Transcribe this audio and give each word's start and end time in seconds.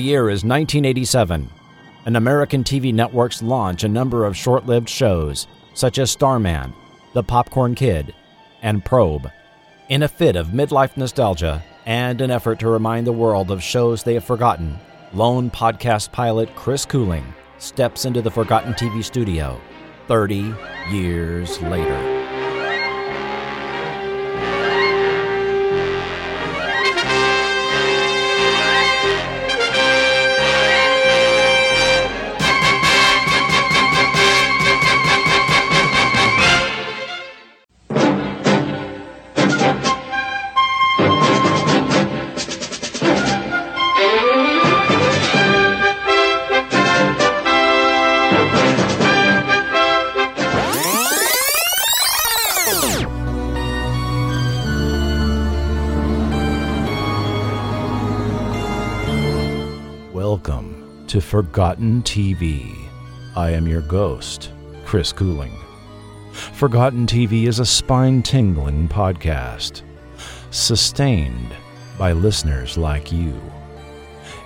The 0.00 0.06
year 0.06 0.30
is 0.30 0.44
1987, 0.44 1.50
and 2.06 2.16
American 2.16 2.64
TV 2.64 2.90
networks 2.90 3.42
launch 3.42 3.84
a 3.84 3.88
number 3.88 4.24
of 4.24 4.34
short 4.34 4.64
lived 4.64 4.88
shows, 4.88 5.46
such 5.74 5.98
as 5.98 6.10
Starman, 6.10 6.72
The 7.12 7.22
Popcorn 7.22 7.74
Kid, 7.74 8.14
and 8.62 8.82
Probe. 8.82 9.30
In 9.90 10.02
a 10.02 10.08
fit 10.08 10.36
of 10.36 10.54
midlife 10.54 10.96
nostalgia 10.96 11.62
and 11.84 12.22
an 12.22 12.30
effort 12.30 12.60
to 12.60 12.70
remind 12.70 13.06
the 13.06 13.12
world 13.12 13.50
of 13.50 13.62
shows 13.62 14.02
they 14.02 14.14
have 14.14 14.24
forgotten, 14.24 14.78
lone 15.12 15.50
podcast 15.50 16.12
pilot 16.12 16.48
Chris 16.56 16.86
Cooling 16.86 17.34
steps 17.58 18.06
into 18.06 18.22
the 18.22 18.30
Forgotten 18.30 18.72
TV 18.72 19.04
studio 19.04 19.60
30 20.08 20.54
years 20.90 21.60
later. 21.60 22.19
Forgotten 61.50 62.00
TV. 62.02 62.76
I 63.34 63.50
am 63.50 63.66
your 63.66 63.80
ghost, 63.80 64.52
Chris 64.84 65.12
Cooling. 65.12 65.52
Forgotten 66.30 67.06
TV 67.06 67.48
is 67.48 67.58
a 67.58 67.66
spine 67.66 68.22
tingling 68.22 68.86
podcast, 68.86 69.82
sustained 70.52 71.52
by 71.98 72.12
listeners 72.12 72.78
like 72.78 73.10
you. 73.10 73.34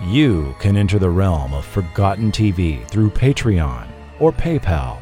You 0.04 0.56
can 0.60 0.78
enter 0.78 0.98
the 0.98 1.10
realm 1.10 1.52
of 1.52 1.66
Forgotten 1.66 2.32
TV 2.32 2.88
through 2.88 3.10
Patreon 3.10 3.86
or 4.18 4.32
PayPal 4.32 4.96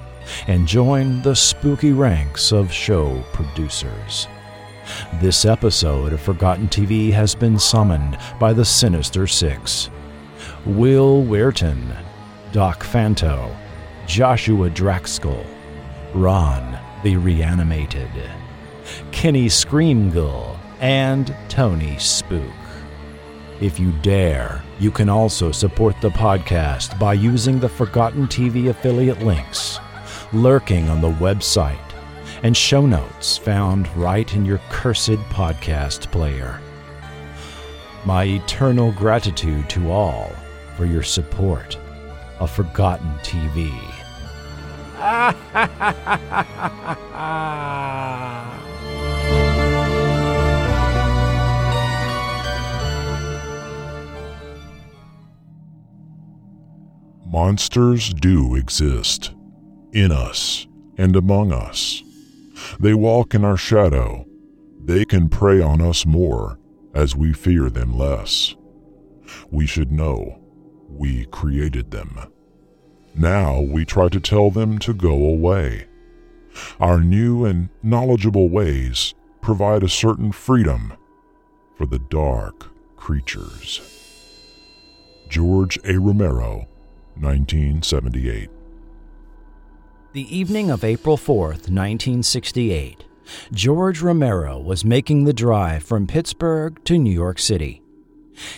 and 0.49 0.67
join 0.67 1.23
the 1.23 1.37
spooky 1.37 1.93
ranks 1.93 2.51
of 2.51 2.73
show 2.73 3.23
producers. 3.33 4.27
This 5.21 5.45
episode 5.45 6.13
of 6.13 6.21
Forgotten 6.21 6.67
TV 6.67 7.13
has 7.13 7.37
been 7.37 7.61
summoned 7.61 8.19
by 8.41 8.53
the 8.53 8.65
Sinister 8.65 9.29
Six. 9.29 9.89
Will 10.65 11.23
Weirton, 11.23 11.97
Doc 12.53 12.85
Fanto, 12.85 13.55
Joshua 14.07 14.71
Draxkel, 14.71 15.45
Ron 16.15 16.79
the 17.03 17.17
Reanimated, 17.17 18.11
Kenny 19.11 19.47
Screamgull, 19.47 20.57
and 20.81 21.35
Tony 21.49 21.99
Spook. 21.99 22.43
If 23.61 23.79
you 23.81 23.93
dare, 24.03 24.63
you 24.79 24.91
can 24.91 25.09
also 25.09 25.53
support 25.53 26.01
the 26.01 26.11
podcast 26.11 26.99
by 26.99 27.15
using 27.15 27.59
the 27.59 27.69
Forgotten 27.69 28.27
TV 28.29 28.69
affiliate 28.69 29.21
links 29.23 29.81
lurking 30.33 30.89
on 30.89 31.01
the 31.01 31.13
website 31.13 31.79
and 32.43 32.57
show 32.57 32.87
notes 32.87 33.37
found 33.37 33.95
right 33.97 34.33
in 34.35 34.45
your 34.45 34.59
cursed 34.71 35.19
podcast 35.31 36.11
player. 36.11 36.61
My 38.05 38.25
eternal 38.25 38.93
gratitude 38.93 39.69
to 39.71 39.91
all 39.91 40.33
for 40.77 40.87
your 40.87 41.03
support 41.03 41.79
of 42.41 42.51
Forgotten 42.51 43.13
TV. 43.23 43.71
Monsters 57.33 58.13
do 58.13 58.57
exist, 58.57 59.33
in 59.93 60.13
us 60.13 60.67
and 60.99 61.17
among 61.17 61.51
us. 61.51 62.03
They 62.79 62.93
walk 62.93 63.35
in 63.35 63.45
our 63.45 63.57
shadow. 63.57 64.27
They 64.85 65.07
can 65.07 65.31
prey 65.31 65.63
on 65.63 65.81
us 65.81 66.05
more 66.05 66.59
as 66.95 67.17
we 67.17 67.33
fear 67.33 67.71
them 67.71 67.97
less. 67.97 68.55
We 69.51 69.67
should 69.67 69.91
know 69.91 70.42
we 70.97 71.27
created 71.27 71.91
them. 71.91 72.19
Now 73.15 73.61
we 73.61 73.85
try 73.85 74.09
to 74.09 74.21
tell 74.21 74.51
them 74.51 74.79
to 74.81 74.95
go 74.95 75.13
away. 75.13 75.87
Our 76.81 77.01
new 77.01 77.45
and 77.45 77.69
knowledgeable 77.83 78.49
ways 78.49 79.15
provide 79.41 79.83
a 79.83 79.89
certain 79.89 80.33
freedom 80.33 80.95
for 81.77 81.87
the 81.87 81.99
dark 81.99 82.71
creatures. 82.97 83.81
George 85.29 85.79
A. 85.85 85.99
Romero, 85.99 86.69
1978. 87.17 88.51
The 90.13 90.37
evening 90.37 90.71
of 90.71 90.85
April 90.85 91.17
4th, 91.17 91.71
1968, 91.71 93.05
George 93.53 94.03
Romero 94.03 94.59
was 94.59 94.85
making 94.85 95.25
the 95.25 95.33
drive 95.33 95.83
from 95.83 96.07
Pittsburgh 96.07 96.83
to 96.85 96.99
New 96.99 97.13
York 97.13 97.39
City. 97.39 97.82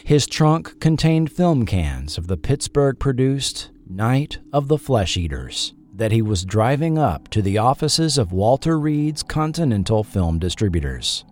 His 0.05 0.27
trunk 0.27 0.81
contained 0.81 1.33
film 1.33 1.67
cans 1.67 2.19
of 2.19 2.27
the 2.27 2.37
Pittsburgh 2.37 2.99
produced 2.99 3.71
Night 3.89 4.39
of 4.53 4.69
the 4.69 4.79
Flesh 4.79 5.17
Eaters 5.17 5.75
that 5.95 6.13
he 6.13 6.23
was 6.23 6.45
driving 6.45 6.99
up 6.99 7.29
to 7.29 7.41
the 7.41 7.59
offices 7.59 8.19
of 8.19 8.33
Walter 8.33 8.79
Reade's 8.79 9.23
Continental 9.23 10.03
Film 10.03 10.39
Distributors. 10.39 11.25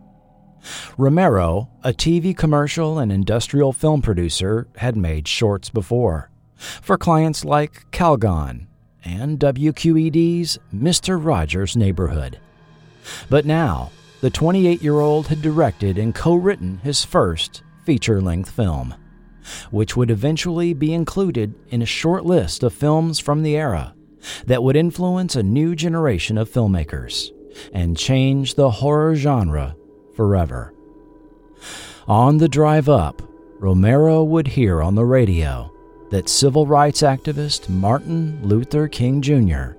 Romero, 0.96 1.68
a 1.82 1.92
TV 1.92 2.36
commercial 2.36 2.98
and 2.98 3.10
industrial 3.10 3.72
film 3.72 4.00
producer, 4.00 4.68
had 4.76 4.96
made 4.96 5.26
shorts 5.26 5.68
before 5.68 6.30
for 6.56 6.96
clients 6.96 7.44
like 7.44 7.90
Calgon 7.90 8.66
and 9.04 9.40
WQED's 9.40 10.58
Mr. 10.72 11.22
Rogers' 11.22 11.76
Neighborhood. 11.76 12.38
But 13.28 13.44
now, 13.44 13.90
the 14.20 14.30
28 14.30 14.80
year 14.80 15.00
old 15.00 15.26
had 15.26 15.42
directed 15.42 15.98
and 15.98 16.14
co 16.14 16.34
written 16.34 16.78
his 16.84 17.04
first 17.04 17.64
feature 17.84 18.20
length 18.20 18.50
film, 18.50 18.94
which 19.70 19.96
would 19.96 20.10
eventually 20.10 20.72
be 20.72 20.92
included 20.92 21.54
in 21.68 21.82
a 21.82 21.86
short 21.86 22.24
list 22.24 22.62
of 22.62 22.72
films 22.72 23.18
from 23.18 23.42
the 23.42 23.56
era 23.56 23.94
that 24.46 24.62
would 24.62 24.76
influence 24.76 25.34
a 25.34 25.42
new 25.42 25.74
generation 25.74 26.38
of 26.38 26.50
filmmakers 26.50 27.30
and 27.72 27.96
change 27.96 28.54
the 28.54 28.70
horror 28.70 29.14
genre 29.14 29.76
forever. 30.14 30.72
On 32.06 32.38
the 32.38 32.48
drive 32.48 32.88
up, 32.88 33.22
Romero 33.58 34.24
would 34.24 34.48
hear 34.48 34.82
on 34.82 34.94
the 34.94 35.04
radio 35.04 35.70
that 36.10 36.28
civil 36.28 36.66
rights 36.66 37.02
activist 37.02 37.68
Martin 37.68 38.40
Luther 38.42 38.88
King 38.88 39.22
Jr. 39.22 39.72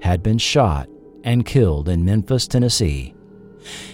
had 0.00 0.22
been 0.22 0.38
shot 0.38 0.88
and 1.22 1.44
killed 1.44 1.88
in 1.88 2.04
Memphis, 2.04 2.46
Tennessee, 2.46 3.14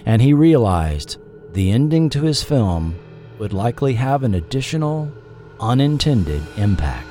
and 0.05 0.23
he 0.23 0.33
realized 0.33 1.19
the 1.53 1.71
ending 1.71 2.09
to 2.11 2.23
his 2.23 2.43
film 2.43 2.95
would 3.39 3.53
likely 3.53 3.95
have 3.95 4.23
an 4.23 4.35
additional, 4.35 5.11
unintended 5.61 6.43
impact. 6.57 7.09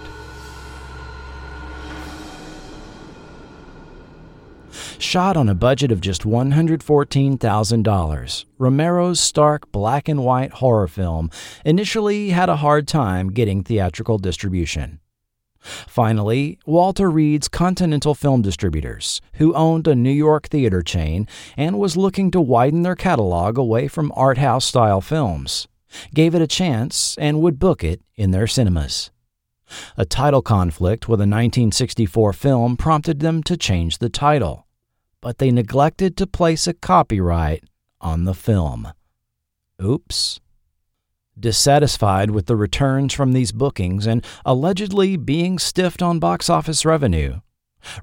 Shot 4.97 5.35
on 5.37 5.49
a 5.49 5.55
budget 5.55 5.91
of 5.91 6.01
just 6.01 6.23
$114,000, 6.23 8.45
Romero's 8.57 9.19
stark 9.19 9.71
black 9.71 10.09
and 10.09 10.23
white 10.23 10.53
horror 10.53 10.87
film 10.87 11.29
initially 11.63 12.29
had 12.29 12.49
a 12.49 12.55
hard 12.57 12.87
time 12.87 13.31
getting 13.31 13.63
theatrical 13.63 14.17
distribution. 14.17 14.99
Finally, 15.59 16.59
Walter 16.65 17.09
Reade's 17.09 17.47
Continental 17.47 18.13
Film 18.13 18.41
Distributors, 18.41 19.21
who 19.33 19.53
owned 19.53 19.87
a 19.87 19.95
New 19.95 20.11
York 20.11 20.47
theater 20.47 20.81
chain 20.81 21.27
and 21.57 21.79
was 21.79 21.97
looking 21.97 22.31
to 22.31 22.41
widen 22.41 22.83
their 22.83 22.95
catalog 22.95 23.57
away 23.57 23.87
from 23.87 24.11
art 24.15 24.37
house 24.37 24.65
style 24.65 25.01
films, 25.01 25.67
gave 26.13 26.35
it 26.35 26.41
a 26.41 26.47
chance 26.47 27.17
and 27.17 27.41
would 27.41 27.59
book 27.59 27.83
it 27.83 28.01
in 28.15 28.31
their 28.31 28.47
cinemas. 28.47 29.11
A 29.97 30.05
title 30.05 30.41
conflict 30.41 31.07
with 31.07 31.19
a 31.19 31.27
1964 31.27 32.33
film 32.33 32.77
prompted 32.77 33.19
them 33.19 33.41
to 33.43 33.57
change 33.57 33.97
the 33.97 34.09
title, 34.09 34.67
but 35.21 35.39
they 35.39 35.51
neglected 35.51 36.15
to 36.17 36.27
place 36.27 36.67
a 36.67 36.73
copyright 36.73 37.63
on 37.99 38.25
the 38.25 38.33
film. 38.33 38.89
Oops. 39.83 40.39
Dissatisfied 41.37 42.31
with 42.31 42.45
the 42.45 42.55
returns 42.55 43.13
from 43.13 43.33
these 43.33 43.51
bookings 43.51 44.05
and 44.05 44.23
allegedly 44.45 45.17
being 45.17 45.59
stiffed 45.59 46.01
on 46.01 46.19
box 46.19 46.49
office 46.49 46.85
revenue, 46.85 47.41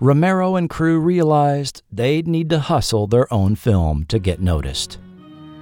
Romero 0.01 0.57
and 0.57 0.69
crew 0.69 1.01
realized 1.01 1.83
they'd 1.91 2.29
need 2.29 2.51
to 2.51 2.59
hustle 2.61 3.07
their 3.07 3.33
own 3.33 3.55
film 3.55 4.05
to 4.07 4.19
get 4.19 4.41
noticed. 4.41 4.99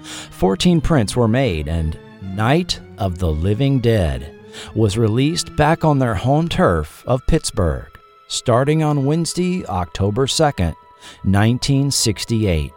Fourteen 0.03 0.81
prints 0.81 1.15
were 1.15 1.29
made, 1.29 1.69
and 1.69 1.99
Night 2.22 2.81
of 2.99 3.19
the 3.19 3.32
Living 3.32 3.81
Dead 3.81 4.34
was 4.75 4.99
released 4.99 5.56
back 5.56 5.84
on 5.84 5.99
their 5.99 6.14
home 6.14 6.49
turf 6.49 7.02
of 7.06 7.26
Pittsburgh, 7.26 7.88
starting 8.28 8.82
on 8.82 9.06
Wednesday, 9.06 9.64
October 9.67 10.26
2nd, 10.26 10.75
1968. 11.22 12.72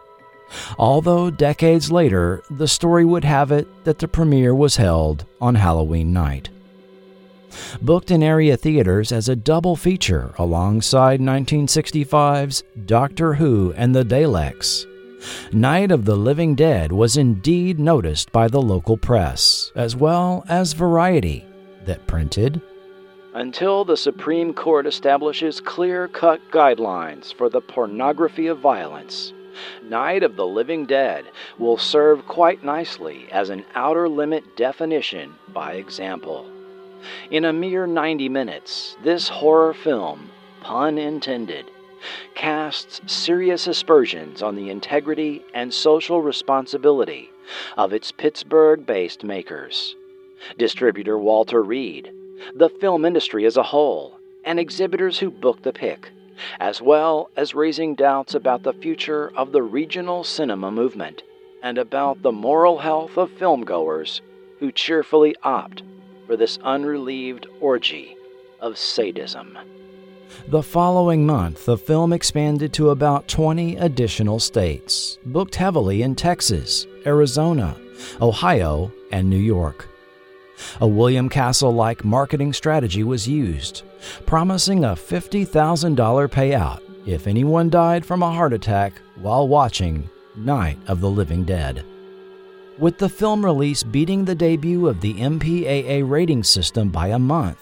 Although 0.78 1.30
decades 1.30 1.92
later, 1.92 2.42
the 2.50 2.68
story 2.68 3.04
would 3.04 3.24
have 3.24 3.52
it 3.52 3.84
that 3.84 3.98
the 3.98 4.08
premiere 4.08 4.54
was 4.54 4.76
held 4.76 5.26
on 5.40 5.56
Halloween 5.56 6.12
night. 6.12 6.48
Booked 7.82 8.10
in 8.10 8.22
area 8.22 8.56
theaters 8.56 9.12
as 9.12 9.28
a 9.28 9.36
double 9.36 9.76
feature 9.76 10.34
alongside 10.38 11.20
1965's 11.20 12.62
Doctor 12.86 13.34
Who 13.34 13.72
and 13.76 13.94
the 13.94 14.04
Daleks, 14.04 14.86
Night 15.52 15.90
of 15.90 16.04
the 16.04 16.16
Living 16.16 16.54
Dead 16.54 16.92
was 16.92 17.16
indeed 17.16 17.78
noticed 17.78 18.32
by 18.32 18.48
the 18.48 18.62
local 18.62 18.96
press, 18.96 19.72
as 19.74 19.94
well 19.94 20.44
as 20.48 20.72
Variety, 20.72 21.44
that 21.84 22.06
printed 22.06 22.60
Until 23.34 23.84
the 23.84 23.96
Supreme 23.96 24.54
Court 24.54 24.86
establishes 24.86 25.60
clear 25.60 26.08
cut 26.08 26.40
guidelines 26.50 27.32
for 27.32 27.48
the 27.48 27.60
pornography 27.60 28.46
of 28.46 28.58
violence, 28.58 29.32
Night 29.88 30.22
of 30.24 30.34
the 30.36 30.46
Living 30.46 30.84
Dead 30.84 31.26
will 31.58 31.76
serve 31.76 32.26
quite 32.26 32.64
nicely 32.64 33.28
as 33.30 33.50
an 33.50 33.64
outer 33.74 34.08
limit 34.08 34.56
definition 34.56 35.34
by 35.52 35.74
example. 35.74 36.50
In 37.30 37.44
a 37.44 37.52
mere 37.52 37.86
90 37.86 38.28
minutes, 38.28 38.96
this 39.04 39.28
horror 39.28 39.74
film, 39.74 40.30
pun 40.60 40.98
intended, 40.98 41.70
casts 42.34 43.00
serious 43.06 43.66
aspersions 43.66 44.42
on 44.42 44.54
the 44.54 44.70
integrity 44.70 45.44
and 45.54 45.72
social 45.72 46.20
responsibility 46.20 47.30
of 47.76 47.92
its 47.92 48.12
Pittsburgh 48.12 48.84
based 48.86 49.24
makers. 49.24 49.96
Distributor 50.58 51.18
Walter 51.18 51.62
Reade, 51.62 52.12
the 52.54 52.68
film 52.68 53.04
industry 53.04 53.46
as 53.46 53.56
a 53.56 53.62
whole, 53.62 54.18
and 54.44 54.60
exhibitors 54.60 55.18
who 55.18 55.30
book 55.30 55.62
the 55.62 55.72
pick, 55.72 56.10
as 56.60 56.82
well 56.82 57.30
as 57.36 57.54
raising 57.54 57.94
doubts 57.94 58.34
about 58.34 58.62
the 58.62 58.72
future 58.72 59.32
of 59.36 59.52
the 59.52 59.62
regional 59.62 60.24
cinema 60.24 60.70
movement 60.70 61.22
and 61.62 61.78
about 61.78 62.20
the 62.22 62.32
moral 62.32 62.78
health 62.78 63.16
of 63.16 63.30
filmgoers 63.30 64.20
who 64.58 64.70
cheerfully 64.70 65.34
opt 65.42 65.82
for 66.26 66.36
this 66.36 66.58
unrelieved 66.62 67.46
orgy 67.60 68.16
of 68.60 68.76
sadism. 68.76 69.58
The 70.48 70.62
following 70.62 71.24
month, 71.24 71.64
the 71.64 71.78
film 71.78 72.12
expanded 72.12 72.72
to 72.74 72.90
about 72.90 73.28
20 73.28 73.76
additional 73.76 74.38
states, 74.38 75.18
booked 75.24 75.54
heavily 75.54 76.02
in 76.02 76.14
Texas, 76.14 76.86
Arizona, 77.06 77.76
Ohio, 78.20 78.92
and 79.10 79.30
New 79.30 79.38
York. 79.38 79.88
A 80.80 80.86
William 80.86 81.28
Castle 81.28 81.72
like 81.72 82.04
marketing 82.04 82.52
strategy 82.52 83.02
was 83.02 83.26
used, 83.26 83.82
promising 84.26 84.84
a 84.84 84.88
$50,000 84.88 86.28
payout 86.28 86.80
if 87.06 87.26
anyone 87.26 87.70
died 87.70 88.04
from 88.04 88.22
a 88.22 88.30
heart 88.30 88.52
attack 88.52 88.92
while 89.16 89.48
watching 89.48 90.08
Night 90.36 90.78
of 90.88 91.00
the 91.00 91.10
Living 91.10 91.44
Dead. 91.44 91.84
With 92.78 92.98
the 92.98 93.08
film 93.08 93.44
release 93.44 93.82
beating 93.82 94.24
the 94.24 94.34
debut 94.34 94.88
of 94.88 95.00
the 95.00 95.14
MPAA 95.14 96.08
rating 96.08 96.42
system 96.42 96.90
by 96.90 97.08
a 97.08 97.18
month, 97.18 97.58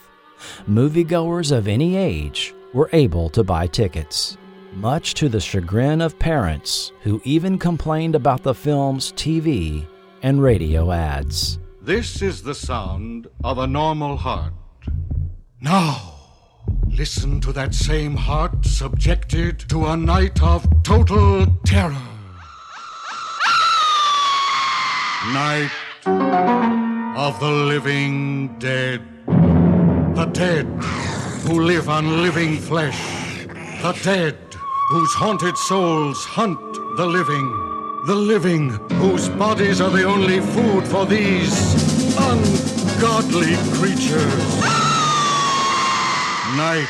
moviegoers 0.68 1.56
of 1.56 1.68
any 1.68 1.96
age 1.96 2.54
were 2.72 2.88
able 2.92 3.28
to 3.30 3.44
buy 3.44 3.66
tickets, 3.66 4.36
much 4.74 5.14
to 5.14 5.28
the 5.28 5.40
chagrin 5.40 6.00
of 6.00 6.18
parents 6.18 6.92
who 7.02 7.20
even 7.24 7.58
complained 7.58 8.14
about 8.14 8.42
the 8.42 8.54
film's 8.54 9.12
TV 9.12 9.86
and 10.22 10.42
radio 10.42 10.90
ads. 10.90 11.58
This 11.80 12.22
is 12.22 12.42
the 12.42 12.54
sound 12.54 13.26
of 13.44 13.58
a 13.58 13.66
normal 13.66 14.16
heart. 14.16 14.54
Now, 15.60 16.14
listen 16.88 17.40
to 17.40 17.52
that 17.52 17.74
same 17.74 18.16
heart 18.16 18.64
subjected 18.64 19.58
to 19.68 19.86
a 19.86 19.96
night 19.96 20.42
of 20.42 20.66
total 20.82 21.46
terror. 21.66 22.08
Night 25.32 25.70
of 27.16 27.38
the 27.40 27.50
living 27.50 28.58
dead. 28.58 29.02
The 30.14 30.26
dead 30.32 31.11
who 31.42 31.62
live 31.62 31.88
on 31.88 32.22
living 32.22 32.56
flesh. 32.58 33.00
The 33.82 33.98
dead 34.02 34.38
whose 34.90 35.12
haunted 35.14 35.56
souls 35.56 36.18
hunt 36.24 36.58
the 36.96 37.06
living 37.06 37.62
the 38.04 38.14
living, 38.16 38.70
whose 38.94 39.28
bodies 39.28 39.80
are 39.80 39.90
the 39.90 40.02
only 40.02 40.40
food 40.40 40.84
for 40.88 41.06
these 41.06 41.54
ungodly 42.18 43.54
creatures. 43.78 44.56
Night 46.56 46.88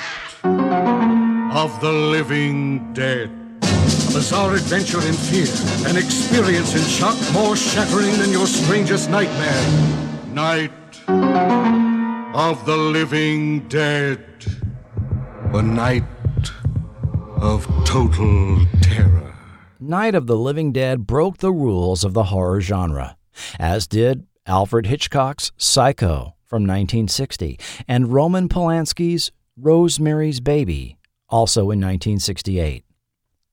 of 1.54 1.78
the 1.82 1.92
Living 1.92 2.94
Dead. 2.94 3.30
A 3.62 4.12
bizarre 4.14 4.54
adventure 4.54 5.06
in 5.06 5.12
fear, 5.12 5.52
an 5.86 5.98
experience 5.98 6.74
in 6.74 6.82
shock 6.82 7.18
more 7.34 7.56
shattering 7.56 8.16
than 8.16 8.30
your 8.30 8.46
strangest 8.46 9.10
nightmare. 9.10 10.24
Night 10.32 10.72
of 12.34 12.64
the 12.64 12.76
Living 12.76 13.68
Dead. 13.68 14.24
A 15.52 15.60
night 15.60 16.02
of 17.36 17.66
total 17.84 18.66
terror. 18.80 19.34
Night 19.78 20.14
of 20.14 20.26
the 20.26 20.36
Living 20.36 20.72
Dead 20.72 21.06
broke 21.06 21.38
the 21.38 21.52
rules 21.52 22.04
of 22.04 22.14
the 22.14 22.24
horror 22.24 22.62
genre, 22.62 23.18
as 23.58 23.86
did 23.86 24.26
Alfred 24.46 24.86
Hitchcock's 24.86 25.52
Psycho 25.58 26.34
from 26.46 26.62
1960 26.62 27.58
and 27.86 28.14
Roman 28.14 28.48
Polanski's 28.48 29.30
Rosemary's 29.58 30.40
Baby, 30.40 30.98
also 31.28 31.62
in 31.62 31.80
1968. 31.80 32.84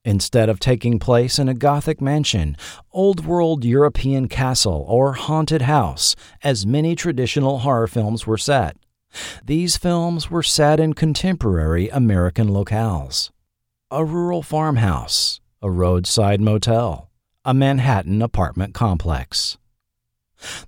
Instead 0.10 0.50
of 0.50 0.60
taking 0.60 0.98
place 0.98 1.38
in 1.38 1.48
a 1.48 1.54
Gothic 1.54 2.02
mansion, 2.02 2.58
old 2.92 3.28
world 3.28 3.64
European 3.64 4.28
castle, 4.28 4.84
or 4.88 5.14
haunted 5.14 5.62
house, 5.62 6.16
as 6.42 6.66
many 6.66 6.96
traditional 6.96 7.60
horror 7.60 7.86
films 7.86 8.26
were 8.26 8.36
set, 8.36 8.76
these 9.46 9.78
films 9.78 10.32
were 10.32 10.42
set 10.42 10.80
in 10.80 10.94
contemporary 10.94 11.90
American 11.90 12.50
locales. 12.50 13.30
A 13.92 14.04
rural 14.04 14.42
farmhouse, 14.42 15.42
a 15.62 15.70
roadside 15.70 16.42
motel, 16.42 17.12
a 17.46 17.54
Manhattan 17.54 18.24
apartment 18.24 18.74
complex. 18.74 19.60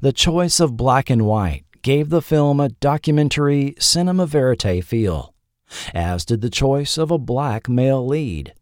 The 0.02 0.14
choice 0.14 0.60
of 0.60 0.78
black 0.78 1.10
and 1.10 1.26
white 1.26 1.66
gave 1.82 2.12
the 2.12 2.22
film 2.22 2.60
a 2.60 2.70
documentary 2.70 3.74
cinema 3.80 4.28
verite 4.28 4.86
feel, 4.86 5.34
as 5.96 6.26
did 6.26 6.42
the 6.42 6.52
choice 6.52 6.96
of 7.00 7.10
a 7.10 7.18
black 7.18 7.68
male 7.68 8.06
lead, 8.06 8.54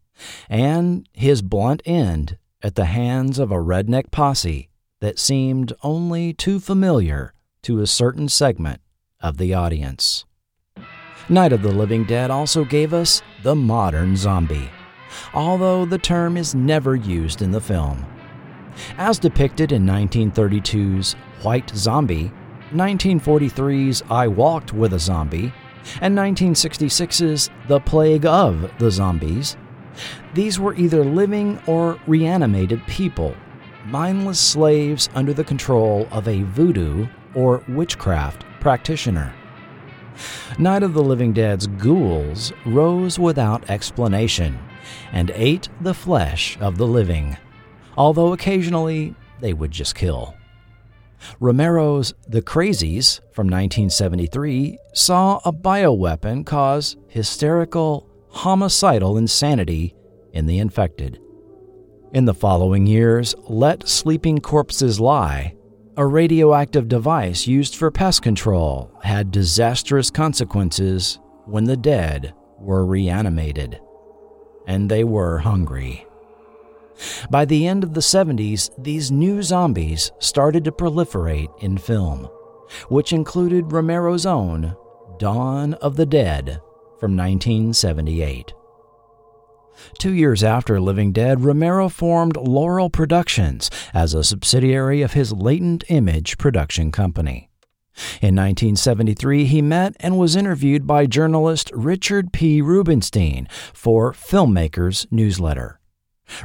and 0.48 1.08
his 1.12 1.42
blunt 1.42 1.82
end 1.84 2.36
at 2.62 2.74
the 2.74 2.86
hands 2.86 3.38
of 3.38 3.50
a 3.50 3.56
redneck 3.56 4.10
posse 4.10 4.68
that 5.00 5.18
seemed 5.18 5.72
only 5.82 6.32
too 6.32 6.60
familiar 6.60 7.32
to 7.62 7.80
a 7.80 7.86
certain 7.86 8.28
segment 8.28 8.80
of 9.20 9.36
the 9.36 9.54
audience. 9.54 10.24
Night 11.28 11.52
of 11.52 11.62
the 11.62 11.72
Living 11.72 12.04
Dead 12.04 12.30
also 12.30 12.64
gave 12.64 12.92
us 12.92 13.22
the 13.42 13.54
modern 13.54 14.16
zombie 14.16 14.70
although 15.34 15.84
the 15.84 15.98
term 15.98 16.36
is 16.36 16.54
never 16.54 16.94
used 16.94 17.42
in 17.42 17.50
the 17.50 17.60
film. 17.60 18.04
As 18.96 19.18
depicted 19.18 19.72
in 19.72 19.84
1932's 19.84 21.14
White 21.42 21.70
Zombie, 21.70 22.32
1943's 22.72 24.02
I 24.10 24.28
Walked 24.28 24.72
with 24.72 24.94
a 24.94 24.98
Zombie, 24.98 25.52
and 26.00 26.16
1966's 26.16 27.50
The 27.68 27.80
Plague 27.80 28.26
of 28.26 28.70
the 28.78 28.90
Zombies, 28.90 29.56
these 30.34 30.58
were 30.58 30.74
either 30.74 31.04
living 31.04 31.60
or 31.66 31.98
reanimated 32.06 32.86
people, 32.86 33.34
mindless 33.86 34.40
slaves 34.40 35.08
under 35.14 35.32
the 35.32 35.44
control 35.44 36.08
of 36.10 36.28
a 36.28 36.42
voodoo 36.42 37.06
or 37.34 37.62
witchcraft 37.68 38.44
practitioner. 38.60 39.34
Night 40.58 40.82
of 40.82 40.92
the 40.92 41.02
Living 41.02 41.32
Dead's 41.32 41.66
ghouls 41.66 42.52
rose 42.66 43.18
without 43.18 43.68
explanation 43.70 44.58
and 45.12 45.30
ate 45.34 45.68
the 45.80 45.94
flesh 45.94 46.58
of 46.60 46.76
the 46.76 46.86
living, 46.86 47.36
although 47.96 48.32
occasionally 48.32 49.14
they 49.40 49.52
would 49.52 49.70
just 49.70 49.94
kill. 49.94 50.34
Romero's 51.38 52.14
The 52.28 52.42
Crazies 52.42 53.20
from 53.32 53.46
1973 53.46 54.78
saw 54.94 55.40
a 55.44 55.52
bioweapon 55.52 56.46
cause 56.46 56.96
hysterical, 57.08 58.09
homicidal 58.30 59.16
insanity 59.16 59.94
in 60.32 60.46
the 60.46 60.58
infected. 60.58 61.20
In 62.12 62.24
the 62.24 62.34
following 62.34 62.86
years, 62.86 63.34
Let 63.48 63.88
Sleeping 63.88 64.38
Corpses 64.38 64.98
Lie, 64.98 65.54
a 65.96 66.06
radioactive 66.06 66.88
device 66.88 67.46
used 67.46 67.76
for 67.76 67.90
pest 67.90 68.22
control, 68.22 68.92
had 69.02 69.30
disastrous 69.30 70.10
consequences 70.10 71.18
when 71.44 71.64
the 71.64 71.76
dead 71.76 72.34
were 72.58 72.84
reanimated 72.84 73.80
and 74.66 74.90
they 74.90 75.04
were 75.04 75.38
hungry. 75.38 76.06
By 77.30 77.44
the 77.44 77.66
end 77.66 77.82
of 77.82 77.94
the 77.94 78.00
70s, 78.00 78.70
these 78.78 79.10
new 79.10 79.42
zombies 79.42 80.12
started 80.18 80.64
to 80.64 80.72
proliferate 80.72 81.48
in 81.62 81.78
film, 81.78 82.28
which 82.88 83.12
included 83.12 83.72
Romero's 83.72 84.26
own 84.26 84.76
Dawn 85.18 85.74
of 85.74 85.96
the 85.96 86.06
Dead 86.06 86.60
from 87.00 87.16
1978. 87.16 88.52
Two 89.98 90.12
years 90.12 90.44
after 90.44 90.78
Living 90.80 91.12
Dead, 91.12 91.42
Romero 91.42 91.88
formed 91.88 92.36
Laurel 92.36 92.90
Productions 92.90 93.70
as 93.94 94.12
a 94.12 94.22
subsidiary 94.22 95.00
of 95.00 95.14
his 95.14 95.32
Latent 95.32 95.84
Image 95.88 96.36
production 96.36 96.92
company. 96.92 97.48
In 98.20 98.36
1973, 98.36 99.46
he 99.46 99.62
met 99.62 99.96
and 100.00 100.18
was 100.18 100.36
interviewed 100.36 100.86
by 100.86 101.06
journalist 101.06 101.70
Richard 101.74 102.32
P. 102.32 102.62
Rubinstein 102.62 103.48
for 103.72 104.12
Filmmakers 104.12 105.06
Newsletter. 105.10 105.80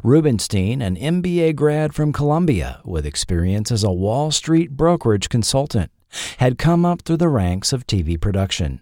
Rubinstein, 0.04 0.82
an 0.82 0.96
MBA 0.96 1.56
grad 1.56 1.94
from 1.94 2.12
Columbia 2.12 2.82
with 2.84 3.06
experience 3.06 3.72
as 3.72 3.84
a 3.84 3.92
Wall 3.92 4.32
Street 4.32 4.72
brokerage 4.72 5.30
consultant, 5.30 5.92
had 6.38 6.58
come 6.58 6.86
up 6.86 7.04
through 7.04 7.18
the 7.18 7.30
ranks 7.30 7.72
of 7.72 7.86
TV 7.86 8.20
production 8.20 8.82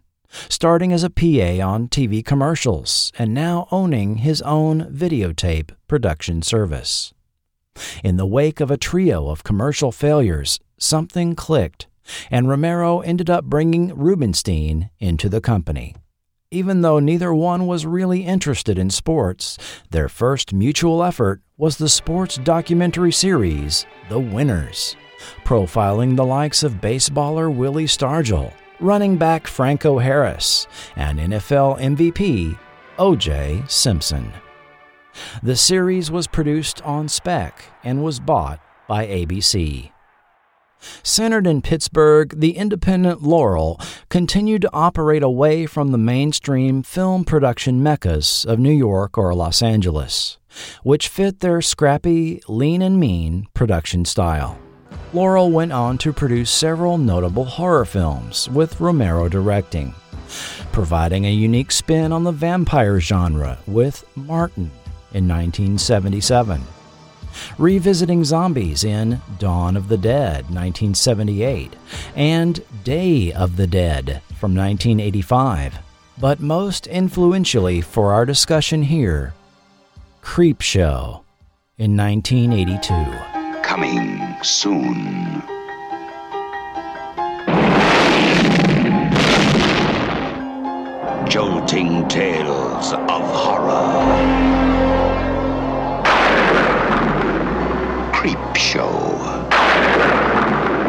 starting 0.50 0.92
as 0.92 1.04
a 1.04 1.10
PA 1.10 1.66
on 1.66 1.88
TV 1.88 2.24
commercials 2.24 3.12
and 3.18 3.34
now 3.34 3.68
owning 3.72 4.18
his 4.18 4.42
own 4.42 4.84
videotape 4.94 5.72
production 5.88 6.42
service. 6.42 7.14
In 8.04 8.18
the 8.18 8.26
wake 8.26 8.60
of 8.60 8.70
a 8.70 8.78
trio 8.78 9.30
of 9.30 9.44
commercial 9.44 9.92
failures, 9.92 10.60
something 10.78 11.36
clicked, 11.36 11.88
and 12.30 12.48
Romero 12.48 13.00
ended 13.02 13.30
up 13.30 13.46
bringing 13.46 13.96
Rubinstein 13.96 14.90
into 15.00 15.30
the 15.30 15.42
company. 15.42 15.96
Even 16.52 16.82
though 16.82 17.00
neither 17.00 17.34
one 17.34 17.66
was 17.66 17.86
really 17.86 18.26
interested 18.26 18.78
in 18.78 18.92
sports, 18.92 19.58
their 19.90 20.08
first 20.08 20.54
mutual 20.54 21.04
effort 21.04 21.42
was 21.58 21.78
the 21.78 21.90
sports 21.90 22.38
documentary 22.38 23.12
series, 23.12 23.88
The 24.10 24.20
Winners, 24.20 24.96
profiling 25.44 26.16
the 26.16 26.26
likes 26.26 26.62
of 26.62 26.74
baseballer 26.74 27.52
Willie 27.52 27.86
Stargell 27.86 28.54
running 28.84 29.18
back 29.18 29.48
Franco 29.48 29.98
Harris, 29.98 30.68
and 30.96 31.18
NFL 31.18 31.80
MVP 31.80 32.58
O.J. 33.00 33.64
Simpson. 33.68 34.32
The 35.42 35.56
series 35.56 36.12
was 36.12 36.28
produced 36.28 36.82
on 36.84 37.08
spec 37.08 37.66
and 37.84 38.04
was 38.04 38.20
bought 38.20 38.60
by 38.88 39.08
ABC. 39.08 39.92
Centered 41.02 41.48
in 41.48 41.62
Pittsburgh, 41.62 42.38
the 42.38 42.58
independent 42.58 43.24
Laurel 43.24 43.80
continued 44.10 44.64
to 44.64 44.74
operate 44.74 45.24
away 45.24 45.66
from 45.66 45.92
the 45.92 45.98
mainstream 45.98 46.84
film 46.84 47.24
production 47.24 47.82
meccas 47.82 48.46
of 48.46 48.60
New 48.60 48.72
York 48.72 49.18
or 49.18 49.34
Los 49.34 49.62
Angeles, 49.62 50.38
which 50.84 51.08
fit 51.08 51.40
their 51.40 51.62
scrappy, 51.62 52.42
lean 52.48 52.82
and 52.82 53.00
mean 53.00 53.48
production 53.54 54.04
style. 54.04 54.60
Laurel 55.14 55.52
went 55.52 55.72
on 55.72 56.00
to 56.00 56.12
produce 56.12 56.50
several 56.50 56.98
notable 56.98 57.46
horror 57.46 57.86
films, 57.86 58.50
with 58.50 58.82
Romero 58.82 59.30
directing, 59.30 59.94
providing 60.72 61.26
a 61.26 61.32
unique 61.32 61.72
spin 61.72 62.12
on 62.12 62.24
the 62.24 62.32
vampire 62.32 63.00
genre 63.00 63.60
with 63.68 64.04
Martin 64.16 64.72
in 65.14 65.28
1977, 65.28 66.64
revisiting 67.60 68.24
zombies 68.24 68.84
in 68.84 69.22
Dawn 69.38 69.78
of 69.78 69.88
the 69.88 69.98
Dead 69.98 70.46
1978 70.46 71.76
and 72.16 72.64
Day 72.84 73.32
of 73.34 73.56
the 73.56 73.68
Dead 73.68 74.24
from 74.40 74.56
1985, 74.56 75.78
but 76.18 76.40
most 76.40 76.88
influentially 76.88 77.82
for 77.82 78.14
our 78.14 78.26
discussion 78.26 78.82
here, 78.82 79.36
Creepshow 80.24 81.22
in 81.78 81.96
1982 81.96 83.43
coming 83.64 84.22
soon. 84.44 85.42
Jolting 91.28 92.08
tales 92.10 92.94
of 92.94 93.24
horror. 93.42 93.74
Creepshow. 98.14 98.92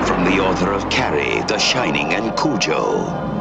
From 0.04 0.24
the 0.24 0.40
author 0.40 0.72
of 0.72 0.90
Carrie, 0.90 1.42
The 1.46 1.58
Shining, 1.58 2.12
and 2.12 2.36
Cujo. 2.36 3.34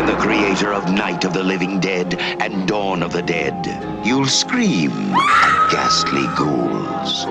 And 0.00 0.08
the 0.08 0.16
creator 0.16 0.72
of 0.72 0.90
Night 0.90 1.26
of 1.26 1.34
the 1.34 1.42
Living 1.42 1.78
Dead 1.78 2.14
and 2.40 2.66
Dawn 2.66 3.02
of 3.02 3.12
the 3.12 3.20
Dead. 3.20 3.66
You'll 4.02 4.24
scream 4.24 4.92
at 5.12 5.70
ghastly 5.70 6.26
ghouls 6.38 7.26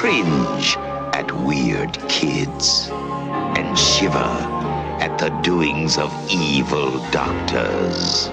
cringe 0.00 0.76
at 1.12 1.30
weird 1.44 1.92
kids 2.08 2.88
and 2.90 3.78
shiver 3.78 4.32
at 4.98 5.18
the 5.18 5.28
doings 5.42 5.98
of 5.98 6.10
evil 6.28 6.90
doctors. 7.10 8.28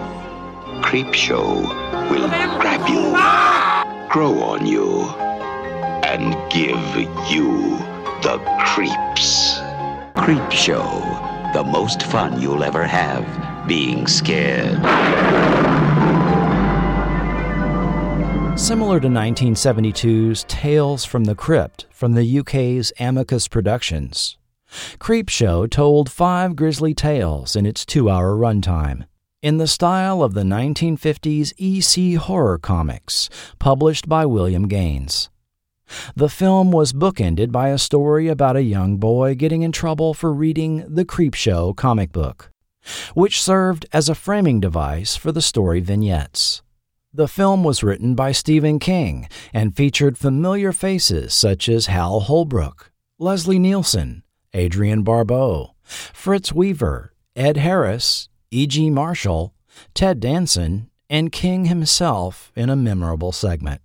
Creepshow 0.82 1.62
will 2.10 2.28
grab 2.60 2.88
you, 2.88 4.10
grow 4.10 4.42
on 4.42 4.66
you, 4.66 5.04
and 6.04 6.34
give 6.50 6.98
you 7.30 7.78
the 8.24 8.40
creeps. 8.66 9.60
Creepshow, 10.16 11.37
the 11.54 11.64
most 11.64 12.04
fun 12.04 12.42
you'll 12.42 12.64
ever 12.64 12.86
have 12.86 13.68
being 13.68 14.08
scared. 14.08 14.78
Similar 18.58 19.00
to 19.02 19.08
1972's 19.08 20.44
Tales 20.46 21.06
from 21.06 21.26
the 21.26 21.36
Crypt 21.36 21.86
from 21.92 22.14
the 22.14 22.40
UK's 22.40 22.92
Amicus 23.00 23.48
Productions, 23.48 24.38
Creepshow 25.00 25.70
told 25.70 26.12
five 26.12 26.56
grisly 26.56 26.94
tales 26.94 27.56
in 27.56 27.66
its 27.66 27.86
two 27.86 28.10
hour 28.10 28.36
runtime, 28.36 29.06
in 29.42 29.58
the 29.58 29.68
style 29.68 30.24
of 30.24 30.34
the 30.34 30.44
1950s 30.44 31.54
EC 31.58 32.20
horror 32.20 32.58
comics 32.58 33.30
published 33.60 34.10
by 34.10 34.26
William 34.26 34.68
Gaines. 34.68 35.30
The 36.16 36.30
film 36.30 36.72
was 36.72 36.94
bookended 36.94 37.52
by 37.52 37.70
a 37.70 37.78
story 37.78 38.28
about 38.28 38.56
a 38.56 38.64
young 38.64 38.98
boy 38.98 39.36
getting 39.36 39.62
in 39.62 39.72
trouble 39.72 40.14
for 40.14 40.34
reading 40.34 40.84
the 40.88 41.06
Creepshow 41.06 41.76
comic 41.76 42.12
book, 42.12 42.52
which 43.14 43.42
served 43.42 43.86
as 43.94 44.10
a 44.10 44.16
framing 44.16 44.60
device 44.60 45.16
for 45.16 45.32
the 45.32 45.42
story 45.42 45.80
vignettes. 45.80 46.62
The 47.14 47.28
film 47.28 47.64
was 47.64 47.84
written 47.84 48.16
by 48.16 48.32
Stephen 48.32 48.80
King 48.80 49.28
and 49.54 49.76
featured 49.76 50.18
familiar 50.18 50.72
faces 50.72 51.34
such 51.34 51.70
as 51.70 51.88
Hal 51.88 52.20
Holbrook, 52.22 52.92
Leslie 53.18 53.60
Nielsen, 53.60 54.24
Adrienne 54.56 55.04
Barbeau, 55.04 55.74
Fritz 55.84 56.54
Weaver, 56.54 57.14
Ed 57.36 57.58
Harris, 57.58 58.30
E.G. 58.52 58.90
Marshall, 58.90 59.54
Ted 59.94 60.20
Danson, 60.20 60.90
and 61.10 61.32
King 61.32 61.66
himself 61.66 62.52
in 62.56 62.70
a 62.70 62.76
memorable 62.76 63.32
segment. 63.32 63.82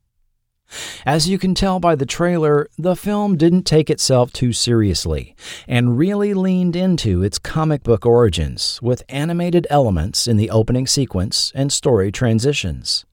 As 1.04 1.28
you 1.28 1.38
can 1.38 1.54
tell 1.54 1.80
by 1.80 1.94
the 1.94 2.06
trailer, 2.06 2.68
the 2.78 2.96
film 2.96 3.36
didn't 3.36 3.64
take 3.64 3.90
itself 3.90 4.32
too 4.32 4.52
seriously 4.52 5.34
and 5.66 5.98
really 5.98 6.34
leaned 6.34 6.76
into 6.76 7.22
its 7.22 7.38
comic 7.38 7.82
book 7.82 8.06
origins 8.06 8.80
with 8.82 9.02
animated 9.08 9.66
elements 9.70 10.26
in 10.26 10.36
the 10.36 10.50
opening 10.50 10.86
sequence 10.86 11.52
and 11.54 11.72
story 11.72 12.10
transitions. 12.10 13.04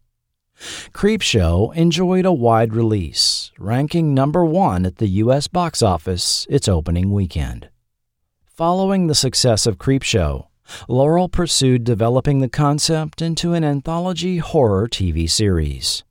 Creepshow 0.93 1.73
enjoyed 1.75 2.25
a 2.25 2.33
wide 2.33 2.73
release, 2.73 3.51
ranking 3.57 4.13
number 4.13 4.43
one 4.43 4.85
at 4.85 4.97
the 4.97 5.07
U.S. 5.23 5.47
box 5.47 5.81
office 5.81 6.45
its 6.49 6.67
opening 6.67 7.11
weekend. 7.11 7.69
Following 8.45 9.07
the 9.07 9.15
success 9.15 9.65
of 9.65 9.77
Creepshow, 9.77 10.47
Laurel 10.87 11.29
pursued 11.29 11.83
developing 11.83 12.39
the 12.39 12.49
concept 12.49 13.21
into 13.21 13.53
an 13.53 13.63
anthology 13.63 14.37
horror 14.37 14.87
TV 14.87 15.29
series. 15.29 16.03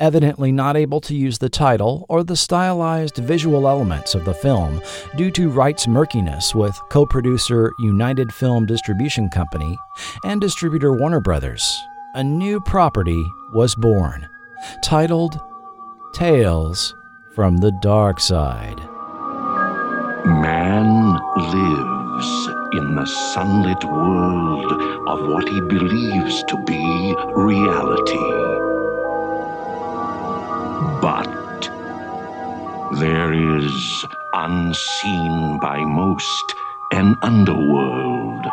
Evidently 0.00 0.52
not 0.52 0.76
able 0.76 1.00
to 1.00 1.14
use 1.14 1.38
the 1.38 1.48
title 1.48 2.06
or 2.08 2.22
the 2.22 2.36
stylized 2.36 3.16
visual 3.16 3.66
elements 3.66 4.14
of 4.14 4.24
the 4.24 4.32
film 4.32 4.80
due 5.16 5.28
to 5.32 5.50
rights 5.50 5.88
murkiness 5.88 6.54
with 6.54 6.78
co 6.88 7.04
producer 7.04 7.72
United 7.80 8.32
Film 8.32 8.64
Distribution 8.64 9.28
Company 9.28 9.76
and 10.24 10.40
distributor 10.40 10.92
Warner 10.92 11.20
Brothers, 11.20 11.82
a 12.14 12.22
new 12.22 12.60
property 12.60 13.20
was 13.52 13.74
born, 13.74 14.28
titled 14.84 15.40
Tales 16.14 16.94
from 17.34 17.56
the 17.56 17.72
Darkside. 17.82 18.78
Man 20.24 21.14
lives 21.38 22.48
in 22.74 22.94
the 22.94 23.06
sunlit 23.34 23.82
world 23.84 24.72
of 25.08 25.28
what 25.28 25.48
he 25.48 25.60
believes 25.62 26.44
to 26.44 26.56
be 26.66 27.14
reality. 27.34 28.57
But 31.00 31.70
there 32.98 33.32
is, 33.32 34.04
unseen 34.34 35.58
by 35.60 35.78
most, 35.84 36.54
an 36.92 37.16
underworld 37.22 38.46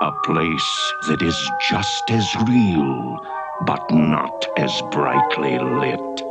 a 0.00 0.12
place 0.24 0.92
that 1.08 1.20
is 1.20 1.36
just 1.68 2.10
as 2.10 2.34
real, 2.48 3.18
but 3.66 3.84
not 3.90 4.46
as 4.56 4.82
brightly 4.90 5.58
lit. 5.58 6.22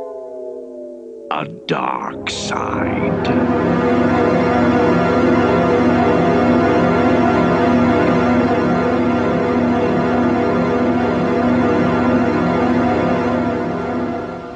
A 1.30 1.46
dark 1.66 2.28
side. 2.28 4.49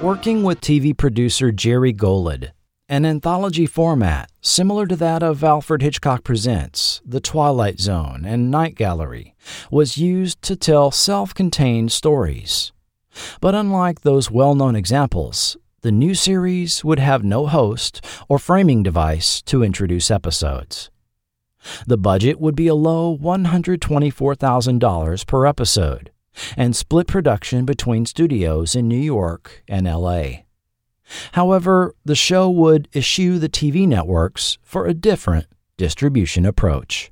Working 0.05 0.43
with 0.43 0.61
TV 0.61 0.95
producer 0.95 1.51
Jerry 1.51 1.95
Golod. 1.95 2.51
An 2.91 3.07
anthology 3.07 3.65
format 3.65 4.31
similar 4.43 4.87
to 4.87 4.97
that 4.97 5.23
of 5.23 5.43
Alfred 5.43 5.81
Hitchcock 5.81 6.23
Presents, 6.23 7.01
The 7.07 7.21
Twilight 7.21 7.81
Zone, 7.81 8.27
and 8.27 8.51
Night 8.51 8.75
Gallery 8.75 9.35
was 9.71 9.97
used 9.97 10.43
to 10.43 10.57
tell 10.57 10.91
self 10.91 11.33
contained 11.33 11.91
stories. 11.91 12.71
But 13.41 13.55
unlike 13.55 14.03
those 14.03 14.31
well 14.31 14.55
known 14.55 14.77
examples, 14.77 15.57
the 15.81 15.91
new 15.91 16.15
series 16.15 16.85
would 16.85 16.99
have 16.99 17.25
no 17.25 17.47
host 17.47 18.05
or 18.29 18.39
framing 18.39 18.83
device 18.83 19.41
to 19.47 19.63
introduce 19.63 20.11
episodes. 20.11 20.91
The 21.87 21.97
budget 21.97 22.39
would 22.39 22.55
be 22.55 22.67
a 22.67 22.75
low 22.75 23.17
$124,000 23.17 25.27
per 25.27 25.47
episode 25.47 26.11
and 26.57 26.75
split 26.75 27.07
production 27.07 27.65
between 27.65 28.07
studios 28.07 28.75
in 28.75 28.89
New 28.89 28.97
York 28.97 29.63
and 29.69 29.87
LA. 29.87 30.45
However, 31.33 31.95
the 32.05 32.15
show 32.15 32.49
would 32.51 32.89
eschew 32.95 33.39
the 33.39 33.49
TV 33.49 33.87
networks 33.87 34.59
for 34.63 34.87
a 34.87 34.95
different 34.95 35.47
distribution 35.77 36.47
approach. 36.47 37.11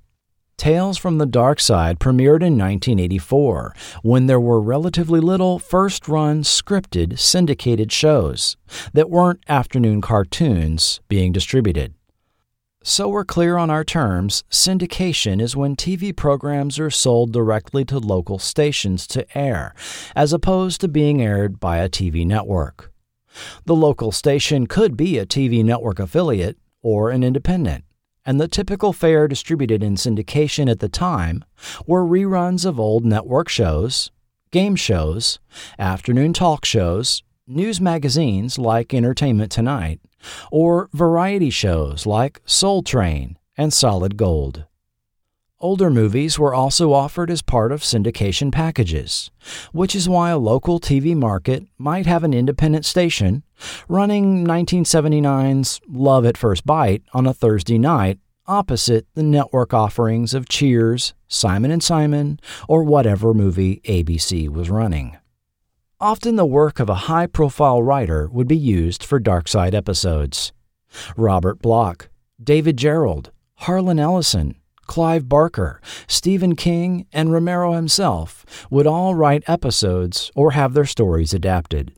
Tales 0.56 0.96
from 0.96 1.18
the 1.18 1.26
Darkside 1.26 1.98
premiered 1.98 2.40
in 2.40 2.56
1984 2.56 3.74
when 4.02 4.26
there 4.26 4.40
were 4.40 4.60
relatively 4.60 5.18
little 5.18 5.58
first 5.58 6.06
run 6.06 6.42
scripted 6.42 7.18
syndicated 7.18 7.90
shows 7.90 8.56
that 8.92 9.10
weren't 9.10 9.42
afternoon 9.48 10.00
cartoons 10.00 11.00
being 11.08 11.32
distributed. 11.32 11.94
So 12.84 13.08
we're 13.08 13.24
clear 13.24 13.58
on 13.58 13.70
our 13.70 13.84
terms, 13.84 14.42
syndication 14.50 15.40
is 15.40 15.54
when 15.54 15.76
TV 15.76 16.14
programs 16.14 16.80
are 16.80 16.90
sold 16.90 17.32
directly 17.32 17.84
to 17.84 18.00
local 18.00 18.40
stations 18.40 19.06
to 19.08 19.38
air, 19.38 19.72
as 20.16 20.32
opposed 20.32 20.80
to 20.80 20.88
being 20.88 21.22
aired 21.22 21.60
by 21.60 21.76
a 21.76 21.88
TV 21.88 22.26
network. 22.26 22.92
The 23.66 23.76
local 23.76 24.10
station 24.10 24.66
could 24.66 24.96
be 24.96 25.16
a 25.16 25.24
TV 25.24 25.64
network 25.64 26.00
affiliate 26.00 26.58
or 26.82 27.10
an 27.10 27.22
independent, 27.22 27.84
and 28.26 28.40
the 28.40 28.48
typical 28.48 28.92
fare 28.92 29.28
distributed 29.28 29.84
in 29.84 29.94
syndication 29.94 30.68
at 30.68 30.80
the 30.80 30.88
time 30.88 31.44
were 31.86 32.04
reruns 32.04 32.66
of 32.66 32.80
old 32.80 33.04
network 33.04 33.48
shows, 33.48 34.10
game 34.50 34.74
shows, 34.74 35.38
afternoon 35.78 36.32
talk 36.32 36.64
shows, 36.64 37.22
news 37.46 37.80
magazines 37.80 38.58
like 38.58 38.92
Entertainment 38.92 39.52
Tonight, 39.52 40.00
or 40.50 40.88
variety 40.92 41.50
shows 41.50 42.06
like 42.06 42.40
Soul 42.44 42.82
Train 42.82 43.38
and 43.56 43.72
Solid 43.72 44.16
Gold. 44.16 44.64
Older 45.60 45.90
movies 45.90 46.40
were 46.40 46.54
also 46.54 46.92
offered 46.92 47.30
as 47.30 47.40
part 47.40 47.70
of 47.70 47.82
syndication 47.82 48.50
packages, 48.50 49.30
which 49.70 49.94
is 49.94 50.08
why 50.08 50.30
a 50.30 50.38
local 50.38 50.80
TV 50.80 51.14
market 51.14 51.64
might 51.78 52.04
have 52.04 52.24
an 52.24 52.34
independent 52.34 52.84
station 52.84 53.44
running 53.88 54.44
1979's 54.44 55.80
Love 55.88 56.26
at 56.26 56.36
First 56.36 56.66
Bite 56.66 57.04
on 57.12 57.26
a 57.26 57.32
Thursday 57.32 57.78
night 57.78 58.18
opposite 58.46 59.06
the 59.14 59.22
network 59.22 59.72
offerings 59.72 60.34
of 60.34 60.48
Cheers, 60.48 61.14
Simon 61.28 61.70
and 61.70 61.82
Simon, 61.82 62.40
or 62.68 62.82
whatever 62.82 63.32
movie 63.32 63.80
ABC 63.84 64.48
was 64.48 64.68
running. 64.68 65.16
Often 66.02 66.34
the 66.34 66.44
work 66.44 66.80
of 66.80 66.88
a 66.88 67.06
high-profile 67.06 67.80
writer 67.80 68.28
would 68.32 68.48
be 68.48 68.56
used 68.56 69.04
for 69.04 69.20
Darkside 69.20 69.72
episodes. 69.72 70.52
Robert 71.16 71.62
Bloch, 71.62 72.08
David 72.42 72.76
Gerrold, 72.76 73.30
Harlan 73.58 74.00
Ellison, 74.00 74.56
Clive 74.88 75.28
Barker, 75.28 75.80
Stephen 76.08 76.56
King, 76.56 77.06
and 77.12 77.32
Romero 77.32 77.74
himself 77.74 78.44
would 78.68 78.84
all 78.84 79.14
write 79.14 79.44
episodes 79.46 80.32
or 80.34 80.50
have 80.50 80.74
their 80.74 80.86
stories 80.86 81.32
adapted. 81.32 81.92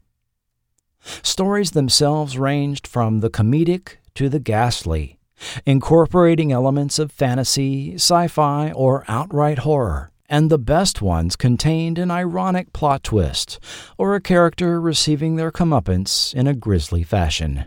Stories 1.22 1.70
themselves 1.70 2.36
ranged 2.36 2.86
from 2.86 3.20
the 3.20 3.30
comedic 3.30 3.96
to 4.16 4.28
the 4.28 4.38
ghastly, 4.38 5.18
incorporating 5.64 6.52
elements 6.52 6.98
of 6.98 7.10
fantasy, 7.10 7.94
sci 7.94 8.28
fi, 8.28 8.70
or 8.72 9.02
outright 9.08 9.60
horror, 9.60 10.10
and 10.34 10.50
the 10.50 10.58
best 10.58 11.00
ones 11.00 11.36
contained 11.36 11.96
an 11.96 12.10
ironic 12.10 12.72
plot 12.72 13.04
twist 13.04 13.60
or 13.96 14.16
a 14.16 14.20
character 14.20 14.80
receiving 14.80 15.36
their 15.36 15.52
comeuppance 15.52 16.34
in 16.34 16.48
a 16.48 16.54
grisly 16.54 17.04
fashion. 17.04 17.66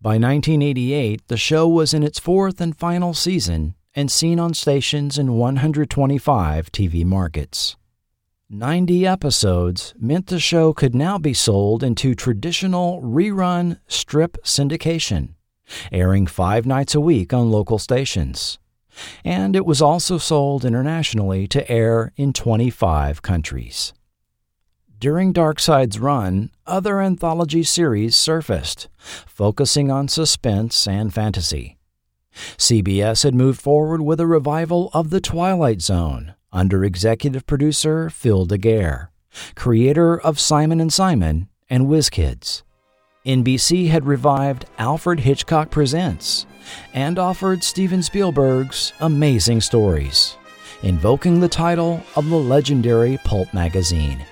By 0.00 0.10
1988, 0.10 1.26
the 1.26 1.36
show 1.36 1.66
was 1.66 1.92
in 1.92 2.04
its 2.04 2.20
fourth 2.20 2.60
and 2.60 2.78
final 2.78 3.12
season 3.12 3.74
and 3.92 4.08
seen 4.08 4.38
on 4.38 4.54
stations 4.54 5.18
in 5.18 5.32
125 5.32 6.70
TV 6.70 7.04
markets. 7.04 7.76
90 8.48 9.04
episodes 9.04 9.92
meant 9.98 10.28
the 10.28 10.38
show 10.38 10.72
could 10.72 10.94
now 10.94 11.18
be 11.18 11.34
sold 11.34 11.82
into 11.82 12.14
traditional 12.14 13.02
rerun 13.02 13.80
strip 13.88 14.38
syndication, 14.44 15.30
airing 15.90 16.28
five 16.28 16.66
nights 16.66 16.94
a 16.94 17.00
week 17.00 17.32
on 17.32 17.50
local 17.50 17.80
stations. 17.80 18.60
And 19.24 19.54
it 19.54 19.66
was 19.66 19.82
also 19.82 20.18
sold 20.18 20.64
internationally 20.64 21.46
to 21.48 21.70
air 21.70 22.12
in 22.16 22.32
25 22.32 23.22
countries. 23.22 23.92
During 24.98 25.32
Darkside's 25.32 25.98
run, 25.98 26.50
other 26.66 27.00
anthology 27.00 27.62
series 27.62 28.14
surfaced, 28.14 28.88
focusing 28.98 29.90
on 29.90 30.08
suspense 30.08 30.86
and 30.86 31.12
fantasy. 31.12 31.78
CBS 32.58 33.22
had 33.22 33.34
moved 33.34 33.60
forward 33.60 34.02
with 34.02 34.20
a 34.20 34.26
revival 34.26 34.90
of 34.92 35.10
The 35.10 35.20
Twilight 35.20 35.80
Zone 35.80 36.34
under 36.52 36.84
executive 36.84 37.46
producer 37.46 38.10
Phil 38.10 38.46
DeGuere, 38.46 39.08
creator 39.54 40.20
of 40.20 40.38
Simon 40.38 40.80
and 40.80 40.92
Simon 40.92 41.48
and 41.68 41.88
Whiz 41.88 42.10
Kids. 42.10 42.62
NBC 43.26 43.88
had 43.88 44.06
revived 44.06 44.64
Alfred 44.78 45.20
Hitchcock 45.20 45.70
Presents 45.70 46.46
and 46.94 47.18
offered 47.18 47.62
Steven 47.62 48.02
Spielberg's 48.02 48.94
Amazing 49.00 49.60
Stories, 49.60 50.38
invoking 50.82 51.38
the 51.38 51.48
title 51.48 52.02
of 52.16 52.30
the 52.30 52.36
legendary 52.36 53.18
pulp 53.22 53.52
magazine. 53.52 54.24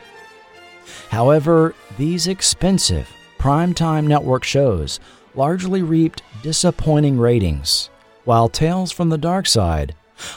However, 1.11 1.74
these 1.98 2.29
expensive 2.29 3.11
primetime 3.38 4.07
network 4.07 4.42
shows 4.42 5.01
largely 5.35 5.83
reaped 5.83 6.22
disappointing 6.42 7.18
ratings, 7.18 7.90
while 8.24 8.48
Tales 8.48 8.90
from 8.90 9.11
the 9.11 9.18
Darkside 9.18 9.90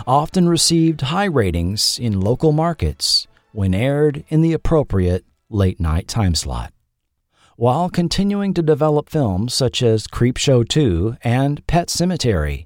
often 0.06 0.50
received 0.50 1.02
high 1.02 1.26
ratings 1.26 1.98
in 1.98 2.20
local 2.20 2.52
markets 2.52 3.28
when 3.54 3.74
aired 3.74 4.26
in 4.28 4.42
the 4.42 4.52
appropriate 4.52 5.24
late 5.50 5.80
night 5.80 6.10
time 6.10 6.36
slot. 6.36 6.74
While 7.62 7.92
continuing 7.92 8.56
to 8.56 8.64
develop 8.64 9.08
films 9.08 9.54
such 9.54 9.84
as 9.84 10.08
Creepshow 10.08 10.68
2 10.68 11.18
and 11.24 11.64
Pet 11.68 11.90
Sematary. 11.90 12.66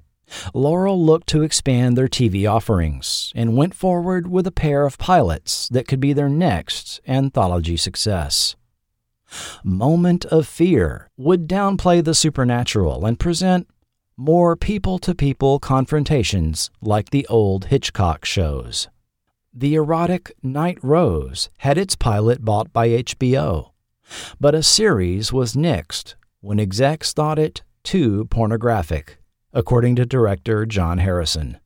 Laurel 0.54 0.98
looked 0.98 1.26
to 1.26 1.42
expand 1.42 1.98
their 1.98 2.08
TV 2.08 2.50
offerings 2.50 3.30
and 3.34 3.58
went 3.58 3.74
forward 3.74 4.26
with 4.26 4.46
a 4.46 4.50
pair 4.50 4.86
of 4.86 4.96
pilots 4.96 5.68
that 5.68 5.86
could 5.86 6.00
be 6.00 6.14
their 6.14 6.30
next 6.30 7.02
anthology 7.06 7.76
success. 7.76 8.56
Moment 9.62 10.24
of 10.24 10.48
Fear 10.48 11.10
would 11.18 11.46
downplay 11.46 12.02
the 12.02 12.14
supernatural 12.14 13.04
and 13.04 13.20
present 13.20 13.68
more 14.16 14.56
people 14.56 14.98
to 15.00 15.14
people 15.14 15.58
confrontations 15.58 16.70
like 16.80 17.10
the 17.10 17.26
old 17.26 17.66
Hitchcock 17.66 18.24
shows. 18.24 18.88
The 19.52 19.74
erotic 19.74 20.32
Night 20.42 20.78
Rose 20.82 21.50
had 21.58 21.76
its 21.76 21.96
pilot 21.96 22.42
bought 22.46 22.72
by 22.72 22.88
HBO, 22.88 23.72
but 24.40 24.54
a 24.54 24.62
series 24.62 25.32
was 25.32 25.54
nixed 25.54 26.14
when 26.40 26.60
execs 26.60 27.12
thought 27.12 27.38
it 27.38 27.62
too 27.82 28.26
pornographic, 28.26 29.18
according 29.52 29.96
to 29.96 30.06
director 30.06 30.66
John 30.66 30.98
Harrison. 30.98 31.58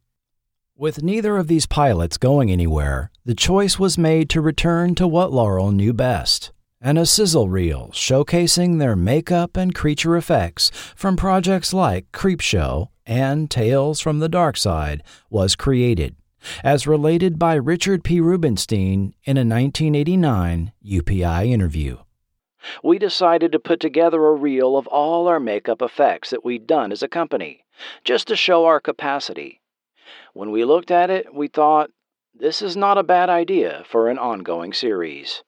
With 0.76 1.02
neither 1.02 1.36
of 1.36 1.48
these 1.48 1.66
pilots 1.66 2.16
going 2.16 2.50
anywhere, 2.50 3.10
the 3.24 3.34
choice 3.34 3.78
was 3.78 3.98
made 3.98 4.30
to 4.30 4.40
return 4.40 4.94
to 4.94 5.06
what 5.06 5.32
Laurel 5.32 5.72
knew 5.72 5.92
best 5.92 6.52
and 6.80 6.98
a 6.98 7.04
sizzle 7.04 7.48
reel 7.48 7.90
showcasing 7.92 8.78
their 8.78 8.96
makeup 8.96 9.56
and 9.56 9.74
creature 9.74 10.16
effects 10.16 10.70
from 10.96 11.16
projects 11.16 11.74
like 11.74 12.10
Creepshow 12.12 12.88
and 13.04 13.50
Tales 13.50 14.00
from 14.00 14.20
the 14.20 14.30
Darkside 14.30 15.00
was 15.28 15.56
created, 15.56 16.16
as 16.64 16.86
related 16.86 17.38
by 17.38 17.54
Richard 17.54 18.02
P. 18.02 18.20
Rubinstein 18.20 19.14
in 19.24 19.36
a 19.36 19.44
1989 19.44 20.72
UPI 20.82 21.50
interview. 21.50 21.98
We 22.82 22.98
decided 22.98 23.52
to 23.52 23.58
put 23.58 23.80
together 23.80 24.26
a 24.26 24.34
reel 24.34 24.76
of 24.76 24.86
all 24.86 25.28
our 25.28 25.40
makeup 25.40 25.82
effects 25.82 26.30
that 26.30 26.44
we'd 26.44 26.66
done 26.66 26.92
as 26.92 27.02
a 27.02 27.08
company, 27.08 27.64
just 28.04 28.28
to 28.28 28.36
show 28.36 28.66
our 28.66 28.80
capacity. 28.80 29.60
When 30.32 30.50
we 30.50 30.64
looked 30.64 30.90
at 30.90 31.10
it, 31.10 31.34
we 31.34 31.48
thought, 31.48 31.90
this 32.34 32.62
is 32.62 32.76
not 32.76 32.98
a 32.98 33.02
bad 33.02 33.28
idea 33.28 33.84
for 33.86 34.08
an 34.08 34.18
ongoing 34.18 34.72
series. 34.72 35.42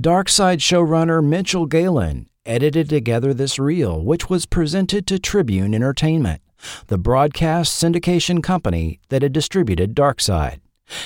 Darkside 0.00 0.58
showrunner 0.58 1.22
Mitchell 1.22 1.66
Galin 1.66 2.28
edited 2.46 2.88
together 2.88 3.34
this 3.34 3.58
reel, 3.58 4.02
which 4.02 4.30
was 4.30 4.46
presented 4.46 5.06
to 5.06 5.18
Tribune 5.18 5.74
Entertainment, 5.74 6.40
the 6.86 6.98
broadcast 6.98 7.82
syndication 7.82 8.42
company 8.42 9.00
that 9.08 9.22
had 9.22 9.32
distributed 9.32 9.94
Darkside, 9.94 10.60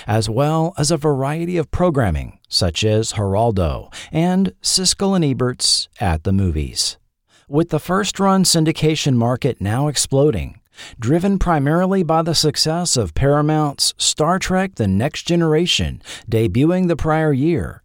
as 0.06 0.28
well 0.28 0.74
as 0.76 0.90
a 0.90 0.96
variety 0.96 1.56
of 1.56 1.70
programming 1.70 2.38
such 2.48 2.84
as 2.84 3.12
Geraldo 3.12 3.92
and 4.12 4.52
Siskel 4.62 5.14
and 5.14 5.24
Ebert's 5.24 5.88
At 6.00 6.24
the 6.24 6.32
Movies. 6.32 6.98
With 7.48 7.70
the 7.70 7.80
first 7.80 8.20
run 8.20 8.44
syndication 8.44 9.14
market 9.14 9.60
now 9.60 9.88
exploding, 9.88 10.60
driven 10.98 11.38
primarily 11.38 12.02
by 12.02 12.22
the 12.22 12.34
success 12.34 12.96
of 12.96 13.14
Paramount's 13.14 13.94
Star 13.98 14.38
Trek 14.38 14.76
The 14.76 14.88
Next 14.88 15.22
Generation 15.24 16.02
debuting 16.30 16.88
the 16.88 16.96
prior 16.96 17.32
year, 17.32 17.82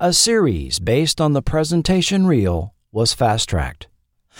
a 0.00 0.12
series 0.12 0.78
based 0.78 1.20
on 1.20 1.32
the 1.32 1.42
presentation 1.42 2.26
reel 2.26 2.74
was 2.92 3.12
fast 3.12 3.48
tracked. 3.48 3.88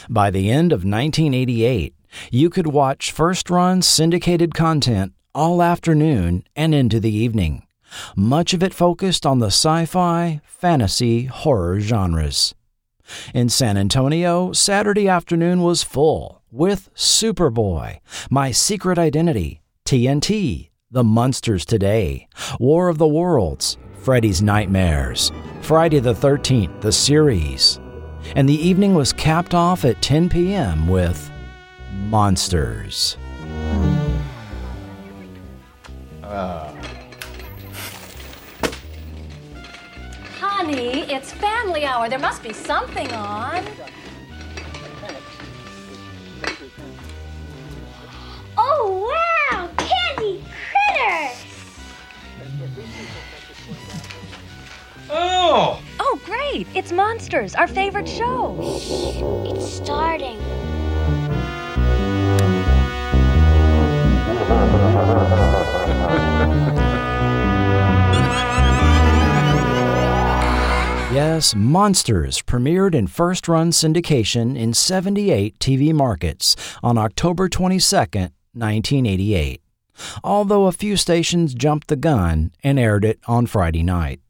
By 0.08 0.30
the 0.30 0.50
end 0.50 0.72
of 0.72 0.78
1988, 0.84 1.94
you 2.30 2.50
could 2.50 2.66
watch 2.66 3.12
first 3.12 3.50
run 3.50 3.82
syndicated 3.82 4.54
content 4.54 5.12
all 5.37 5.62
afternoon 5.62 6.42
and 6.57 6.75
into 6.75 6.99
the 6.99 7.14
evening, 7.14 7.62
much 8.16 8.55
of 8.55 8.62
it 8.62 8.72
focused 8.72 9.27
on 9.27 9.38
the 9.38 9.49
sci 9.49 9.85
fi, 9.85 10.40
fantasy, 10.46 11.27
horror 11.27 11.79
genres. 11.79 12.55
In 13.35 13.51
San 13.51 13.77
Antonio, 13.77 14.53
Saturday 14.53 15.09
afternoon 15.09 15.61
was 15.62 15.83
full 15.83 16.42
with 16.51 16.88
Superboy, 16.94 17.99
My 18.31 18.51
Secret 18.51 18.99
Identity, 18.99 19.61
TNT, 19.85 20.70
The 20.90 21.05
Munsters 21.05 21.66
Today, 21.66 22.29
War 22.59 22.88
of 22.88 22.96
the 22.96 23.07
Worlds, 23.07 23.77
Freddy's 24.03 24.40
Nightmares, 24.40 25.33
Friday 25.61 25.99
the 25.99 26.14
13th, 26.14 26.81
the 26.81 26.92
series. 26.92 27.79
And 28.35 28.49
the 28.49 28.55
evening 28.55 28.94
was 28.94 29.12
capped 29.12 29.55
off 29.55 29.85
at 29.85 30.01
10 30.01 30.31
p.m. 30.31 30.88
with 30.88 31.31
Monsters. 31.92 33.18
Honey, 40.38 41.11
it's 41.11 41.33
family 41.33 41.87
hour. 41.87 42.11
There 42.11 42.18
must 42.18 42.42
be 42.42 42.53
something 42.53 43.11
on. 43.12 43.64
Oh, 48.59 49.11
wow! 49.51 49.70
Candy 49.79 50.44
critters! 50.61 51.42
Oh! 55.09 55.83
Oh, 55.99 56.20
great. 56.27 56.66
It's 56.75 56.92
Monsters, 56.92 57.55
our 57.55 57.66
favorite 57.66 58.09
show. 58.09 58.59
It's 59.46 59.66
starting. 59.66 60.38
Yes, 71.16 71.55
Monsters 71.55 72.42
premiered 72.42 72.94
in 72.94 73.07
first 73.07 73.48
run 73.48 73.70
syndication 73.70 74.55
in 74.55 74.74
78 74.74 75.59
TV 75.59 75.94
markets 75.94 76.55
on 76.83 76.98
October 76.98 77.48
22, 77.48 77.96
1988, 77.96 79.62
although 80.22 80.66
a 80.66 80.72
few 80.72 80.94
stations 80.98 81.55
jumped 81.55 81.88
the 81.88 81.96
gun 81.96 82.52
and 82.62 82.79
aired 82.79 83.02
it 83.02 83.18
on 83.26 83.46
Friday 83.46 83.83
night. 83.83 84.20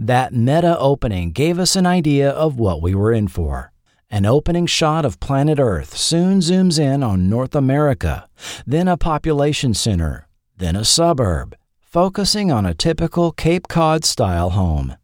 That 0.00 0.34
meta 0.34 0.76
opening 0.80 1.30
gave 1.30 1.60
us 1.60 1.76
an 1.76 1.86
idea 1.86 2.28
of 2.28 2.58
what 2.58 2.82
we 2.82 2.96
were 2.96 3.12
in 3.12 3.28
for. 3.28 3.70
An 4.10 4.26
opening 4.26 4.66
shot 4.66 5.04
of 5.04 5.20
planet 5.20 5.60
Earth 5.60 5.96
soon 5.96 6.40
zooms 6.40 6.80
in 6.80 7.04
on 7.04 7.30
North 7.30 7.54
America, 7.54 8.28
then 8.66 8.88
a 8.88 8.96
population 8.96 9.74
center, 9.74 10.26
then 10.56 10.74
a 10.74 10.84
suburb, 10.84 11.54
focusing 11.78 12.50
on 12.50 12.66
a 12.66 12.74
typical 12.74 13.30
Cape 13.30 13.68
Cod 13.68 14.04
style 14.04 14.50
home. 14.50 14.96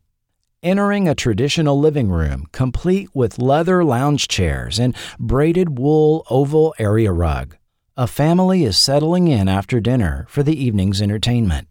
Entering 0.65 1.07
a 1.07 1.15
traditional 1.15 1.79
living 1.79 2.09
room 2.09 2.47
complete 2.51 3.11
with 3.13 3.39
leather 3.39 3.85
lounge 3.85 4.29
chairs 4.29 4.79
and 4.79 4.97
braided 5.21 5.79
wool 5.79 6.25
oval 6.31 6.75
area 6.79 7.13
rug. 7.13 7.59
A 7.99 8.07
family 8.07 8.65
is 8.65 8.79
settling 8.79 9.29
in 9.29 9.47
after 9.47 9.79
dinner 9.79 10.25
for 10.31 10.43
the 10.43 10.59
evening's 10.59 11.03
entertainment. 11.03 11.69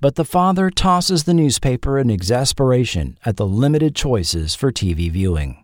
But 0.00 0.14
the 0.14 0.24
father 0.24 0.70
tosses 0.70 1.24
the 1.24 1.34
newspaper 1.34 1.98
in 1.98 2.08
exasperation 2.08 3.18
at 3.26 3.36
the 3.36 3.44
limited 3.44 3.94
choices 3.94 4.54
for 4.54 4.72
TV 4.72 5.10
viewing. 5.10 5.62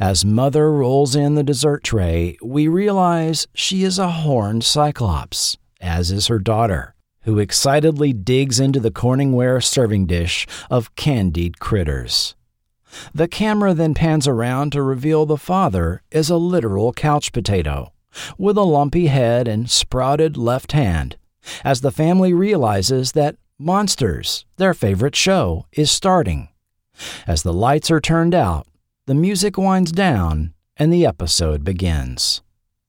As 0.00 0.24
mother 0.24 0.72
rolls 0.72 1.14
in 1.14 1.36
the 1.36 1.44
dessert 1.44 1.84
tray, 1.84 2.36
we 2.42 2.66
realize 2.66 3.46
she 3.54 3.84
is 3.84 4.00
a 4.00 4.10
horned 4.10 4.64
cyclops, 4.64 5.56
as 5.80 6.10
is 6.10 6.26
her 6.26 6.40
daughter, 6.40 6.95
who 7.26 7.38
excitedly 7.38 8.12
digs 8.12 8.58
into 8.58 8.80
the 8.80 8.90
Corningware 8.90 9.62
serving 9.62 10.06
dish 10.06 10.46
of 10.70 10.94
candied 10.94 11.58
critters. 11.60 12.34
The 13.12 13.28
camera 13.28 13.74
then 13.74 13.94
pans 13.94 14.26
around 14.26 14.72
to 14.72 14.82
reveal 14.82 15.26
the 15.26 15.36
father 15.36 16.02
is 16.10 16.30
a 16.30 16.36
literal 16.36 16.92
couch 16.92 17.32
potato, 17.32 17.92
with 18.38 18.56
a 18.56 18.62
lumpy 18.62 19.08
head 19.08 19.46
and 19.48 19.68
sprouted 19.68 20.36
left 20.36 20.72
hand, 20.72 21.16
as 21.64 21.80
the 21.80 21.90
family 21.90 22.32
realizes 22.32 23.12
that 23.12 23.36
Monsters, 23.58 24.44
their 24.56 24.74
favorite 24.74 25.16
show, 25.16 25.66
is 25.72 25.90
starting. 25.90 26.48
As 27.26 27.42
the 27.42 27.52
lights 27.52 27.90
are 27.90 28.00
turned 28.00 28.34
out, 28.34 28.66
the 29.06 29.14
music 29.14 29.56
winds 29.56 29.92
down 29.92 30.52
and 30.76 30.92
the 30.92 31.06
episode 31.06 31.64
begins. 31.64 32.42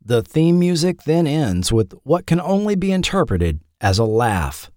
The 0.04 0.22
theme 0.22 0.60
music 0.60 1.04
then 1.04 1.26
ends 1.26 1.72
with 1.72 1.94
what 2.04 2.26
can 2.26 2.40
only 2.40 2.76
be 2.76 2.92
interpreted 2.92 3.62
as 3.82 4.00
a 4.00 4.04
laugh, 4.04 4.72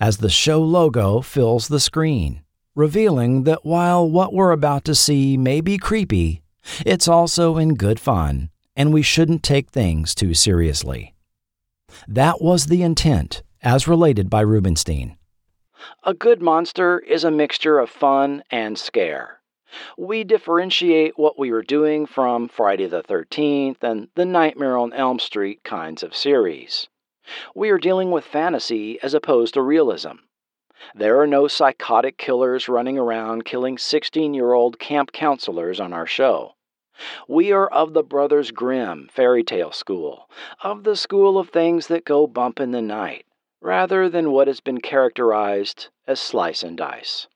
as 0.00 0.18
the 0.18 0.30
show 0.30 0.60
logo 0.60 1.20
fills 1.20 1.68
the 1.68 1.80
screen, 1.80 2.42
revealing 2.74 3.44
that 3.44 3.64
while 3.64 4.08
what 4.08 4.32
we're 4.32 4.52
about 4.52 4.84
to 4.84 4.94
see 4.94 5.36
may 5.36 5.60
be 5.60 5.78
creepy, 5.78 6.42
it's 6.84 7.08
also 7.08 7.56
in 7.56 7.74
good 7.74 8.00
fun, 8.00 8.50
and 8.76 8.92
we 8.92 9.02
shouldn't 9.02 9.42
take 9.42 9.70
things 9.70 10.14
too 10.14 10.34
seriously. 10.34 11.14
That 12.06 12.40
was 12.40 12.66
the 12.66 12.82
intent, 12.82 13.42
as 13.62 13.88
related 13.88 14.30
by 14.30 14.40
Rubinstein. 14.42 15.16
A 16.04 16.14
good 16.14 16.40
monster 16.40 16.98
is 16.98 17.24
a 17.24 17.30
mixture 17.30 17.78
of 17.78 17.90
fun 17.90 18.42
and 18.50 18.78
scare. 18.78 19.40
We 19.96 20.24
differentiate 20.24 21.18
what 21.18 21.38
we 21.38 21.52
were 21.52 21.62
doing 21.62 22.06
from 22.06 22.48
Friday 22.48 22.86
the 22.86 23.02
13th 23.02 23.82
and 23.82 24.08
the 24.14 24.24
Nightmare 24.24 24.76
on 24.76 24.92
Elm 24.92 25.18
Street 25.18 25.62
kinds 25.62 26.02
of 26.02 26.14
series. 26.14 26.88
We 27.54 27.70
are 27.70 27.78
dealing 27.78 28.10
with 28.10 28.24
fantasy 28.24 28.98
as 29.02 29.14
opposed 29.14 29.54
to 29.54 29.62
realism. 29.62 30.16
There 30.94 31.20
are 31.20 31.26
no 31.26 31.46
psychotic 31.46 32.16
killers 32.16 32.68
running 32.68 32.98
around 32.98 33.44
killing 33.44 33.78
16 33.78 34.34
year 34.34 34.52
old 34.52 34.78
camp 34.78 35.12
counselors 35.12 35.78
on 35.78 35.92
our 35.92 36.06
show. 36.06 36.54
We 37.28 37.52
are 37.52 37.68
of 37.68 37.92
the 37.92 38.02
Brothers 38.02 38.50
Grimm 38.50 39.08
fairy 39.10 39.42
tale 39.42 39.72
school, 39.72 40.28
of 40.62 40.84
the 40.84 40.96
school 40.96 41.38
of 41.38 41.48
things 41.48 41.86
that 41.86 42.04
go 42.04 42.26
bump 42.26 42.60
in 42.60 42.72
the 42.72 42.82
night, 42.82 43.24
rather 43.60 44.08
than 44.08 44.32
what 44.32 44.48
has 44.48 44.60
been 44.60 44.80
characterized 44.80 45.88
as 46.06 46.20
slice 46.20 46.62
and 46.62 46.76
dice. 46.76 47.26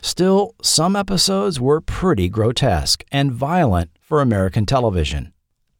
Still, 0.00 0.54
some 0.62 0.96
episodes 0.96 1.60
were 1.60 1.80
pretty 1.80 2.28
grotesque 2.28 3.04
and 3.12 3.32
violent 3.32 3.90
for 4.00 4.20
American 4.20 4.66
television. 4.66 5.32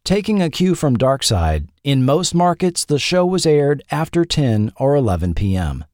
Taking 0.09 0.41
a 0.41 0.49
cue 0.49 0.75
from 0.75 0.97
Darkside, 0.97 1.69
in 1.85 2.03
most 2.03 2.35
markets 2.35 2.87
the 2.87 2.99
show 2.99 3.27
was 3.27 3.45
aired 3.45 3.83
after 3.91 4.25
10 4.25 4.73
or 4.79 4.97
11 4.97 5.35
p.m. 5.35 5.85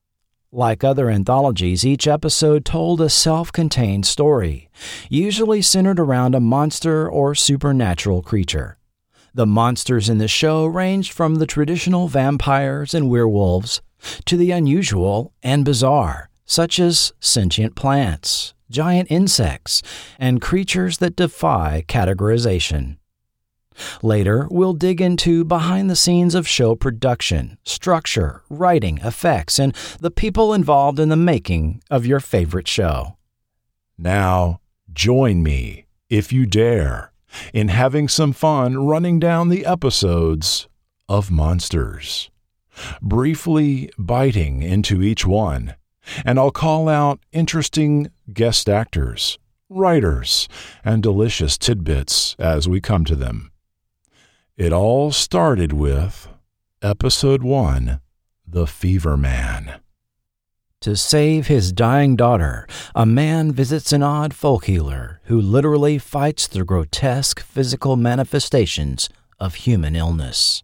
Like 0.52 0.84
other 0.84 1.10
anthologies, 1.10 1.84
each 1.84 2.06
episode 2.06 2.64
told 2.64 3.00
a 3.00 3.10
self 3.10 3.50
contained 3.50 4.06
story, 4.06 4.70
usually 5.10 5.60
centered 5.62 5.98
around 5.98 6.36
a 6.36 6.38
monster 6.38 7.10
or 7.10 7.34
supernatural 7.34 8.22
creature. 8.22 8.78
The 9.34 9.46
monsters 9.46 10.08
in 10.08 10.18
the 10.18 10.28
show 10.28 10.64
ranged 10.64 11.12
from 11.12 11.34
the 11.34 11.46
traditional 11.46 12.06
vampires 12.06 12.94
and 12.94 13.10
werewolves 13.10 13.82
to 14.26 14.36
the 14.36 14.52
unusual 14.52 15.32
and 15.42 15.64
bizarre, 15.64 16.30
such 16.44 16.78
as 16.78 17.12
sentient 17.18 17.74
plants, 17.74 18.54
giant 18.70 19.10
insects, 19.10 19.82
and 20.20 20.40
creatures 20.40 20.98
that 20.98 21.16
defy 21.16 21.84
categorization. 21.88 22.98
Later, 24.02 24.46
we'll 24.50 24.74
dig 24.74 25.00
into 25.00 25.44
behind 25.44 25.88
the 25.88 25.96
scenes 25.96 26.34
of 26.34 26.48
show 26.48 26.74
production, 26.74 27.58
structure, 27.64 28.42
writing, 28.48 28.98
effects, 28.98 29.58
and 29.58 29.74
the 30.00 30.10
people 30.10 30.54
involved 30.54 30.98
in 30.98 31.08
the 31.08 31.16
making 31.16 31.82
of 31.90 32.06
your 32.06 32.20
favorite 32.20 32.68
show. 32.68 33.16
Now, 33.96 34.60
join 34.92 35.42
me, 35.42 35.86
if 36.08 36.32
you 36.32 36.46
dare, 36.46 37.12
in 37.52 37.68
having 37.68 38.08
some 38.08 38.32
fun 38.32 38.86
running 38.86 39.18
down 39.18 39.48
the 39.48 39.66
episodes 39.66 40.68
of 41.08 41.30
Monsters, 41.30 42.30
briefly 43.00 43.90
biting 43.98 44.62
into 44.62 45.02
each 45.02 45.26
one, 45.26 45.74
and 46.24 46.38
I'll 46.38 46.50
call 46.50 46.88
out 46.88 47.20
interesting 47.32 48.10
guest 48.32 48.68
actors, 48.68 49.38
writers, 49.68 50.48
and 50.84 51.02
delicious 51.02 51.56
tidbits 51.58 52.36
as 52.38 52.68
we 52.68 52.80
come 52.80 53.04
to 53.06 53.16
them. 53.16 53.50
It 54.56 54.72
all 54.72 55.10
started 55.10 55.72
with 55.72 56.28
Episode 56.80 57.42
1 57.42 58.00
The 58.46 58.68
Fever 58.68 59.16
Man. 59.16 59.80
To 60.82 60.94
save 60.94 61.48
his 61.48 61.72
dying 61.72 62.14
daughter, 62.14 62.68
a 62.94 63.04
man 63.04 63.50
visits 63.50 63.92
an 63.92 64.04
odd 64.04 64.32
folk 64.32 64.66
healer 64.66 65.20
who 65.24 65.40
literally 65.40 65.98
fights 65.98 66.46
the 66.46 66.64
grotesque 66.64 67.40
physical 67.40 67.96
manifestations 67.96 69.08
of 69.40 69.56
human 69.56 69.96
illness. 69.96 70.62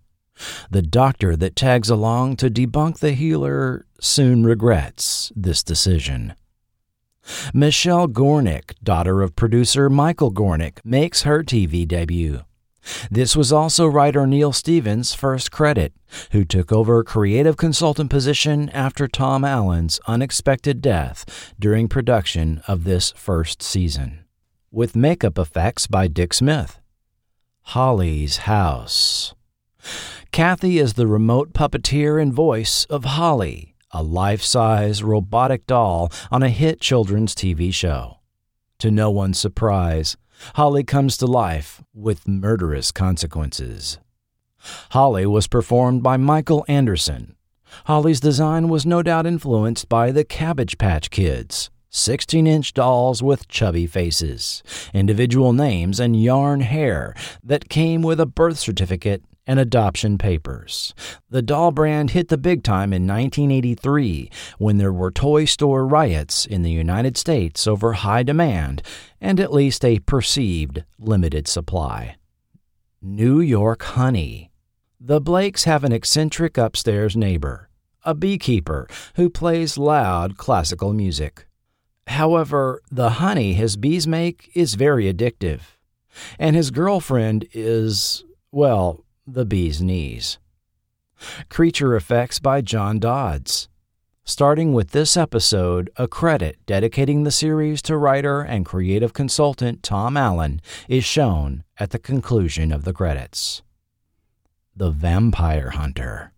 The 0.70 0.82
doctor 0.82 1.34
that 1.34 1.56
tags 1.56 1.90
along 1.90 2.36
to 2.36 2.48
debunk 2.48 3.00
the 3.00 3.14
healer 3.14 3.86
soon 3.98 4.44
regrets 4.44 5.32
this 5.34 5.64
decision. 5.64 6.34
Michelle 7.52 8.06
Gornick, 8.06 8.74
daughter 8.84 9.20
of 9.20 9.34
producer 9.34 9.90
Michael 9.90 10.30
Gornick, 10.30 10.78
makes 10.84 11.22
her 11.22 11.42
TV 11.42 11.88
debut. 11.88 12.42
This 13.10 13.36
was 13.36 13.52
also 13.52 13.86
writer 13.86 14.26
Neil 14.26 14.52
Stevens' 14.52 15.14
first 15.14 15.50
credit, 15.50 15.92
who 16.32 16.44
took 16.44 16.72
over 16.72 17.04
creative 17.04 17.56
consultant 17.56 18.10
position 18.10 18.68
after 18.70 19.06
Tom 19.06 19.44
Allen's 19.44 20.00
unexpected 20.06 20.80
death 20.80 21.54
during 21.58 21.88
production 21.88 22.62
of 22.66 22.84
this 22.84 23.12
first 23.12 23.62
season, 23.62 24.24
with 24.70 24.96
makeup 24.96 25.38
effects 25.38 25.86
by 25.86 26.08
Dick 26.08 26.32
Smith. 26.32 26.80
Holly's 27.62 28.38
House. 28.38 29.34
Kathy 30.32 30.78
is 30.78 30.94
the 30.94 31.06
remote 31.06 31.52
puppeteer 31.52 32.20
and 32.20 32.32
voice 32.32 32.84
of 32.86 33.04
Holly, 33.04 33.74
a 33.90 34.02
life 34.02 34.42
size 34.42 35.02
robotic 35.02 35.66
doll 35.66 36.10
on 36.30 36.42
a 36.42 36.48
hit 36.48 36.80
children's 36.80 37.34
TV 37.34 37.72
show. 37.72 38.18
To 38.78 38.90
no 38.90 39.10
one's 39.10 39.38
surprise, 39.38 40.16
Holly 40.54 40.84
comes 40.84 41.16
to 41.18 41.26
life 41.26 41.82
with 41.94 42.28
murderous 42.28 42.92
consequences. 42.92 43.98
Holly 44.90 45.26
was 45.26 45.46
performed 45.46 46.02
by 46.02 46.16
Michael 46.16 46.64
Anderson. 46.68 47.36
Holly's 47.84 48.20
design 48.20 48.68
was 48.68 48.84
no 48.84 49.02
doubt 49.02 49.26
influenced 49.26 49.88
by 49.88 50.10
the 50.10 50.24
Cabbage 50.24 50.76
Patch 50.76 51.10
Kids, 51.10 51.70
16 51.90 52.46
inch 52.46 52.74
dolls 52.74 53.22
with 53.22 53.48
chubby 53.48 53.86
faces, 53.86 54.62
individual 54.92 55.52
names, 55.52 55.98
and 55.98 56.20
yarn 56.20 56.60
hair 56.60 57.14
that 57.42 57.68
came 57.68 58.02
with 58.02 58.20
a 58.20 58.26
birth 58.26 58.58
certificate 58.58 59.22
and 59.50 59.58
adoption 59.58 60.16
papers. 60.16 60.94
The 61.28 61.42
doll 61.42 61.72
brand 61.72 62.10
hit 62.10 62.28
the 62.28 62.38
big 62.38 62.62
time 62.62 62.92
in 62.92 63.04
1983 63.04 64.30
when 64.58 64.78
there 64.78 64.92
were 64.92 65.10
toy 65.10 65.44
store 65.44 65.84
riots 65.88 66.46
in 66.46 66.62
the 66.62 66.70
United 66.70 67.16
States 67.16 67.66
over 67.66 67.94
high 67.94 68.22
demand 68.22 68.80
and 69.20 69.40
at 69.40 69.52
least 69.52 69.84
a 69.84 69.98
perceived 69.98 70.84
limited 71.00 71.48
supply. 71.48 72.14
New 73.02 73.40
York 73.40 73.82
Honey. 73.82 74.52
The 75.00 75.20
Blakes 75.20 75.64
have 75.64 75.82
an 75.82 75.90
eccentric 75.90 76.56
upstairs 76.56 77.16
neighbor, 77.16 77.70
a 78.04 78.14
beekeeper 78.14 78.86
who 79.16 79.28
plays 79.28 79.76
loud 79.76 80.36
classical 80.36 80.92
music. 80.92 81.48
However, 82.06 82.82
the 82.88 83.10
honey 83.18 83.54
his 83.54 83.76
bees 83.76 84.06
make 84.06 84.52
is 84.54 84.74
very 84.74 85.12
addictive, 85.12 85.62
and 86.38 86.54
his 86.54 86.70
girlfriend 86.70 87.48
is, 87.52 88.22
well, 88.52 89.04
the 89.32 89.44
Bee's 89.44 89.80
Knees. 89.80 90.38
Creature 91.48 91.94
Effects 91.94 92.40
by 92.40 92.60
John 92.60 92.98
Dodds. 92.98 93.68
Starting 94.24 94.72
with 94.72 94.90
this 94.90 95.16
episode, 95.16 95.88
a 95.96 96.08
credit 96.08 96.58
dedicating 96.66 97.22
the 97.22 97.30
series 97.30 97.80
to 97.82 97.96
writer 97.96 98.40
and 98.40 98.66
creative 98.66 99.12
consultant 99.12 99.82
Tom 99.82 100.16
Allen 100.16 100.60
is 100.88 101.04
shown 101.04 101.62
at 101.78 101.90
the 101.90 101.98
conclusion 101.98 102.72
of 102.72 102.84
the 102.84 102.92
credits. 102.92 103.62
The 104.74 104.90
Vampire 104.90 105.70
Hunter. 105.70 106.32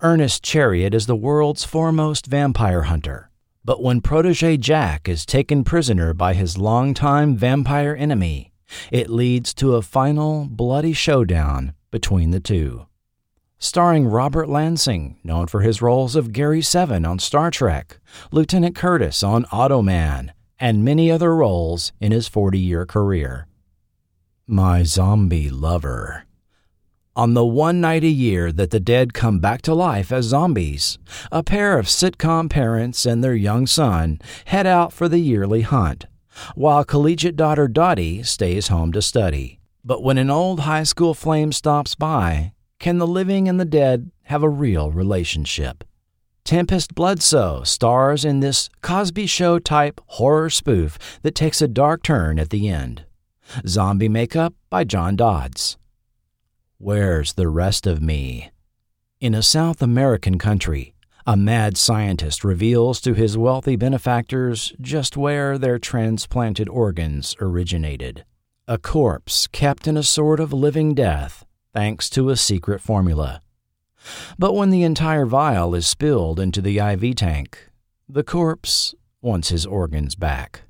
Ernest 0.00 0.44
Chariot 0.44 0.94
is 0.94 1.06
the 1.06 1.16
world's 1.16 1.64
foremost 1.64 2.26
vampire 2.26 2.82
hunter. 2.82 3.30
But 3.64 3.82
when 3.82 4.00
protege 4.00 4.56
Jack 4.58 5.08
is 5.08 5.26
taken 5.26 5.64
prisoner 5.64 6.14
by 6.14 6.34
his 6.34 6.56
longtime 6.56 7.36
vampire 7.36 7.96
enemy, 7.98 8.52
it 8.90 9.10
leads 9.10 9.52
to 9.54 9.74
a 9.74 9.82
final 9.82 10.46
bloody 10.48 10.92
showdown 10.92 11.74
between 11.90 12.30
the 12.30 12.40
two. 12.40 12.86
Starring 13.58 14.06
Robert 14.06 14.48
Lansing, 14.48 15.18
known 15.24 15.46
for 15.46 15.62
his 15.62 15.80
roles 15.80 16.14
of 16.14 16.32
Gary 16.32 16.60
Seven 16.60 17.06
on 17.06 17.18
Star 17.18 17.50
Trek, 17.50 17.98
Lieutenant 18.30 18.76
Curtis 18.76 19.22
on 19.22 19.44
Automan, 19.46 20.30
and 20.58 20.84
many 20.84 21.10
other 21.10 21.34
roles 21.34 21.92
in 22.00 22.12
his 22.12 22.28
40 22.28 22.58
year 22.58 22.84
career. 22.84 23.46
My 24.46 24.82
Zombie 24.82 25.50
Lover. 25.50 26.24
On 27.16 27.32
the 27.32 27.46
one 27.46 27.80
night 27.80 28.04
a 28.04 28.08
year 28.08 28.52
that 28.52 28.70
the 28.70 28.78
dead 28.78 29.14
come 29.14 29.38
back 29.38 29.62
to 29.62 29.74
life 29.74 30.12
as 30.12 30.26
zombies, 30.26 30.98
a 31.32 31.42
pair 31.42 31.78
of 31.78 31.86
sitcom 31.86 32.50
parents 32.50 33.06
and 33.06 33.24
their 33.24 33.34
young 33.34 33.66
son 33.66 34.20
head 34.44 34.66
out 34.66 34.92
for 34.92 35.08
the 35.08 35.18
yearly 35.18 35.62
hunt, 35.62 36.04
while 36.54 36.84
collegiate 36.84 37.36
daughter 37.36 37.68
Dottie 37.68 38.22
stays 38.22 38.68
home 38.68 38.92
to 38.92 39.00
study. 39.00 39.55
But 39.86 40.02
when 40.02 40.18
an 40.18 40.30
old 40.30 40.60
high 40.60 40.82
school 40.82 41.14
flame 41.14 41.52
stops 41.52 41.94
by, 41.94 42.54
can 42.80 42.98
the 42.98 43.06
living 43.06 43.48
and 43.48 43.60
the 43.60 43.64
dead 43.64 44.10
have 44.24 44.42
a 44.42 44.48
real 44.48 44.90
relationship? 44.90 45.84
Tempestt 46.42 46.92
Bledsoe 46.92 47.62
stars 47.62 48.24
in 48.24 48.40
this 48.40 48.68
Cosby 48.82 49.28
Show 49.28 49.60
type 49.60 50.00
horror 50.06 50.50
spoof 50.50 50.98
that 51.22 51.36
takes 51.36 51.62
a 51.62 51.68
dark 51.68 52.02
turn 52.02 52.40
at 52.40 52.50
the 52.50 52.68
end. 52.68 53.04
Zombie 53.64 54.08
makeup 54.08 54.54
by 54.70 54.82
John 54.82 55.14
Dodds. 55.14 55.76
Where's 56.78 57.34
the 57.34 57.48
rest 57.48 57.86
of 57.86 58.02
me? 58.02 58.50
In 59.20 59.36
a 59.36 59.42
South 59.42 59.80
American 59.80 60.36
country, 60.36 60.94
a 61.28 61.36
mad 61.36 61.76
scientist 61.76 62.42
reveals 62.42 63.00
to 63.02 63.14
his 63.14 63.38
wealthy 63.38 63.76
benefactors 63.76 64.72
just 64.80 65.16
where 65.16 65.56
their 65.58 65.78
transplanted 65.78 66.68
organs 66.68 67.36
originated 67.40 68.24
a 68.68 68.78
corpse 68.78 69.46
kept 69.46 69.86
in 69.86 69.96
a 69.96 70.02
sort 70.02 70.40
of 70.40 70.52
living 70.52 70.92
death 70.92 71.44
thanks 71.72 72.10
to 72.10 72.30
a 72.30 72.36
secret 72.36 72.80
formula. 72.80 73.40
But 74.38 74.54
when 74.54 74.70
the 74.70 74.82
entire 74.82 75.24
vial 75.24 75.72
is 75.72 75.86
spilled 75.86 76.40
into 76.40 76.60
the 76.60 76.78
IV 76.78 77.14
tank, 77.14 77.70
the 78.08 78.24
corpse 78.24 78.92
wants 79.22 79.50
his 79.50 79.66
organs 79.66 80.16
back. 80.16 80.62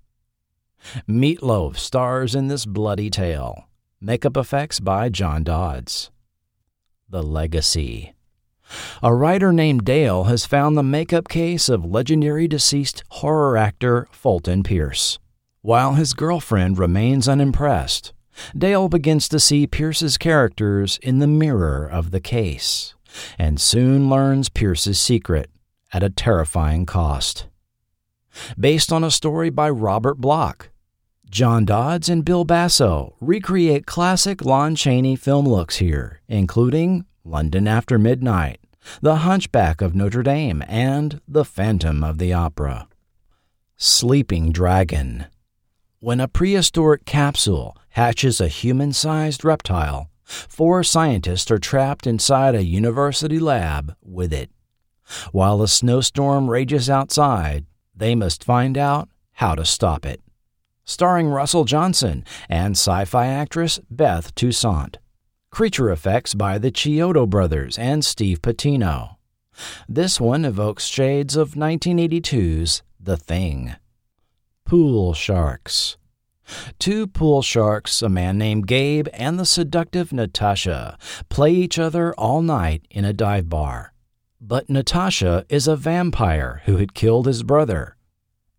Meat 1.07 1.43
Loaf 1.43 1.79
stars 1.79 2.35
in 2.35 2.49
this 2.49 2.67
bloody 2.67 3.09
tale. 3.09 3.67
Makeup 3.99 4.37
effects 4.37 4.79
by 4.79 5.09
John 5.09 5.43
Dodds. 5.43 6.11
The 7.09 7.23
Legacy. 7.23 8.15
A 9.03 9.15
writer 9.15 9.53
named 9.53 9.85
Dale 9.85 10.25
has 10.25 10.45
found 10.45 10.77
the 10.77 10.83
makeup 10.83 11.29
case 11.29 11.71
of 11.71 11.85
legendary 11.85 12.47
deceased 12.47 13.05
horror 13.09 13.57
actor 13.57 14.07
Fulton 14.11 14.63
Pierce. 14.63 15.19
While 15.67 15.95
his 15.95 16.15
girlfriend 16.15 16.79
remains 16.79 17.27
unimpressed, 17.27 18.13
Dale 18.57 18.89
begins 18.89 19.29
to 19.31 19.41
see 19.41 19.67
Pierce's 19.67 20.17
characters 20.17 20.97
in 21.03 21.19
the 21.19 21.27
mirror 21.27 21.89
of 21.91 22.13
the 22.13 22.21
case, 22.21 22.95
and 23.37 23.61
soon 23.61 24.09
learns 24.09 24.49
Pierce's 24.49 25.01
secret 25.01 25.51
at 25.93 26.05
a 26.05 26.09
terrifying 26.09 26.87
cost. 26.87 27.49
Based 28.57 28.93
on 28.93 29.03
a 29.03 29.11
story 29.11 29.51
by 29.51 29.69
Robert 29.69 30.19
Bloch, 30.19 30.71
John 31.29 31.65
Dodds 31.65 32.09
and 32.09 32.25
Bill 32.25 32.45
Basso 32.45 33.17
recreate 33.21 33.87
classic 33.87 34.45
Lon 34.45 34.77
Chaney 34.77 35.17
film 35.17 35.49
looks 35.49 35.79
here, 35.79 36.21
including 36.29 37.07
London 37.25 37.67
After 37.67 37.99
Midnight, 37.99 38.61
The 39.03 39.17
Hunchback 39.17 39.81
of 39.81 39.97
Notre 39.97 40.23
Dame, 40.23 40.63
and 40.69 41.21
The 41.27 41.45
Phantom 41.45 42.05
of 42.05 42.19
the 42.19 42.33
Opera. 42.33 42.87
Sleeping 43.77 44.53
Dragon 44.53 45.27
when 46.07 46.21
a 46.21 46.29
prehistoric 46.29 47.05
capsule 47.05 47.77
hatches 47.89 48.41
a 48.41 48.47
human 48.47 48.93
sized 48.93 49.45
reptile, 49.45 50.09
four 50.23 50.85
scientists 50.85 51.51
are 51.51 51.59
trapped 51.59 52.07
inside 52.07 52.55
a 52.55 52.63
university 52.63 53.41
lab 53.41 53.93
with 54.05 54.33
it. 54.33 54.49
While 55.33 55.61
a 55.61 55.67
snowstorm 55.67 56.49
rages 56.49 56.89
outside, 56.89 57.67
they 57.93 58.15
must 58.15 58.45
find 58.45 58.79
out 58.79 59.09
how 59.33 59.57
to 59.57 59.65
stop 59.65 60.07
it. 60.07 60.23
Starring 60.85 61.27
Russell 61.27 61.65
Johnson 61.65 62.25
and 62.49 62.77
sci 62.77 63.05
fi 63.05 63.27
actress 63.27 63.81
Beth 63.91 64.33
Toussaint. 64.37 64.99
Creature 65.51 65.91
effects 65.91 66.35
by 66.35 66.57
the 66.57 66.71
Chiodo 66.71 67.29
brothers 67.29 67.77
and 67.79 68.05
Steve 68.05 68.41
Patino. 68.43 69.19
This 69.89 70.21
one 70.21 70.45
evokes 70.45 70.85
shades 70.85 71.35
of 71.35 71.55
1982's 71.55 72.85
The 73.01 73.17
Thing. 73.17 73.75
Pool 74.67 75.15
sharks. 75.15 75.97
Two 76.81 77.07
pool 77.07 77.41
sharks, 77.41 78.03
a 78.03 78.09
man 78.09 78.37
named 78.37 78.67
Gabe 78.67 79.07
and 79.13 79.39
the 79.39 79.47
seductive 79.47 80.13
Natasha, 80.13 80.99
play 81.29 81.53
each 81.53 81.79
other 81.79 82.13
all 82.15 82.43
night 82.43 82.85
in 82.91 83.05
a 83.05 83.13
dive 83.13 83.49
bar. 83.49 83.93
But 84.41 84.69
Natasha 84.69 85.47
is 85.49 85.69
a 85.69 85.77
vampire 85.77 86.63
who 86.65 86.79
had 86.79 86.95
killed 86.95 87.27
his 87.27 87.45
brother, 87.45 87.97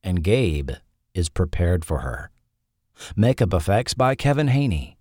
and 0.01 0.23
Gabe 0.23 0.71
is 1.13 1.27
prepared 1.27 1.83
for 1.83 1.99
her. 1.99 2.31
Makeup 3.17 3.53
effects 3.53 3.93
by 3.93 4.15
Kevin 4.15 4.47
Haney. 4.47 4.97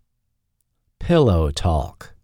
Pillow 0.99 1.53
Talk. 1.53 2.15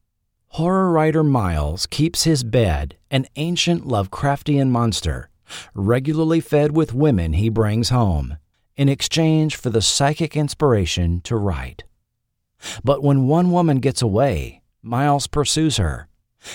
horror 0.48 0.90
writer 0.90 1.22
Miles 1.22 1.86
keeps 1.86 2.24
his 2.24 2.42
bed, 2.42 2.96
an 3.12 3.26
ancient 3.36 3.86
Lovecraftian 3.86 4.70
monster, 4.70 5.30
regularly 5.72 6.40
fed 6.40 6.72
with 6.74 6.92
women 6.92 7.34
he 7.34 7.48
brings 7.48 7.90
home, 7.90 8.38
in 8.76 8.88
exchange 8.88 9.56
for 9.56 9.70
the 9.70 9.82
psychic 9.82 10.36
inspiration 10.36 11.20
to 11.22 11.36
write. 11.36 11.84
But 12.84 13.02
when 13.02 13.26
one 13.26 13.50
woman 13.50 13.78
gets 13.80 14.02
away, 14.02 14.62
Miles 14.82 15.26
pursues 15.26 15.76
her 15.76 16.08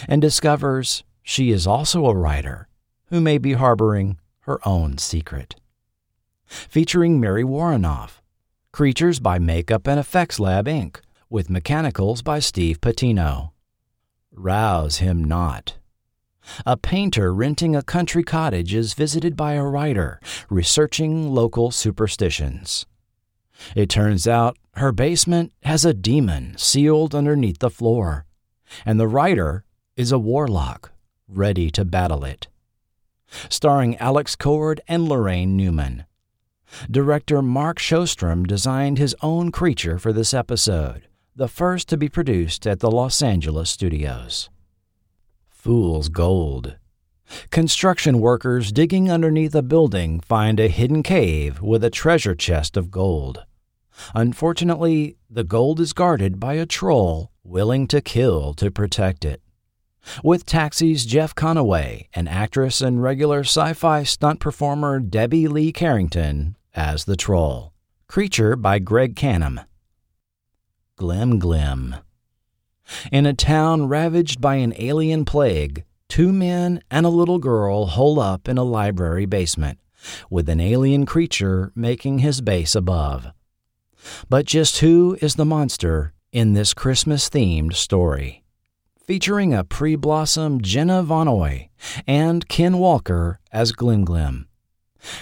and 0.08 0.22
discovers 0.22 1.04
she 1.22 1.52
is 1.52 1.68
also 1.68 2.06
a 2.06 2.16
writer 2.16 2.68
who 3.08 3.22
may 3.22 3.38
be 3.38 3.54
harboring 3.54 4.20
her 4.42 4.60
own 4.68 4.98
secret. 4.98 5.56
Featuring 6.46 7.20
Mary 7.20 7.44
Woronov, 7.44 8.22
Creatures 8.72 9.20
by 9.20 9.40
Makeup 9.40 9.88
and 9.88 10.00
Effects 10.00 10.40
Lab 10.40 10.66
Inc., 10.66 10.98
with 11.30 11.50
mechanicals 11.50 12.22
by 12.22 12.40
Steve 12.40 12.80
Patino. 12.80 13.54
Rouse 14.32 14.98
him 14.98 15.24
not. 15.24 15.76
A 16.66 16.78
painter 16.78 17.34
renting 17.34 17.76
a 17.76 17.84
country 17.84 18.24
cottage 18.24 18.74
is 18.74 18.94
visited 18.94 19.36
by 19.36 19.54
a 19.54 19.64
writer 19.64 20.20
researching 20.50 21.32
local 21.32 21.72
superstitions. 21.72 22.86
It 23.76 23.90
turns 23.90 24.28
out 24.28 24.58
her 24.76 24.92
basement 24.92 25.52
has 25.64 25.84
a 25.84 25.94
demon 25.94 26.56
sealed 26.58 27.16
underneath 27.16 27.60
the 27.60 27.70
floor, 27.70 28.26
and 28.86 29.00
the 29.00 29.08
writer 29.08 29.64
is 29.96 30.12
a 30.12 30.20
warlock 30.20 30.92
ready 31.28 31.70
to 31.72 31.84
battle 31.84 32.24
it. 32.24 32.48
Starring 33.50 33.98
Alex 33.98 34.36
Cord 34.36 34.80
and 34.88 35.08
Laraine 35.08 35.56
Newman. 35.56 36.06
Director 36.90 37.42
Mark 37.42 37.80
Shostrom 37.80 38.46
designed 38.46 38.98
his 38.98 39.16
own 39.22 39.52
creature 39.52 39.98
for 39.98 40.14
this 40.14 40.34
episode, 40.34 41.08
the 41.36 41.48
first 41.48 41.90
to 41.90 41.98
be 41.98 42.10
produced 42.10 42.68
at 42.68 42.80
the 42.80 42.92
Los 42.92 43.22
Angeles 43.22 43.70
studios. 43.70 44.50
Fool's 45.68 46.08
Gold. 46.08 46.78
Construction 47.52 48.22
workers 48.22 48.72
digging 48.72 49.12
underneath 49.12 49.54
a 49.54 49.62
building 49.62 50.22
find 50.22 50.62
a 50.62 50.70
hidden 50.70 51.04
cave 51.04 51.62
with 51.62 51.84
a 51.84 51.90
treasure 51.90 52.36
chest 52.36 52.78
of 52.78 52.90
gold. 52.90 53.44
Unfortunately, 54.16 55.18
the 55.30 55.44
gold 55.44 55.82
is 55.82 55.92
guarded 55.92 56.40
by 56.40 56.54
a 56.54 56.66
troll 56.66 57.34
willing 57.44 57.86
to 57.88 58.00
kill 58.00 58.54
to 58.54 58.72
protect 58.72 59.26
it. 59.26 59.42
With 60.24 60.46
Taxi's 60.46 61.06
Jeff 61.06 61.36
Conaway 61.36 62.08
and 62.14 62.30
actress 62.30 62.80
and 62.80 63.04
regular 63.04 63.42
sci 63.42 63.74
fi 63.74 64.04
stunt 64.04 64.40
performer 64.40 65.02
Debbie 65.02 65.50
Lee 65.50 65.74
Carrington 65.74 66.56
as 66.76 67.04
the 67.04 67.18
troll. 67.18 67.74
Creature 68.08 68.56
by 68.56 68.80
Greg 68.80 69.18
Cannom. 69.18 69.66
Glim 70.96 71.40
Glim. 71.40 71.98
In 73.12 73.26
a 73.26 73.34
town 73.34 73.88
ravaged 73.88 74.42
by 74.42 74.56
an 74.56 74.74
alien 74.78 75.26
plague, 75.26 75.86
two 76.10 76.32
men 76.32 76.82
and 76.90 77.06
a 77.06 77.10
little 77.10 77.40
girl 77.40 77.86
hole 77.88 78.20
up 78.20 78.48
in 78.48 78.58
a 78.58 78.64
library 78.64 79.26
basement, 79.26 79.80
with 80.30 80.50
an 80.50 80.60
alien 80.60 81.06
creature 81.06 81.72
making 81.76 82.20
his 82.20 82.42
base 82.42 82.76
above. 82.76 83.28
But 84.30 84.46
just 84.46 84.80
who 84.80 85.18
is 85.22 85.36
the 85.36 85.46
monster 85.46 86.14
in 86.32 86.54
this 86.54 86.74
Christmas 86.74 87.30
themed 87.30 87.74
story? 87.74 88.44
Featuring 89.06 89.54
a 89.54 89.64
pre 89.64 89.96
blossom 89.96 90.62
Jenna 90.62 91.02
von 91.04 91.28
Oy 91.28 91.70
and 92.06 92.48
Ken 92.48 92.78
Walker 92.78 93.40
as 93.52 93.72
Glim 93.72 94.04
Glim. 94.04 94.48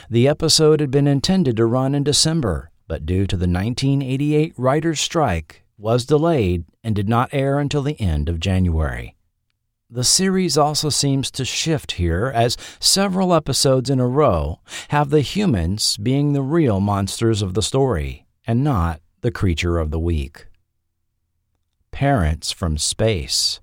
The 0.10 0.28
episode 0.28 0.80
had 0.80 0.91
been 0.91 1.08
intended 1.08 1.58
to 1.58 1.65
run 1.65 1.93
in 1.93 2.04
December, 2.04 2.71
but 2.88 3.06
due 3.06 3.28
to 3.28 3.38
the 3.38 3.47
1988 3.47 4.54
writers' 4.58 4.99
strike, 4.99 5.64
was 5.77 6.05
delayed 6.05 6.65
and 6.83 6.95
did 6.95 7.09
not 7.09 7.33
air 7.33 7.59
until 7.59 7.81
the 7.81 7.99
end 7.99 8.29
of 8.29 8.39
January. 8.39 9.15
The 9.89 10.03
series 10.03 10.57
also 10.57 10.89
seems 10.89 11.29
to 11.31 11.45
shift 11.45 11.93
here 11.93 12.31
as 12.33 12.57
several 12.79 13.33
episodes 13.33 13.89
in 13.89 13.99
a 13.99 14.07
row 14.07 14.59
have 14.89 15.09
the 15.09 15.21
humans 15.21 15.97
being 15.97 16.33
the 16.33 16.41
real 16.41 16.79
monsters 16.79 17.41
of 17.41 17.53
the 17.53 17.61
story 17.61 18.25
and 18.47 18.63
not 18.63 19.01
the 19.21 19.31
creature 19.31 19.77
of 19.77 19.91
the 19.91 19.99
week. 19.99 20.47
Parents 21.91 22.51
from 22.51 22.77
Space. 22.77 23.59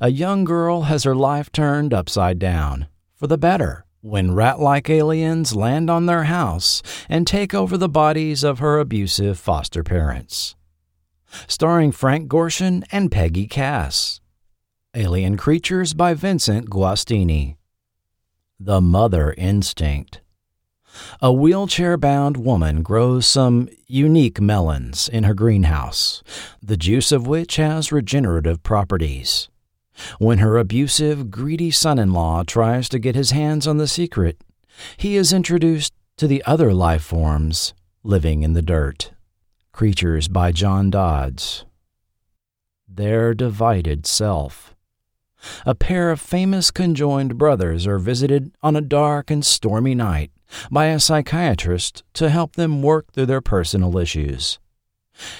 A 0.00 0.10
young 0.10 0.44
girl 0.44 0.82
has 0.82 1.04
her 1.04 1.14
life 1.14 1.50
turned 1.50 1.92
upside 1.92 2.38
down, 2.38 2.86
for 3.14 3.26
the 3.26 3.38
better, 3.38 3.84
when 4.00 4.34
rat 4.34 4.60
like 4.60 4.88
aliens 4.88 5.56
land 5.56 5.90
on 5.90 6.06
their 6.06 6.24
house 6.24 6.82
and 7.08 7.26
take 7.26 7.54
over 7.54 7.76
the 7.76 7.88
bodies 7.88 8.44
of 8.44 8.58
her 8.58 8.78
abusive 8.78 9.38
foster 9.38 9.82
parents. 9.82 10.55
Starring 11.46 11.92
Frank 11.92 12.28
Gorshin 12.28 12.84
and 12.92 13.10
Peggy 13.10 13.46
Cass. 13.46 14.20
Alien 14.94 15.36
Creatures 15.36 15.94
by 15.94 16.14
Vincent 16.14 16.70
Guastini. 16.70 17.56
The 18.58 18.80
Mother 18.80 19.34
Instinct. 19.36 20.20
A 21.20 21.32
wheelchair 21.32 21.96
bound 21.96 22.36
woman 22.36 22.82
grows 22.82 23.26
some 23.26 23.68
unique 23.86 24.40
melons 24.40 25.08
in 25.08 25.24
her 25.24 25.34
greenhouse, 25.34 26.22
the 26.62 26.76
juice 26.76 27.12
of 27.12 27.26
which 27.26 27.56
has 27.56 27.92
regenerative 27.92 28.62
properties. 28.62 29.48
When 30.18 30.38
her 30.38 30.58
abusive, 30.58 31.30
greedy 31.30 31.70
son 31.70 31.98
in 31.98 32.12
law 32.12 32.42
tries 32.42 32.88
to 32.90 32.98
get 32.98 33.14
his 33.14 33.30
hands 33.30 33.66
on 33.66 33.78
the 33.78 33.88
secret, 33.88 34.42
he 34.96 35.16
is 35.16 35.32
introduced 35.32 35.92
to 36.16 36.26
the 36.26 36.42
other 36.44 36.72
life 36.72 37.02
forms 37.02 37.74
living 38.02 38.42
in 38.42 38.52
the 38.52 38.62
dirt. 38.62 39.12
Creatures 39.76 40.26
by 40.26 40.52
John 40.52 40.88
Dodds. 40.88 41.66
Their 42.88 43.34
divided 43.34 44.06
self. 44.06 44.74
A 45.66 45.74
pair 45.74 46.10
of 46.10 46.18
famous 46.18 46.70
conjoined 46.70 47.36
brothers 47.36 47.86
are 47.86 47.98
visited 47.98 48.52
on 48.62 48.74
a 48.74 48.80
dark 48.80 49.30
and 49.30 49.44
stormy 49.44 49.94
night 49.94 50.30
by 50.70 50.86
a 50.86 50.98
psychiatrist 50.98 52.04
to 52.14 52.30
help 52.30 52.56
them 52.56 52.80
work 52.80 53.12
through 53.12 53.26
their 53.26 53.42
personal 53.42 53.98
issues. 53.98 54.58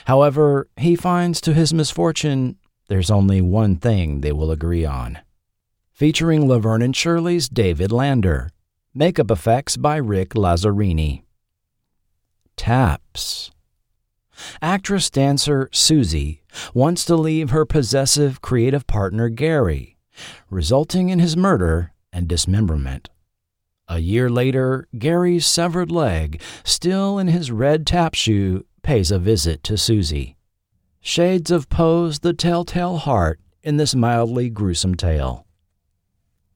However, 0.05 0.69
he 0.77 0.97
finds 0.97 1.41
to 1.41 1.55
his 1.55 1.73
misfortune 1.73 2.59
there's 2.89 3.11
only 3.11 3.41
one 3.41 3.77
thing 3.77 4.21
they 4.21 4.33
will 4.33 4.51
agree 4.51 4.85
on. 4.85 5.19
Featuring 5.95 6.47
Laverne 6.47 6.83
and 6.83 6.95
Shirley's 6.95 7.49
David 7.49 7.91
Lander. 7.91 8.51
Makeup 8.93 9.31
effects 9.31 9.79
by 9.79 9.97
Rick 9.97 10.35
Lazzarini. 10.35 11.23
Taps. 12.59 13.51
Actress 14.61 15.11
dancer 15.11 15.69
Susie 15.73 16.43
wants 16.75 17.05
to 17.05 17.17
leave 17.17 17.51
her 17.51 17.65
possessive 17.65 18.41
creative 18.41 18.87
partner 18.87 19.29
Gary, 19.29 19.97
resulting 20.51 21.09
in 21.09 21.19
his 21.19 21.37
murder 21.37 21.93
and 22.13 22.29
dismemberment. 22.29 23.11
A 23.89 23.99
year 23.99 24.29
later, 24.29 24.89
Gary's 24.99 25.47
severed 25.47 25.93
leg, 25.93 26.41
still 26.65 27.19
in 27.19 27.29
his 27.29 27.53
red 27.53 27.87
tap 27.87 28.15
shoe, 28.15 28.65
pays 28.83 29.11
a 29.11 29.19
visit 29.19 29.63
to 29.65 29.77
Susie. 29.77 30.37
Shades 31.01 31.51
of 31.51 31.69
Poe's 31.69 32.19
The 32.19 32.33
Telltale 32.33 32.99
Heart 32.99 33.41
in 33.63 33.77
this 33.77 33.95
mildly 33.95 34.51
gruesome 34.51 34.97
tale. 34.97 35.47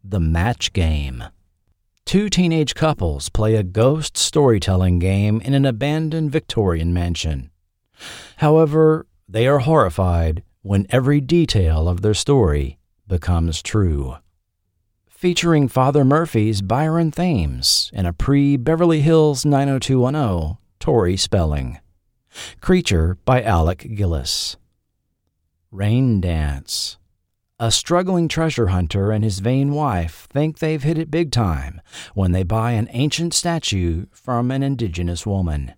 The 0.03 0.19
Match 0.19 0.73
Game. 0.73 1.25
Two 2.05 2.29
teenage 2.29 2.75
couples 2.75 3.29
play 3.29 3.55
a 3.55 3.63
ghost 3.63 4.17
storytelling 4.17 4.99
game 4.99 5.41
in 5.43 5.55
an 5.55 5.65
abandoned 5.65 6.33
Victorian 6.33 6.93
mansion. 6.93 7.50
However, 8.37 9.07
they 9.29 9.47
are 9.47 9.61
horrified 9.61 10.43
when 10.63 10.87
every 10.91 11.21
detail 11.21 11.89
of 11.89 12.03
their 12.03 12.15
story 12.15 12.79
becomes 13.07 13.63
true. 13.63 14.17
Featuring 15.09 15.69
Father 15.69 16.05
Murphy's 16.05 16.63
Byron 16.63 17.11
Thames 17.11 17.91
in 17.93 18.07
a 18.07 18.13
pre 18.13 18.57
Beverly 18.57 19.03
Hills 19.03 19.45
90210 19.45 20.57
Tori 20.79 21.17
Spelling. 21.17 21.79
Creature 22.61 23.19
by 23.25 23.43
Alec 23.43 23.95
Gillis. 23.95 24.57
Rain 25.71 26.21
Dance. 26.21 26.97
A 27.59 27.71
struggling 27.71 28.29
treasure 28.29 28.69
hunter 28.69 29.11
and 29.11 29.23
his 29.23 29.41
vain 29.41 29.73
wife 29.73 30.27
think 30.31 30.59
they've 30.59 30.83
hit 30.83 30.97
it 30.97 31.11
big 31.11 31.31
time 31.31 31.83
when 32.15 32.33
they 32.33 32.43
buy 32.43 32.73
an 32.73 32.89
ancient 32.93 33.35
statue 33.35 34.07
from 34.11 34.51
an 34.51 34.63
indigenous 34.63 35.27
woman. 35.27 35.75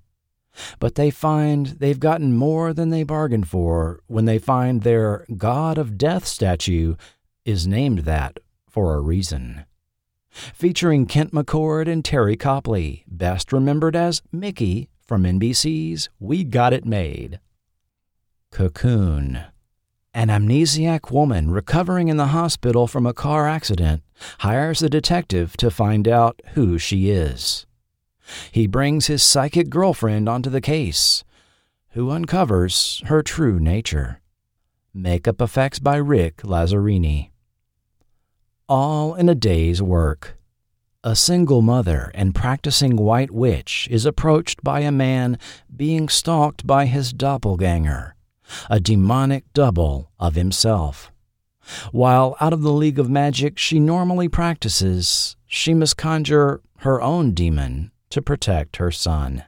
But 0.78 0.94
they 0.96 1.11
find 1.11 1.66
they've 1.66 2.00
gotten 2.00 2.36
more 2.36 2.72
than 2.72 2.90
they 2.90 3.03
bargained 3.03 3.48
for 3.48 4.00
when 4.07 4.24
they 4.24 4.38
find 4.38 4.82
their 4.82 5.24
God 5.36 5.78
of 5.78 5.98
Death 5.98 6.26
statue 6.26 6.96
is 7.44 7.66
named 7.66 8.00
that 8.00 8.38
for 8.68 8.94
a 8.94 9.00
reason. 9.00 9.64
Featuring 10.30 11.07
Kent 11.07 11.32
McCord 11.32 11.88
and 11.88 12.03
Teri 12.03 12.38
Copley, 12.38 13.05
best 13.07 13.53
remembered 13.53 13.94
as 13.94 14.22
Mickey 14.32 14.88
from 15.07 15.24
NBC's 15.24 16.09
We 16.18 16.42
Got 16.42 16.72
It 16.72 16.86
Made. 16.86 17.38
Cocoon. 18.50 19.44
An 20.14 20.28
amnesiac 20.28 21.11
woman 21.11 21.50
recovering 21.50 22.09
in 22.09 22.18
the 22.18 22.28
hospital 22.28 22.86
from 22.86 23.07
a 23.07 23.14
car 23.14 23.48
accident 23.48 24.03
hires 24.40 24.82
a 24.82 24.88
detective 24.88 25.57
to 25.59 25.70
find 25.70 26.07
out 26.07 26.40
who 26.55 26.78
she 26.78 27.11
is. 27.11 27.66
He 28.51 28.66
brings 28.66 29.07
his 29.07 29.22
psychic 29.22 29.70
girlfriend 29.70 30.28
onto 30.28 30.51
the 30.51 30.61
case, 30.61 31.24
who 31.91 32.11
uncovers 32.11 33.03
her 33.07 33.22
true 33.22 33.59
nature. 33.59 34.20
Makeup 34.95 35.41
effects 35.41 35.78
by 35.78 35.97
Rick 35.97 36.39
Lazzarini. 36.43 37.30
All 38.68 39.14
in 39.14 39.28
a 39.28 39.35
day's 39.35 39.83
work. 39.83 40.37
A 41.05 41.16
single 41.16 41.62
mother 41.62 42.12
and 42.14 42.35
practicing 42.35 42.97
white 42.97 43.30
witch 43.30 43.89
is 43.91 44.07
approached 44.07 44.62
by 44.62 44.80
a 44.80 44.93
man 44.93 45.39
being 45.74 46.09
stalked 46.09 46.66
by 46.66 46.87
his 46.87 47.12
doppelganger, 47.12 48.14
a 48.70 48.78
demonic 48.78 49.45
double 49.53 50.11
of 50.20 50.37
himself. 50.37 51.11
While 51.91 52.37
out 52.41 52.53
of 52.53 52.62
the 52.62 52.72
league 52.72 52.99
of 52.99 53.11
magic 53.11 53.59
she 53.59 53.80
normally 53.80 54.28
practices, 54.28 55.37
she 55.47 55.74
must 55.74 55.97
conjure 55.97 56.61
her 56.78 57.01
own 57.01 57.33
demon 57.33 57.91
to 58.13 58.23
protect 58.23 58.77
her 58.77 58.91
son. 58.91 59.45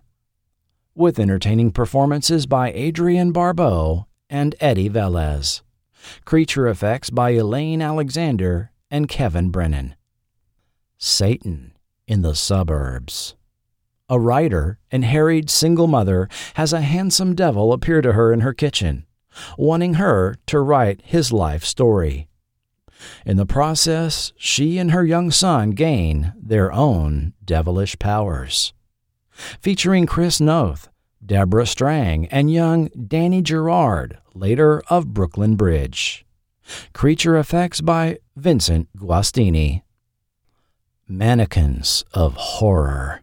With 0.94 1.18
entertaining 1.18 1.70
performances 1.70 2.46
by 2.46 2.72
Adrienne 2.72 3.32
Barbeau 3.32 4.06
and 4.28 4.54
Eddie 4.60 4.90
Velez. 4.90 5.62
Creature 6.24 6.68
effects 6.68 7.08
by 7.08 7.30
Elaine 7.30 7.80
Alexander 7.80 8.70
and 8.90 9.08
Kevin 9.08 9.50
Brennan. 9.50 9.94
Satan 10.98 11.76
in 12.06 12.22
the 12.22 12.34
suburbs. 12.34 13.34
A 14.08 14.20
writer 14.20 14.78
and 14.90 15.04
harried 15.04 15.48
single 15.48 15.86
mother 15.86 16.28
has 16.54 16.72
a 16.72 16.82
handsome 16.82 17.34
devil 17.34 17.72
appear 17.72 18.02
to 18.02 18.12
her 18.12 18.32
in 18.32 18.40
her 18.40 18.52
kitchen 18.52 19.06
wanting 19.56 19.94
her 19.94 20.36
to 20.46 20.60
write 20.60 21.00
his 21.04 21.32
life 21.32 21.64
story. 21.64 22.28
In 23.26 23.36
the 23.36 23.46
process, 23.46 24.32
she 24.36 24.78
and 24.78 24.90
her 24.90 25.04
young 25.04 25.30
son 25.30 25.70
gain 25.70 26.32
their 26.40 26.72
own 26.72 27.32
devilish 27.44 27.98
powers. 27.98 28.72
Featuring 29.60 30.06
Chris 30.06 30.40
Noth, 30.40 30.88
Deborah 31.24 31.66
Strang, 31.66 32.26
and 32.26 32.52
young 32.52 32.88
Danny 32.88 33.42
Gerard, 33.42 34.18
later 34.34 34.82
of 34.88 35.14
Brooklyn 35.14 35.56
Bridge. 35.56 36.24
Creature 36.92 37.38
effects 37.38 37.80
by 37.80 38.18
Vincent 38.36 38.88
Guastini. 38.96 39.82
Mannequins 41.08 42.04
of 42.14 42.34
Horror. 42.34 43.20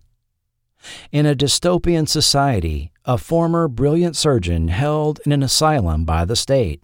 In 1.11 1.25
a 1.25 1.35
dystopian 1.35 2.07
society, 2.07 2.91
a 3.05 3.17
former 3.17 3.67
brilliant 3.67 4.15
surgeon 4.15 4.67
held 4.67 5.19
in 5.25 5.31
an 5.31 5.43
asylum 5.43 6.05
by 6.05 6.25
the 6.25 6.35
state 6.35 6.81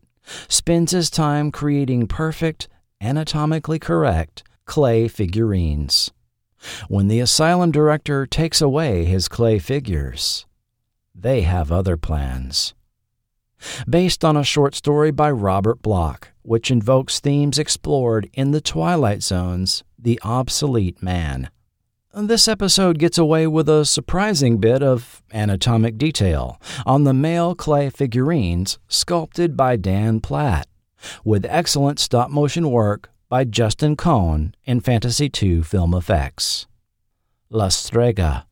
spends 0.47 0.91
his 0.91 1.09
time 1.09 1.51
creating 1.51 2.07
perfect, 2.07 2.67
anatomically 3.01 3.79
correct 3.79 4.43
clay 4.65 5.07
figurines. 5.07 6.11
When 6.87 7.07
the 7.07 7.19
asylum 7.19 7.71
director 7.71 8.25
takes 8.25 8.61
away 8.61 9.05
his 9.05 9.27
clay 9.27 9.59
figures, 9.59 10.45
they 11.13 11.41
have 11.41 11.71
other 11.71 11.97
plans. 11.97 12.73
Based 13.89 14.23
on 14.23 14.37
a 14.37 14.43
short 14.43 14.75
story 14.75 15.11
by 15.11 15.31
Robert 15.31 15.81
Bloch, 15.81 16.29
which 16.43 16.69
invokes 16.71 17.19
themes 17.19 17.57
explored 17.57 18.29
in 18.33 18.51
The 18.51 18.61
Twilight 18.61 19.23
Zone's 19.23 19.83
The 19.97 20.19
Obsolete 20.23 21.01
Man. 21.01 21.49
This 22.13 22.47
episode 22.47 22.97
gets 22.97 23.19
away 23.19 23.45
with 23.45 23.69
a 23.69 23.85
surprising 23.85 24.57
bit 24.57 24.81
of 24.81 25.21
anatomic 25.31 25.97
detail 25.99 26.59
on 26.85 27.03
the 27.03 27.13
male 27.13 27.53
clay 27.53 27.91
figurines 27.91 28.79
sculpted 28.87 29.55
by 29.55 29.75
Dan 29.75 30.19
Platt, 30.19 30.67
with 31.23 31.45
excellent 31.49 31.99
stop 31.99 32.29
motion 32.29 32.69
work 32.71 33.09
by 33.29 33.43
Justin 33.43 33.95
Cohn 33.95 34.53
in 34.65 34.79
Fantasy 34.79 35.29
II 35.41 35.61
Film 35.61 35.93
Effects. 35.93 36.67
La 37.49 37.69
Strega. 37.69 38.45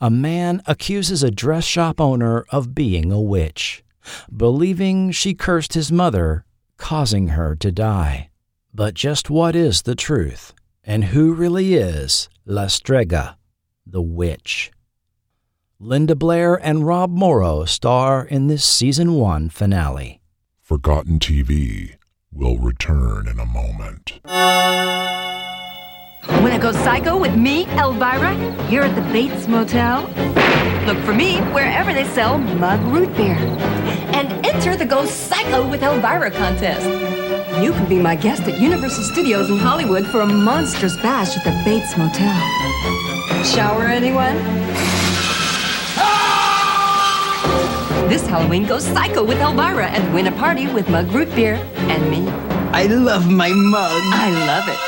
A 0.00 0.10
man 0.10 0.62
accuses 0.66 1.22
a 1.22 1.30
dress 1.30 1.64
shop 1.64 2.00
owner 2.00 2.44
of 2.50 2.74
being 2.74 3.12
a 3.12 3.20
witch, 3.20 3.84
believing 4.34 5.10
she 5.10 5.34
cursed 5.34 5.74
his 5.74 5.92
mother, 5.92 6.44
causing 6.76 7.28
her 7.28 7.54
to 7.56 7.70
die. 7.70 8.30
But 8.74 8.94
just 8.94 9.30
what 9.30 9.56
is 9.56 9.82
the 9.82 9.94
truth? 9.94 10.54
And 10.84 11.04
who 11.04 11.32
really 11.32 11.74
is 11.74 12.28
La 12.44 12.66
Strega, 12.66 13.36
the 13.86 14.02
witch? 14.02 14.70
Linda 15.80 16.16
Blair 16.16 16.54
and 16.54 16.86
Rob 16.86 17.10
Morrow 17.10 17.64
star 17.64 18.24
in 18.24 18.48
this 18.48 18.64
season 18.64 19.14
one 19.14 19.48
finale. 19.48 20.17
Forgotten 20.68 21.18
TV 21.18 21.94
will 22.30 22.58
return 22.58 23.26
in 23.26 23.40
a 23.40 23.46
moment. 23.46 24.20
Wanna 26.42 26.58
go 26.58 26.72
psycho 26.72 27.16
with 27.16 27.34
me, 27.34 27.64
Elvira, 27.78 28.34
here 28.66 28.82
at 28.82 28.94
the 28.94 29.00
Bates 29.10 29.48
Motel? 29.48 30.02
Look 30.84 30.98
for 31.06 31.14
me 31.14 31.38
wherever 31.54 31.94
they 31.94 32.04
sell 32.04 32.36
mug 32.36 32.82
root 32.92 33.08
beer. 33.16 33.38
And 34.12 34.44
enter 34.44 34.76
the 34.76 34.84
Go 34.84 35.06
Psycho 35.06 35.66
with 35.66 35.82
Elvira 35.82 36.30
contest. 36.30 36.86
You 37.62 37.72
can 37.72 37.88
be 37.88 37.98
my 37.98 38.14
guest 38.14 38.42
at 38.42 38.60
Universal 38.60 39.04
Studios 39.04 39.48
in 39.48 39.56
Hollywood 39.56 40.06
for 40.08 40.20
a 40.20 40.26
monstrous 40.26 40.96
bash 40.96 41.34
at 41.34 41.44
the 41.44 41.62
Bates 41.64 41.96
Motel. 41.96 42.36
Shower 43.42 43.84
anyone? 43.84 44.36
This 48.08 48.26
Halloween, 48.26 48.64
go 48.64 48.78
psycho 48.78 49.22
with 49.22 49.38
Elvira 49.38 49.88
and 49.88 50.14
win 50.14 50.28
a 50.28 50.32
party 50.32 50.66
with 50.66 50.88
mug 50.88 51.12
root 51.12 51.28
beer 51.34 51.56
and 51.76 52.10
me. 52.10 52.26
I 52.72 52.86
love 52.86 53.30
my 53.30 53.50
mug. 53.50 53.92
I 53.92 54.30
love 54.46 54.66
it. 54.66 54.78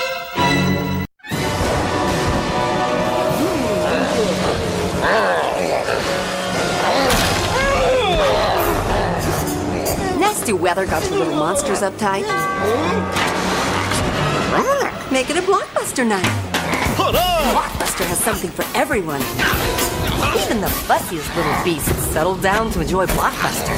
Nasty 10.19 10.55
weather 10.55 10.87
got 10.87 11.05
you 11.11 11.19
little 11.19 11.35
monsters 11.35 11.83
uptight. 11.83 12.25
Make 15.13 15.29
it 15.29 15.37
a 15.37 15.43
blockbuster 15.43 16.07
night. 16.07 16.50
Blockbuster 17.13 18.05
has 18.07 18.19
something 18.19 18.51
for 18.51 18.65
everyone. 18.77 19.21
Even 20.43 20.61
the 20.61 20.69
fussiest 20.69 21.35
little 21.37 21.65
beasts 21.65 22.07
settle 22.07 22.37
down 22.37 22.71
to 22.73 22.81
enjoy 22.81 23.07
Blockbuster. 23.07 23.75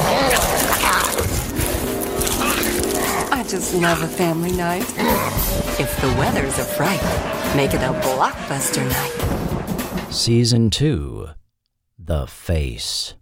I 3.32 3.44
just 3.48 3.74
love 3.74 4.02
a 4.02 4.08
family 4.08 4.52
night. 4.52 4.84
If 5.80 5.98
the 6.00 6.08
weather's 6.18 6.58
a 6.58 6.64
fright, 6.64 7.02
make 7.56 7.74
it 7.74 7.82
a 7.82 7.92
Blockbuster 8.00 8.86
night. 8.88 10.12
Season 10.12 10.70
2 10.70 11.28
The 11.98 12.26
Face. 12.26 13.14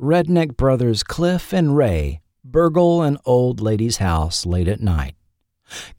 Redneck 0.00 0.56
brothers 0.56 1.02
Cliff 1.02 1.52
and 1.52 1.76
Ray 1.76 2.20
burgle 2.44 3.02
an 3.02 3.18
old 3.24 3.60
lady's 3.60 3.96
house 3.98 4.46
late 4.46 4.68
at 4.68 4.80
night, 4.80 5.14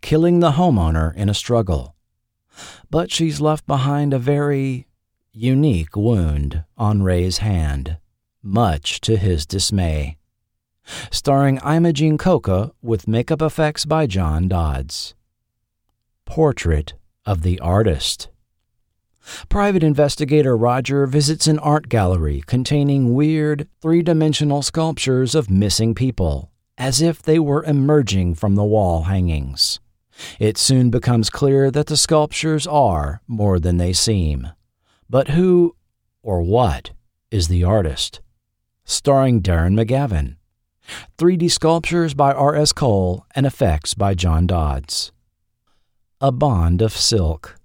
killing 0.02 0.40
the 0.40 0.52
homeowner 0.52 1.14
in 1.16 1.30
a 1.30 1.34
struggle. 1.34 1.97
But 2.90 3.12
she's 3.12 3.42
left 3.42 3.68
behind 3.68 4.14
a 4.14 4.20
very 4.20 4.88
unique 5.32 5.96
wound 5.96 6.64
on 6.78 7.04
Ray's 7.04 7.40
hand, 7.40 7.98
much 8.42 9.00
to 9.02 9.18
his 9.18 9.46
dismay. 9.46 10.18
Starring 11.12 11.58
Imogene 11.58 12.18
Coca 12.18 12.72
with 12.82 13.08
makeup 13.08 13.42
effects 13.42 13.86
by 13.86 14.08
John 14.08 14.48
Dodds. 14.48 15.16
Portrait 16.26 16.94
of 17.26 17.42
the 17.42 17.60
Artist. 17.60 18.30
Private 19.50 19.84
investigator 19.84 20.56
Roger 20.56 21.06
visits 21.06 21.48
an 21.48 21.60
art 21.60 21.90
gallery 21.90 22.42
containing 22.48 23.14
weird, 23.14 23.68
three 23.82 24.02
dimensional 24.02 24.62
sculptures 24.62 25.36
of 25.36 25.50
missing 25.50 25.94
people, 25.94 26.50
as 26.78 27.02
if 27.02 27.22
they 27.22 27.38
were 27.38 27.64
emerging 27.66 28.36
from 28.36 28.56
the 28.56 28.64
wall 28.64 29.04
hangings. 29.04 29.80
It 30.40 30.58
soon 30.58 30.90
becomes 30.90 31.30
clear 31.30 31.72
that 31.72 31.88
the 31.88 31.98
sculptures 31.98 32.66
are 32.66 33.22
more 33.28 33.60
than 33.60 33.78
they 33.78 33.94
seem. 33.94 34.50
But 35.10 35.30
who 35.30 35.76
or 36.22 36.42
what 36.42 36.92
is 37.32 37.48
the 37.48 37.64
artist? 37.64 38.22
Starring 38.86 39.42
Darren 39.42 39.74
McGavin. 39.80 40.36
3D 41.18 41.52
sculptures 41.52 42.14
by 42.14 42.34
R.S. 42.34 42.72
Cole 42.72 43.26
and 43.36 43.46
effects 43.46 43.94
by 43.94 44.14
John 44.14 44.48
Dodds. 44.48 45.12
A 46.22 46.32
Bond 46.32 46.82
of 46.82 46.94
Silk. 46.94 47.60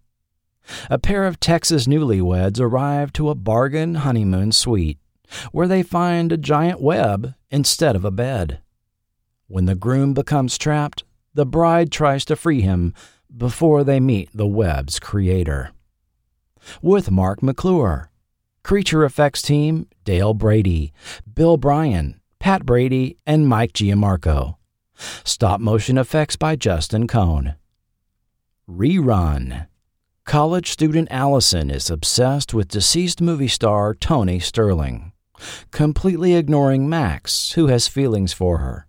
A 0.91 0.99
pair 0.99 1.25
of 1.25 1.41
Texas 1.41 1.87
newlyweds 1.87 2.61
arrive 2.61 3.13
to 3.15 3.31
a 3.31 3.35
bargain 3.35 3.97
honeymoon 3.97 4.53
suite 4.53 4.99
where 5.51 5.69
they 5.69 5.83
find 5.83 6.33
a 6.33 6.37
giant 6.37 6.81
web 6.81 7.35
instead 7.51 7.97
of 7.97 8.05
a 8.05 8.11
bed. 8.11 8.61
When 9.47 9.67
the 9.67 9.75
groom 9.75 10.15
becomes 10.15 10.59
trapped, 10.59 11.05
the 11.35 11.47
bride 11.47 11.91
tries 11.91 12.25
to 12.27 12.37
free 12.37 12.61
him 12.61 12.95
before 13.35 13.85
they 13.85 14.01
meet 14.01 14.29
the 14.35 14.47
web's 14.47 14.99
creator. 14.99 15.71
With 16.81 17.11
Marc 17.11 17.43
McClure, 17.43 18.11
Creature 18.63 19.05
Effects 19.05 19.43
team 19.43 19.89
Dale 20.05 20.35
Brady, 20.35 20.93
Bill 21.33 21.57
Bryan, 21.57 22.21
Pat 22.39 22.65
Brady, 22.65 23.17
and 23.27 23.49
Mike 23.49 23.73
Giamarco. 23.73 24.57
Stop 25.25 25.61
motion 25.61 25.99
effects 25.99 26.37
by 26.37 26.55
Justin 26.57 27.09
Cohn. 27.09 27.57
Rerun. 28.69 29.67
College 30.25 30.71
student 30.71 31.09
Allison 31.11 31.71
is 31.71 31.91
obsessed 31.91 32.55
with 32.55 32.69
deceased 32.69 33.21
movie 33.21 33.49
star 33.49 33.93
Tony 33.93 34.39
Sterling, 34.39 35.13
completely 35.73 36.35
ignoring 36.35 36.89
Max, 36.89 37.53
who 37.53 37.67
has 37.67 37.89
feelings 37.89 38.33
for 38.33 38.59
her. 38.59 38.87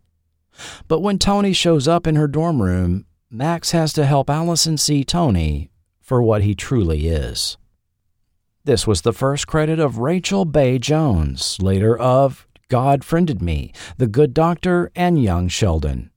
But 0.87 0.99
when 0.99 1.19
Tony 1.19 1.53
shows 1.53 1.87
up 1.87 2.07
in 2.07 2.15
her 2.15 2.27
dorm 2.27 2.61
room, 2.61 3.05
Max 3.29 3.71
has 3.71 3.93
to 3.93 4.05
help 4.05 4.29
Allison 4.29 4.77
see 4.77 5.03
Tony 5.03 5.71
for 6.01 6.21
what 6.21 6.43
he 6.43 6.53
truly 6.53 7.07
is. 7.07 7.57
This 8.65 8.85
was 8.85 9.01
the 9.01 9.13
first 9.13 9.47
credit 9.47 9.79
of 9.79 9.97
Rachel 9.97 10.45
Bay 10.45 10.77
Jones, 10.79 11.57
later 11.61 11.97
of 11.97 12.47
God 12.69 13.03
Friended 13.03 13.41
Me, 13.41 13.73
The 13.97 14.07
Good 14.07 14.33
Doctor, 14.33 14.91
and 14.95 15.21
Young 15.21 15.47
Sheldon. 15.47 16.11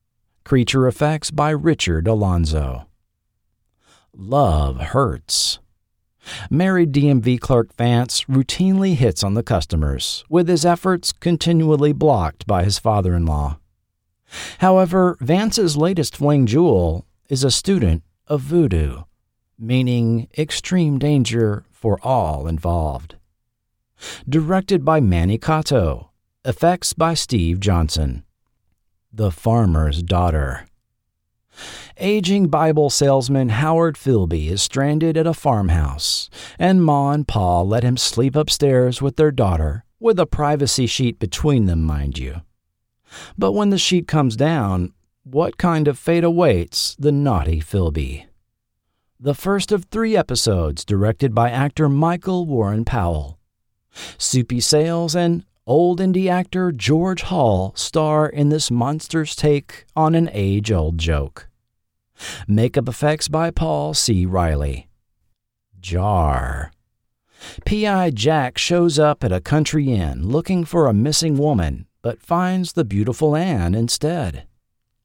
Creature 0.45 0.87
effects 0.87 1.31
by 1.31 1.51
Richard 1.51 2.07
Alonzo. 2.07 2.87
Love 4.15 4.81
hurts. 4.81 5.59
Married 6.49 6.93
DMV 6.93 7.41
clerk 7.41 7.75
Vance 7.75 8.25
routinely 8.25 8.95
hits 8.95 9.25
on 9.25 9.35
the 9.35 9.43
customers, 9.43 10.25
with 10.29 10.49
his 10.49 10.65
efforts 10.65 11.13
continually 11.13 11.93
blocked 11.93 12.47
by 12.47 12.65
his 12.65 12.79
father 12.79 13.15
in 13.15 13.27
law. 13.27 13.59
However, 14.59 15.17
Vance's 15.21 15.77
latest 15.77 16.17
fling 16.17 16.47
jewel 16.47 17.07
is 17.29 17.45
a 17.45 17.51
student 17.51 18.03
of 18.27 18.41
voodoo, 18.41 19.03
meaning 19.59 20.29
extreme 20.37 20.99
danger 20.99 21.65
for 21.71 21.99
all 22.03 22.47
involved. 22.47 23.17
Directed 24.29 24.85
by 24.85 25.01
Manny 25.01 25.39
Coto, 25.39 26.09
effects 26.45 26.93
by 26.93 27.15
Steve 27.15 27.61
Johnson. 27.61 28.25
The 29.13 29.31
Farmer's 29.31 30.03
Daughter. 30.03 30.67
Aging 31.97 32.49
Bible 32.49 32.91
salesman 32.91 33.49
Howard 33.49 33.97
Philby 33.97 34.51
is 34.51 34.63
stranded 34.63 35.17
at 35.17 35.27
a 35.27 35.33
farmhouse, 35.33 36.29
and 36.59 36.85
Ma 36.85 37.13
and 37.13 37.27
Pa 37.27 37.63
let 37.63 37.83
him 37.83 37.97
sleep 37.97 38.37
upstairs 38.37 39.01
with 39.01 39.17
their 39.17 39.31
daughter, 39.31 39.85
with 39.99 40.21
a 40.21 40.27
privacy 40.27 40.87
sheet 40.87 41.19
between 41.19 41.65
them, 41.65 41.83
mind 41.83 42.19
you. 42.19 42.43
But 43.39 43.53
when 43.53 43.71
the 43.71 43.79
sheet 43.79 44.07
comes 44.07 44.37
down, 44.37 44.93
what 45.25 45.59
kind 45.59 45.89
of 45.89 45.99
fate 45.99 46.25
awaits 46.25 46.95
the 46.99 47.13
naughty 47.13 47.61
Philby? 47.61 48.27
The 49.19 49.35
first 49.35 49.73
of 49.73 49.85
three 49.85 50.17
episodes 50.17 50.85
directed 50.85 51.35
by 51.35 51.51
actor 51.51 51.89
Michael 51.89 52.47
Warren 52.47 52.85
Powell. 52.85 53.39
Soupy 54.19 54.61
Sales 54.61 55.17
and 55.17 55.45
old 55.67 56.01
indie 56.01 56.31
actor 56.31 56.71
George 56.71 57.23
Hall 57.23 57.73
star 57.75 58.29
in 58.29 58.51
this 58.51 58.71
monster's 58.71 59.35
take 59.35 59.85
on 59.97 60.15
an 60.15 60.31
age 60.33 60.71
old 60.71 60.99
joke. 60.99 61.49
Makeup 62.47 62.89
effects 62.89 63.29
by 63.29 63.51
Paul 63.51 63.95
C. 63.95 64.27
Riley. 64.27 64.89
Jar. 65.81 66.71
P.I. 67.65 68.11
Jack 68.11 68.59
shows 68.59 68.99
up 68.99 69.23
at 69.23 69.33
a 69.33 69.41
country 69.41 69.93
inn 69.93 70.29
looking 70.29 70.65
for 70.65 70.87
a 70.87 70.95
missing 70.95 71.37
woman, 71.37 71.87
but 72.07 72.23
finds 72.23 72.75
the 72.75 72.85
beautiful 72.85 73.35
Anne 73.35 73.75
instead. 73.75 74.47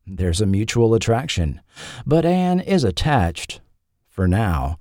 There's 0.06 0.40
a 0.40 0.46
mutual 0.46 0.94
attraction, 0.94 1.60
but 2.06 2.28
Anne 2.28 2.60
is 2.60 2.84
attached, 2.84 3.60
for 4.08 4.28
now, 4.28 4.78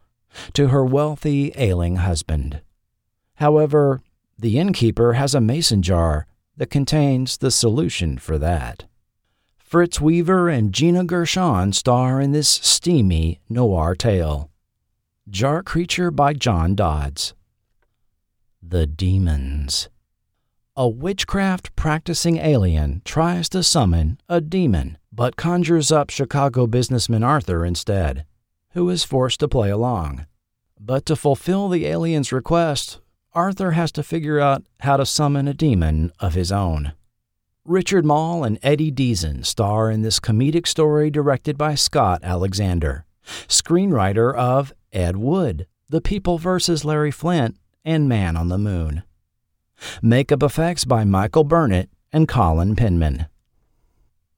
to 0.52 0.68
her 0.68 0.84
wealthy, 0.84 1.50
ailing 1.56 1.96
husband. 1.96 2.60
However, 3.36 4.02
the 4.38 4.58
innkeeper 4.58 5.14
has 5.14 5.34
a 5.34 5.40
mason 5.40 5.80
jar 5.80 6.26
that 6.58 6.68
contains 6.68 7.38
the 7.38 7.50
solution 7.50 8.18
for 8.18 8.36
that. 8.36 8.84
Fritz 9.56 9.98
Weaver 9.98 10.50
and 10.50 10.74
Gina 10.74 11.04
Gershon 11.04 11.72
star 11.72 12.20
in 12.20 12.32
this 12.32 12.50
steamy 12.50 13.40
noir 13.48 13.94
tale. 13.94 14.50
Jar 15.30 15.62
Creature 15.62 16.10
by 16.10 16.34
John 16.34 16.74
Dodds. 16.74 17.32
The 18.62 18.86
Demons. 18.86 19.88
A 20.80 20.88
witchcraft 20.88 21.76
practicing 21.76 22.38
alien 22.38 23.02
tries 23.04 23.50
to 23.50 23.62
summon 23.62 24.18
a 24.30 24.40
demon, 24.40 24.96
but 25.12 25.36
conjures 25.36 25.92
up 25.92 26.08
Chicago 26.08 26.66
businessman 26.66 27.22
Arthur 27.22 27.66
instead, 27.66 28.24
who 28.70 28.88
is 28.88 29.04
forced 29.04 29.40
to 29.40 29.48
play 29.48 29.68
along. 29.68 30.24
But 30.80 31.04
to 31.04 31.16
fulfill 31.16 31.68
the 31.68 31.84
alien's 31.84 32.32
request, 32.32 32.98
Arthur 33.34 33.72
has 33.72 33.92
to 33.92 34.02
figure 34.02 34.40
out 34.40 34.64
how 34.78 34.96
to 34.96 35.04
summon 35.04 35.48
a 35.48 35.52
demon 35.52 36.12
of 36.18 36.32
his 36.32 36.50
own. 36.50 36.94
Richard 37.66 38.06
Moll 38.06 38.42
and 38.42 38.58
Eddie 38.62 38.90
Deezen 38.90 39.44
star 39.44 39.90
in 39.90 40.00
this 40.00 40.18
comedic 40.18 40.66
story 40.66 41.10
directed 41.10 41.58
by 41.58 41.74
Scott 41.74 42.20
Alexander, 42.22 43.04
screenwriter 43.48 44.34
of 44.34 44.72
Ed 44.94 45.18
Wood, 45.18 45.66
The 45.90 46.00
People 46.00 46.38
vs. 46.38 46.86
Larry 46.86 47.10
Flynt, 47.10 47.58
and 47.84 48.08
Man 48.08 48.34
on 48.34 48.48
the 48.48 48.56
Moon. 48.56 49.02
Makeup 50.02 50.42
effects 50.42 50.84
by 50.84 51.04
Michael 51.04 51.44
Burnett 51.44 51.88
and 52.12 52.28
Colin 52.28 52.76
Penman. 52.76 53.26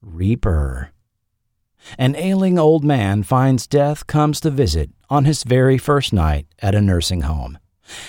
Reaper. 0.01 0.91
An 1.99 2.15
ailing 2.17 2.59
old 2.59 2.85
man 2.85 3.23
finds 3.23 3.67
death 3.67 4.07
comes 4.07 4.41
to 4.41 4.51
visit 4.51 4.91
on 5.11 5.25
his 5.25 5.43
very 5.43 5.79
first 5.79 6.13
night 6.13 6.47
at 6.61 6.75
a 6.75 6.81
nursing 6.81 7.23
home 7.23 7.59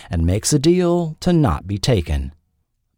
and 0.10 0.26
makes 0.26 0.54
a 0.54 0.60
deal 0.60 1.18
to 1.20 1.34
not 1.34 1.68
be 1.68 1.78
taken. 1.78 2.34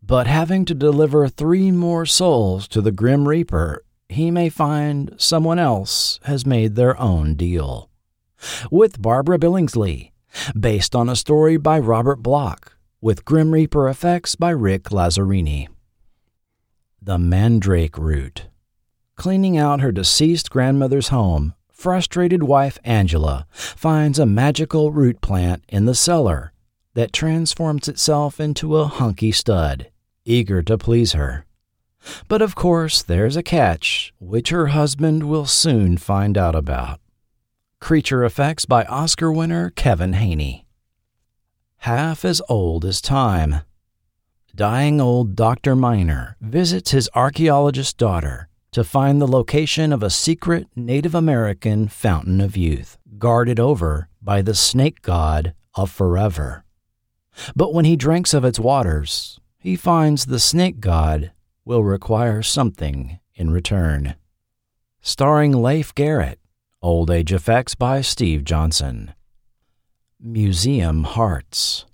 But 0.01 0.27
having 0.27 0.65
to 0.65 0.75
deliver 0.75 1.27
three 1.27 1.71
more 1.71 2.05
souls 2.05 2.67
to 2.69 2.81
the 2.81 2.91
Grim 2.91 3.27
Reaper, 3.27 3.83
he 4.07 4.29
may 4.29 4.49
find 4.49 5.15
someone 5.17 5.57
else 5.57 6.19
has 6.23 6.45
made 6.45 6.75
their 6.75 6.99
own 6.99 7.35
deal. 7.35 7.89
With 8.69 9.01
Barbara 9.01 9.39
Billingsley, 9.39 10.11
based 10.59 10.95
on 10.95 11.09
a 11.09 11.15
story 11.15 11.57
by 11.57 11.79
Robert 11.79 12.17
Bloch, 12.17 12.74
with 13.05 13.23
Grim 13.23 13.51
Reaper 13.51 13.87
effects 13.87 14.33
by 14.33 14.49
Rick 14.49 14.85
Lazzarini. 14.85 15.67
The 16.99 17.19
Mandrake 17.19 17.99
Root. 17.99 18.47
Cleaning 19.15 19.59
out 19.59 19.81
her 19.81 19.91
deceased 19.91 20.49
grandmother's 20.49 21.09
home, 21.09 21.53
frustrated 21.71 22.41
wife 22.41 22.79
Angela 22.83 23.45
finds 23.51 24.17
a 24.17 24.25
magical 24.25 24.91
root 24.91 25.21
plant 25.21 25.63
in 25.69 25.85
the 25.85 25.93
cellar 25.93 26.51
that 26.95 27.13
transforms 27.13 27.87
itself 27.87 28.39
into 28.39 28.75
a 28.77 28.87
hunky 28.87 29.31
stud, 29.31 29.91
eager 30.25 30.63
to 30.63 30.75
please 30.75 31.13
her. 31.13 31.45
But 32.27 32.41
of 32.41 32.55
course, 32.55 33.03
there's 33.03 33.37
a 33.37 33.43
catch, 33.43 34.15
which 34.17 34.49
her 34.49 34.69
husband 34.69 35.29
will 35.29 35.45
soon 35.45 35.97
find 35.97 36.39
out 36.39 36.55
about. 36.55 36.99
Creature 37.79 38.25
effects 38.25 38.65
by 38.65 38.83
Oscar 38.85 39.31
winner 39.31 39.69
Kevin 39.69 40.13
Haney. 40.13 40.64
Half 41.85 42.25
as 42.25 42.41
old 42.49 42.83
as 42.83 42.99
time. 42.99 43.61
Dying 44.55 44.99
old 44.99 45.35
Dr. 45.35 45.75
Miner 45.75 46.35
visits 46.41 46.89
his 46.89 47.11
archaeologist 47.13 47.99
daughter 47.99 48.49
to 48.71 48.83
find 48.83 49.21
the 49.21 49.27
location 49.27 49.93
of 49.93 50.01
a 50.01 50.09
secret 50.09 50.65
Native 50.75 51.13
American 51.13 51.87
fountain 51.87 52.41
of 52.41 52.57
youth, 52.57 52.97
guarded 53.19 53.59
over 53.59 54.09
by 54.19 54.41
the 54.41 54.55
snake 54.55 55.03
god 55.03 55.53
of 55.75 55.91
forever. 55.91 56.63
But 57.55 57.71
when 57.71 57.85
he 57.85 57.95
drinks 57.95 58.33
of 58.33 58.43
its 58.43 58.59
waters, 58.59 59.39
he 59.59 59.75
finds 59.75 60.25
the 60.25 60.39
snake 60.39 60.79
god 60.79 61.33
will 61.65 61.83
require 61.83 62.41
something 62.41 63.19
in 63.35 63.51
return. 63.51 64.15
Starring 65.01 65.51
Leif 65.51 65.93
Garrett, 65.93 66.39
Old 66.81 67.11
Age 67.11 67.31
Effects 67.31 67.75
by 67.75 68.01
Steve 68.01 68.43
Johnson. 68.43 69.13
Museum 70.19 71.03
Hearts. 71.03 71.85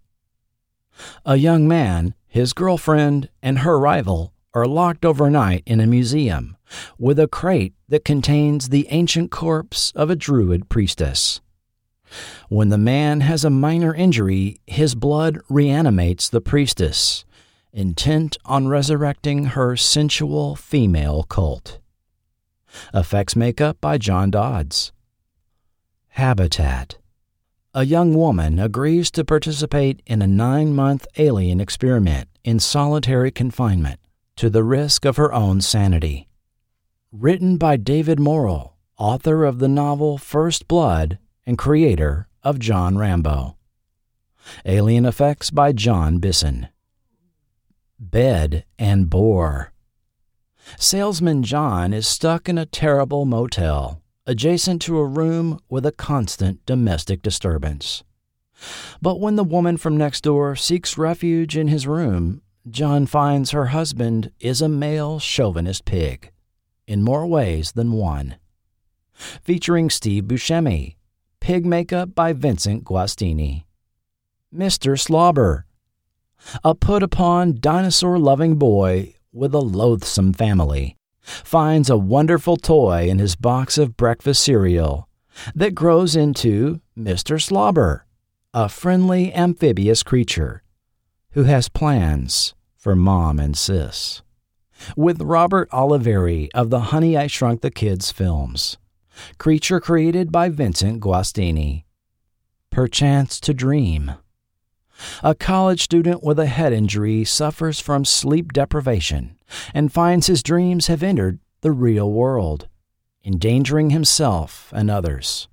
A 1.25 1.37
young 1.37 1.67
man, 1.67 2.13
his 2.27 2.53
girlfriend, 2.53 3.29
and 3.41 3.59
her 3.59 3.79
rival 3.79 4.31
are 4.53 4.67
locked 4.67 5.05
overnight 5.05 5.63
in 5.65 5.79
a 5.79 5.87
museum 5.87 6.55
with 6.97 7.19
a 7.19 7.27
crate 7.27 7.73
that 7.89 8.05
contains 8.05 8.69
the 8.69 8.87
ancient 8.89 9.31
corpse 9.31 9.91
of 9.95 10.09
a 10.09 10.15
druid 10.15 10.69
priestess. 10.69 11.41
When 12.49 12.69
the 12.69 12.77
man 12.77 13.21
has 13.21 13.43
a 13.43 13.49
minor 13.49 13.93
injury, 13.93 14.61
his 14.67 14.93
blood 14.95 15.39
reanimates 15.49 16.29
the 16.29 16.41
priestess, 16.41 17.25
intent 17.73 18.37
on 18.45 18.67
resurrecting 18.67 19.45
her 19.45 19.75
sensual 19.75 20.55
female 20.55 21.23
cult. 21.23 21.79
Effects 22.93 23.35
makeup 23.35 23.81
by 23.81 23.97
John 23.97 24.29
Dodds. 24.29 24.91
Habitat. 26.09 26.97
A 27.73 27.85
young 27.85 28.13
woman 28.13 28.59
agrees 28.59 29.09
to 29.11 29.23
participate 29.23 30.01
in 30.05 30.21
a 30.21 30.27
nine 30.27 30.75
month 30.75 31.07
alien 31.17 31.61
experiment 31.61 32.27
in 32.43 32.59
solitary 32.59 33.31
confinement 33.31 33.97
to 34.35 34.49
the 34.49 34.61
risk 34.61 35.05
of 35.05 35.15
her 35.15 35.31
own 35.31 35.61
sanity. 35.61 36.27
Written 37.13 37.55
by 37.55 37.77
David 37.77 38.19
Morrell, 38.19 38.75
author 38.97 39.45
of 39.45 39.59
the 39.59 39.69
novel 39.69 40.17
First 40.17 40.67
Blood 40.67 41.17
and 41.45 41.57
creator 41.57 42.27
of 42.43 42.59
John 42.59 42.97
Rambo. 42.97 43.55
Alien 44.65 45.05
effects 45.05 45.49
by 45.49 45.71
John 45.71 46.17
Bisson. 46.17 46.67
Bed 47.97 48.65
and 48.77 49.09
Bore. 49.09 49.71
Salesman 50.77 51.41
John 51.41 51.93
is 51.93 52.05
stuck 52.05 52.49
in 52.49 52.57
a 52.57 52.65
terrible 52.65 53.23
motel 53.23 54.01
adjacent 54.25 54.81
to 54.83 54.99
a 54.99 55.05
room 55.05 55.59
with 55.69 55.85
a 55.85 55.91
constant 55.91 56.65
domestic 56.65 57.21
disturbance. 57.21 58.03
But 59.01 59.19
when 59.19 59.35
the 59.35 59.43
woman 59.43 59.77
from 59.77 59.97
next 59.97 60.21
door 60.21 60.55
seeks 60.55 60.97
refuge 60.97 61.57
in 61.57 61.67
his 61.67 61.87
room, 61.87 62.41
John 62.69 63.07
finds 63.07 63.51
her 63.51 63.67
husband 63.67 64.31
is 64.39 64.61
a 64.61 64.69
male 64.69 65.17
chauvinist 65.17 65.85
pig, 65.85 66.31
in 66.85 67.01
more 67.01 67.25
ways 67.25 67.71
than 67.71 67.93
one. 67.93 68.35
Featuring 69.13 69.89
Steve 69.89 70.25
Buscemi, 70.25 70.95
pig 71.39 71.65
makeup 71.65 72.13
by 72.13 72.33
Vincent 72.33 72.83
Guastini. 72.83 73.63
Mr. 74.53 74.99
Slobber, 74.99 75.65
a 76.63 76.75
put 76.75 77.01
upon 77.01 77.57
dinosaur 77.59 78.19
loving 78.19 78.55
boy 78.55 79.15
with 79.31 79.53
a 79.55 79.59
loathsome 79.59 80.33
family, 80.33 80.97
finds 81.43 81.89
a 81.89 81.97
wonderful 81.97 82.57
toy 82.57 83.07
in 83.07 83.19
his 83.19 83.35
box 83.35 83.77
of 83.77 83.97
breakfast 83.97 84.43
cereal 84.43 85.07
that 85.55 85.75
grows 85.75 86.15
into 86.15 86.81
Mr. 86.97 87.41
Slobber, 87.41 88.05
a 88.53 88.67
friendly 88.67 89.33
amphibious 89.33 90.03
creature 90.03 90.63
who 91.31 91.43
has 91.43 91.69
plans 91.69 92.53
for 92.75 92.95
mom 92.95 93.39
and 93.39 93.57
sis. 93.57 94.21
With 94.97 95.21
Robert 95.21 95.69
Oliveri 95.69 96.49
of 96.53 96.69
the 96.69 96.79
Honey 96.91 97.15
I 97.15 97.27
Shrunk 97.27 97.61
the 97.61 97.71
Kids 97.71 98.11
films, 98.11 98.77
creature 99.37 99.79
created 99.79 100.31
by 100.31 100.49
Vincent 100.49 101.01
Guastini. 101.01 101.83
Perchance 102.71 103.39
to 103.41 103.53
dream. 103.53 104.13
A 105.23 105.35
college 105.35 105.81
student 105.81 106.23
with 106.23 106.39
a 106.39 106.45
head 106.45 106.73
injury 106.73 107.23
suffers 107.23 107.79
from 107.79 108.05
sleep 108.05 108.53
deprivation 108.53 109.37
and 109.73 109.91
finds 109.91 110.27
his 110.27 110.43
dreams 110.43 110.87
have 110.87 111.03
entered 111.03 111.39
the 111.61 111.71
real 111.71 112.11
world, 112.11 112.67
endangering 113.23 113.89
himself 113.91 114.71
and 114.75 114.89
others. 114.89 115.47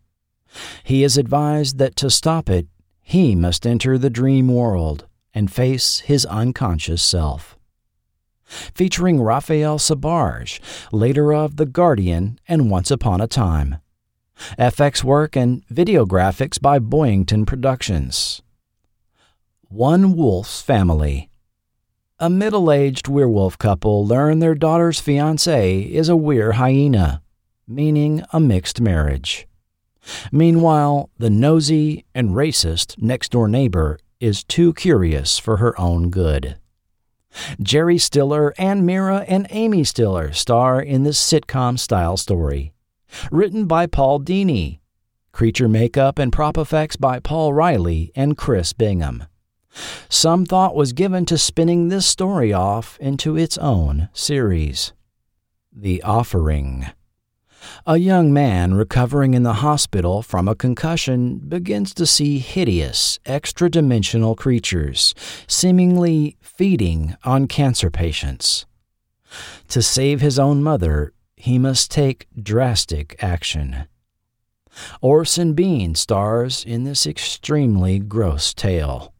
He 0.82 1.05
is 1.05 1.18
advised 1.18 1.78
that 1.78 1.96
to 1.96 2.11
stop 2.11 2.49
it, 2.49 2.66
he 3.03 3.34
must 3.34 3.66
enter 3.66 3.96
the 3.99 4.11
dream 4.11 4.49
world 4.49 5.07
and 5.34 5.53
face 5.53 6.01
his 6.01 6.26
unconscious 6.26 7.03
self. 7.03 7.57
Featuring 8.44 9.20
Raphael 9.20 9.78
Sbarge, 9.78 10.61
later 10.90 11.34
of 11.34 11.57
The 11.57 11.66
Guardian 11.66 12.40
and 12.49 12.70
Once 12.70 12.90
Upon 12.90 13.20
a 13.20 13.26
Time. 13.26 13.76
FX 14.59 15.05
work 15.05 15.36
and 15.36 15.64
video 15.68 16.07
graphics 16.07 16.61
by 16.61 16.78
Boyington 16.78 17.46
Productions. 17.46 18.40
One 19.68 20.16
Wolf's 20.16 20.62
Family. 20.62 21.28
A 22.21 22.29
middle 22.29 22.73
aged 22.73 23.07
werewolf 23.07 23.59
couple 23.59 24.05
learn 24.05 24.41
their 24.41 24.57
daughter's 24.57 24.99
fiance 24.99 25.83
is 25.83 26.09
a 26.09 26.16
were 26.16 26.53
hyena, 26.53 27.23
meaning 27.69 28.25
a 28.33 28.41
mixed 28.41 28.81
marriage. 28.81 29.47
Meanwhile, 30.33 31.11
the 31.19 31.31
nosy 31.31 32.05
and 32.16 32.31
racist 32.31 33.01
next 33.01 33.31
door 33.31 33.47
neighbor 33.47 34.01
is 34.19 34.43
too 34.43 34.75
curious 34.75 35.39
for 35.39 35.59
her 35.59 35.81
own 35.81 36.11
good. 36.11 36.57
Jerry 37.62 37.99
Stiller 37.99 38.53
and 38.59 38.85
Mira 38.85 39.25
and 39.29 39.47
Amy 39.51 39.85
Stiller 39.85 40.33
star 40.33 40.83
in 40.83 41.05
this 41.05 41.21
sitcom 41.21 41.79
style 41.79 42.16
story. 42.16 42.73
Written 43.31 43.66
by 43.66 43.87
Paul 43.87 44.19
Dini. 44.19 44.81
Creature 45.31 45.69
makeup 45.69 46.19
and 46.19 46.33
prop 46.33 46.59
effects 46.59 46.97
by 46.97 47.21
Paul 47.21 47.53
Riley 47.53 48.11
and 48.16 48.37
Chris 48.37 48.73
Bingham. 48.73 49.23
Some 50.09 50.47
thought 50.47 50.74
was 50.74 50.93
given 50.93 51.24
to 51.26 51.39
spinning 51.39 51.89
this 51.89 52.07
story 52.07 52.53
off 52.53 52.99
into 53.01 53.37
its 53.37 53.59
own 53.59 54.09
series. 54.12 54.93
The 55.72 56.03
Offering. 56.03 56.87
A 57.87 57.97
young 57.97 58.33
man 58.33 58.74
recovering 58.74 59.35
in 59.35 59.43
the 59.43 59.55
hospital 59.55 60.22
from 60.22 60.49
a 60.49 60.55
concussion 60.55 61.39
begins 61.39 61.93
to 61.95 62.07
see 62.07 62.39
hideous, 62.39 63.18
extra 63.26 63.70
dimensional 63.70 64.35
creatures, 64.35 65.14
seemingly 65.47 66.37
feeding 66.41 67.16
on 67.24 67.47
cancer 67.47 67.91
patients. 67.91 68.66
To 69.68 69.83
save 69.83 70.20
his 70.20 70.39
own 70.39 70.62
mother, 70.62 71.12
he 71.37 71.59
must 71.59 71.91
take 71.91 72.26
drastic 72.41 73.16
action. 73.22 73.87
Orson 75.01 75.55
Bean 75.55 75.95
stars 75.95 76.64
in 76.64 76.85
this 76.85 77.07
extremely 77.07 77.99
gross 77.99 78.55
tale. 78.55 79.12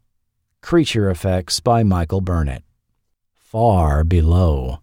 Creature 0.61 1.09
Effects 1.09 1.59
by 1.59 1.83
Michael 1.83 2.21
Burnett. 2.21 2.63
Far 3.33 4.03
Below. 4.03 4.79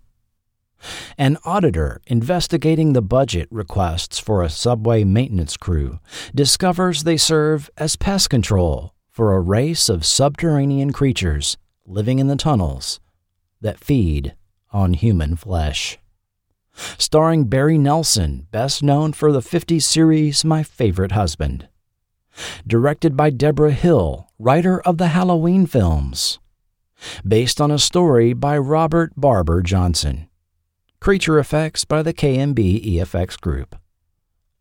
An 1.16 1.37
auditor 1.45 2.01
investigating 2.07 2.93
the 2.93 3.03
budget 3.03 3.47
requests 3.53 4.18
for 4.18 4.43
a 4.43 4.49
subway 4.49 5.05
maintenance 5.05 5.57
crew 5.57 6.01
discovers 6.35 7.05
they 7.05 7.16
serve 7.16 7.70
as 7.77 7.95
pest 7.95 8.31
control 8.31 8.95
for 9.11 9.35
a 9.35 9.41
race 9.41 9.89
of 9.89 10.05
subterranean 10.05 10.93
creatures 10.93 11.57
living 11.87 12.18
in 12.18 12.27
the 12.27 12.37
tunnels 12.37 12.99
that 13.61 13.79
feed 13.79 14.35
on 14.72 14.95
human 14.95 15.37
flesh. 15.37 15.99
Starring 16.99 17.45
Barry 17.45 17.79
Nelson, 17.79 18.49
best 18.51 18.83
known 18.83 19.12
for 19.12 19.31
the 19.31 19.41
50s 19.41 19.83
series 19.83 20.45
My 20.45 20.62
Favorite 20.62 21.12
Husband. 21.12 21.68
Directed 22.66 23.16
by 23.16 23.30
Debra 23.30 23.72
Hill, 23.72 24.28
writer 24.39 24.80
of 24.82 24.99
the 24.99 25.09
Halloween 25.09 25.66
films. 25.66 26.39
Based 27.26 27.61
on 27.61 27.70
a 27.70 27.78
story 27.78 28.32
by 28.32 28.57
Robert 28.59 29.12
Barber 29.16 29.62
Johnson. 29.62 30.28
Creature 31.01 31.39
Effects 31.39 31.84
by 31.84 32.03
the 32.03 32.14
KNB 32.14 32.97
EFX 32.97 33.41
Group. 33.41 33.76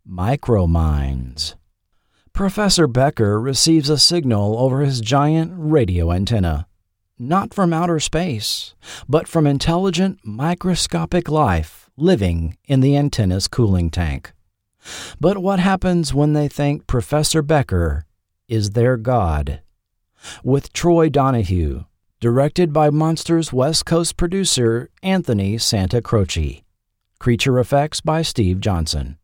Microminds. 0.08 1.56
Professor 2.34 2.86
Becker 2.86 3.40
receives 3.40 3.90
a 3.90 3.98
signal 3.98 4.60
over 4.60 4.82
his 4.82 5.00
giant 5.00 5.54
radio 5.56 6.12
antenna, 6.12 6.68
not 7.18 7.54
from 7.54 7.72
outer 7.72 8.00
space, 8.00 8.76
but 9.08 9.28
from 9.28 9.48
intelligent 9.48 10.20
microscopic 10.24 11.30
life 11.30 11.90
living 11.98 12.58
in 12.66 12.82
the 12.82 12.98
antenna's 12.98 13.48
cooling 13.48 13.90
tank. 13.90 14.34
But 15.20 15.38
what 15.38 15.60
happens 15.60 16.14
when 16.14 16.34
they 16.34 16.48
think 16.48 16.88
Professor 16.88 17.42
Becker 17.42 18.06
is 18.48 18.72
their 18.72 18.98
god? 18.98 19.62
With 20.44 20.74
Troy 20.74 21.10
Donahue, 21.10 21.86
directed 22.20 22.74
by 22.74 22.90
Monsters 22.90 23.54
West 23.54 23.86
Coast 23.86 24.18
producer 24.18 24.90
Anthony 25.04 25.58
Santa 25.58 26.02
Croce. 26.02 26.64
Creature 27.20 27.60
effects 27.60 28.02
by 28.02 28.22
Steve 28.22 28.60
Johnson. 28.60 29.18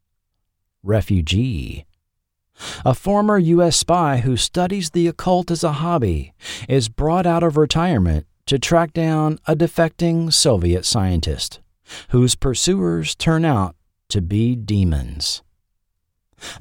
Refugee. 0.84 1.86
A 2.86 2.94
former 2.94 3.38
U.S. 3.38 3.78
spy 3.78 4.18
who 4.18 4.38
studies 4.38 4.92
the 4.92 5.08
occult 5.08 5.52
as 5.52 5.64
a 5.64 5.74
hobby 5.74 6.34
is 6.70 6.90
brought 6.90 7.26
out 7.26 7.44
of 7.44 7.58
retirement 7.58 8.26
to 8.46 8.60
track 8.60 8.94
down 8.94 9.40
a 9.48 9.56
defecting 9.56 10.32
Soviet 10.32 10.86
scientist, 10.86 11.60
whose 12.10 12.36
pursuers 12.36 13.16
turn 13.16 13.46
out 13.46 13.76
to 14.10 14.22
be 14.22 14.56
demons 14.56 15.42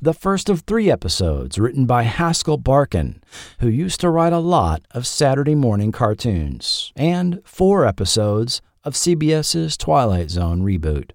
the 0.01 0.15
first 0.15 0.49
of 0.49 0.61
three 0.61 0.91
episodes 0.91 1.59
written 1.59 1.87
by 1.87 2.03
Haskell 2.03 2.57
Barkin, 2.57 3.23
who 3.61 3.69
used 3.69 4.01
to 4.01 4.11
write 4.11 4.33
a 4.33 4.39
lot 4.39 4.83
of 4.93 5.07
Saturday 5.07 5.55
morning 5.55 5.93
cartoons, 5.93 6.93
and 6.97 7.41
four 7.45 7.87
episodes 7.87 8.61
of 8.85 8.95
CBS's 8.95 9.77
Twilight 9.77 10.31
Zone 10.31 10.63
reboot. 10.63 11.11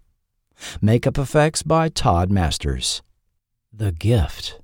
Makeup 0.81 1.17
effects 1.17 1.63
by 1.63 1.89
Todd 1.89 2.31
Masters. 2.31 3.01
The 3.73 3.91
Gift. 3.91 4.61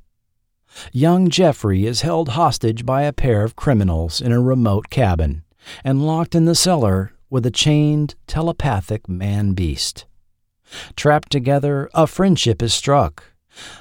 Young 0.93 1.29
Jeffrey 1.29 1.85
is 1.85 2.01
held 2.01 2.29
hostage 2.29 2.85
by 2.85 3.03
a 3.03 3.13
pair 3.13 3.43
of 3.43 3.55
criminals 3.55 4.21
in 4.21 4.31
a 4.31 4.39
remote 4.39 4.89
cabin 4.89 5.43
and 5.83 6.05
locked 6.05 6.33
in 6.33 6.45
the 6.45 6.55
cellar 6.55 7.13
with 7.29 7.45
a 7.45 7.51
chained 7.51 8.15
telepathic 8.25 9.09
man 9.09 9.53
beast. 9.53 10.05
Trapped 10.95 11.29
together, 11.29 11.89
a 11.93 12.07
friendship 12.07 12.61
is 12.61 12.73
struck 12.73 13.30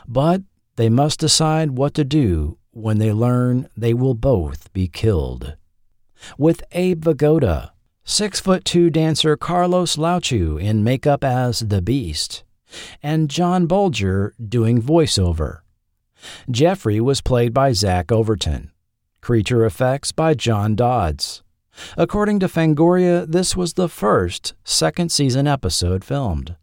but 0.07 0.43
they 0.77 0.89
must 0.89 1.21
decide 1.21 1.73
what 1.73 1.95
to 1.95 2.05
do 2.05 2.59
when 2.73 2.99
they 2.99 3.13
learn 3.13 3.69
they 3.77 3.95
will 3.95 4.15
both 4.15 4.73
be 4.73 4.89
killed. 4.89 5.57
With 6.39 6.63
Abe 6.73 7.05
Vigoda, 7.05 7.71
six 8.05 8.41
foot 8.41 8.65
two 8.65 8.91
dancer 8.91 9.37
Carlos 9.37 9.97
Lauchu 9.97 10.61
in 10.61 10.85
makeup 10.85 11.25
as 11.25 11.61
the 11.61 11.83
Beast, 11.83 12.45
and 13.03 13.31
John 13.31 13.67
Bolger 13.67 14.33
doing 14.49 14.81
voiceover. 14.81 15.61
Jeffrey 16.51 17.01
was 17.01 17.21
played 17.21 17.55
by 17.55 17.73
Zach 17.73 18.13
Overton. 18.13 18.71
Creature 19.21 19.65
effects 19.65 20.13
by 20.13 20.35
John 20.35 20.75
Dodds. 20.75 21.43
According 21.97 22.41
to 22.41 22.49
Fangoria, 22.49 23.27
this 23.31 23.57
was 23.57 23.75
the 23.75 23.89
first 23.89 24.55
second 24.65 25.11
season 25.11 25.47
episode 25.47 26.05
filmed. 26.05 26.57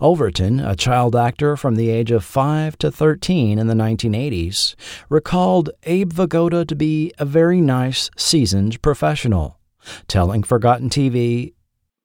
Overton, 0.00 0.60
a 0.60 0.76
child 0.76 1.14
actor 1.14 1.56
from 1.56 1.74
the 1.76 1.90
age 1.90 2.10
of 2.10 2.24
5 2.24 2.78
to 2.78 2.90
13 2.90 3.58
in 3.58 3.66
the 3.66 3.74
1980s, 3.74 4.74
recalled 5.08 5.70
Abe 5.84 6.12
Vigoda 6.12 6.66
to 6.66 6.74
be 6.74 7.12
a 7.18 7.24
very 7.24 7.60
nice, 7.60 8.10
seasoned 8.16 8.80
professional, 8.82 9.58
telling 10.06 10.42
Forgotten 10.42 10.90
TV, 10.90 11.54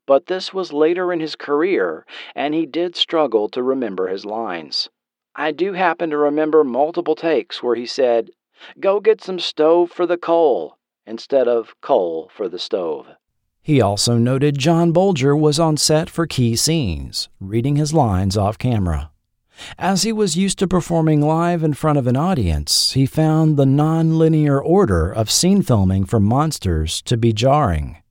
But 0.05 0.27
this 0.27 0.53
was 0.53 0.73
later 0.73 1.13
in 1.13 1.19
his 1.19 1.35
career, 1.35 2.05
and 2.35 2.53
he 2.53 2.65
did 2.65 2.95
struggle 2.95 3.49
to 3.49 3.63
remember 3.63 4.07
his 4.07 4.25
lines. 4.25 4.89
I 5.35 5.51
do 5.51 5.73
happen 5.73 6.09
to 6.11 6.17
remember 6.17 6.63
multiple 6.63 7.15
takes 7.15 7.63
where 7.63 7.75
he 7.75 7.85
said, 7.85 8.29
Go 8.79 8.99
get 8.99 9.21
some 9.21 9.39
stove 9.39 9.91
for 9.91 10.05
the 10.05 10.17
coal, 10.17 10.77
instead 11.05 11.47
of 11.47 11.73
coal 11.81 12.29
for 12.33 12.47
the 12.47 12.59
stove. 12.59 13.07
He 13.65 13.79
also 13.79 14.17
noted 14.17 14.57
John 14.57 14.91
Bolger 14.91 15.39
was 15.39 15.57
on 15.57 15.77
set 15.77 16.09
for 16.09 16.27
key 16.27 16.57
scenes, 16.57 17.29
reading 17.39 17.77
his 17.77 17.93
lines 17.93 18.35
off 18.35 18.57
camera. 18.57 19.09
As 19.79 20.03
he 20.03 20.11
was 20.11 20.35
used 20.35 20.59
to 20.59 20.67
performing 20.67 21.21
live 21.21 21.63
in 21.63 21.73
front 21.73 21.97
of 21.97 22.05
an 22.05 22.17
audience, 22.17 22.91
he 22.91 23.05
found 23.05 23.55
the 23.55 23.65
non-linear 23.65 24.61
order 24.61 25.09
of 25.09 25.31
scene 25.31 25.61
filming 25.61 26.03
for 26.03 26.19
Monsters 26.19 27.01
to 27.03 27.15
be 27.15 27.31
jarring, 27.31 28.03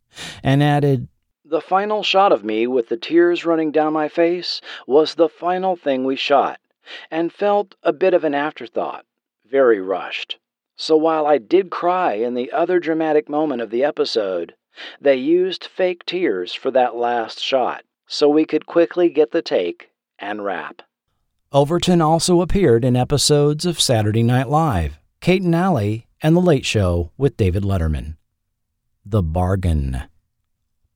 and 0.43 0.63
added, 0.63 1.09
The 1.45 1.61
final 1.61 2.03
shot 2.03 2.33
of 2.33 2.43
me 2.43 2.67
with 2.67 2.89
the 2.89 2.97
tears 2.97 3.45
running 3.45 3.73
down 3.73 3.93
my 3.93 4.09
face 4.09 4.63
was 4.87 5.17
the 5.17 5.29
final 5.29 5.77
thing 5.77 6.05
we 6.05 6.17
shot, 6.17 6.61
and 7.11 7.31
felt 7.31 7.75
a 7.83 7.93
bit 7.93 8.15
of 8.15 8.25
an 8.25 8.35
afterthought, 8.35 9.05
very 9.45 9.83
rushed. 9.83 10.39
So 10.77 10.97
while 10.97 11.27
I 11.27 11.37
did 11.37 11.71
cry 11.71 12.15
in 12.15 12.33
the 12.33 12.51
other 12.53 12.81
dramatic 12.81 13.29
moment 13.29 13.61
of 13.61 13.69
the 13.69 13.85
episode, 13.85 14.55
they 15.01 15.17
used 15.17 15.65
fake 15.65 16.05
tears 16.07 16.53
for 16.55 16.71
that 16.71 16.97
last 16.97 17.41
shot, 17.41 17.85
so 18.07 18.29
we 18.29 18.45
could 18.45 18.67
quickly 18.67 19.09
get 19.09 19.31
the 19.31 19.43
take 19.43 19.91
and 20.19 20.45
wrap. 20.45 20.83
Overton 21.53 22.01
also 22.01 22.41
appeared 22.41 22.85
in 22.85 22.97
episodes 22.97 23.67
of 23.67 23.81
Saturday 23.81 24.23
Night 24.23 24.49
Live, 24.49 24.99
Kate 25.21 25.43
and 25.43 25.55
Allie, 25.55 26.07
and 26.23 26.35
The 26.35 26.41
Late 26.41 26.65
Show 26.65 27.11
with 27.19 27.37
David 27.37 27.63
Letterman. 27.63 28.17
The 29.05 29.23
Bargain. 29.23 30.05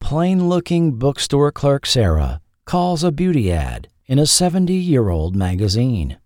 Plain 0.01 0.49
looking 0.49 0.93
bookstore 0.93 1.53
clerk 1.53 1.85
Sarah 1.85 2.41
calls 2.65 3.03
a 3.03 3.13
beauty 3.13 3.53
ad 3.53 3.89
in 4.07 4.19
a 4.19 4.27
70 4.27 4.73
year 4.73 5.09
old 5.09 5.35
magazine, 5.35 6.19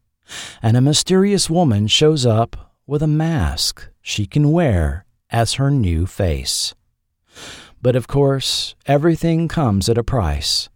and 0.63 0.77
a 0.77 0.83
mysterious 0.83 1.49
woman 1.49 1.87
shows 1.87 2.25
up 2.25 2.75
with 2.87 3.03
a 3.03 3.07
mask 3.07 3.89
she 4.03 4.27
can 4.27 4.53
wear 4.53 5.07
as 5.31 5.55
her 5.55 5.71
new 5.71 6.07
face. 6.07 6.75
But 7.83 7.97
of 7.97 8.07
course, 8.07 8.75
everything 8.87 9.49
comes 9.49 9.89
at 9.89 9.99
a 9.99 10.05
price, 10.05 10.69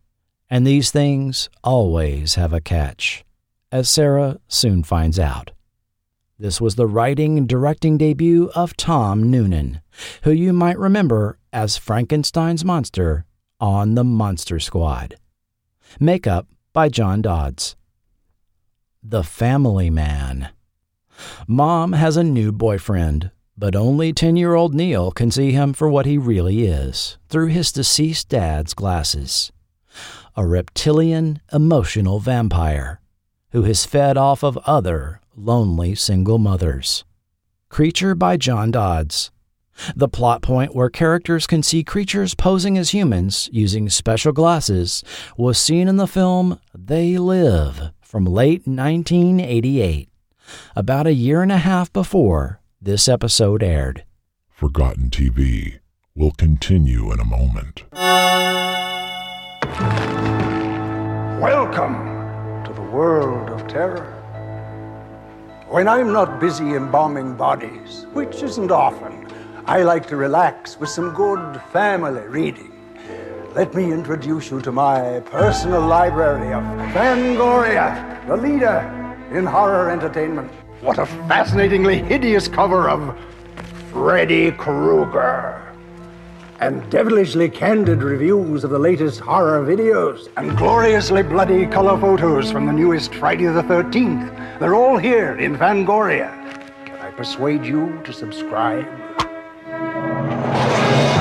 and 0.48 0.66
these 0.66 0.90
things 0.90 1.50
always 1.62 2.36
have 2.36 2.52
a 2.52 2.60
catch, 2.60 3.24
as 3.70 3.90
Sarah 3.90 4.38
soon 4.48 4.82
finds 4.82 5.18
out. 5.18 5.50
This 6.38 6.60
was 6.60 6.74
the 6.74 6.86
writing 6.86 7.38
and 7.38 7.48
directing 7.48 7.98
debut 7.98 8.50
of 8.54 8.76
Tom 8.76 9.30
Noonan, 9.30 9.80
who 10.22 10.32
you 10.32 10.52
might 10.52 10.78
remember 10.78 11.38
as 11.52 11.76
Frankenstein's 11.76 12.64
monster 12.64 13.24
on 13.60 13.94
The 13.94 14.04
Monster 14.04 14.58
Squad. 14.58 15.16
Makeup 16.00 16.48
by 16.72 16.88
John 16.88 17.22
Dodds. 17.22 17.76
The 19.02 19.22
Family 19.22 19.90
Man. 19.90 20.48
Mom 21.46 21.92
has 21.92 22.16
a 22.16 22.24
new 22.24 22.50
boyfriend, 22.50 23.30
but 23.56 23.76
only 23.76 24.12
10 24.12 24.36
year 24.36 24.54
old 24.54 24.74
Neil 24.74 25.10
can 25.10 25.30
see 25.30 25.52
him 25.52 25.72
for 25.72 25.88
what 25.88 26.06
he 26.06 26.18
really 26.18 26.66
is 26.66 27.18
through 27.28 27.48
his 27.48 27.72
deceased 27.72 28.28
dad's 28.28 28.74
glasses. 28.74 29.52
A 30.36 30.44
reptilian, 30.44 31.40
emotional 31.52 32.18
vampire 32.18 33.00
who 33.54 33.62
has 33.62 33.86
fed 33.86 34.16
off 34.16 34.42
of 34.42 34.58
other 34.66 35.20
lonely 35.36 35.94
single 35.94 36.38
mothers. 36.38 37.04
Creature 37.68 38.16
by 38.16 38.36
John 38.36 38.72
Dodds. 38.72 39.30
The 39.94 40.08
plot 40.08 40.42
point 40.42 40.74
where 40.74 40.90
characters 40.90 41.46
can 41.46 41.62
see 41.62 41.84
creatures 41.84 42.34
posing 42.34 42.76
as 42.76 42.90
humans 42.90 43.48
using 43.52 43.88
special 43.88 44.32
glasses 44.32 45.04
was 45.36 45.58
seen 45.58 45.86
in 45.86 45.96
the 45.96 46.08
film 46.08 46.60
They 46.74 47.16
Live 47.16 47.92
from 48.00 48.24
late 48.24 48.66
1988, 48.66 50.08
about 50.76 51.06
a 51.06 51.14
year 51.14 51.42
and 51.42 51.52
a 51.52 51.58
half 51.58 51.92
before 51.92 52.60
this 52.84 53.08
episode 53.08 53.62
aired. 53.62 54.04
Forgotten 54.50 55.08
TV 55.08 55.78
will 56.14 56.32
continue 56.32 57.10
in 57.12 57.18
a 57.18 57.24
moment. 57.24 57.84
Welcome 61.40 62.62
to 62.64 62.72
the 62.74 62.82
world 62.82 63.48
of 63.48 63.66
terror. 63.68 64.10
When 65.70 65.88
I'm 65.88 66.12
not 66.12 66.38
busy 66.38 66.74
embalming 66.74 67.36
bodies, 67.36 68.04
which 68.12 68.42
isn't 68.42 68.70
often, 68.70 69.28
I 69.64 69.82
like 69.82 70.06
to 70.08 70.16
relax 70.16 70.78
with 70.78 70.90
some 70.90 71.14
good 71.14 71.62
family 71.72 72.26
reading. 72.26 72.70
Let 73.54 73.72
me 73.72 73.92
introduce 73.92 74.50
you 74.50 74.60
to 74.60 74.72
my 74.72 75.20
personal 75.20 75.80
library 75.80 76.52
of 76.52 76.62
Fangoria, 76.92 78.26
the 78.26 78.36
leader 78.36 78.80
in 79.32 79.46
horror 79.46 79.88
entertainment. 79.90 80.52
What 80.84 80.98
a 80.98 81.06
fascinatingly 81.06 81.96
hideous 81.96 82.46
cover 82.46 82.90
of 82.90 83.18
Freddy 83.90 84.52
Krueger. 84.52 85.62
And 86.60 86.90
devilishly 86.90 87.48
candid 87.48 88.02
reviews 88.02 88.64
of 88.64 88.70
the 88.70 88.78
latest 88.78 89.20
horror 89.20 89.64
videos. 89.64 90.28
And 90.36 90.54
gloriously 90.58 91.22
bloody 91.22 91.64
color 91.64 91.98
photos 91.98 92.52
from 92.52 92.66
the 92.66 92.72
newest 92.74 93.14
Friday 93.14 93.46
the 93.46 93.62
13th. 93.62 94.58
They're 94.60 94.74
all 94.74 94.98
here 94.98 95.38
in 95.38 95.56
Fangoria. 95.56 96.30
Can 96.84 96.98
I 96.98 97.10
persuade 97.12 97.64
you 97.64 97.98
to 98.04 98.12
subscribe? 98.12 98.84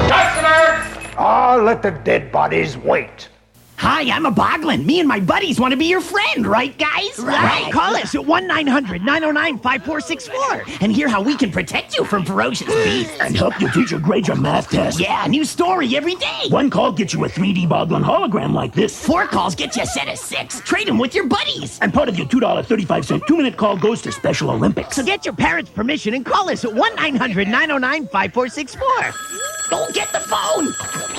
Customers! 0.10 1.14
Ah, 1.18 1.58
let 1.64 1.82
the 1.82 1.92
dead 1.92 2.34
bodies 2.34 2.78
wait. 2.78 3.30
Hi, 3.78 4.10
I'm 4.16 4.26
a 4.26 4.32
Boglin. 4.32 4.86
Me 4.86 5.00
and 5.00 5.10
my 5.10 5.20
buddies 5.20 5.60
want 5.60 5.72
to 5.72 5.78
be 5.78 5.86
your 5.86 6.00
friend, 6.00 6.48
right, 6.48 6.78
guys? 6.78 7.20
Right. 7.20 7.70
Call 7.72 7.96
us 7.96 8.16
at 8.16 8.26
1 8.26 8.48
900 8.48 9.04
909 9.04 9.60
5464 9.60 10.78
and 10.82 10.92
hear 10.92 11.10
how 11.10 11.22
we 11.22 11.36
can 11.36 11.52
protect 11.52 11.98
you 11.98 12.06
from 12.06 12.24
ferocious 12.24 12.68
beasts. 12.68 13.18
And 13.20 13.36
help 13.36 13.60
your 13.60 13.70
teacher 13.72 14.00
grade 14.00 14.28
your 14.28 14.38
math 14.38 14.70
test. 14.70 15.00
Yeah, 15.00 15.26
a 15.26 15.28
new 15.28 15.44
story 15.44 15.98
every 15.98 16.16
day. 16.16 16.44
One 16.50 16.70
call 16.70 16.94
gets 16.94 17.14
you 17.14 17.26
a 17.26 17.28
3D 17.28 17.68
Boglin 17.68 18.04
hologram 18.04 18.54
like 18.54 18.74
this. 18.74 19.06
Four 19.06 19.28
calls 19.28 19.54
get 19.54 19.76
you 19.76 19.84
a 19.84 19.86
set 19.86 20.08
of 20.08 20.18
six. 20.18 20.62
Trade 20.62 20.88
them 20.88 20.98
with 20.98 21.14
your 21.14 21.28
buddies. 21.28 21.78
And 21.82 21.94
part 21.94 22.08
of 22.08 22.18
your 22.18 22.28
$2.35 22.28 23.28
two 23.28 23.38
minute 23.38 23.58
call 23.58 23.76
goes 23.78 24.02
to 24.04 24.12
Special 24.14 24.50
Olympics. 24.52 24.96
So 24.96 25.04
get 25.04 25.26
your 25.26 25.36
parents' 25.36 25.70
permission 25.72 26.14
and 26.14 26.26
call 26.26 26.50
us 26.50 26.64
at 26.64 26.74
1 26.74 26.96
900 26.96 27.48
909 27.50 28.08
5464. 28.08 29.70
Don't 29.70 29.94
get 29.94 30.12
the 30.14 30.20
phone. 30.20 30.68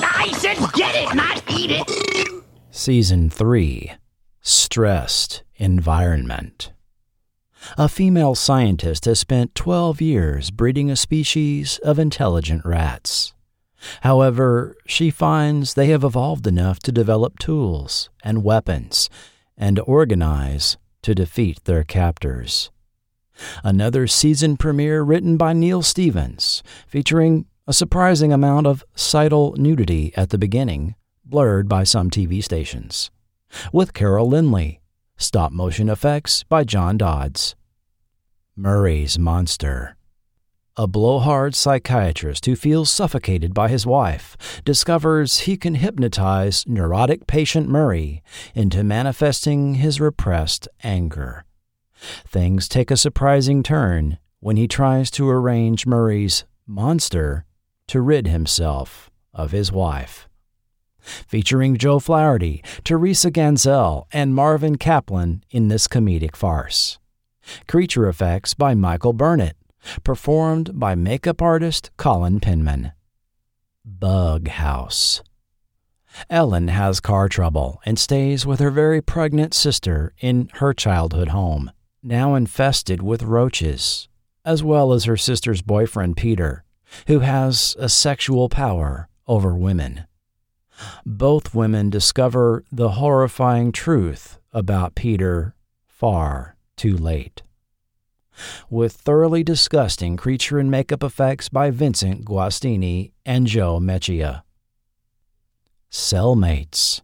Ah. 0.03 0.14
I 0.25 0.33
said 0.33 0.57
get 0.73 0.95
it, 0.95 1.15
not 1.15 1.43
eat 1.51 1.71
it. 1.71 2.43
Season 2.71 3.29
3 3.29 3.93
Stressed 4.41 5.43
Environment. 5.57 6.73
A 7.77 7.91
female 7.91 8.35
scientist 8.35 9.05
has 9.05 9.19
spent 9.19 9.55
12 9.55 10.01
years 10.01 10.51
breeding 10.51 10.91
a 10.91 10.97
species 10.97 11.77
of 11.85 11.99
intelligent 11.99 12.65
rats. 12.65 13.35
However, 14.01 14.75
she 14.87 15.11
finds 15.11 15.75
they 15.75 15.89
have 15.89 16.05
evolved 16.05 16.47
enough 16.47 16.79
to 16.85 16.93
develop 16.93 17.39
tools 17.39 18.09
and 18.23 18.43
weapons 18.43 19.11
and 19.59 19.79
organize 19.81 20.79
to 21.03 21.15
defeat 21.15 21.63
their 21.65 21.85
captors. 21.85 22.71
Another 23.63 24.07
season 24.07 24.57
premiere 24.57 25.03
written 25.03 25.37
by 25.37 25.53
Neil 25.53 25.83
Stevens, 25.83 26.63
featuring 26.87 27.45
a 27.67 27.73
surprising 27.73 28.31
amount 28.31 28.67
of 28.67 28.85
sidal 28.95 29.57
nudity 29.57 30.13
at 30.17 30.29
the 30.29 30.37
beginning 30.37 30.95
blurred 31.25 31.67
by 31.67 31.83
some 31.83 32.11
TV 32.11 32.45
stations. 32.45 33.11
With 33.73 33.95
Carol 33.95 34.29
Lynley, 34.29 34.81
stop 35.17 35.51
motion 35.51 35.89
effects 35.89 36.43
by 36.43 36.65
John 36.65 36.99
Dodds. 36.99 37.55
Murray's 38.55 39.19
Monster. 39.19 39.97
A 40.77 40.87
blowhard 40.87 41.55
psychiatrist 41.55 42.45
who 42.45 42.55
feels 42.55 42.91
suffocated 42.91 43.55
by 43.55 43.69
his 43.69 43.87
wife 43.87 44.37
discovers 44.65 45.41
he 45.41 45.57
can 45.57 45.77
hypnotize 45.77 46.65
neurotic 46.67 47.27
patient 47.27 47.69
Murray 47.69 48.23
into 48.55 48.85
manifesting 48.85 49.75
his 49.75 50.01
repressed 50.01 50.69
anger. 50.83 51.45
Things 52.29 52.69
take 52.69 52.91
a 52.91 52.97
surprising 52.97 53.63
turn 53.63 54.19
when 54.41 54.57
he 54.57 54.69
tries 54.69 55.11
to 55.13 55.31
arrange 55.31 55.87
Murray's 55.87 56.45
monster 56.67 57.47
to 57.89 58.01
rid 58.01 58.27
himself 58.27 59.11
of 59.33 59.51
his 59.51 59.71
wife 59.73 60.29
featuring 61.05 61.77
Joe 61.77 61.99
Flaherty, 61.99 62.63
Teresa 62.83 63.31
Ganzel, 63.31 64.07
and 64.13 64.35
Marvin 64.35 64.77
Kaplan 64.77 65.45
in 65.51 65.69
this 65.69 65.87
comedic 65.87 66.37
farce. 66.37 66.99
Creature 67.69 68.09
effects 68.09 68.55
by 68.55 68.75
Michael 68.75 69.13
Burnett, 69.13 69.57
performed 70.03 70.79
by 70.79 70.95
makeup 70.95 71.43
artist 71.43 71.91
Colin 71.97 72.41
Penman. 72.41 72.93
Bug 73.85 74.49
House. 74.49 75.23
Ellen 76.31 76.69
has 76.69 77.01
car 77.01 77.29
trouble 77.29 77.83
and 77.85 77.99
stays 77.99 78.47
with 78.47 78.61
her 78.61 78.71
very 78.71 79.03
pregnant 79.03 79.53
sister 79.53 80.15
in 80.21 80.49
her 80.55 80.73
childhood 80.73 81.29
home, 81.29 81.71
now 82.03 82.35
infested 82.35 83.03
with 83.03 83.23
roaches, 83.23 84.09
as 84.45 84.63
well 84.63 84.93
as 84.93 85.05
her 85.05 85.17
sister's 85.17 85.61
boyfriend 85.61 86.17
Peter, 86.17 86.65
who 87.07 87.21
has 87.21 87.77
a 87.79 87.89
sexual 87.89 88.49
power 88.49 89.09
over 89.27 89.55
women 89.55 90.07
both 91.05 91.55
women 91.55 91.91
discover 91.91 92.65
the 92.71 92.91
horrifying 92.91 93.73
truth 93.73 94.39
about 94.53 94.95
Peter 94.95 95.55
far 95.87 96.57
too 96.77 96.97
late. 96.97 97.43
With 98.69 98.93
thoroughly 98.93 99.45
disgusting 99.45 100.17
creature 100.17 100.59
and 100.59 100.71
makeup 100.71 101.05
effects 101.05 101.49
by 101.49 101.71
Vincent 101.71 102.25
Guastini 102.25 103.13
and 103.25 103.47
Joe 103.47 103.79
Meccia. 103.79 104.43
cellmates. 105.91 107.03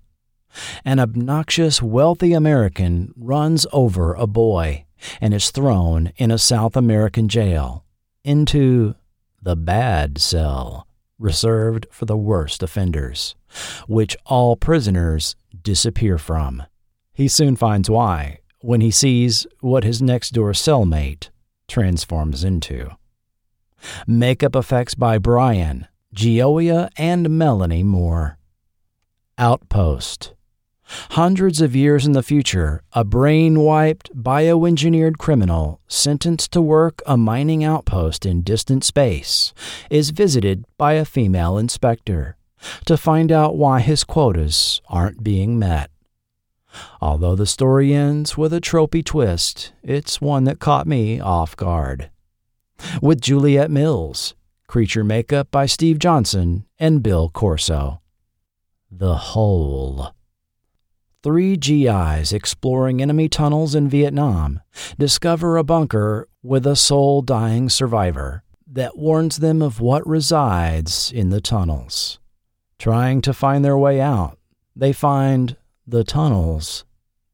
An 0.84 0.98
obnoxious, 0.98 1.80
wealthy 1.80 2.32
American 2.32 3.14
runs 3.16 3.64
over 3.72 4.14
a 4.14 4.26
boy 4.26 4.84
and 5.20 5.32
is 5.32 5.52
thrown 5.52 6.12
in 6.16 6.32
a 6.32 6.38
South 6.38 6.76
American 6.76 7.28
jail 7.28 7.84
into 8.24 8.96
the 9.42 9.56
bad 9.56 10.18
cell, 10.18 10.86
reserved 11.18 11.86
for 11.90 12.06
the 12.06 12.16
worst 12.16 12.62
offenders, 12.62 13.34
which 13.86 14.16
all 14.26 14.56
prisoners 14.56 15.36
disappear 15.62 16.18
from. 16.18 16.62
He 17.12 17.28
soon 17.28 17.56
finds 17.56 17.90
why 17.90 18.40
when 18.60 18.80
he 18.80 18.90
sees 18.90 19.46
what 19.60 19.84
his 19.84 20.02
next 20.02 20.30
door 20.30 20.52
cellmate 20.52 21.30
transforms 21.68 22.44
into. 22.44 22.90
Makeup 24.06 24.54
effects 24.54 24.94
by 24.94 25.18
Brian, 25.18 25.86
Gioia, 26.14 26.90
and 26.96 27.30
Melanie 27.30 27.82
Moore. 27.82 28.38
Outpost. 29.38 30.34
Hundreds 31.10 31.60
of 31.60 31.76
years 31.76 32.06
in 32.06 32.12
the 32.12 32.22
future, 32.22 32.82
a 32.92 33.04
brain 33.04 33.60
wiped, 33.60 34.10
bioengineered 34.16 35.18
criminal 35.18 35.80
sentenced 35.86 36.52
to 36.52 36.60
work 36.60 37.00
a 37.06 37.16
mining 37.16 37.62
outpost 37.62 38.26
in 38.26 38.42
distant 38.42 38.84
space 38.84 39.52
is 39.88 40.10
visited 40.10 40.64
by 40.76 40.94
a 40.94 41.04
female 41.04 41.56
inspector 41.58 42.36
to 42.84 42.96
find 42.96 43.30
out 43.30 43.56
why 43.56 43.80
his 43.80 44.04
quotas 44.04 44.80
aren't 44.88 45.22
being 45.22 45.58
met. 45.58 45.90
Although 47.00 47.34
the 47.36 47.46
story 47.46 47.92
ends 47.94 48.36
with 48.36 48.52
a 48.52 48.60
tropey 48.60 49.04
twist, 49.04 49.72
it's 49.82 50.20
one 50.20 50.44
that 50.44 50.60
caught 50.60 50.86
me 50.86 51.20
off 51.20 51.56
guard. 51.56 52.10
With 53.02 53.20
Juliet 53.20 53.70
Mills, 53.70 54.34
creature 54.66 55.04
makeup 55.04 55.50
by 55.50 55.66
Steve 55.66 55.98
Johnson 55.98 56.64
and 56.78 57.02
Bill 57.02 57.28
Corso. 57.28 58.00
The 58.90 59.16
Hole. 59.16 60.14
Three 61.22 61.58
GIs 61.58 62.32
exploring 62.32 63.02
enemy 63.02 63.28
tunnels 63.28 63.74
in 63.74 63.90
Vietnam 63.90 64.60
discover 64.98 65.58
a 65.58 65.64
bunker 65.64 66.26
with 66.42 66.66
a 66.66 66.76
soul 66.76 67.20
dying 67.20 67.68
survivor 67.68 68.42
that 68.66 68.96
warns 68.96 69.36
them 69.36 69.60
of 69.60 69.80
what 69.80 70.06
resides 70.06 71.12
in 71.12 71.28
the 71.28 71.42
tunnels. 71.42 72.18
Trying 72.78 73.20
to 73.22 73.34
find 73.34 73.62
their 73.62 73.76
way 73.76 74.00
out, 74.00 74.38
they 74.74 74.94
find 74.94 75.56
the 75.86 76.04
tunnels 76.04 76.86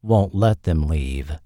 won't 0.03 0.35
let 0.35 0.65
them 0.65 0.89
leave. 0.89 1.39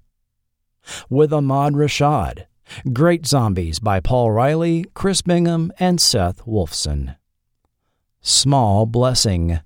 With 1.10 1.34
Ahmad 1.34 1.74
Rashad, 1.74 2.46
Great 2.92 3.26
Zombies 3.26 3.80
by 3.80 4.00
Paul 4.00 4.30
Riley, 4.30 4.86
Chris 4.94 5.20
Bingham, 5.20 5.72
and 5.78 6.00
Seth 6.00 6.46
Wolfson. 6.46 7.16
Small 8.22 8.86
Blessing. 8.86 9.60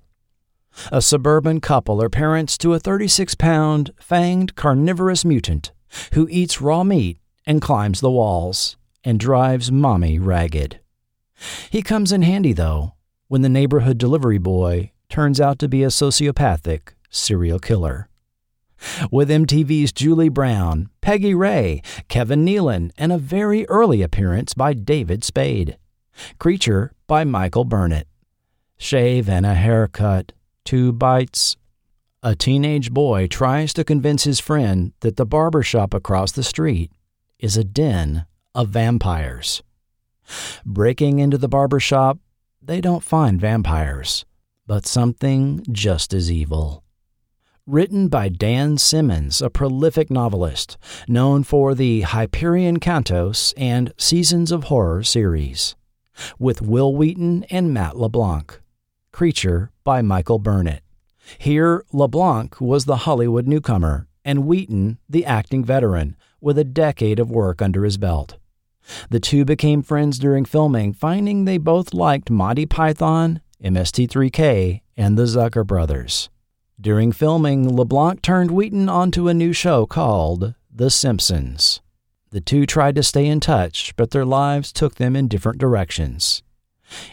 A 0.91 1.01
suburban 1.01 1.61
couple 1.61 2.01
are 2.01 2.09
parents 2.09 2.57
to 2.59 2.73
a 2.73 2.79
36 2.79 3.35
pound, 3.35 3.91
fanged 3.99 4.55
carnivorous 4.55 5.25
mutant 5.25 5.71
who 6.13 6.27
eats 6.29 6.61
raw 6.61 6.83
meat 6.83 7.17
and 7.45 7.61
climbs 7.61 8.01
the 8.01 8.11
walls 8.11 8.77
and 9.03 9.19
drives 9.19 9.71
mommy 9.71 10.19
ragged. 10.19 10.79
He 11.69 11.81
comes 11.81 12.11
in 12.11 12.21
handy, 12.21 12.53
though, 12.53 12.93
when 13.27 13.41
the 13.41 13.49
neighborhood 13.49 13.97
delivery 13.97 14.37
boy 14.37 14.91
turns 15.09 15.39
out 15.39 15.59
to 15.59 15.67
be 15.67 15.83
a 15.83 15.87
sociopathic 15.87 16.93
serial 17.09 17.59
killer. 17.59 18.09
With 19.11 19.29
MTV's 19.29 19.91
Julie 19.91 20.29
Brown, 20.29 20.89
Peggy 21.01 21.33
Rea, 21.33 21.81
Kevin 22.07 22.45
Nealon, 22.45 22.91
and 22.97 23.11
a 23.11 23.17
very 23.17 23.67
early 23.67 24.01
appearance 24.01 24.53
by 24.53 24.73
David 24.73 25.23
Spade. 25.23 25.77
Creature 26.39 26.93
by 27.07 27.23
Michael 27.23 27.65
Burnett. 27.65 28.07
Shave 28.77 29.29
and 29.29 29.45
a 29.45 29.53
haircut, 29.53 30.33
two 30.65 30.91
bites. 30.91 31.55
A 32.21 32.35
teenage 32.35 32.91
boy 32.91 33.27
tries 33.27 33.73
to 33.75 33.83
convince 33.83 34.23
his 34.23 34.39
friend 34.39 34.91
that 34.99 35.15
the 35.15 35.25
barber 35.25 35.63
shop 35.63 35.93
across 35.93 36.31
the 36.31 36.43
street 36.43 36.91
is 37.39 37.55
a 37.55 37.63
den 37.63 38.25
of 38.53 38.69
vampires. 38.69 39.63
Breaking 40.65 41.19
into 41.19 41.37
the 41.37 41.47
barber 41.47 41.79
shop, 41.79 42.17
they 42.61 42.81
don't 42.81 43.03
find 43.03 43.39
vampires, 43.39 44.25
but 44.65 44.85
something 44.85 45.63
just 45.71 46.13
as 46.13 46.31
evil 46.31 46.83
written 47.67 48.07
by 48.09 48.29
Dan 48.29 48.77
Simmons, 48.77 49.41
a 49.41 49.49
prolific 49.49 50.11
novelist 50.11 50.77
known 51.07 51.43
for 51.43 51.73
the 51.73 52.01
Hyperion 52.01 52.79
Cantos 52.79 53.53
and 53.57 53.91
Seasons 53.97 54.51
of 54.51 54.65
Horror 54.65 55.01
series, 55.01 55.75
with 56.37 56.61
Wil 56.61 56.95
Wheaton 56.95 57.43
and 57.45 57.73
Matt 57.73 57.97
LeBlanc. 57.97 58.59
Creature 59.11 59.71
by 59.85 60.01
Michael 60.01 60.39
Burnett. 60.39 60.83
Here, 61.37 61.85
LeBlanc 61.93 62.59
was 62.59 62.83
the 62.83 62.97
Hollywood 62.97 63.47
newcomer, 63.47 64.07
and 64.25 64.45
Wheaton 64.45 64.97
the 65.07 65.23
acting 65.23 65.63
veteran, 65.63 66.17
with 66.41 66.57
a 66.57 66.65
decade 66.65 67.19
of 67.19 67.31
work 67.31 67.61
under 67.61 67.85
his 67.85 67.97
belt. 67.97 68.37
The 69.09 69.19
two 69.19 69.45
became 69.45 69.81
friends 69.81 70.19
during 70.19 70.43
filming, 70.43 70.93
finding 70.93 71.45
they 71.45 71.57
both 71.57 71.93
liked 71.93 72.29
Monty 72.29 72.65
Python, 72.65 73.41
MST3K, 73.63 74.81
and 74.97 75.17
the 75.17 75.23
Zucker 75.23 75.65
Brothers. 75.65 76.29
During 76.79 77.11
filming, 77.11 77.73
LeBlanc 77.73 78.21
turned 78.21 78.51
Wheaton 78.51 78.89
onto 78.89 79.27
a 79.27 79.33
new 79.33 79.53
show 79.53 79.85
called 79.85 80.55
The 80.69 80.89
Simpsons. 80.89 81.81
The 82.31 82.41
two 82.41 82.65
tried 82.65 82.95
to 82.95 83.03
stay 83.03 83.25
in 83.25 83.39
touch, 83.39 83.95
but 83.95 84.11
their 84.11 84.25
lives 84.25 84.73
took 84.73 84.95
them 84.95 85.15
in 85.15 85.27
different 85.27 85.57
directions. 85.57 86.43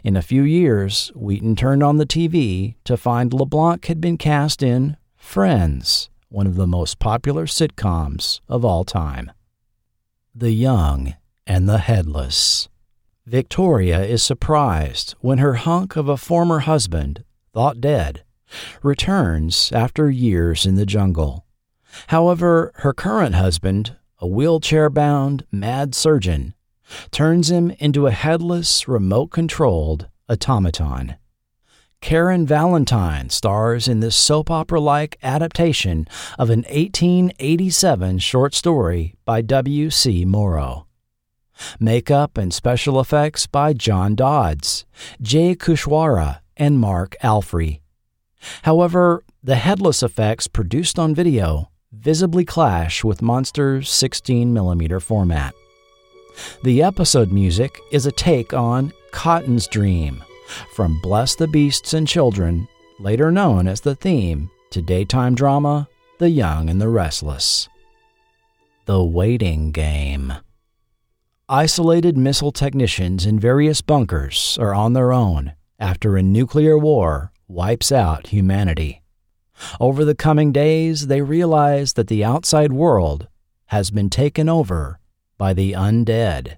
In 0.04 0.16
a 0.16 0.22
few 0.22 0.42
years, 0.42 1.10
Wheaton 1.14 1.56
turned 1.56 1.82
on 1.82 1.98
the 1.98 2.06
TV 2.06 2.74
to 2.84 2.96
find 2.96 3.32
LeBlanc 3.32 3.84
had 3.86 4.00
been 4.00 4.18
cast 4.18 4.62
in 4.62 4.96
Friends, 5.16 6.10
one 6.28 6.46
of 6.46 6.56
the 6.56 6.66
most 6.66 6.98
popular 6.98 7.46
sitcoms 7.46 8.40
of 8.48 8.64
all 8.64 8.84
time. 8.84 9.32
The 10.34 10.50
Young 10.50 11.14
and 11.46 11.68
the 11.68 11.78
Headless. 11.78 12.68
Victoria 13.26 14.02
is 14.02 14.22
surprised 14.22 15.14
when 15.20 15.38
her 15.38 15.54
hunk 15.54 15.96
of 15.96 16.08
a 16.08 16.16
former 16.16 16.60
husband, 16.60 17.24
thought 17.52 17.80
dead, 17.80 18.24
returns 18.82 19.70
after 19.72 20.10
years 20.10 20.66
in 20.66 20.74
the 20.74 20.86
jungle. 20.86 21.46
However, 22.08 22.72
her 22.76 22.92
current 22.92 23.34
husband, 23.34 23.96
a 24.18 24.26
wheelchair 24.26 24.90
bound, 24.90 25.44
mad 25.52 25.94
surgeon, 25.94 26.54
turns 27.10 27.50
him 27.50 27.70
into 27.78 28.06
a 28.06 28.10
headless, 28.10 28.86
remote 28.88 29.28
controlled 29.28 30.08
automaton. 30.28 31.16
Karen 32.00 32.44
Valentine 32.44 33.30
stars 33.30 33.86
in 33.86 34.00
this 34.00 34.16
soap 34.16 34.50
opera 34.50 34.80
like 34.80 35.18
adaptation 35.22 36.06
of 36.36 36.50
an 36.50 36.62
1887 36.62 38.18
short 38.18 38.54
story 38.54 39.14
by 39.24 39.40
W.C. 39.40 40.24
Morrow. 40.24 40.86
Makeup 41.78 42.36
and 42.36 42.52
special 42.52 42.98
effects 42.98 43.46
by 43.46 43.72
John 43.72 44.16
Dodds, 44.16 44.84
Jay 45.20 45.54
Kushwara, 45.54 46.40
and 46.56 46.80
Mark 46.80 47.14
Alfrey. 47.22 47.80
However, 48.62 49.22
the 49.42 49.54
headless 49.54 50.02
effects 50.02 50.48
produced 50.48 50.98
on 50.98 51.14
video 51.14 51.70
visibly 51.92 52.44
clash 52.44 53.04
with 53.04 53.22
Monster's 53.22 53.88
16mm 53.88 55.00
format. 55.00 55.54
The 56.62 56.82
episode 56.82 57.32
music 57.32 57.80
is 57.90 58.06
a 58.06 58.12
take 58.12 58.54
on 58.54 58.92
Cotton's 59.10 59.66
Dream 59.66 60.22
from 60.74 61.00
Bless 61.00 61.34
the 61.34 61.48
Beasts 61.48 61.94
and 61.94 62.06
Children, 62.06 62.68
later 62.98 63.30
known 63.30 63.66
as 63.66 63.80
the 63.80 63.94
theme 63.94 64.50
to 64.70 64.82
daytime 64.82 65.34
drama 65.34 65.88
The 66.18 66.30
Young 66.30 66.70
and 66.70 66.80
the 66.80 66.88
Restless. 66.88 67.68
The 68.86 69.02
Waiting 69.02 69.70
Game. 69.72 70.32
Isolated 71.48 72.16
missile 72.16 72.52
technicians 72.52 73.26
in 73.26 73.38
various 73.38 73.80
bunkers 73.80 74.56
are 74.60 74.74
on 74.74 74.92
their 74.92 75.12
own 75.12 75.52
after 75.78 76.16
a 76.16 76.22
nuclear 76.22 76.78
war 76.78 77.32
wipes 77.48 77.92
out 77.92 78.28
humanity. 78.28 79.02
Over 79.78 80.04
the 80.04 80.14
coming 80.14 80.52
days, 80.52 81.08
they 81.08 81.20
realize 81.20 81.92
that 81.92 82.08
the 82.08 82.24
outside 82.24 82.72
world 82.72 83.28
has 83.66 83.90
been 83.90 84.08
taken 84.10 84.48
over 84.48 84.98
by 85.42 85.52
the 85.52 85.72
undead, 85.72 86.56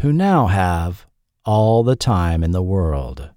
who 0.00 0.12
now 0.12 0.48
have 0.48 1.06
all 1.44 1.84
the 1.84 1.94
time 1.94 2.42
in 2.42 2.50
the 2.50 2.60
world. 2.60 3.30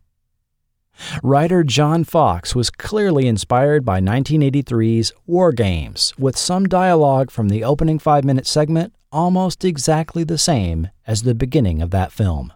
Writer 1.21 1.63
John 1.63 2.03
Fox 2.03 2.55
was 2.55 2.71
clearly 2.71 3.27
inspired 3.27 3.85
by 3.85 4.01
1983's 4.01 5.13
War 5.27 5.51
Games, 5.51 6.15
with 6.17 6.35
some 6.35 6.65
dialogue 6.65 7.29
from 7.29 7.49
the 7.49 7.63
opening 7.63 7.99
five 7.99 8.23
minute 8.23 8.47
segment 8.47 8.95
almost 9.11 9.63
exactly 9.63 10.23
the 10.23 10.39
same 10.39 10.89
as 11.05 11.21
the 11.21 11.35
beginning 11.35 11.83
of 11.83 11.91
that 11.91 12.11
film. 12.11 12.51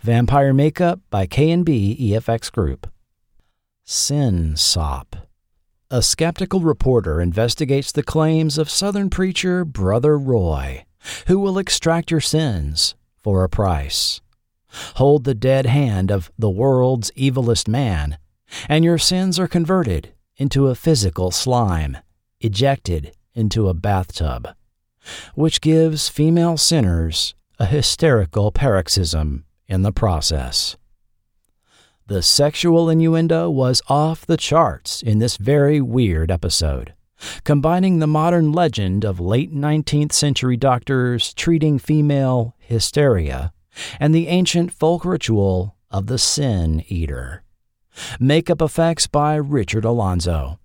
Vampire 0.00 0.54
Makeup 0.54 1.00
by 1.10 1.26
KNB 1.26 2.10
EFX 2.10 2.52
Group. 2.52 2.88
Sin 3.84 4.54
Sop. 4.56 5.16
A 5.90 6.02
skeptical 6.02 6.60
reporter 6.60 7.20
investigates 7.20 7.90
the 7.90 8.04
claims 8.04 8.58
of 8.58 8.70
Southern 8.70 9.10
preacher 9.10 9.64
Brother 9.64 10.16
Roy, 10.16 10.84
who 11.26 11.38
will 11.38 11.58
extract 11.58 12.10
your 12.10 12.20
sins 12.20 12.94
for 13.22 13.44
a 13.44 13.48
price. 13.48 14.20
Hold 14.96 15.24
the 15.24 15.34
dead 15.34 15.66
hand 15.66 16.10
of 16.10 16.30
the 16.38 16.50
world's 16.50 17.10
evilest 17.12 17.68
man, 17.68 18.18
and 18.68 18.84
your 18.84 18.98
sins 18.98 19.38
are 19.38 19.48
converted 19.48 20.12
into 20.36 20.68
a 20.68 20.74
physical 20.74 21.30
slime, 21.30 21.98
ejected 22.40 23.14
into 23.34 23.68
a 23.68 23.74
bathtub, 23.74 24.48
which 25.34 25.60
gives 25.60 26.08
female 26.08 26.56
sinners 26.56 27.34
a 27.58 27.66
hysterical 27.66 28.50
paroxysm 28.50 29.44
in 29.68 29.82
the 29.82 29.92
process. 29.92 30.76
The 32.06 32.22
sexual 32.22 32.90
innuendo 32.90 33.48
was 33.48 33.80
off 33.88 34.26
the 34.26 34.36
charts 34.36 35.02
in 35.02 35.18
this 35.18 35.36
very 35.36 35.80
weird 35.80 36.30
episode, 36.30 36.94
combining 37.44 37.98
the 37.98 38.06
modern 38.06 38.52
legend 38.52 39.04
of 39.04 39.20
late 39.20 39.54
19th 39.54 40.12
century 40.12 40.56
doctors 40.56 41.34
treating 41.34 41.78
female 41.78 42.54
hysteria 42.58 43.52
and 43.98 44.14
the 44.14 44.28
ancient 44.28 44.72
folk 44.72 45.04
ritual 45.04 45.76
of 45.90 46.06
the 46.06 46.18
sin 46.18 46.84
eater. 46.88 47.42
Makeup 48.18 48.62
effects 48.62 49.06
by 49.06 49.34
Richard 49.36 49.84
Alonzo. 49.84 50.58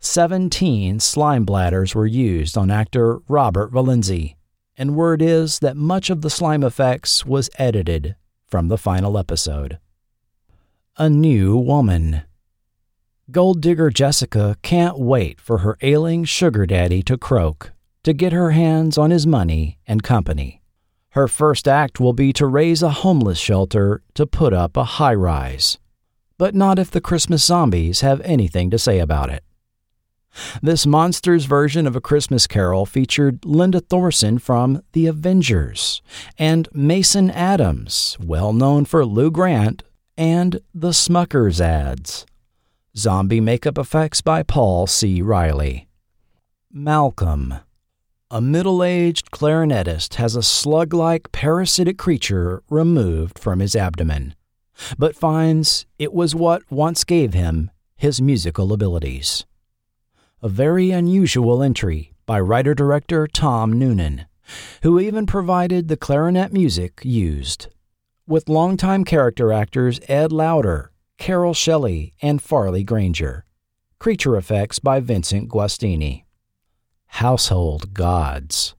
17 0.00 1.00
slime 1.00 1.44
bladders 1.44 1.94
were 1.94 2.06
used 2.06 2.56
on 2.56 2.70
actor 2.70 3.20
Robert 3.28 3.72
Valenzi, 3.72 4.36
and 4.76 4.94
word 4.94 5.20
is 5.20 5.58
that 5.58 5.76
much 5.76 6.08
of 6.08 6.20
the 6.22 6.30
slime 6.30 6.62
effects 6.62 7.26
was 7.26 7.50
edited 7.58 8.14
from 8.46 8.68
the 8.68 8.78
final 8.78 9.18
episode. 9.18 9.78
A 10.96 11.10
new 11.10 11.56
woman. 11.56 12.22
Gold 13.30 13.60
digger 13.60 13.90
Jessica 13.90 14.56
can't 14.62 14.98
wait 14.98 15.38
for 15.38 15.58
her 15.58 15.76
ailing 15.82 16.24
sugar 16.24 16.64
daddy 16.64 17.02
to 17.02 17.18
croak 17.18 17.72
to 18.02 18.14
get 18.14 18.32
her 18.32 18.52
hands 18.52 18.96
on 18.96 19.10
his 19.10 19.26
money 19.26 19.78
and 19.86 20.02
company. 20.02 20.62
Her 21.10 21.28
first 21.28 21.68
act 21.68 22.00
will 22.00 22.14
be 22.14 22.32
to 22.32 22.46
raise 22.46 22.82
a 22.82 22.88
homeless 22.88 23.36
shelter 23.38 24.00
to 24.14 24.26
put 24.26 24.54
up 24.54 24.78
a 24.78 24.84
high 24.84 25.12
rise. 25.12 25.76
But 26.38 26.54
not 26.54 26.78
if 26.78 26.90
the 26.90 27.02
Christmas 27.02 27.44
zombies 27.44 28.00
have 28.00 28.22
anything 28.22 28.70
to 28.70 28.78
say 28.78 28.98
about 28.98 29.28
it. 29.28 29.44
This 30.62 30.86
monster's 30.86 31.44
version 31.44 31.86
of 31.86 31.94
A 31.94 32.00
Christmas 32.00 32.46
Carol 32.46 32.86
featured 32.86 33.44
Linda 33.44 33.80
Thorson 33.80 34.38
from 34.38 34.82
The 34.92 35.06
Avengers 35.06 36.00
and 36.38 36.66
Mason 36.72 37.30
Adams, 37.30 38.16
well 38.24 38.54
known 38.54 38.86
for 38.86 39.04
Lou 39.04 39.30
Grant 39.30 39.82
and 40.16 40.60
the 40.72 40.92
Smuckers 40.92 41.60
ads. 41.60 42.24
Zombie 42.98 43.40
makeup 43.40 43.78
effects 43.78 44.20
by 44.20 44.42
Paul 44.42 44.88
C. 44.88 45.22
Riley. 45.22 45.86
Malcolm. 46.72 47.54
A 48.28 48.40
middle 48.40 48.82
aged 48.82 49.30
clarinetist 49.30 50.14
has 50.14 50.34
a 50.34 50.42
slug 50.42 50.92
like 50.92 51.30
parasitic 51.30 51.96
creature 51.96 52.60
removed 52.68 53.38
from 53.38 53.60
his 53.60 53.76
abdomen, 53.76 54.34
but 54.98 55.14
finds 55.14 55.86
it 56.00 56.12
was 56.12 56.34
what 56.34 56.62
once 56.72 57.04
gave 57.04 57.34
him 57.34 57.70
his 57.94 58.20
musical 58.20 58.72
abilities. 58.72 59.46
A 60.42 60.48
very 60.48 60.90
unusual 60.90 61.62
entry 61.62 62.14
by 62.26 62.40
writer 62.40 62.74
director 62.74 63.28
Tom 63.28 63.78
Noonan, 63.78 64.26
who 64.82 64.98
even 64.98 65.24
provided 65.24 65.86
the 65.86 65.96
clarinet 65.96 66.52
music 66.52 67.00
used. 67.04 67.68
With 68.26 68.48
longtime 68.48 69.04
character 69.04 69.52
actors 69.52 70.00
Ed 70.08 70.32
Lauter, 70.32 70.90
Carole 71.18 71.52
Shelley, 71.52 72.14
and 72.22 72.40
Farley 72.40 72.84
Granger. 72.84 73.44
Creature 73.98 74.36
effects 74.36 74.78
by 74.78 75.00
Vincent 75.00 75.50
Guastini. 75.50 76.24
Household 77.06 77.92
Gods. 77.92 78.76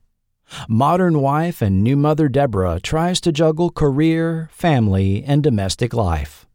Modern 0.67 1.19
wife 1.19 1.61
and 1.61 1.83
new 1.83 1.95
mother 1.95 2.27
Deborah 2.27 2.79
tries 2.81 3.21
to 3.21 3.31
juggle 3.31 3.69
career, 3.69 4.49
family, 4.51 5.23
and 5.23 5.43
domestic 5.43 5.93
life. 5.93 6.47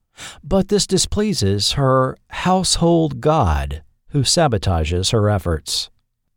But 0.42 0.68
this 0.68 0.86
displeases 0.86 1.72
her 1.72 2.16
household 2.30 3.20
god, 3.20 3.84
who 4.08 4.22
sabotages 4.22 5.12
her 5.12 5.28
efforts. 5.28 5.90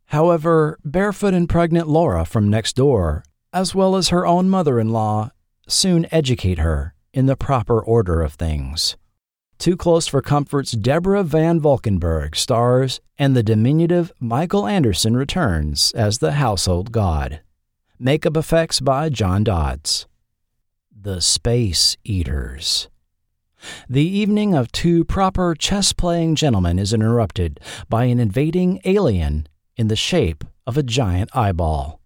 However, 0.06 0.78
barefoot 0.84 1.34
and 1.34 1.48
pregnant 1.48 1.88
Laura 1.88 2.24
from 2.24 2.50
next 2.50 2.76
door, 2.76 3.24
as 3.52 3.74
well 3.74 3.96
as 3.96 4.10
her 4.10 4.26
own 4.26 4.48
mother 4.48 4.78
in 4.78 4.90
law, 4.90 5.30
soon 5.66 6.06
educate 6.12 6.58
her 6.58 6.94
in 7.12 7.26
the 7.26 7.36
proper 7.36 7.80
order 7.80 8.20
of 8.20 8.34
things. 8.34 8.96
Too 9.58 9.76
Close 9.76 10.06
for 10.06 10.22
Comfort's 10.22 10.70
Deborah 10.70 11.24
Van 11.24 11.58
Valkenburgh 11.58 12.36
stars, 12.36 13.00
and 13.18 13.34
the 13.34 13.42
diminutive 13.42 14.12
Michael 14.20 14.68
Anderson 14.68 15.16
returns 15.16 15.90
as 15.96 16.18
the 16.18 16.32
household 16.32 16.92
god. 16.92 17.40
Makeup 17.98 18.36
effects 18.36 18.78
by 18.78 19.08
John 19.08 19.42
Dodds. 19.42 20.06
The 20.96 21.20
Space 21.20 21.96
Eaters. 22.04 22.88
The 23.88 24.06
evening 24.06 24.54
of 24.54 24.70
two 24.70 25.04
proper 25.04 25.56
chess 25.56 25.92
playing 25.92 26.36
gentlemen 26.36 26.78
is 26.78 26.94
interrupted 26.94 27.58
by 27.88 28.04
an 28.04 28.20
invading 28.20 28.80
alien 28.84 29.48
in 29.76 29.88
the 29.88 29.96
shape 29.96 30.44
of 30.68 30.78
a 30.78 30.84
giant 30.84 31.34
eyeball. 31.34 32.00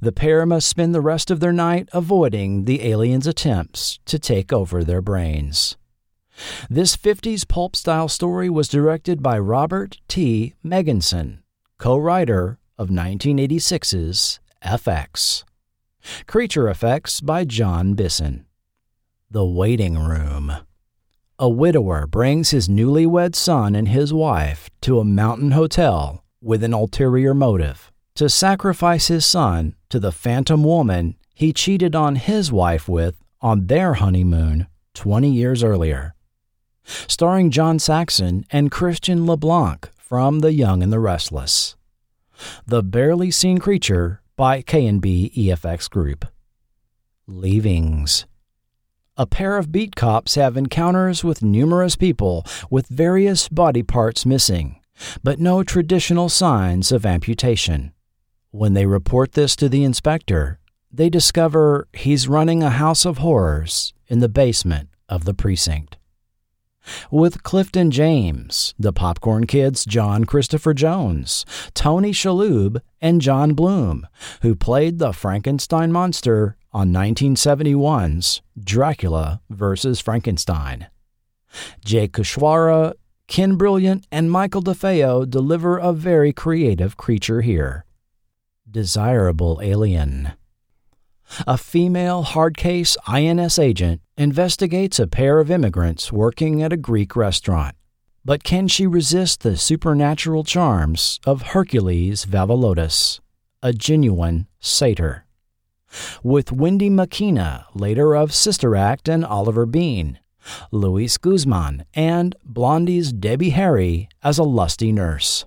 The 0.00 0.12
pair 0.12 0.46
must 0.46 0.68
spend 0.68 0.94
the 0.94 1.00
rest 1.00 1.28
of 1.28 1.40
their 1.40 1.52
night 1.52 1.88
avoiding 1.92 2.66
the 2.66 2.84
alien's 2.84 3.26
attempts 3.26 3.98
to 4.04 4.16
take 4.16 4.52
over 4.52 4.84
their 4.84 5.02
brains. 5.02 5.76
This 6.70 6.96
50s 6.96 7.46
pulp 7.46 7.76
style 7.76 8.08
story 8.08 8.48
was 8.48 8.68
directed 8.68 9.22
by 9.22 9.38
Robert 9.38 9.98
T. 10.08 10.54
Megginson, 10.64 11.40
co 11.78 11.96
writer 11.96 12.58
of 12.78 12.88
1986's 12.88 14.40
FX. 14.64 15.44
Creature 16.26 16.68
effects 16.68 17.20
by 17.20 17.44
John 17.44 17.94
Bisson. 17.94 18.46
The 19.30 19.44
Waiting 19.44 19.98
Room. 19.98 20.52
A 21.38 21.48
widower 21.48 22.06
brings 22.06 22.50
his 22.50 22.68
newlywed 22.68 23.34
son 23.34 23.74
and 23.74 23.88
his 23.88 24.12
wife 24.12 24.70
to 24.82 24.98
a 25.00 25.04
mountain 25.04 25.50
hotel 25.52 26.24
with 26.40 26.64
an 26.64 26.72
ulterior 26.72 27.34
motive 27.34 27.92
to 28.14 28.28
sacrifice 28.28 29.08
his 29.08 29.24
son 29.26 29.74
to 29.88 29.98
the 29.98 30.12
phantom 30.12 30.64
woman 30.64 31.16
he 31.34 31.52
cheated 31.52 31.94
on 31.94 32.16
his 32.16 32.52
wife 32.52 32.88
with 32.88 33.16
on 33.40 33.66
their 33.66 33.94
honeymoon 33.94 34.66
20 34.94 35.30
years 35.30 35.62
earlier 35.64 36.14
starring 36.84 37.50
John 37.50 37.78
Saxon 37.78 38.44
and 38.50 38.70
Christian 38.70 39.26
LeBlanc 39.26 39.88
from 39.96 40.40
The 40.40 40.52
Young 40.52 40.82
and 40.82 40.92
the 40.92 41.00
Restless. 41.00 41.76
The 42.66 42.82
Barely 42.82 43.30
Seen 43.30 43.58
Creature 43.58 44.20
by 44.36 44.62
KNB 44.62 45.34
EFX 45.34 45.88
Group. 45.88 46.26
Leavings. 47.26 48.26
A 49.16 49.26
pair 49.26 49.56
of 49.58 49.70
beat 49.70 49.94
cops 49.94 50.34
have 50.34 50.56
encounters 50.56 51.22
with 51.22 51.42
numerous 51.42 51.96
people 51.96 52.44
with 52.70 52.88
various 52.88 53.48
body 53.48 53.82
parts 53.82 54.26
missing, 54.26 54.80
but 55.22 55.38
no 55.38 55.62
traditional 55.62 56.28
signs 56.28 56.90
of 56.90 57.06
amputation. 57.06 57.92
When 58.50 58.74
they 58.74 58.86
report 58.86 59.32
this 59.32 59.54
to 59.56 59.68
the 59.68 59.84
inspector, 59.84 60.58
they 60.90 61.08
discover 61.08 61.88
he's 61.92 62.28
running 62.28 62.62
a 62.62 62.70
house 62.70 63.04
of 63.04 63.18
horrors 63.18 63.94
in 64.08 64.18
the 64.18 64.28
basement 64.28 64.88
of 65.08 65.24
the 65.24 65.34
precinct 65.34 65.96
with 67.10 67.42
Clifton 67.42 67.90
James, 67.90 68.74
the 68.78 68.92
Popcorn 68.92 69.46
Kids' 69.46 69.84
John 69.84 70.24
Christopher 70.24 70.74
Jones, 70.74 71.44
Tony 71.74 72.12
Shalhoub, 72.12 72.80
and 73.00 73.20
John 73.20 73.54
Bloom, 73.54 74.06
who 74.42 74.54
played 74.54 74.98
the 74.98 75.12
Frankenstein 75.12 75.92
monster 75.92 76.56
on 76.72 76.92
1971's 76.92 78.42
Dracula 78.58 79.40
vs. 79.50 80.00
Frankenstein. 80.00 80.86
Jay 81.84 82.08
Kushwara, 82.08 82.94
Ken 83.28 83.56
Brilliant, 83.56 84.06
and 84.10 84.30
Michael 84.30 84.62
DeFeo 84.62 85.28
deliver 85.28 85.78
a 85.78 85.92
very 85.92 86.32
creative 86.32 86.96
creature 86.96 87.42
here. 87.42 87.84
Desirable 88.70 89.60
Alien 89.62 90.32
a 91.46 91.56
female 91.56 92.24
hardcase 92.24 92.96
INS 93.06 93.58
agent 93.58 94.00
investigates 94.16 94.98
a 94.98 95.06
pair 95.06 95.40
of 95.40 95.50
immigrants 95.50 96.12
working 96.12 96.62
at 96.62 96.72
a 96.72 96.76
Greek 96.76 97.16
restaurant. 97.16 97.74
But 98.24 98.44
can 98.44 98.68
she 98.68 98.86
resist 98.86 99.40
the 99.40 99.56
supernatural 99.56 100.44
charms 100.44 101.18
of 101.26 101.42
Hercules 101.42 102.24
Vavolotis, 102.24 103.20
a 103.62 103.72
genuine 103.72 104.46
satyr? 104.60 105.24
With 106.22 106.52
Wendy 106.52 106.88
Makkena, 106.88 107.64
later 107.74 108.14
of 108.14 108.32
Sister 108.32 108.76
Act 108.76 109.08
and 109.08 109.24
Oliver 109.24 109.66
Beene, 109.66 110.18
Luis 110.70 111.18
Guzman, 111.18 111.84
and 111.94 112.36
Blondie's 112.44 113.12
Debbie 113.12 113.50
Harry 113.50 114.08
as 114.22 114.38
a 114.38 114.44
lusty 114.44 114.92
nurse. 114.92 115.44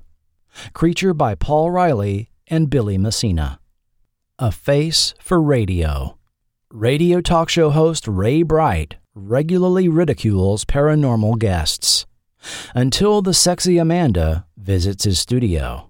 Creature 0.74 1.14
by 1.14 1.36
Paul 1.36 1.72
Riley 1.72 2.30
and 2.48 2.70
Billy 2.70 2.98
Messina. 2.98 3.60
A 4.38 4.52
Face 4.52 5.14
for 5.20 5.42
Radio. 5.42 6.18
Radio 6.70 7.22
talk 7.22 7.48
show 7.48 7.70
host 7.70 8.08
Ray 8.08 8.44
Bright 8.44 8.96
regularly 9.14 9.88
ridicules 9.88 10.66
paranormal 10.66 11.40
guests 11.40 12.06
until 12.74 13.22
the 13.22 13.34
sexy 13.34 13.78
Amanda 13.78 14.46
visits 14.58 15.06
his 15.06 15.20
studio. 15.20 15.90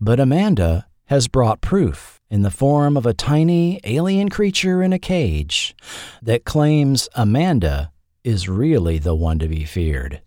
But 0.00 0.18
Amanda 0.18 0.86
has 1.06 1.28
brought 1.28 1.60
proof 1.60 2.20
in 2.30 2.42
the 2.42 2.50
form 2.50 2.96
of 2.96 3.04
a 3.04 3.12
tiny 3.12 3.78
alien 3.84 4.30
creature 4.30 4.82
in 4.82 4.92
a 4.92 4.98
cage 4.98 5.74
that 6.22 6.44
claims 6.44 7.08
Amanda 7.14 7.92
is 8.24 8.48
really 8.48 8.98
the 8.98 9.14
one 9.14 9.38
to 9.38 9.48
be 9.48 9.64
feared 9.64 10.22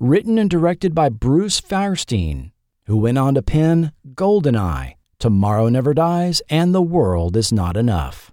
Written 0.00 0.38
and 0.38 0.50
directed 0.50 0.94
by 0.94 1.08
Bruce 1.08 1.60
Feirstein, 1.60 2.52
who 2.86 2.96
went 2.96 3.18
on 3.18 3.34
to 3.34 3.42
pen 3.42 3.92
Goldeneye, 4.14 4.94
Tomorrow 5.20 5.70
Never 5.70 5.94
Dies, 5.94 6.42
and 6.48 6.72
The 6.72 6.80
World 6.80 7.36
Is 7.36 7.52
Not 7.52 7.76
Enough. 7.76 8.32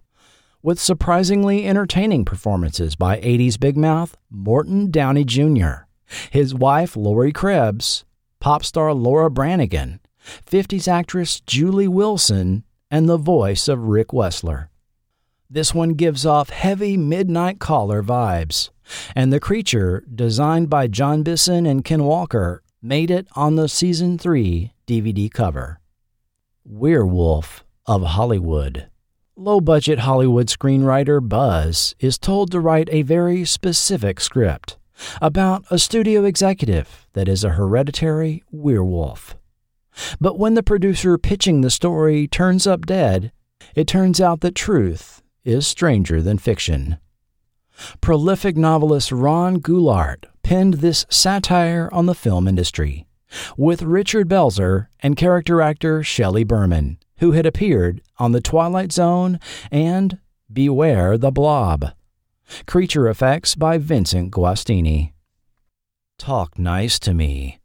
With 0.61 0.79
surprisingly 0.79 1.65
entertaining 1.65 2.25
performances 2.25 2.95
by 2.95 3.19
80s 3.21 3.59
big 3.59 3.75
mouth 3.75 4.15
Morton 4.29 4.91
Downey 4.91 5.23
Jr., 5.23 5.88
his 6.29 6.53
wife 6.53 6.95
Lori 6.95 7.31
Krebs, 7.31 8.05
pop 8.39 8.63
star 8.63 8.93
Laura 8.93 9.31
Branigan, 9.31 9.99
50s 10.45 10.88
actress 10.88 11.39
Julie 11.39 11.88
Wilson, 11.88 12.63
and 12.91 13.09
the 13.09 13.17
voice 13.17 13.67
of 13.67 13.88
Rick 13.88 14.09
Wessler. 14.09 14.67
This 15.49 15.73
one 15.73 15.95
gives 15.95 16.23
off 16.23 16.51
heavy 16.51 16.97
midnight 16.97 17.57
caller 17.57 18.03
vibes, 18.03 18.69
and 19.15 19.33
the 19.33 19.39
creature, 19.39 20.03
designed 20.13 20.69
by 20.69 20.86
John 20.86 21.23
Bisson 21.23 21.65
and 21.65 21.83
Ken 21.83 22.03
Walker, 22.03 22.61
made 22.79 23.09
it 23.09 23.27
on 23.36 23.55
the 23.55 23.67
season 23.67 24.19
3 24.19 24.71
DVD 24.86 25.31
cover. 25.31 25.79
Werewolf 26.68 27.63
of 27.86 28.01
Hollywood. 28.01 28.88
Low 29.36 29.61
budget 29.61 29.99
Hollywood 29.99 30.47
screenwriter 30.47 31.22
Buzz 31.22 31.93
is 31.99 32.18
told 32.18 32.49
to 32.49 32.59
write 32.59 32.89
a 32.91 33.03
very 33.03 33.45
specific 33.45 34.20
script 34.20 34.80
about 35.22 35.63
a 35.70 35.78
studio 35.78 36.24
executive 36.24 37.07
that 37.13 37.28
is 37.28 37.43
a 37.43 37.51
hereditary 37.51 38.43
werewolf. 38.49 39.36
But 40.20 40.39
when 40.39 40.55
the 40.55 40.63
producer 40.63 41.20
pitching 41.20 41.61
the 41.61 41.70
story 41.70 42.28
turns 42.28 42.66
up 42.66 42.88
dead, 42.88 43.32
it 43.76 43.88
turns 43.88 44.20
out 44.20 44.41
that 44.41 44.55
truth 44.55 45.22
is 45.43 45.68
stranger 45.68 46.20
than 46.20 46.39
fiction. 46.39 46.97
Prolific 48.01 48.57
novelist 48.57 49.11
Ron 49.11 49.61
Goulart 49.61 50.26
penned 50.41 50.76
this 50.76 51.05
satire 51.09 51.89
on 51.91 52.07
the 52.07 52.16
film 52.16 52.47
industry, 52.47 53.05
with 53.57 53.82
Richard 53.82 54.28
Belzer 54.28 54.88
and 54.99 55.17
character 55.17 55.61
actor 55.61 56.03
Shelley 56.03 56.43
Berman, 56.43 56.97
who 57.19 57.32
had 57.32 57.45
appeared 57.45 58.01
on 58.17 58.32
The 58.32 58.41
Twilight 58.41 58.91
Zone 58.91 59.39
and 59.71 60.19
Beware 60.51 61.17
the 61.17 61.32
Blob. 61.32 61.91
Creature 62.65 63.09
effects 63.09 63.55
by 63.55 63.78
Vincent 63.78 64.32
Guastini. 64.32 65.13
Talk 66.17 66.57
nice 66.59 66.99
to 66.99 67.13
me. 67.13 67.59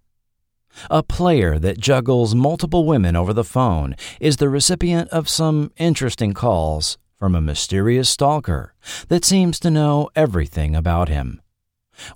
A 0.91 1.03
player 1.03 1.59
that 1.59 1.79
juggles 1.79 2.35
multiple 2.35 2.87
women 2.87 3.17
over 3.17 3.33
the 3.33 3.45
phone 3.45 3.95
is 4.21 4.37
the 4.37 4.49
recipient 4.49 5.09
of 5.11 5.29
some 5.29 5.73
interesting 5.77 6.33
calls 6.33 6.97
from 7.19 7.35
a 7.35 7.41
mysterious 7.41 8.09
stalker 8.09 8.75
that 9.09 9.25
seems 9.25 9.61
to 9.61 9.71
know 9.71 10.09
everything 10.17 10.75
about 10.75 11.09
him. 11.09 11.43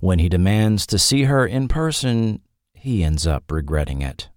When 0.01 0.17
he 0.17 0.29
demands 0.29 0.87
to 0.87 0.97
see 0.97 1.23
her 1.23 1.45
in 1.45 1.67
person, 1.67 2.41
he 2.85 3.03
ends 3.03 3.25
up 3.25 3.51
regretting 3.51 4.03
it. 4.03 4.29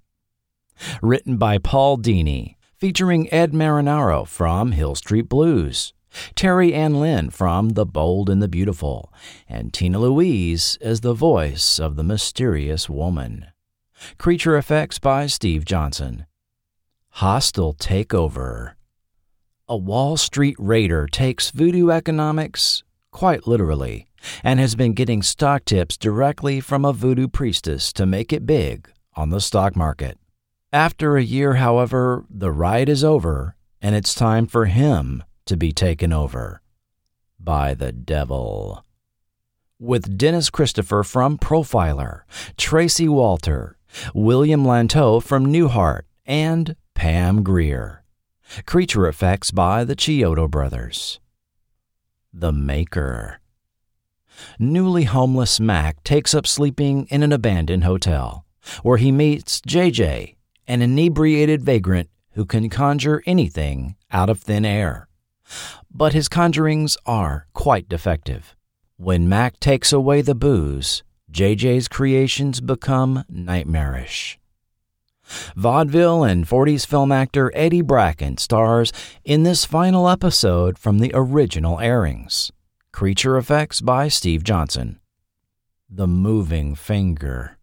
Written 1.02 1.36
by 1.36 1.58
Paul 1.58 1.98
Dini, 1.98 2.56
featuring 2.78 3.30
Ed 3.30 3.52
Marinaro 3.52 4.26
from 4.26 4.72
Hill 4.72 4.94
Street 4.94 5.28
Blues, 5.28 5.92
Teri 6.34 6.72
Ann 6.72 6.98
Linn 6.98 7.28
from 7.28 7.70
The 7.70 7.84
Bold 7.84 8.30
and 8.30 8.40
the 8.40 8.48
Beautiful, 8.48 9.12
and 9.46 9.74
Tina 9.74 9.98
Louise 9.98 10.78
as 10.80 11.02
the 11.02 11.12
voice 11.12 11.78
of 11.78 11.96
the 11.96 12.02
mysterious 12.02 12.88
woman. 12.88 13.48
Creature 14.16 14.56
effects 14.56 14.98
by 14.98 15.26
Steve 15.26 15.66
Johnson. 15.66 16.24
Hostile 17.10 17.74
Takeover. 17.74 18.76
A 19.68 19.76
Wall 19.76 20.16
Street 20.16 20.56
raider 20.58 21.06
takes 21.06 21.50
voodoo 21.50 21.90
economics 21.90 22.82
quite 23.10 23.46
literally 23.46 24.06
and 24.42 24.60
has 24.60 24.74
been 24.74 24.92
getting 24.92 25.22
stock 25.22 25.64
tips 25.64 25.96
directly 25.96 26.60
from 26.60 26.84
a 26.84 26.92
voodoo 26.92 27.28
priestess 27.28 27.92
to 27.92 28.06
make 28.06 28.32
it 28.32 28.46
big 28.46 28.90
on 29.14 29.30
the 29.30 29.40
stock 29.40 29.76
market. 29.76 30.18
After 30.72 31.16
a 31.16 31.22
year, 31.22 31.54
however, 31.54 32.24
the 32.28 32.52
ride 32.52 32.88
is 32.88 33.02
over 33.02 33.56
and 33.80 33.94
it's 33.94 34.14
time 34.14 34.46
for 34.46 34.66
him 34.66 35.22
to 35.46 35.56
be 35.56 35.72
taken 35.72 36.12
over 36.12 36.60
by 37.38 37.74
the 37.74 37.92
devil. 37.92 38.84
With 39.78 40.18
Dennis 40.18 40.50
Christopher 40.50 41.02
from 41.04 41.38
Profiler, 41.38 42.22
Tracy 42.56 43.08
Walter, 43.08 43.78
William 44.14 44.64
Lanteau 44.64 45.20
from 45.20 45.46
Newhart, 45.46 46.02
and 46.26 46.76
Pam 46.94 47.42
Grier. 47.42 48.02
Creature 48.66 49.06
effects 49.06 49.50
by 49.50 49.84
the 49.84 49.94
Chiodo 49.94 50.50
Brothers. 50.50 51.20
The 52.32 52.52
Maker. 52.52 53.40
Newly 54.58 55.04
homeless 55.04 55.60
Mac 55.60 56.02
takes 56.04 56.34
up 56.34 56.46
sleeping 56.46 57.06
in 57.06 57.22
an 57.22 57.32
abandoned 57.32 57.84
hotel, 57.84 58.44
where 58.82 58.98
he 58.98 59.12
meets 59.12 59.60
JJ, 59.60 60.36
an 60.66 60.82
inebriated 60.82 61.62
vagrant 61.62 62.08
who 62.32 62.44
can 62.44 62.68
conjure 62.68 63.22
anything 63.26 63.96
out 64.10 64.30
of 64.30 64.40
thin 64.40 64.64
air. 64.64 65.08
But 65.90 66.12
his 66.12 66.28
conjurings 66.28 66.96
are 67.06 67.46
quite 67.52 67.88
defective. 67.88 68.54
When 68.96 69.28
Mac 69.28 69.58
takes 69.60 69.92
away 69.92 70.22
the 70.22 70.34
booze, 70.34 71.02
JJ's 71.32 71.88
creations 71.88 72.60
become 72.60 73.24
nightmarish. 73.28 74.38
Vaudeville 75.56 76.24
and 76.24 76.46
40s 76.46 76.86
film 76.86 77.12
actor 77.12 77.52
Eddie 77.54 77.82
Bracken 77.82 78.38
stars 78.38 78.92
in 79.24 79.42
this 79.42 79.64
final 79.64 80.08
episode 80.08 80.78
from 80.78 80.98
the 80.98 81.10
original 81.14 81.80
airings. 81.80 82.50
Creature 82.98 83.36
effects 83.36 83.80
by 83.80 84.08
Steve 84.08 84.42
Johnson. 84.42 84.98
The 85.88 86.08
Moving 86.08 86.74
Finger. 86.74 87.56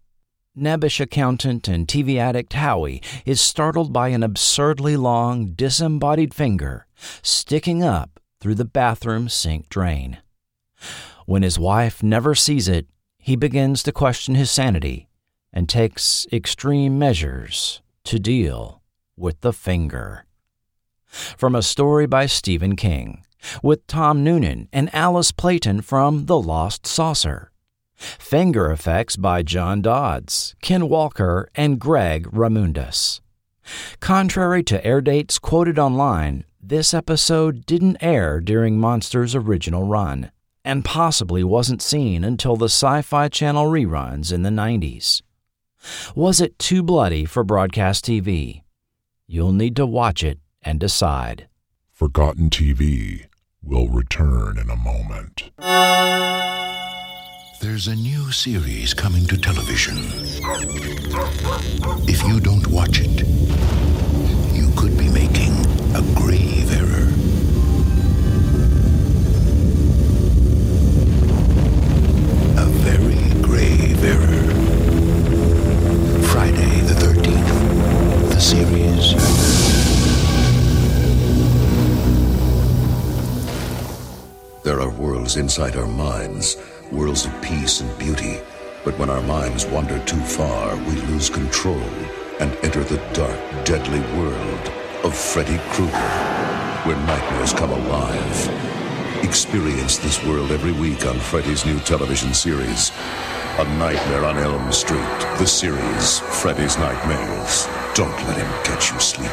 Nebbish 0.58 1.02
accountant 1.02 1.68
and 1.68 1.90
TV 1.90 2.16
addict 2.16 2.54
Howie 2.54 3.02
is 3.26 3.42
startled 3.42 3.92
by 3.92 4.08
an 4.08 4.24
absurdly 4.24 4.96
long, 4.96 5.48
disembodied 5.48 6.34
finger 6.34 6.88
sticking 7.22 7.84
up 7.84 8.22
through 8.40 8.56
the 8.56 8.64
bathroom 8.64 9.28
sink 9.28 9.68
drain. 9.68 10.20
When 11.26 11.44
his 11.44 11.60
wife 11.60 12.02
never 12.02 12.34
sees 12.34 12.70
it, 12.70 12.88
he 13.18 13.36
begins 13.36 13.84
to 13.84 13.92
question 13.92 14.36
his 14.36 14.50
sanity 14.50 15.10
and 15.52 15.68
takes 15.68 16.26
extreme 16.32 16.98
measures 16.98 17.82
to 18.06 18.20
deal 18.20 18.82
with 19.18 19.42
the 19.42 19.52
finger. 19.52 20.24
From 21.06 21.56
a 21.56 21.62
story 21.62 22.06
by 22.06 22.26
Stephen 22.26 22.78
King, 22.78 23.25
with 23.62 23.86
Tom 23.88 24.24
Noonan 24.24 24.70
and 24.72 24.94
Alice 24.94 25.32
Playten 25.32 25.84
from 25.84 26.26
The 26.26 26.40
Lost 26.40 26.86
Saucer. 26.86 27.52
Finger 27.96 28.72
Effects 28.72 29.16
by 29.16 29.42
John 29.44 29.82
Dodds, 29.82 30.56
Ken 30.62 30.90
Walker, 30.90 31.50
and 31.56 31.80
Greg 31.80 32.28
Ramundus. 32.32 33.22
Contrary 34.00 34.64
to 34.64 34.86
air 34.86 35.02
dates 35.02 35.40
quoted 35.40 35.80
online, 35.80 36.44
this 36.62 36.94
episode 36.94 37.66
didn't 37.66 37.98
air 38.02 38.40
during 38.40 38.80
Monster's 38.80 39.36
original 39.36 39.84
run, 39.84 40.32
and 40.64 40.86
possibly 40.86 41.44
wasn't 41.44 41.82
seen 41.82 42.24
until 42.24 42.56
the 42.56 42.66
Sci 42.66 43.02
Fi 43.02 43.28
Channel 43.30 43.66
reruns 43.66 44.34
in 44.34 44.44
the 44.44 44.50
90s. 44.50 45.22
Was 46.16 46.42
it 46.42 46.58
too 46.60 46.84
bloody 46.84 47.26
for 47.26 47.44
broadcast 47.44 48.06
TV? 48.06 48.64
You'll 49.28 49.54
need 49.54 49.76
to 49.76 49.86
watch 49.86 50.24
it 50.24 50.40
and 50.62 50.80
decide. 50.80 51.48
Forgotten 51.92 52.50
TV 52.50 53.28
will 53.66 53.88
return 53.90 54.58
in 54.60 54.70
a 54.70 54.76
moment. 54.76 55.50
There's 57.62 57.88
a 57.88 57.96
new 57.96 58.32
series 58.32 58.94
coming 58.94 59.26
to 59.26 59.38
television. 59.38 59.98
If 62.08 62.22
you 62.28 62.40
don't 62.40 62.68
watch 62.68 63.00
it, 63.02 63.28
you 64.56 64.72
could 64.78 64.96
be 64.98 65.10
making 65.10 65.25
There 84.66 84.82
are 84.82 84.90
worlds 84.90 85.38
inside 85.38 85.76
our 85.76 85.86
minds, 85.86 86.58
worlds 86.92 87.28
of 87.28 87.42
peace 87.44 87.82
and 87.82 88.00
beauty. 88.00 88.40
But 88.84 88.98
when 88.98 89.12
our 89.12 89.22
minds 89.22 89.68
wander 89.68 90.00
too 90.06 90.20
far, 90.20 90.76
we 90.76 90.94
lose 91.06 91.30
control 91.30 91.88
and 92.40 92.52
enter 92.64 92.84
the 92.84 92.98
dark, 93.14 93.40
deadly 93.64 94.00
world 94.18 94.72
of 95.04 95.16
Freddy 95.16 95.60
Krueger, 95.70 96.10
where 96.82 96.98
nightmares 97.06 97.54
come 97.54 97.70
alive. 97.70 99.24
Experience 99.24 100.00
this 100.00 100.26
world 100.26 100.52
every 100.52 100.72
week 100.72 101.06
on 101.06 101.20
Freddy's 101.20 101.64
new 101.64 101.78
television 101.82 102.34
series, 102.34 102.92
A 103.60 103.66
Nightmare 103.78 104.26
on 104.26 104.40
Elm 104.40 104.72
Street, 104.72 105.20
the 105.38 105.46
series 105.46 106.22
Freddy's 106.42 106.76
Nightmares. 106.80 107.68
Don't 107.94 108.18
let 108.26 108.38
him 108.40 108.52
catch 108.64 108.92
you 108.92 109.00
sleeping. 109.00 109.30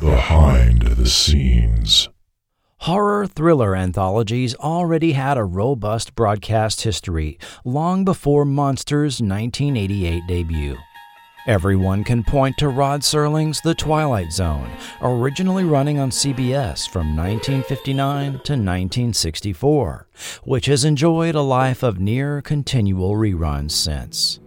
Behind 0.00 0.93
the 1.04 1.10
scenes. 1.10 2.08
Horror 2.78 3.26
thriller 3.26 3.76
anthologies 3.76 4.54
already 4.54 5.12
had 5.12 5.36
a 5.36 5.44
robust 5.44 6.14
broadcast 6.14 6.80
history 6.80 7.38
long 7.62 8.06
before 8.06 8.46
Monsters' 8.46 9.20
1988 9.20 10.22
debut. 10.26 10.78
Everyone 11.46 12.04
can 12.04 12.24
point 12.24 12.56
to 12.56 12.70
Rod 12.70 13.02
Serling's 13.02 13.60
The 13.60 13.74
Twilight 13.74 14.32
Zone, 14.32 14.70
originally 15.02 15.64
running 15.64 15.98
on 15.98 16.08
CBS 16.08 16.88
from 16.88 17.14
1959 17.14 18.30
to 18.30 18.52
1964, 18.54 20.08
which 20.44 20.64
has 20.64 20.86
enjoyed 20.86 21.34
a 21.34 21.42
life 21.42 21.82
of 21.82 22.00
near 22.00 22.40
continual 22.40 23.12
reruns 23.12 23.72
since. 23.72 24.40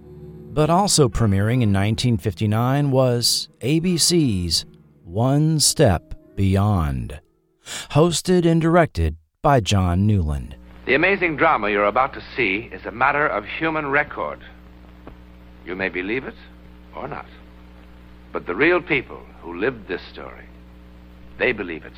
But 0.53 0.71
also 0.71 1.07
premiering 1.07 1.61
in 1.61 1.71
1959 1.71 2.89
was 2.89 3.47
ABC's 3.61 4.65
One 5.03 5.59
Step 5.59 6.16
Beyond, 6.37 7.19
hosted 7.89 8.45
and 8.45 8.61
directed 8.61 9.17
by 9.41 9.59
John 9.59 10.05
Newland. 10.05 10.55
The 10.85 10.93
amazing 10.93 11.35
drama 11.35 11.71
you're 11.71 11.85
about 11.85 12.13
to 12.13 12.23
see 12.35 12.69
is 12.71 12.85
a 12.85 12.91
matter 12.91 13.25
of 13.25 13.43
human 13.43 13.87
record. 13.87 14.41
You 15.65 15.75
may 15.75 15.89
believe 15.89 16.25
it 16.25 16.35
or 16.95 17.07
not. 17.07 17.25
But 18.31 18.45
the 18.45 18.53
real 18.53 18.83
people 18.83 19.19
who 19.41 19.59
lived 19.59 19.87
this 19.87 20.03
story, 20.13 20.45
they 21.39 21.53
believe 21.53 21.85
it. 21.85 21.97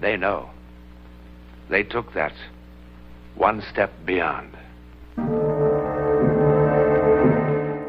They 0.00 0.16
know. 0.16 0.50
They 1.68 1.82
took 1.82 2.14
that 2.14 2.34
one 3.34 3.60
step 3.72 3.92
beyond. 4.06 4.56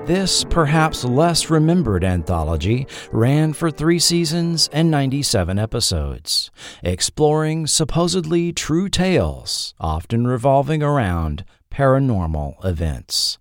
This 0.06 0.44
perhaps 0.44 1.04
less 1.04 1.50
remembered 1.50 2.04
anthology 2.04 2.86
ran 3.12 3.54
for 3.54 3.72
three 3.72 3.98
seasons 3.98 4.70
and 4.72 4.92
97 4.92 5.58
episodes, 5.58 6.52
exploring 6.84 7.66
supposedly 7.66 8.54
true 8.54 8.88
tales, 8.88 9.74
often 9.80 10.28
revolving 10.28 10.84
around 10.84 11.44
paranormal 11.72 12.64
events. 12.64 13.40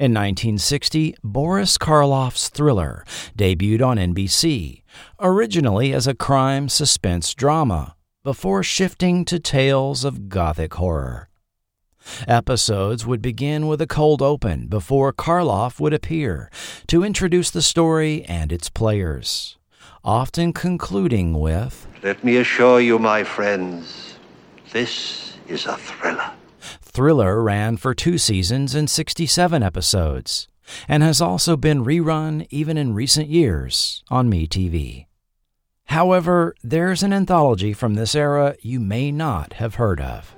In 0.00 0.12
1960, 0.12 1.14
Boris 1.22 1.78
Karloff's 1.78 2.48
thriller 2.48 3.04
debuted 3.38 3.80
on 3.80 3.96
NBC, 3.96 4.82
originally 5.20 5.92
as 5.92 6.08
a 6.08 6.14
crime 6.14 6.68
suspense 6.68 7.32
drama, 7.34 7.94
before 8.24 8.64
shifting 8.64 9.24
to 9.26 9.38
tales 9.38 10.04
of 10.04 10.28
gothic 10.28 10.74
horror. 10.74 11.28
Episodes 12.28 13.06
would 13.06 13.22
begin 13.22 13.66
with 13.66 13.80
a 13.80 13.86
cold 13.86 14.22
open 14.22 14.66
before 14.66 15.12
Karloff 15.12 15.80
would 15.80 15.94
appear 15.94 16.50
to 16.86 17.04
introduce 17.04 17.50
the 17.50 17.62
story 17.62 18.24
and 18.24 18.52
its 18.52 18.68
players, 18.68 19.56
often 20.04 20.52
concluding 20.52 21.38
with 21.38 21.86
Let 22.02 22.22
me 22.24 22.36
assure 22.36 22.80
you, 22.80 22.98
my 22.98 23.24
friends, 23.24 24.18
this 24.72 25.36
is 25.48 25.66
a 25.66 25.76
thriller. 25.76 26.30
Thriller 26.80 27.42
ran 27.42 27.76
for 27.76 27.94
two 27.94 28.18
seasons 28.18 28.74
and 28.74 28.88
67 28.88 29.62
episodes, 29.62 30.48
and 30.88 31.02
has 31.02 31.20
also 31.20 31.56
been 31.56 31.84
rerun 31.84 32.46
even 32.50 32.78
in 32.78 32.94
recent 32.94 33.28
years 33.28 34.02
on 34.10 34.30
MeTV. 34.30 35.06
However, 35.86 36.54
there's 36.62 37.02
an 37.02 37.12
anthology 37.12 37.72
from 37.72 37.94
this 37.94 38.14
era 38.14 38.56
you 38.60 38.80
may 38.80 39.12
not 39.12 39.54
have 39.54 39.74
heard 39.74 40.00
of. 40.00 40.34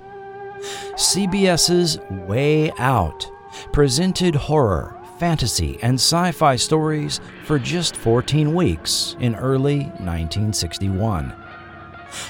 CBS's 0.95 1.99
Way 2.27 2.71
Out 2.77 3.29
presented 3.71 4.35
horror, 4.35 4.95
fantasy, 5.19 5.79
and 5.81 5.95
sci 5.95 6.31
fi 6.31 6.55
stories 6.55 7.19
for 7.43 7.59
just 7.59 7.95
14 7.95 8.53
weeks 8.53 9.15
in 9.19 9.35
early 9.35 9.85
1961. 9.99 11.33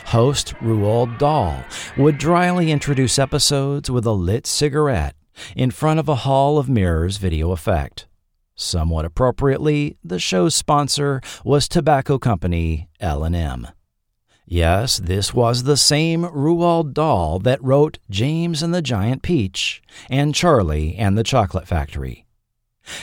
Host 0.05 0.53
Roald 0.61 1.17
Dahl 1.17 1.63
would 1.97 2.17
dryly 2.17 2.71
introduce 2.71 3.19
episodes 3.19 3.91
with 3.91 4.05
a 4.05 4.11
lit 4.11 4.47
cigarette 4.47 5.15
in 5.55 5.71
front 5.71 5.99
of 5.99 6.09
a 6.09 6.15
hall 6.15 6.57
of 6.57 6.69
mirrors 6.69 7.17
video 7.17 7.51
effect. 7.51 8.07
Somewhat 8.55 9.05
appropriately, 9.05 9.97
the 10.03 10.17
show's 10.17 10.55
sponsor 10.55 11.21
was 11.43 11.67
tobacco 11.67 12.17
company 12.17 12.89
L&M. 12.99 13.67
Yes, 14.49 14.97
this 14.97 15.33
was 15.33 15.63
the 15.63 15.75
same 15.75 16.23
Roald 16.23 16.93
Dahl 16.93 17.37
that 17.39 17.61
wrote 17.61 17.99
James 18.09 18.63
and 18.63 18.73
the 18.73 18.81
Giant 18.81 19.21
Peach 19.21 19.81
and 20.09 20.33
Charlie 20.33 20.95
and 20.95 21.17
the 21.17 21.23
Chocolate 21.23 21.67
Factory. 21.67 22.25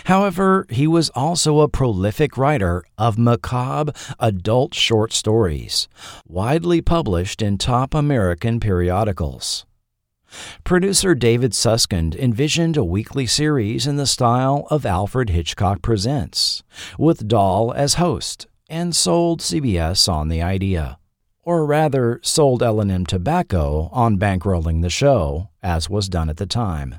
However, 0.04 0.66
he 0.70 0.86
was 0.86 1.10
also 1.10 1.60
a 1.60 1.68
prolific 1.68 2.38
writer 2.38 2.82
of 2.96 3.18
macabre 3.18 3.92
adult 4.18 4.72
short 4.72 5.12
stories, 5.12 5.86
widely 6.26 6.80
published 6.80 7.42
in 7.42 7.58
top 7.58 7.92
American 7.92 8.58
periodicals. 8.58 9.66
Producer 10.64 11.14
David 11.14 11.54
Susskind 11.54 12.16
envisioned 12.16 12.78
a 12.78 12.84
weekly 12.84 13.26
series 13.26 13.86
in 13.86 13.96
the 13.96 14.06
style 14.06 14.66
of 14.70 14.86
Alfred 14.86 15.28
Hitchcock 15.28 15.82
Presents, 15.82 16.62
with 16.98 17.28
Dahl 17.28 17.70
as 17.74 17.94
host, 17.94 18.46
and 18.70 18.96
sold 18.96 19.42
CBS 19.42 20.10
on 20.10 20.28
the 20.28 20.40
idea 20.40 20.96
or 21.44 21.64
rather 21.64 22.20
sold 22.22 22.62
L&M 22.62 23.06
Tobacco 23.06 23.88
on 23.92 24.18
bankrolling 24.18 24.82
the 24.82 24.90
show, 24.90 25.50
as 25.62 25.90
was 25.90 26.08
done 26.08 26.28
at 26.28 26.36
the 26.36 26.46
time. 26.46 26.96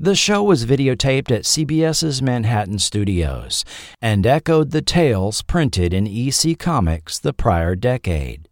The 0.00 0.14
show 0.14 0.42
was 0.42 0.66
videotaped 0.66 1.30
at 1.30 1.44
CBS's 1.44 2.20
Manhattan 2.20 2.78
studios 2.78 3.64
and 4.02 4.26
echoed 4.26 4.70
the 4.70 4.82
tales 4.82 5.42
printed 5.42 5.92
in 5.92 6.06
EC 6.06 6.58
Comics 6.58 7.18
the 7.18 7.32
prior 7.32 7.76
decade. 7.76 8.48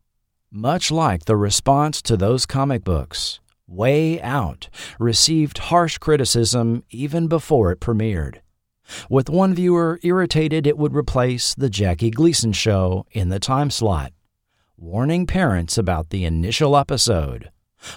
Much 0.52 0.90
like 0.90 1.24
the 1.24 1.36
response 1.36 2.01
to 2.02 2.16
those 2.16 2.47
comic 2.47 2.84
books, 2.84 3.40
Way 3.66 4.20
Out 4.22 4.68
received 5.01 5.59
harsh 5.59 5.98
criticism 5.98 6.84
even 6.90 7.26
before 7.26 7.72
it 7.72 7.80
premiered. 7.80 8.36
With 9.10 9.28
one 9.28 9.55
viewer 9.55 9.98
irritated 10.05 10.66
it 10.66 10.78
would 10.78 10.94
replace 10.94 11.55
The 11.55 11.68
Jackie 11.68 12.12
Gleason 12.12 12.52
Show 12.52 13.05
in 13.10 13.30
the 13.30 13.40
time 13.40 13.70
slot 13.70 14.12
warning 14.78 15.27
parents 15.27 15.78
about 15.78 16.11
the 16.11 16.24
initial 16.24 16.77
episode, 16.77 17.51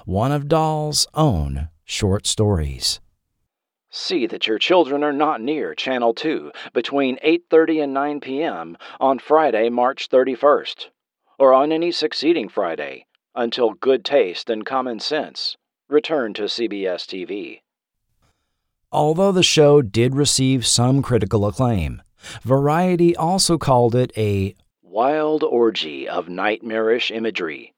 one 0.05 0.31
of 0.31 0.47
Dahl's 0.47 1.05
own 1.13 1.67
short 1.83 2.25
stories. 2.25 3.01
See 3.89 4.25
that 4.27 4.47
your 4.47 4.57
children 4.57 5.03
are 5.03 5.11
not 5.11 5.41
near 5.41 5.75
Channel 5.75 6.13
2 6.13 6.51
between 6.73 7.17
8:30 7.17 7.83
and 7.83 7.93
9 7.93 8.19
p.m. 8.21 8.77
on 8.99 9.19
Friday, 9.19 9.69
March 9.69 10.09
31st, 10.09 10.89
or 11.37 11.53
on 11.53 11.71
any 11.71 11.91
succeeding 11.91 12.47
Friday 12.47 13.05
until 13.35 13.71
good 13.71 14.05
taste 14.05 14.49
and 14.49 14.65
common 14.65 14.99
sense 14.99 15.57
return 15.89 16.33
to 16.35 16.43
CBS 16.43 17.05
TV. 17.05 17.61
Although 18.91 19.31
the 19.33 19.43
show 19.43 19.81
did 19.81 20.15
receive 20.15 20.65
some 20.65 21.01
critical 21.01 21.45
acclaim, 21.45 22.01
Variety 22.43 23.15
also 23.15 23.57
called 23.57 23.95
it 23.95 24.11
a 24.17 24.55
wild 24.89 25.43
orgy 25.43 26.09
of 26.09 26.29
nightmarish 26.29 27.11
imagery. 27.11 27.75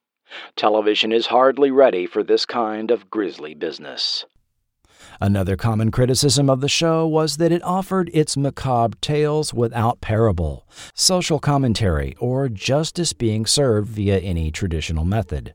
Television 0.56 1.12
is 1.12 1.26
hardly 1.26 1.70
ready 1.70 2.08
for 2.08 2.24
this 2.24 2.46
kind 2.46 2.90
of 2.90 3.10
grisly 3.10 3.54
business. 3.54 4.24
Another 5.20 5.58
common 5.58 5.92
criticism 5.92 6.50
of 6.50 6.62
the 6.62 6.70
show 6.70 7.06
was 7.06 7.36
that 7.36 7.52
it 7.52 7.62
offered 7.64 8.10
its 8.14 8.38
macabre 8.38 8.98
tales 9.02 9.54
without 9.54 10.00
parable, 10.00 10.66
social 10.94 11.38
commentary, 11.38 12.16
or 12.18 12.48
justice 12.48 13.12
being 13.12 13.46
served 13.46 13.90
via 13.90 14.20
any 14.20 14.50
traditional 14.50 15.04
method. 15.04 15.54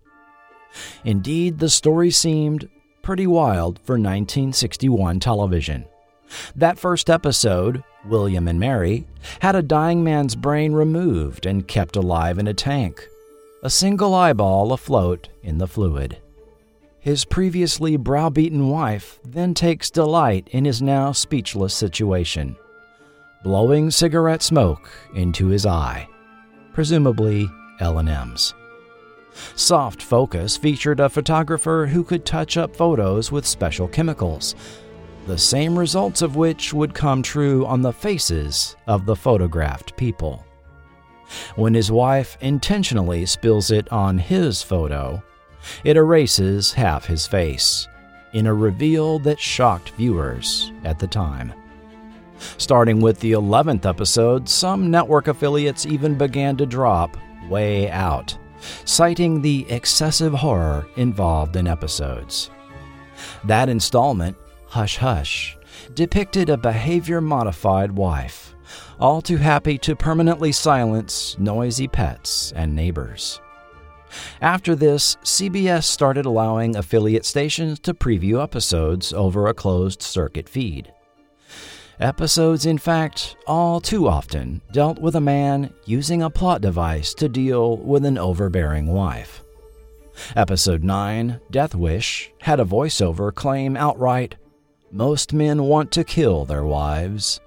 Indeed, 1.05 1.59
the 1.59 1.70
story 1.70 2.11
seemed 2.11 2.69
pretty 3.01 3.27
wild 3.27 3.78
for 3.78 3.95
1961 3.95 5.20
television. 5.20 5.87
That 6.55 6.78
first 6.78 7.11
episode, 7.11 7.82
William 8.05 8.48
and 8.48 8.59
Mary, 8.59 9.07
had 9.40 9.57
a 9.57 9.62
dying 9.62 10.03
man's 10.03 10.35
brain 10.35 10.73
removed 10.73 11.47
and 11.47 11.66
kept 11.66 11.97
alive 11.97 12.39
in 12.39 12.47
a 12.47 12.55
tank, 12.55 13.09
a 13.62 13.70
single 13.70 14.15
eyeball 14.15 14.73
afloat 14.73 15.28
in 15.43 15.59
the 15.59 15.66
fluid. 15.66 16.19
His 16.98 17.24
previously 17.24 17.97
browbeaten 17.97 18.69
wife 18.69 19.20
then 19.24 19.55
takes 19.55 19.90
delight 19.90 20.48
in 20.51 20.65
his 20.65 20.82
now 20.82 21.12
speechless 21.12 21.73
situation, 21.73 22.57
blowing 23.44 23.90
cigarette 23.90 24.43
smoke 24.43 24.90
into 25.15 25.47
his 25.47 25.66
eye, 25.66 26.09
presumably 26.73 27.48
L&M's. 27.81 28.55
Soft 29.55 30.03
Focus 30.03 30.57
featured 30.57 30.98
a 30.98 31.09
photographer 31.09 31.86
who 31.86 32.03
could 32.03 32.24
touch 32.24 32.57
up 32.57 32.74
photos 32.74 33.31
with 33.31 33.47
special 33.47 33.86
chemicals 33.86 34.55
the 35.27 35.39
same 35.39 35.78
results 35.78 36.23
of 36.23 36.36
which 36.36 36.73
would 36.73 36.94
come 36.94 37.23
true 37.23 37.66
on 37.66 37.82
the 37.82 37.93
faces 37.93 38.77
of 38.86 39.07
the 39.07 39.16
photographed 39.16 39.97
people. 39.97 40.44
When 41.57 41.74
his 41.74 41.90
wife 41.90 42.39
intentionally 42.40 43.27
spills 43.27 43.70
it 43.70 43.90
on 43.93 44.19
his 44.19 44.62
photo, 44.62 45.23
it 45.85 45.97
erases 45.97 46.73
half 46.73 47.05
his 47.07 47.27
face, 47.27 47.89
in 48.32 48.47
a 48.47 48.55
reveal 48.55 49.19
that 49.20 49.40
shocked 49.40 49.90
viewers 49.90 50.73
at 50.85 50.98
the 50.98 51.09
time. 51.09 51.53
Starting 52.59 53.01
with 53.01 53.19
the 53.20 53.32
11th 53.32 53.86
episode, 53.86 54.48
some 54.48 54.90
network 54.90 55.27
affiliates 55.27 55.86
even 55.86 56.16
began 56.16 56.57
to 56.57 56.66
drop 56.66 57.16
way 57.48 57.90
out 57.90 58.36
citing 58.85 59.43
the 59.43 59.66
excessive 59.70 60.32
horror 60.32 60.86
involved 60.97 61.57
in 61.57 61.66
episodes. 61.66 62.51
That 63.44 63.69
installment, 63.69 64.36
Hush 64.77 64.98
Hush, 64.98 65.57
depicted 65.94 66.51
a 66.51 66.59
behavior 66.59 67.23
modified 67.23 67.93
wife, 67.93 68.55
all 69.01 69.23
too 69.23 69.39
happy 69.39 69.78
to 69.78 69.97
permanently 69.97 70.53
silence 70.53 71.35
noisy 71.39 71.89
pets 71.89 72.53
and 72.55 72.77
neighbors. 72.77 73.40
After 74.43 74.74
this, 74.74 75.16
CBS 75.24 75.85
started 75.85 76.27
allowing 76.27 76.77
affiliate 76.77 77.24
stations 77.24 77.78
to 77.81 77.94
preview 77.94 78.43
episodes 78.43 79.15
over 79.15 79.47
a 79.47 79.55
closed 79.55 80.03
circuit 80.03 80.47
feed. 80.47 80.93
Episodes, 81.98 82.66
in 82.66 82.77
fact, 82.77 83.35
all 83.47 83.81
too 83.81 84.07
often 84.07 84.61
dealt 84.73 85.01
with 85.01 85.15
a 85.15 85.23
man 85.23 85.73
using 85.86 86.23
a 86.23 86.28
plot 86.28 86.61
device 86.61 87.15
to 87.15 87.31
deal 87.31 87.78
with 87.78 88.05
an 88.05 88.19
overbearing 88.19 88.89
wife. 88.89 89.43
Episode 90.36 90.85
9, 90.85 91.40
Death 91.51 91.74
Wish, 91.74 92.31
had 92.43 92.61
a 92.61 92.65
voiceover 92.66 93.35
claim 93.35 93.74
outright, 93.74 94.35
Most 94.92 95.32
men 95.32 95.64
want 95.64 95.90
to 95.92 96.04
kill 96.04 96.44
their 96.44 96.64
wives. 96.64 97.40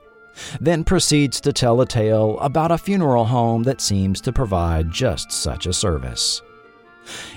Then 0.59 0.83
proceeds 0.83 1.39
to 1.41 1.53
tell 1.53 1.79
a 1.79 1.85
tale 1.85 2.37
about 2.39 2.71
a 2.71 2.77
funeral 2.77 3.25
home 3.25 3.63
that 3.63 3.81
seems 3.81 4.19
to 4.21 4.33
provide 4.33 4.91
just 4.91 5.31
such 5.31 5.65
a 5.65 5.73
service. 5.73 6.41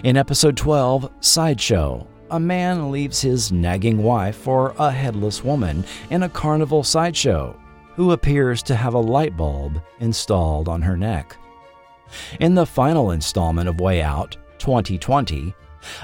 In 0.03 0.17
episode 0.17 0.57
12, 0.57 1.09
Sideshow, 1.21 2.07
a 2.33 2.41
man 2.41 2.91
leaves 2.91 3.21
his 3.21 3.53
nagging 3.53 4.03
wife 4.03 4.37
for 4.37 4.75
a 4.79 4.91
headless 4.91 5.45
woman 5.45 5.85
in 6.11 6.25
a 6.25 6.29
carnival 6.29 6.83
sideshow 6.83 7.57
who 7.95 8.11
appears 8.11 8.63
to 8.65 8.75
have 8.75 8.95
a 8.95 8.99
light 8.99 9.37
bulb 9.37 9.81
installed 10.01 10.69
on 10.69 10.83
her 10.83 10.97
neck. 10.97 11.37
In 12.41 12.55
the 12.55 12.67
final 12.67 13.13
installment 13.13 13.69
of 13.69 13.81
Way 13.81 14.03
Out, 14.03 14.37
2020, 14.59 15.55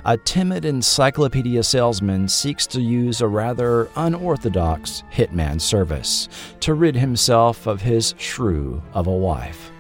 a 0.05 0.17
timid 0.17 0.65
encyclopedia 0.65 1.63
salesman 1.63 2.29
seeks 2.29 2.67
to 2.69 2.81
use 2.81 3.21
a 3.21 3.29
rather 3.29 3.89
unorthodox 3.97 5.03
hitman 5.13 5.61
service 5.61 6.29
to 6.61 6.75
rid 6.75 6.95
himself 6.95 7.67
of 7.67 7.81
his 7.81 8.15
shrew 8.19 8.83
of 8.93 9.07
a 9.07 9.11
wife. 9.11 9.71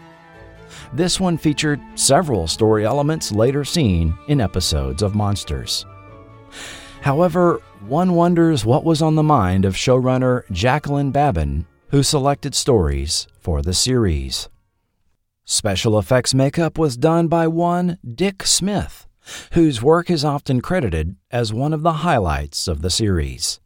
This 0.92 1.20
one 1.20 1.36
featured 1.36 1.80
several 1.94 2.46
story 2.46 2.84
elements 2.84 3.32
later 3.32 3.64
seen 3.64 4.16
in 4.28 4.40
episodes 4.40 5.02
of 5.02 5.14
Monsters. 5.14 5.84
However, 7.02 7.60
one 7.86 8.14
wonders 8.14 8.64
what 8.64 8.84
was 8.84 9.02
on 9.02 9.14
the 9.14 9.22
mind 9.22 9.64
of 9.64 9.74
showrunner 9.74 10.42
Jacqueline 10.50 11.12
Babbin, 11.12 11.66
who 11.90 12.02
selected 12.02 12.54
stories 12.54 13.26
for 13.38 13.62
the 13.62 13.74
series. 13.74 14.48
Special 15.44 15.98
effects 15.98 16.34
makeup 16.34 16.76
was 16.76 16.96
done 16.96 17.28
by 17.28 17.46
one 17.46 17.98
Dick 18.06 18.44
Smith, 18.44 19.06
whose 19.52 19.82
work 19.82 20.10
is 20.10 20.24
often 20.24 20.60
credited 20.60 21.16
as 21.30 21.52
one 21.52 21.72
of 21.72 21.82
the 21.82 22.05
highlights 22.05 22.68
of 22.68 22.82
the 22.82 22.90
series. 22.90 23.60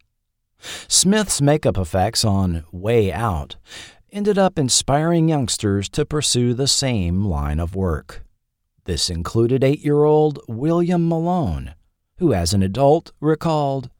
Smith's 0.88 1.40
makeup 1.40 1.76
effects 1.76 2.24
on 2.24 2.64
Way 2.70 3.12
Out 3.12 3.56
ended 4.12 4.38
up 4.38 4.58
inspiring 4.58 5.28
youngsters 5.28 5.88
to 5.88 6.04
pursue 6.04 6.54
the 6.54 6.68
same 6.68 7.24
line 7.24 7.58
of 7.58 7.74
work. 7.74 8.24
This 8.84 9.08
included 9.08 9.64
eight 9.64 9.80
year 9.80 10.04
old 10.04 10.40
William 10.48 11.08
Malone, 11.08 11.74
who, 12.18 12.32
as 12.32 12.52
an 12.52 12.62
adult, 12.62 13.12
recalled, 13.20 13.90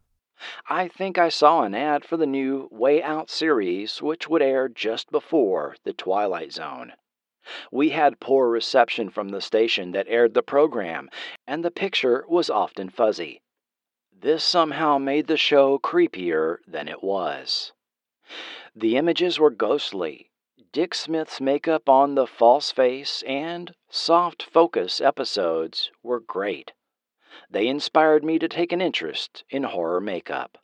I 0.68 0.88
think 0.88 1.18
I 1.18 1.28
saw 1.28 1.62
an 1.62 1.74
ad 1.74 2.04
for 2.04 2.16
the 2.16 2.26
new 2.26 2.68
Way 2.72 3.00
Out 3.00 3.30
series, 3.30 4.02
which 4.02 4.28
would 4.28 4.42
air 4.42 4.68
just 4.68 5.10
before 5.12 5.76
The 5.84 5.92
Twilight 5.92 6.52
Zone. 6.52 6.94
We 7.70 7.90
had 7.90 8.20
poor 8.20 8.48
reception 8.48 9.10
from 9.10 9.30
the 9.30 9.40
station 9.40 9.92
that 9.92 10.06
aired 10.08 10.34
the 10.34 10.42
program, 10.42 11.08
and 11.46 11.64
the 11.64 11.70
picture 11.70 12.24
was 12.28 12.50
often 12.50 12.88
fuzzy. 12.88 13.42
This 14.12 14.44
somehow 14.44 14.98
made 14.98 15.26
the 15.26 15.36
show 15.36 15.78
creepier 15.78 16.58
than 16.66 16.88
it 16.88 17.02
was. 17.02 17.72
The 18.74 18.96
images 18.96 19.38
were 19.38 19.50
ghostly. 19.50 20.30
Dick 20.72 20.94
Smith's 20.94 21.40
makeup 21.40 21.88
on 21.88 22.14
the 22.14 22.26
false 22.26 22.70
face 22.70 23.22
and 23.26 23.74
soft 23.90 24.42
focus 24.42 25.00
episodes 25.00 25.90
were 26.02 26.20
great. 26.20 26.72
They 27.50 27.66
inspired 27.68 28.24
me 28.24 28.38
to 28.38 28.48
take 28.48 28.72
an 28.72 28.80
interest 28.80 29.44
in 29.50 29.64
horror 29.64 30.00
makeup. 30.00 30.56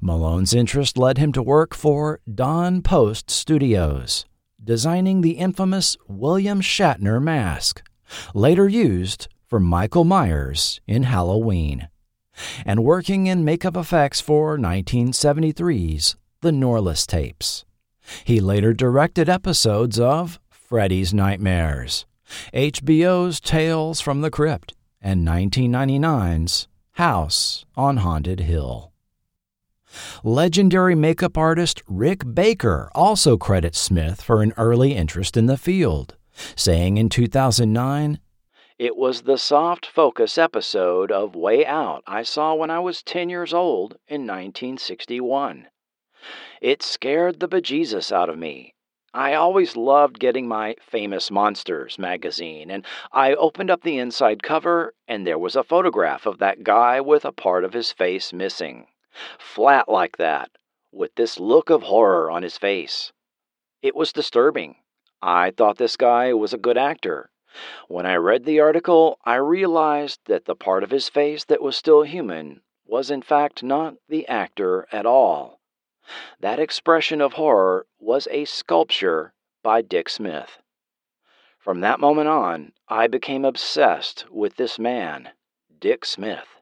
Malone's 0.00 0.52
interest 0.52 0.98
led 0.98 1.18
him 1.18 1.32
to 1.32 1.42
work 1.42 1.74
for 1.74 2.20
Don 2.32 2.82
Post 2.82 3.30
Studios, 3.30 4.24
designing 4.64 5.20
the 5.20 5.32
infamous 5.32 5.96
William 6.06 6.60
Shatner 6.60 7.22
mask, 7.22 7.82
later 8.34 8.68
used 8.68 9.28
for 9.46 9.60
Michael 9.60 10.04
Myers 10.04 10.80
in 10.86 11.04
Halloween, 11.04 11.88
and 12.64 12.84
working 12.84 13.26
in 13.26 13.44
makeup 13.44 13.76
effects 13.76 14.20
for 14.20 14.56
1973's 14.56 16.16
The 16.40 16.50
Norliss 16.50 17.06
Tapes. 17.06 17.64
He 18.24 18.40
later 18.40 18.72
directed 18.72 19.28
episodes 19.28 19.98
of 19.98 20.40
Freddy's 20.48 21.12
Nightmares, 21.12 22.06
HBO's 22.54 23.40
Tales 23.40 24.00
from 24.00 24.22
the 24.22 24.30
Crypt, 24.30 24.74
and 25.00 25.26
1999's 25.26 26.68
House 26.92 27.64
on 27.76 27.98
Haunted 27.98 28.40
Hill. 28.40 28.91
Legendary 30.24 30.94
makeup 30.94 31.36
artist 31.36 31.82
Rick 31.86 32.34
Baker 32.34 32.90
also 32.94 33.36
credits 33.36 33.78
Smith 33.78 34.20
for 34.20 34.42
an 34.42 34.52
early 34.56 34.94
interest 34.94 35.36
in 35.36 35.46
the 35.46 35.56
field, 35.56 36.16
saying 36.56 36.96
in 36.96 37.08
2009, 37.08 38.18
It 38.78 38.96
was 38.96 39.22
the 39.22 39.38
soft 39.38 39.86
focus 39.86 40.38
episode 40.38 41.12
of 41.12 41.34
Way 41.34 41.66
Out 41.66 42.02
I 42.06 42.22
saw 42.22 42.54
when 42.54 42.70
I 42.70 42.78
was 42.78 43.02
10 43.02 43.28
years 43.28 43.52
old 43.52 43.96
in 44.08 44.22
1961. 44.22 45.68
It 46.60 46.82
scared 46.82 47.40
the 47.40 47.48
bejesus 47.48 48.12
out 48.12 48.28
of 48.28 48.38
me, 48.38 48.74
I 49.14 49.34
always 49.34 49.76
loved 49.76 50.18
getting 50.18 50.48
my 50.48 50.74
Famous 50.80 51.30
Monsters 51.30 51.98
magazine, 51.98 52.70
and 52.70 52.86
I 53.12 53.34
opened 53.34 53.70
up 53.70 53.82
the 53.82 53.98
inside 53.98 54.42
cover, 54.42 54.94
and 55.06 55.26
there 55.26 55.38
was 55.38 55.54
a 55.54 55.62
photograph 55.62 56.24
of 56.24 56.38
that 56.38 56.64
guy 56.64 56.98
with 57.02 57.26
a 57.26 57.32
part 57.32 57.64
of 57.64 57.74
his 57.74 57.92
face 57.92 58.32
missing. 58.32 58.86
Flat 59.38 59.88
like 59.88 60.16
that, 60.16 60.50
with 60.90 61.14
this 61.14 61.38
look 61.38 61.70
of 61.70 61.82
horror 61.82 62.30
on 62.30 62.42
his 62.42 62.58
face. 62.58 63.12
It 63.82 63.94
was 63.94 64.12
disturbing. 64.12 64.76
I 65.20 65.50
thought 65.50 65.78
this 65.78 65.96
guy 65.96 66.32
was 66.32 66.52
a 66.52 66.58
good 66.58 66.78
actor. 66.78 67.30
When 67.88 68.06
I 68.06 68.14
read 68.16 68.44
the 68.44 68.60
article, 68.60 69.18
I 69.24 69.34
realized 69.34 70.20
that 70.24 70.46
the 70.46 70.56
part 70.56 70.82
of 70.82 70.90
his 70.90 71.08
face 71.08 71.44
that 71.44 71.60
was 71.60 71.76
still 71.76 72.02
human 72.02 72.62
was 72.86 73.10
in 73.10 73.22
fact 73.22 73.62
not 73.62 73.96
the 74.08 74.26
actor 74.26 74.86
at 74.90 75.06
all. 75.06 75.60
That 76.40 76.58
expression 76.58 77.20
of 77.20 77.34
horror 77.34 77.86
was 77.98 78.26
a 78.30 78.44
sculpture 78.44 79.34
by 79.62 79.82
Dick 79.82 80.08
Smith. 80.08 80.58
From 81.58 81.80
that 81.80 82.00
moment 82.00 82.28
on, 82.28 82.72
I 82.88 83.06
became 83.06 83.44
obsessed 83.44 84.24
with 84.30 84.56
this 84.56 84.78
man, 84.78 85.30
Dick 85.78 86.04
Smith. 86.04 86.61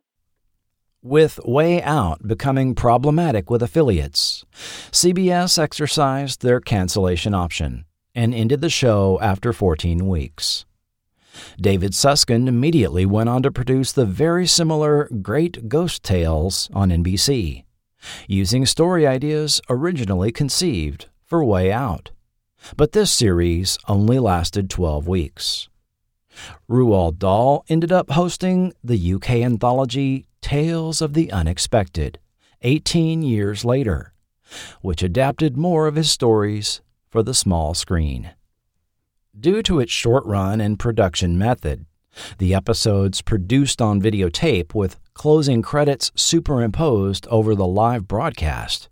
With 1.02 1.40
Way 1.46 1.82
Out 1.82 2.28
becoming 2.28 2.74
problematic 2.74 3.48
with 3.48 3.62
affiliates, 3.62 4.44
CBS 4.90 5.58
exercised 5.58 6.42
their 6.42 6.60
cancellation 6.60 7.32
option 7.32 7.86
and 8.14 8.34
ended 8.34 8.60
the 8.60 8.68
show 8.68 9.18
after 9.22 9.54
14 9.54 10.06
weeks. 10.06 10.66
David 11.58 11.94
Susskind 11.94 12.50
immediately 12.50 13.06
went 13.06 13.30
on 13.30 13.42
to 13.44 13.50
produce 13.50 13.92
the 13.92 14.04
very 14.04 14.46
similar 14.46 15.08
Great 15.22 15.70
Ghost 15.70 16.02
Tales 16.02 16.68
on 16.74 16.90
NBC 16.90 17.64
using 18.26 18.66
story 18.66 19.06
ideas 19.06 19.62
originally 19.70 20.30
conceived 20.30 21.06
for 21.24 21.42
Way 21.42 21.72
Out. 21.72 22.10
But 22.76 22.92
this 22.92 23.10
series 23.10 23.78
only 23.88 24.18
lasted 24.18 24.68
12 24.68 25.08
weeks. 25.08 25.70
Roald 26.68 27.18
Dahl 27.18 27.64
ended 27.70 27.90
up 27.90 28.10
hosting 28.10 28.74
the 28.84 29.14
UK 29.14 29.30
anthology 29.30 30.26
Tales 30.42 31.00
of 31.00 31.14
the 31.14 31.30
Unexpected 31.30 32.18
18 32.62 33.22
years 33.22 33.64
later, 33.64 34.12
which 34.80 35.02
adapted 35.02 35.56
more 35.56 35.86
of 35.86 35.96
his 35.96 36.10
stories 36.10 36.80
for 37.08 37.22
the 37.22 37.34
small 37.34 37.74
screen. 37.74 38.30
Due 39.38 39.62
to 39.62 39.80
its 39.80 39.92
short 39.92 40.24
run 40.26 40.60
and 40.60 40.78
production 40.78 41.38
method, 41.38 41.86
the 42.38 42.54
episodes 42.54 43.22
produced 43.22 43.80
on 43.80 44.02
videotape 44.02 44.74
with 44.74 44.98
closing 45.14 45.62
credits 45.62 46.10
superimposed 46.14 47.26
over 47.28 47.54
the 47.54 47.66
live 47.66 48.08
broadcast. 48.08 48.88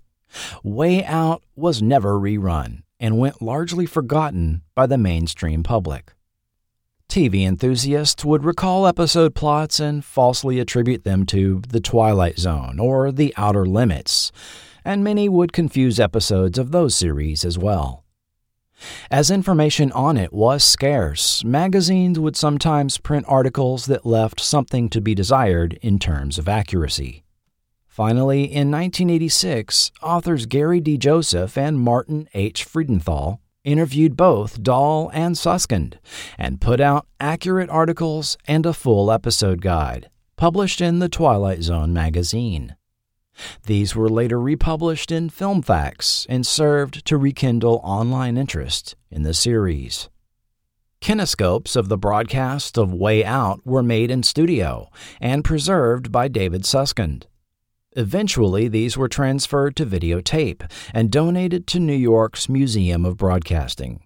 Way 0.62 1.04
Out 1.04 1.42
was 1.56 1.82
never 1.82 2.18
rerun 2.18 2.82
and 3.00 3.18
went 3.18 3.42
largely 3.42 3.86
forgotten 3.86 4.62
by 4.74 4.86
the 4.86 4.98
mainstream 4.98 5.62
public. 5.62 6.12
TV 7.08 7.46
enthusiasts 7.46 8.22
would 8.22 8.44
recall 8.44 8.86
episode 8.86 9.34
plots 9.34 9.80
and 9.80 10.04
falsely 10.04 10.60
attribute 10.60 11.04
them 11.04 11.24
to 11.24 11.62
The 11.66 11.80
Twilight 11.80 12.38
Zone 12.38 12.78
or 12.78 13.10
The 13.10 13.32
Outer 13.38 13.64
Limits, 13.64 14.30
and 14.84 15.02
many 15.02 15.26
would 15.26 15.54
confuse 15.54 15.98
episodes 15.98 16.58
of 16.58 16.70
those 16.70 16.94
series 16.94 17.46
as 17.46 17.56
well. 17.56 18.04
As 19.10 19.30
information 19.30 19.90
on 19.92 20.18
it 20.18 20.34
was 20.34 20.62
scarce, 20.62 21.42
magazines 21.42 22.18
would 22.18 22.36
sometimes 22.36 22.98
print 22.98 23.24
articles 23.26 23.86
that 23.86 24.04
left 24.04 24.38
something 24.38 24.90
to 24.90 25.00
be 25.00 25.14
desired 25.14 25.78
in 25.80 25.98
terms 25.98 26.38
of 26.38 26.46
accuracy. 26.46 27.24
Finally, 27.86 28.42
in 28.42 28.70
1986, 28.70 29.92
authors 30.02 30.44
Gary 30.44 30.78
D. 30.78 30.98
Joseph 30.98 31.56
and 31.56 31.80
Martin 31.80 32.28
H. 32.34 32.66
Freudenthal 32.66 33.38
interviewed 33.68 34.16
both 34.16 34.62
Dahl 34.62 35.10
and 35.12 35.36
Susskind 35.36 35.98
and 36.38 36.60
put 36.60 36.80
out 36.80 37.06
accurate 37.20 37.68
articles 37.70 38.36
and 38.46 38.64
a 38.64 38.72
full 38.72 39.12
episode 39.12 39.60
guide, 39.60 40.08
published 40.36 40.80
in 40.80 40.98
the 40.98 41.08
Twilight 41.08 41.62
Zone 41.62 41.92
magazine. 41.92 42.74
These 43.66 43.94
were 43.94 44.08
later 44.08 44.40
republished 44.40 45.12
in 45.12 45.28
Film 45.28 45.62
Facts 45.62 46.26
and 46.28 46.46
served 46.46 47.04
to 47.06 47.16
rekindle 47.16 47.80
online 47.84 48.36
interest 48.36 48.96
in 49.10 49.22
the 49.22 49.34
series. 49.34 50.08
Kinescopes 51.00 51.76
of 51.76 51.88
the 51.88 51.98
broadcast 51.98 52.76
of 52.76 52.92
Way 52.92 53.24
Out 53.24 53.60
were 53.64 53.84
made 53.84 54.10
in 54.10 54.24
studio 54.24 54.90
and 55.20 55.44
preserved 55.44 56.10
by 56.10 56.26
David 56.26 56.66
Susskind. 56.66 57.26
Eventually, 57.92 58.68
these 58.68 58.96
were 58.96 59.08
transferred 59.08 59.76
to 59.76 59.86
videotape 59.86 60.70
and 60.92 61.10
donated 61.10 61.66
to 61.68 61.80
New 61.80 61.96
York's 61.96 62.48
Museum 62.48 63.04
of 63.04 63.16
Broadcasting. 63.16 64.02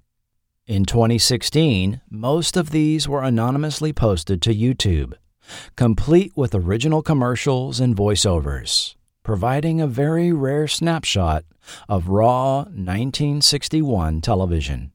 In 0.66 0.84
2016, 0.84 2.00
most 2.10 2.56
of 2.56 2.70
these 2.70 3.08
were 3.08 3.22
anonymously 3.22 3.92
posted 3.92 4.40
to 4.42 4.54
YouTube, 4.54 5.14
complete 5.76 6.32
with 6.36 6.54
original 6.54 7.02
commercials 7.02 7.80
and 7.80 7.96
voiceovers 7.96 8.94
providing 9.22 9.80
a 9.80 9.86
very 9.86 10.32
rare 10.32 10.66
snapshot 10.66 11.44
of 11.88 12.08
raw 12.08 12.58
1961 12.58 14.20
television. 14.20 14.92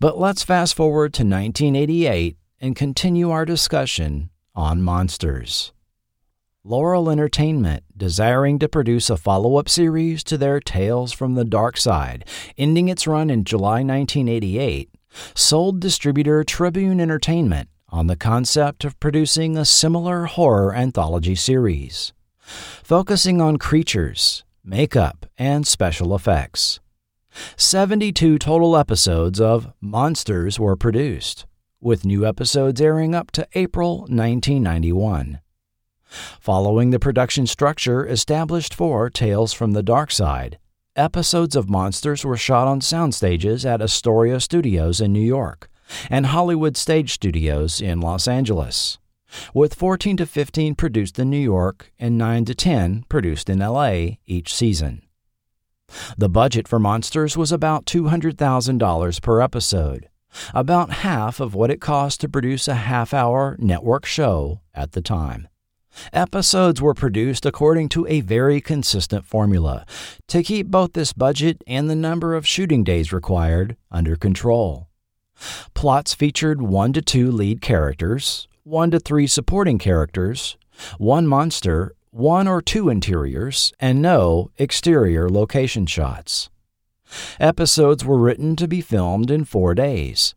But 0.00 0.18
let's 0.18 0.42
fast 0.42 0.74
forward 0.74 1.12
to 1.14 1.22
1988 1.22 2.36
and 2.60 2.74
continue 2.74 3.30
our 3.30 3.44
discussion 3.44 4.30
on 4.54 4.82
monsters. 4.82 5.72
Laurel 6.68 7.08
Entertainment, 7.08 7.82
desiring 7.96 8.58
to 8.58 8.68
produce 8.68 9.08
a 9.08 9.16
follow 9.16 9.56
up 9.56 9.70
series 9.70 10.22
to 10.24 10.36
their 10.36 10.60
Tales 10.60 11.14
from 11.14 11.34
the 11.34 11.46
Darkside, 11.46 12.24
ending 12.58 12.90
its 12.90 13.06
run 13.06 13.30
in 13.30 13.44
July 13.44 13.82
1988, 13.82 14.90
sold 15.34 15.80
distributor 15.80 16.44
Tribune 16.44 17.00
Entertainment 17.00 17.70
on 17.88 18.06
the 18.06 18.16
concept 18.16 18.84
of 18.84 19.00
producing 19.00 19.56
a 19.56 19.64
similar 19.64 20.26
horror 20.26 20.74
anthology 20.74 21.34
series 21.34 22.12
focusing 22.42 23.40
on 23.40 23.56
creatures, 23.56 24.44
makeup, 24.62 25.24
and 25.38 25.66
special 25.66 26.14
effects. 26.14 26.80
72 27.56 28.38
total 28.38 28.76
episodes 28.76 29.40
of 29.40 29.72
Monsters 29.80 30.60
were 30.60 30.76
produced, 30.76 31.46
with 31.80 32.04
new 32.04 32.26
episodes 32.26 32.78
airing 32.78 33.14
up 33.14 33.30
to 33.30 33.48
April 33.54 34.00
1991. 34.00 35.40
Following 36.40 36.90
the 36.90 36.98
production 36.98 37.46
structure 37.46 38.06
established 38.06 38.74
for 38.74 39.10
Tales 39.10 39.52
from 39.52 39.72
the 39.72 39.82
Darkside, 39.82 40.54
episodes 40.96 41.54
of 41.54 41.68
Monsters 41.68 42.24
were 42.24 42.36
shot 42.36 42.66
on 42.66 42.80
sound 42.80 43.14
stages 43.14 43.64
at 43.64 43.82
Astoria 43.82 44.40
Studios 44.40 45.00
in 45.00 45.12
New 45.12 45.20
York 45.20 45.68
and 46.10 46.26
Hollywood 46.26 46.76
Stage 46.76 47.12
Studios 47.12 47.80
in 47.80 48.00
Los 48.00 48.26
Angeles 48.26 48.98
with 49.54 49.74
14 49.74 50.16
to 50.18 50.26
15 50.26 50.74
produced 50.74 51.18
in 51.18 51.30
New 51.30 51.36
York 51.36 51.92
and 51.98 52.16
9 52.16 52.44
to 52.46 52.54
10 52.54 53.04
produced 53.08 53.50
in 53.50 53.58
LA 53.58 54.16
each 54.26 54.54
season. 54.54 55.02
The 56.16 56.28
budget 56.28 56.68
for 56.68 56.78
Monsters 56.78 57.36
was 57.36 57.52
about 57.52 57.86
$200,000 57.86 59.22
per 59.22 59.40
episode, 59.40 60.08
about 60.52 60.90
half 60.90 61.40
of 61.40 61.54
what 61.54 61.70
it 61.70 61.80
cost 61.80 62.20
to 62.20 62.28
produce 62.28 62.68
a 62.68 62.74
half 62.74 63.14
hour 63.14 63.56
network 63.58 64.04
show 64.04 64.60
at 64.74 64.92
the 64.92 65.00
time. 65.00 65.48
Episodes 66.12 66.80
were 66.80 66.94
produced 66.94 67.44
according 67.44 67.88
to 67.90 68.06
a 68.06 68.20
very 68.20 68.60
consistent 68.60 69.24
formula 69.24 69.84
to 70.26 70.42
keep 70.42 70.68
both 70.68 70.92
this 70.92 71.12
budget 71.12 71.62
and 71.66 71.88
the 71.88 71.96
number 71.96 72.34
of 72.34 72.46
shooting 72.46 72.84
days 72.84 73.12
required 73.12 73.76
under 73.90 74.16
control. 74.16 74.88
Plots 75.74 76.14
featured 76.14 76.62
one 76.62 76.92
to 76.92 77.02
two 77.02 77.30
lead 77.30 77.60
characters, 77.60 78.48
one 78.64 78.90
to 78.90 78.98
three 78.98 79.26
supporting 79.26 79.78
characters, 79.78 80.56
one 80.98 81.26
monster, 81.26 81.94
one 82.10 82.48
or 82.48 82.62
two 82.62 82.88
interiors, 82.88 83.72
and 83.78 84.02
no 84.02 84.50
exterior 84.58 85.28
location 85.28 85.86
shots. 85.86 86.50
Episodes 87.40 88.04
were 88.04 88.18
written 88.18 88.56
to 88.56 88.68
be 88.68 88.80
filmed 88.80 89.30
in 89.30 89.44
four 89.44 89.74
days. 89.74 90.34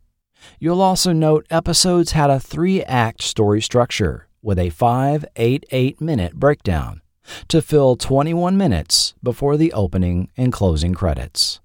You'll 0.60 0.82
also 0.82 1.12
note 1.12 1.46
episodes 1.50 2.12
had 2.12 2.30
a 2.30 2.40
three 2.40 2.84
act 2.84 3.22
story 3.22 3.62
structure 3.62 4.28
with 4.42 4.60
a 4.60 4.70
5 4.70 5.26
8 5.36 5.66
8 5.72 6.02
minute 6.02 6.36
breakdown 6.36 7.02
to 7.48 7.62
fill 7.62 7.96
21 7.96 8.58
minutes 8.58 9.14
before 9.22 9.58
the 9.58 9.74
opening 9.74 10.30
and 10.38 10.52
closing 10.52 10.94
credits. 10.94 11.60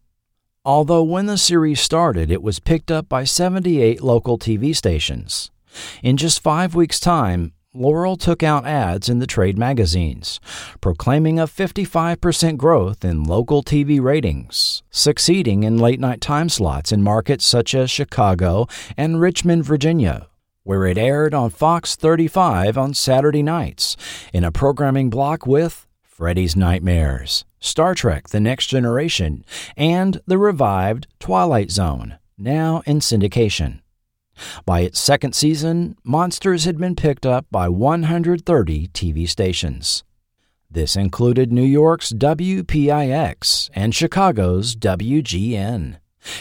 Although 0.65 1.05
when 1.05 1.27
the 1.27 1.39
series 1.39 1.81
started, 1.81 2.31
it 2.31 2.43
was 2.43 2.59
picked 2.59 2.91
up 2.91 3.09
by 3.09 3.25
78 3.25 4.03
local 4.03 4.39
TV 4.39 4.75
stations. 4.75 5.51
In 6.03 6.17
just 6.17 6.43
five 6.43 6.75
weeks' 6.75 6.99
time, 6.99 7.53
Laurel 7.73 8.17
took 8.17 8.43
out 8.43 8.67
ads 8.67 9.09
in 9.09 9.19
the 9.19 9.27
trade 9.27 9.59
magazines, 9.59 10.41
proclaiming 10.81 11.39
a 11.39 11.47
55% 11.47 12.57
growth 12.57 13.05
in 13.05 13.25
local 13.25 13.63
TV 13.63 14.01
ratings, 14.01 14.83
succeeding 14.91 15.63
in 15.63 15.77
late 15.77 16.01
night 16.01 16.21
time 16.21 16.49
slots 16.49 16.91
in 16.91 17.03
markets 17.03 17.45
such 17.45 17.75
as 17.75 17.91
Chicago 17.91 18.67
and 18.97 19.21
Richmond, 19.21 19.65
Virginia, 19.65 20.27
where 20.67 20.85
it 20.85 20.99
aired 20.99 21.33
on 21.33 21.49
Fox 21.49 21.95
35 21.95 22.77
on 22.77 22.93
Saturday 22.93 23.43
nights 23.43 23.97
in 24.33 24.43
a 24.43 24.51
programming 24.51 25.09
block 25.09 25.47
with 25.47 25.87
Freddy's 26.03 26.57
Nightmares, 26.57 27.45
Star 27.61 27.95
Trek 27.95 28.31
The 28.31 28.41
Next 28.41 28.67
Generation, 28.67 29.45
and 29.77 30.21
the 30.27 30.39
revived 30.39 31.07
Twilight 31.21 31.71
Zone, 31.71 32.19
now 32.37 32.83
in 32.85 32.99
syndication. 32.99 33.79
By 34.65 34.81
its 34.81 34.99
second 34.99 35.37
season, 35.37 35.97
Monsters 36.03 36.65
had 36.65 36.79
been 36.79 36.97
picked 36.97 37.25
up 37.25 37.47
by 37.49 37.69
130 37.69 38.89
TV 38.89 39.29
stations. 39.29 40.03
This 40.69 40.97
included 40.97 41.53
New 41.53 41.63
York's 41.63 42.13
WPIX 42.13 43.71
and 43.73 43.95
Chicago's 43.95 44.75
WGN, 44.75 45.99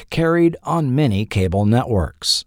carried 0.10 0.58
on 0.64 0.96
many 0.96 1.28
cable 1.28 1.68
networks. 1.68 2.44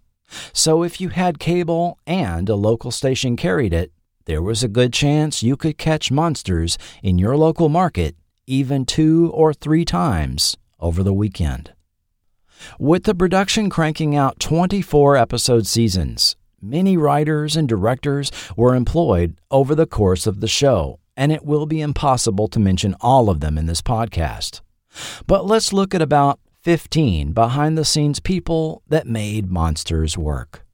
So 0.53 0.83
if 0.83 1.01
you 1.01 1.09
had 1.09 1.39
cable 1.39 1.97
and 2.05 2.49
a 2.49 2.55
local 2.55 2.91
station 2.91 3.35
carried 3.35 3.73
it, 3.73 3.91
there 4.25 4.41
was 4.41 4.63
a 4.63 4.67
good 4.67 4.93
chance 4.93 5.41
you 5.41 5.57
could 5.57 5.77
catch 5.77 6.11
monsters 6.11 6.77
in 7.01 7.17
your 7.17 7.35
local 7.35 7.69
market 7.69 8.15
even 8.49 8.83
two 8.83 9.29
or 9.33 9.53
three 9.53 9.85
times 9.85 10.57
over 10.79 11.03
the 11.03 11.13
weekend. 11.13 11.71
With 12.79 13.03
the 13.03 13.13
production 13.13 13.69
cranking 13.69 14.15
out 14.15 14.39
24 14.39 15.15
episode 15.15 15.67
seasons, 15.67 16.35
many 16.61 16.97
writers 16.97 17.55
and 17.55 17.69
directors 17.69 18.31
were 18.57 18.75
employed 18.75 19.39
over 19.51 19.75
the 19.75 19.85
course 19.85 20.25
of 20.25 20.41
the 20.41 20.47
show, 20.47 20.99
and 21.15 21.31
it 21.31 21.45
will 21.45 21.67
be 21.67 21.79
impossible 21.79 22.47
to 22.47 22.59
mention 22.59 22.95
all 23.01 23.29
of 23.29 23.39
them 23.39 23.57
in 23.57 23.67
this 23.67 23.81
podcast. 23.81 24.61
But 25.27 25.45
let's 25.45 25.71
look 25.71 25.93
at 25.93 26.01
about 26.01 26.39
15 26.61 27.31
behind 27.31 27.77
the 27.77 27.85
scenes 27.85 28.19
people 28.19 28.83
that 28.87 29.07
made 29.07 29.49
Monsters 29.49 30.17
work. 30.17 30.65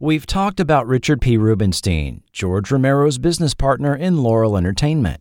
We've 0.00 0.26
talked 0.26 0.58
about 0.58 0.88
Richard 0.88 1.20
P. 1.20 1.36
Rubinstein, 1.36 2.24
George 2.32 2.72
Romero's 2.72 3.18
business 3.18 3.54
partner 3.54 3.94
in 3.94 4.24
Laurel 4.24 4.56
Entertainment. 4.56 5.20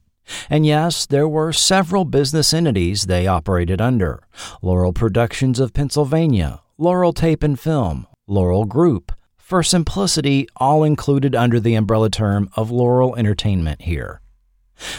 And 0.50 0.66
yes, 0.66 1.06
there 1.06 1.28
were 1.28 1.54
several 1.54 2.06
business 2.06 2.54
entities 2.54 3.04
they 3.04 3.28
operated 3.28 3.80
under 3.80 4.24
Laurel 4.64 4.94
Productions 4.94 5.60
of 5.60 5.74
Pennsylvania, 5.74 6.62
Laurel 6.80 7.14
Tape 7.14 7.44
and 7.44 7.60
Film, 7.60 8.08
Laurel 8.28 8.66
Group. 8.66 9.12
For 9.38 9.62
simplicity, 9.62 10.48
all 10.58 10.84
included 10.84 11.36
under 11.36 11.60
the 11.60 11.76
umbrella 11.76 12.10
term 12.10 12.50
of 12.56 12.72
Laurel 12.72 13.16
Entertainment 13.16 13.84
here. 13.84 14.20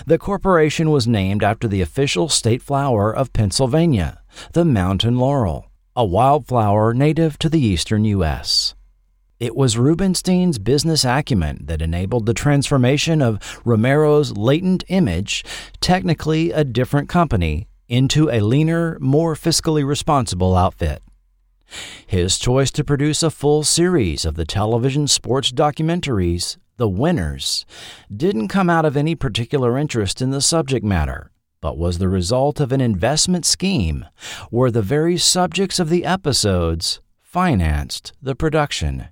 The 0.07 0.19
corporation 0.19 0.91
was 0.91 1.07
named 1.07 1.43
after 1.43 1.69
the 1.69 1.81
official 1.81 2.29
state 2.29 2.63
flower 2.63 3.15
of 3.15 3.33
Pennsylvania, 3.33 4.23
the 4.53 4.65
mountain 4.65 5.19
laurel, 5.19 5.71
a 5.95 6.05
wildflower 6.05 6.95
native 6.95 7.39
to 7.39 7.49
the 7.49 7.61
eastern 7.61 8.05
U.S. 8.05 8.75
It 9.43 9.57
was 9.57 9.77
Rubinstein's 9.77 10.59
business 10.59 11.05
acumen 11.05 11.65
that 11.65 11.83
enabled 11.83 12.27
the 12.27 12.35
transformation 12.35 13.21
of 13.21 13.61
Romero's 13.65 14.37
latent 14.37 14.85
image, 14.89 15.45
technically 15.81 16.53
a 16.53 16.63
different 16.63 17.09
company, 17.09 17.67
into 17.89 18.31
a 18.31 18.41
leaner, 18.41 18.99
more 19.01 19.35
fiscally 19.35 19.85
responsible 19.85 20.57
outfit. 20.57 21.03
His 22.07 22.39
choice 22.39 22.71
to 22.71 22.85
produce 22.85 23.23
a 23.23 23.31
full 23.31 23.65
series 23.65 24.25
of 24.25 24.35
the 24.35 24.45
television 24.45 25.09
sports 25.09 25.51
documentaries, 25.51 26.57
The 26.83 26.89
Winners, 26.89 27.65
didn't 28.13 28.49
come 28.49 28.69
out 28.69 28.85
of 28.85 28.97
any 28.97 29.15
particular 29.15 29.79
interest 29.79 30.21
in 30.21 30.31
the 30.31 30.41
subject 30.41 30.85
matter, 30.85 31.31
but 31.61 31.79
was 31.79 31.99
the 31.99 32.09
result 32.09 32.59
of 32.59 32.73
an 32.73 32.81
investment 32.81 33.47
scheme 33.47 34.05
where 34.51 34.69
the 34.69 34.83
very 34.83 35.17
subjects 35.17 35.79
of 35.79 35.91
the 35.91 36.05
episodes 36.05 37.01
financed 37.21 38.15
the 38.21 38.35
production. 38.35 39.07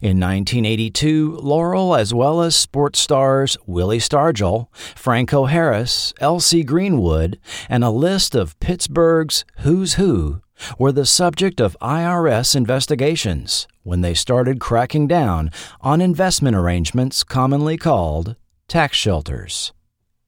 In 0.00 0.20
1982, 0.20 1.38
Laurel, 1.38 1.96
as 1.96 2.14
well 2.14 2.40
as 2.40 2.54
sports 2.54 3.00
stars 3.00 3.56
Willie 3.66 3.98
Stargell, 3.98 4.68
Franco 4.94 5.46
Harris, 5.46 6.14
L.C. 6.20 6.62
Greenwood, 6.62 7.40
and 7.68 7.82
a 7.82 7.90
list 7.90 8.36
of 8.36 8.60
Pittsburgh's 8.60 9.44
who's 9.62 9.94
who, 9.94 10.40
were 10.78 10.92
the 10.92 11.06
subject 11.06 11.60
of 11.60 11.76
IRS 11.80 12.54
investigations 12.54 13.66
when 13.82 14.00
they 14.00 14.14
started 14.14 14.60
cracking 14.60 15.06
down 15.06 15.50
on 15.80 16.00
investment 16.00 16.56
arrangements 16.56 17.24
commonly 17.24 17.76
called 17.76 18.36
tax 18.68 18.96
shelters. 18.96 19.72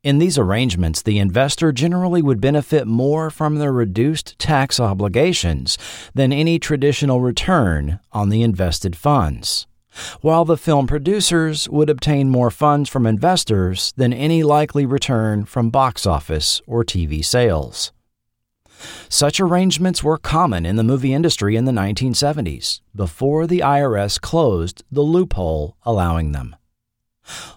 In 0.05 0.19
these 0.19 0.37
arrangements, 0.37 1.01
the 1.01 1.19
investor 1.19 1.73
generally 1.73 2.21
would 2.21 2.39
benefit 2.39 2.87
more 2.87 3.31
from 3.31 3.57
the 3.57 3.71
reduced 3.71 4.39
tax 4.39 4.79
obligations 4.79 5.79
than 6.13 6.31
any 6.31 6.59
traditional 6.59 7.23
return 7.23 8.01
on 8.13 8.29
the 8.29 8.43
invested 8.43 8.97
funds, 8.97 9.67
while 10.21 10.45
the 10.45 10.59
film 10.59 10.87
producers 10.87 11.71
would 11.71 11.89
obtain 11.89 12.29
more 12.29 12.51
funds 12.51 12.91
from 12.91 13.07
investors 13.07 13.95
than 13.97 14.13
any 14.13 14.43
likely 14.43 14.85
return 14.85 15.47
from 15.47 15.71
box 15.71 16.05
office 16.05 16.61
or 16.67 16.85
TV 16.85 17.25
sales. 17.25 17.91
Such 19.09 19.41
arrangements 19.41 20.03
were 20.03 20.19
common 20.19 20.67
in 20.67 20.77
the 20.77 20.83
movie 20.83 21.13
industry 21.13 21.57
in 21.57 21.65
the 21.65 21.73
1970s, 21.73 22.81
before 22.95 23.47
the 23.47 23.61
IRS 23.61 24.21
closed 24.21 24.83
the 24.91 25.03
loophole 25.03 25.77
allowing 25.85 26.33
them. 26.33 26.57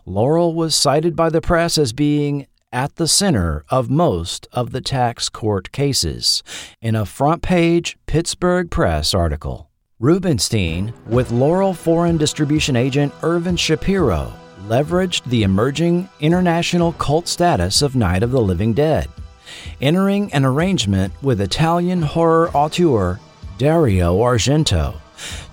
Laurel 0.05 0.53
was 0.53 0.75
cited 0.75 1.15
by 1.15 1.29
the 1.29 1.41
press 1.41 1.77
as 1.77 1.93
being 1.93 2.47
at 2.71 2.95
the 2.95 3.07
center 3.07 3.63
of 3.69 3.89
most 3.89 4.47
of 4.51 4.71
the 4.71 4.81
tax 4.81 5.29
court 5.29 5.71
cases 5.71 6.43
in 6.81 6.95
a 6.95 7.05
front 7.05 7.41
page 7.41 7.97
Pittsburgh 8.05 8.69
Press 8.69 9.13
article. 9.13 9.69
Rubinstein, 9.99 10.93
with 11.07 11.31
Laurel 11.31 11.73
foreign 11.73 12.17
distribution 12.17 12.75
agent 12.75 13.13
Irvin 13.23 13.55
Shapiro, 13.55 14.31
leveraged 14.67 15.23
the 15.25 15.43
emerging 15.43 16.07
international 16.19 16.93
cult 16.93 17.27
status 17.27 17.81
of 17.81 17.95
Night 17.95 18.21
of 18.21 18.31
the 18.31 18.41
Living 18.41 18.73
Dead, 18.73 19.07
entering 19.81 20.31
an 20.33 20.45
arrangement 20.45 21.13
with 21.21 21.41
Italian 21.41 22.01
horror 22.01 22.49
auteur 22.49 23.19
Dario 23.57 24.17
Argento 24.17 24.95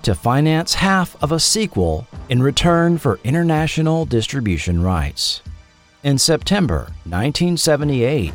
to 0.03 0.13
finance 0.13 0.75
half 0.75 1.21
of 1.23 1.31
a 1.31 1.39
sequel 1.39 2.07
in 2.29 2.41
return 2.41 2.97
for 2.97 3.19
international 3.23 4.05
distribution 4.05 4.81
rights. 4.81 5.41
In 6.03 6.17
September 6.17 6.91
1978, 7.05 8.31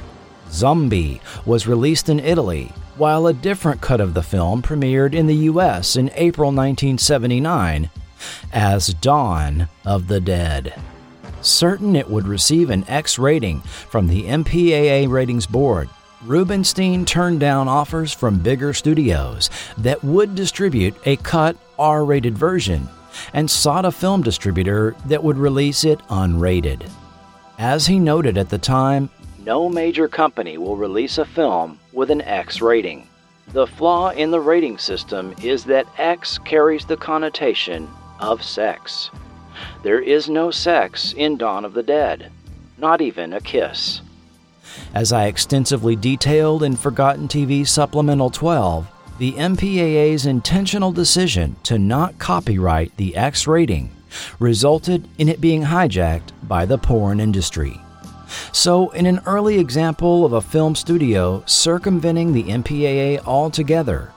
Zombie 0.50 1.20
was 1.46 1.68
released 1.68 2.08
in 2.08 2.18
Italy, 2.18 2.72
while 2.96 3.26
a 3.26 3.32
different 3.32 3.80
cut 3.80 4.00
of 4.00 4.14
the 4.14 4.22
film 4.22 4.62
premiered 4.62 5.14
in 5.14 5.26
the 5.26 5.46
US 5.50 5.94
in 5.96 6.10
April 6.14 6.48
1979 6.48 7.90
as 8.52 8.88
Dawn 8.94 9.68
of 9.84 10.08
the 10.08 10.20
Dead. 10.20 10.74
Certain 11.42 11.96
it 11.96 12.08
would 12.08 12.26
receive 12.26 12.70
an 12.70 12.84
X 12.88 13.18
rating 13.18 13.60
from 13.60 14.08
the 14.08 14.24
MPAA 14.24 15.08
Ratings 15.08 15.46
Board, 15.46 15.88
Rubinstein 16.24 17.06
turned 17.06 17.40
down 17.40 17.66
offers 17.66 18.12
from 18.12 18.40
bigger 18.40 18.74
studios 18.74 19.48
that 19.78 20.04
would 20.04 20.34
distribute 20.34 20.94
a 21.06 21.16
cut 21.16 21.56
R 21.78 22.04
rated 22.04 22.36
version 22.36 22.88
and 23.32 23.50
sought 23.50 23.86
a 23.86 23.90
film 23.90 24.22
distributor 24.22 24.94
that 25.06 25.24
would 25.24 25.38
release 25.38 25.82
it 25.84 25.98
unrated. 26.08 26.88
As 27.58 27.86
he 27.86 27.98
noted 27.98 28.36
at 28.36 28.50
the 28.50 28.58
time, 28.58 29.08
no 29.44 29.70
major 29.70 30.08
company 30.08 30.58
will 30.58 30.76
release 30.76 31.16
a 31.16 31.24
film 31.24 31.78
with 31.94 32.10
an 32.10 32.20
X 32.20 32.60
rating. 32.60 33.08
The 33.52 33.66
flaw 33.66 34.10
in 34.10 34.30
the 34.30 34.40
rating 34.40 34.76
system 34.76 35.34
is 35.42 35.64
that 35.64 35.86
X 35.96 36.36
carries 36.38 36.84
the 36.84 36.98
connotation 36.98 37.88
of 38.20 38.42
sex. 38.42 39.10
There 39.82 40.00
is 40.00 40.28
no 40.28 40.50
sex 40.50 41.12
in 41.12 41.36
Dawn 41.36 41.64
of 41.64 41.74
the 41.74 41.82
Dead, 41.82 42.30
not 42.78 43.00
even 43.00 43.32
a 43.32 43.40
kiss. 43.40 44.00
As 44.94 45.12
I 45.12 45.26
extensively 45.26 45.96
detailed 45.96 46.62
in 46.62 46.76
Forgotten 46.76 47.28
TV 47.28 47.66
Supplemental 47.66 48.30
12, 48.30 48.86
the 49.18 49.32
MPAA's 49.32 50.26
intentional 50.26 50.92
decision 50.92 51.56
to 51.64 51.78
not 51.78 52.18
copyright 52.18 52.96
the 52.96 53.16
X 53.16 53.46
rating 53.46 53.90
resulted 54.38 55.08
in 55.18 55.28
it 55.28 55.40
being 55.40 55.62
hijacked 55.62 56.32
by 56.44 56.64
the 56.66 56.78
porn 56.78 57.20
industry. 57.20 57.80
So, 58.52 58.90
in 58.90 59.06
an 59.06 59.20
early 59.26 59.58
example 59.58 60.24
of 60.24 60.32
a 60.32 60.40
film 60.40 60.74
studio 60.74 61.42
circumventing 61.46 62.32
the 62.32 62.44
MPAA 62.44 63.24
altogether, 63.26 64.12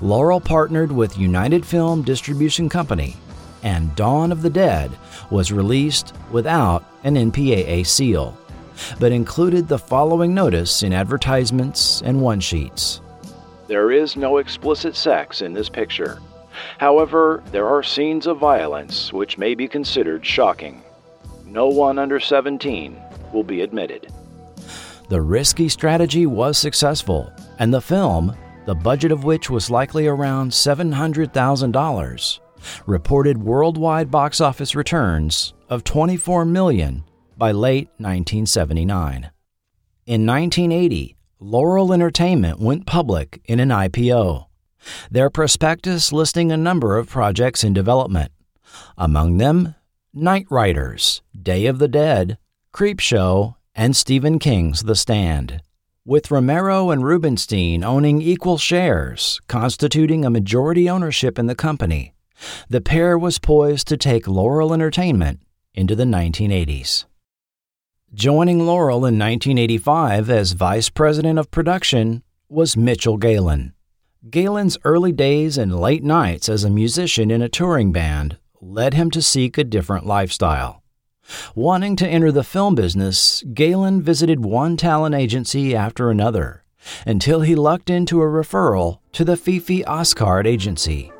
Laurel 0.00 0.40
partnered 0.40 0.92
with 0.92 1.18
United 1.18 1.64
Film 1.66 2.02
Distribution 2.02 2.68
Company, 2.68 3.16
and 3.64 3.96
Dawn 3.96 4.30
of 4.30 4.42
the 4.42 4.50
Dead 4.50 4.92
was 5.30 5.50
released 5.50 6.14
without 6.30 6.84
an 7.02 7.16
MPAA 7.16 7.84
seal 7.84 8.38
but 8.98 9.12
included 9.12 9.68
the 9.68 9.78
following 9.78 10.34
notice 10.34 10.82
in 10.82 10.92
advertisements 10.92 12.02
and 12.02 12.20
one 12.20 12.40
sheets. 12.40 13.00
There 13.66 13.90
is 13.90 14.16
no 14.16 14.38
explicit 14.38 14.96
sex 14.96 15.42
in 15.42 15.52
this 15.52 15.68
picture. 15.68 16.20
However, 16.78 17.42
there 17.50 17.66
are 17.66 17.82
scenes 17.82 18.26
of 18.26 18.38
violence 18.38 19.12
which 19.12 19.38
may 19.38 19.54
be 19.54 19.66
considered 19.66 20.24
shocking. 20.24 20.82
No 21.46 21.68
one 21.68 21.98
under 21.98 22.20
17 22.20 22.96
will 23.32 23.44
be 23.44 23.62
admitted. 23.62 24.12
The 25.08 25.20
risky 25.20 25.68
strategy 25.68 26.26
was 26.26 26.56
successful, 26.58 27.32
and 27.58 27.72
the 27.72 27.80
film, 27.80 28.36
the 28.66 28.74
budget 28.74 29.12
of 29.12 29.24
which 29.24 29.50
was 29.50 29.70
likely 29.70 30.06
around 30.06 30.50
$700,000, 30.50 32.38
reported 32.86 33.42
worldwide 33.42 34.10
box 34.10 34.40
office 34.40 34.74
returns 34.74 35.54
of 35.68 35.84
24 35.84 36.44
million 36.44 37.04
by 37.36 37.52
late 37.52 37.88
1979. 37.98 39.30
In 40.06 40.26
1980, 40.26 41.16
Laurel 41.40 41.92
Entertainment 41.92 42.58
went 42.58 42.86
public 42.86 43.40
in 43.46 43.60
an 43.60 43.70
IPO, 43.70 44.46
their 45.10 45.30
prospectus 45.30 46.12
listing 46.12 46.52
a 46.52 46.56
number 46.56 46.96
of 46.96 47.08
projects 47.08 47.64
in 47.64 47.72
development, 47.72 48.30
among 48.96 49.38
them 49.38 49.74
Night 50.12 50.46
Riders, 50.50 51.22
Day 51.40 51.66
of 51.66 51.78
the 51.78 51.88
Dead, 51.88 52.38
Creepshow, 52.72 53.56
and 53.74 53.96
Stephen 53.96 54.38
King's 54.38 54.82
The 54.82 54.94
Stand. 54.94 55.60
With 56.06 56.30
Romero 56.30 56.90
and 56.90 57.04
Rubinstein 57.04 57.82
owning 57.82 58.22
equal 58.22 58.58
shares, 58.58 59.40
constituting 59.48 60.24
a 60.24 60.30
majority 60.30 60.88
ownership 60.88 61.38
in 61.38 61.46
the 61.46 61.54
company, 61.54 62.13
the 62.68 62.80
pair 62.80 63.18
was 63.18 63.38
poised 63.38 63.88
to 63.88 63.96
take 63.96 64.28
Laurel 64.28 64.74
Entertainment 64.74 65.40
into 65.74 65.94
the 65.94 66.04
1980s. 66.04 67.04
Joining 68.12 68.64
Laurel 68.66 68.98
in 68.98 69.18
1985 69.18 70.30
as 70.30 70.52
vice 70.52 70.88
president 70.88 71.38
of 71.38 71.50
production 71.50 72.22
was 72.48 72.76
Mitchell 72.76 73.16
Galin. 73.16 73.72
Galin's 74.30 74.78
early 74.84 75.12
days 75.12 75.58
and 75.58 75.78
late 75.78 76.04
nights 76.04 76.48
as 76.48 76.64
a 76.64 76.70
musician 76.70 77.30
in 77.30 77.42
a 77.42 77.48
touring 77.48 77.92
band 77.92 78.38
led 78.60 78.94
him 78.94 79.10
to 79.10 79.20
seek 79.20 79.58
a 79.58 79.64
different 79.64 80.06
lifestyle. 80.06 80.82
Wanting 81.54 81.96
to 81.96 82.08
enter 82.08 82.30
the 82.30 82.44
film 82.44 82.74
business, 82.74 83.42
Galin 83.52 84.00
visited 84.02 84.44
one 84.44 84.76
talent 84.76 85.14
agency 85.14 85.74
after 85.74 86.10
another 86.10 86.64
until 87.06 87.40
he 87.40 87.54
lucked 87.54 87.90
into 87.90 88.22
a 88.22 88.26
referral 88.26 88.98
to 89.12 89.24
the 89.24 89.36
Fifi 89.36 89.84
Oscard 89.84 90.46
agency. 90.46 91.10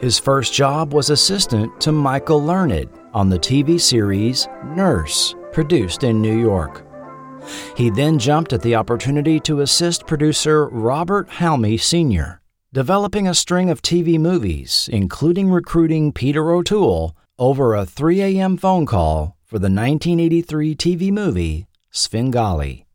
His 0.00 0.18
first 0.18 0.52
job 0.54 0.94
was 0.94 1.10
assistant 1.10 1.80
to 1.80 1.90
Michael 1.90 2.40
Learned 2.42 2.88
on 3.12 3.28
the 3.28 3.38
TV 3.38 3.80
series 3.80 4.46
Nurse 4.64 5.34
produced 5.52 6.04
in 6.04 6.22
New 6.22 6.38
York. 6.38 6.86
He 7.76 7.90
then 7.90 8.18
jumped 8.18 8.52
at 8.52 8.62
the 8.62 8.76
opportunity 8.76 9.40
to 9.40 9.62
assist 9.62 10.06
producer 10.06 10.68
Robert 10.68 11.28
Halmi 11.28 11.80
Sr., 11.80 12.40
developing 12.72 13.26
a 13.26 13.34
string 13.34 13.70
of 13.70 13.82
TV 13.82 14.20
movies, 14.20 14.88
including 14.92 15.50
recruiting 15.50 16.12
Peter 16.12 16.52
O'Toole 16.52 17.16
over 17.36 17.74
a 17.74 17.84
3 17.84 18.20
a.m. 18.22 18.56
phone 18.56 18.86
call 18.86 19.36
for 19.44 19.58
the 19.58 19.64
1983 19.64 20.76
TV 20.76 21.10
movie 21.10 21.66
Svengali. 21.90 22.87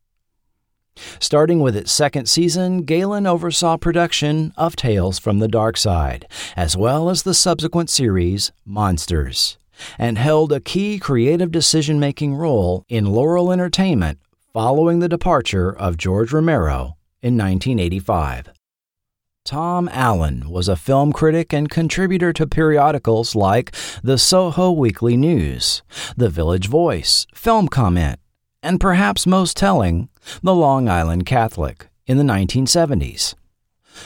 Starting 1.20 1.60
with 1.60 1.76
its 1.76 1.92
second 1.92 2.28
season, 2.28 2.84
Galin 2.84 3.26
oversaw 3.26 3.78
production 3.78 4.54
of 4.58 4.76
Tales 4.76 5.20
from 5.20 5.40
the 5.40 5.48
Darkside, 5.48 6.24
as 6.56 6.78
well 6.78 7.10
as 7.10 7.24
the 7.24 7.34
subsequent 7.34 7.90
series 7.90 8.52
Monsters 8.66 9.58
and 9.98 10.18
held 10.18 10.52
a 10.52 10.60
key 10.60 11.00
creative 11.00 11.52
decision 11.52 12.00
making 12.00 12.36
role 12.36 12.86
in 12.90 13.06
Laurel 13.06 13.52
Entertainment 13.52 14.20
following 14.54 15.00
the 15.00 15.10
departure 15.10 15.76
of 15.76 15.98
George 15.98 16.32
Romero 16.32 16.96
in 17.22 17.38
1985. 17.38 18.50
Tom 19.46 19.90
Allen 19.92 20.50
was 20.50 20.70
a 20.70 20.76
film 20.76 21.12
critic 21.12 21.52
and 21.52 21.70
contributor 21.70 22.32
to 22.32 22.48
periodicals 22.48 23.36
like 23.36 23.76
the 24.02 24.18
Soho 24.18 24.72
Weekly 24.72 25.18
News, 25.18 25.82
The 26.16 26.30
Village 26.30 26.68
Voice, 26.68 27.28
Film 27.34 27.68
Comment, 27.68 28.20
and 28.62 28.80
perhaps 28.80 29.28
most 29.28 29.58
telling, 29.58 30.08
The 30.42 30.56
Long 30.56 30.90
Island 30.90 31.26
Catholic 31.26 31.88
in 32.06 32.18
the 32.18 32.24
1970s. 32.24 33.36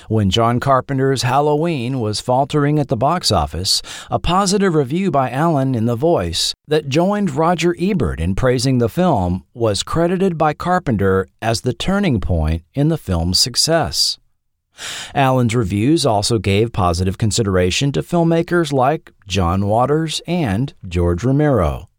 When 0.10 0.30
John 0.30 0.60
Carpenter's 0.60 1.22
Halloween 1.22 2.00
was 2.00 2.20
faltering 2.20 2.78
at 2.80 2.90
the 2.90 2.98
box 2.98 3.32
office, 3.32 3.82
a 4.12 4.20
positive 4.20 4.76
review 4.76 5.12
by 5.12 5.30
Allen 5.30 5.76
in 5.76 5.86
The 5.86 5.96
Voice 5.96 6.54
that 6.68 6.90
joined 6.90 7.32
Roger 7.32 7.76
Ebert 7.80 8.20
in 8.20 8.36
praising 8.36 8.78
the 8.78 8.90
film 8.90 9.46
was 9.54 9.84
credited 9.84 10.38
by 10.38 10.54
Carpenter 10.54 11.28
as 11.42 11.62
the 11.62 11.74
turning 11.74 12.20
point 12.20 12.64
in 12.74 12.90
the 12.90 12.98
film's 12.98 13.40
success. 13.40 14.18
Allen's 15.16 15.56
reviews 15.56 16.06
also 16.06 16.38
gave 16.38 16.72
positive 16.72 17.18
consideration 17.18 17.92
to 17.94 18.04
filmmakers 18.04 18.72
like 18.72 19.12
John 19.28 19.66
Waters 19.66 20.22
and 20.28 20.74
George 20.88 21.24
Romero. 21.24 21.90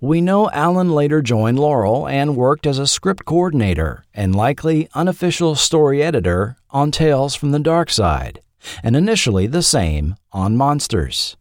We 0.00 0.20
know 0.20 0.50
Allen 0.50 0.90
later 0.90 1.22
joined 1.22 1.58
Laurel 1.58 2.08
and 2.08 2.36
worked 2.36 2.66
as 2.66 2.78
a 2.78 2.86
script 2.86 3.24
coordinator 3.24 4.04
and 4.12 4.34
likely 4.34 4.88
unofficial 4.94 5.54
story 5.54 6.02
editor 6.02 6.56
on 6.70 6.90
Tales 6.90 7.34
from 7.34 7.52
the 7.52 7.58
Darkside, 7.58 8.38
and 8.82 8.96
initially 8.96 9.46
the 9.46 9.62
same 9.62 10.16
on 10.32 10.56
Monsters. 10.56 11.36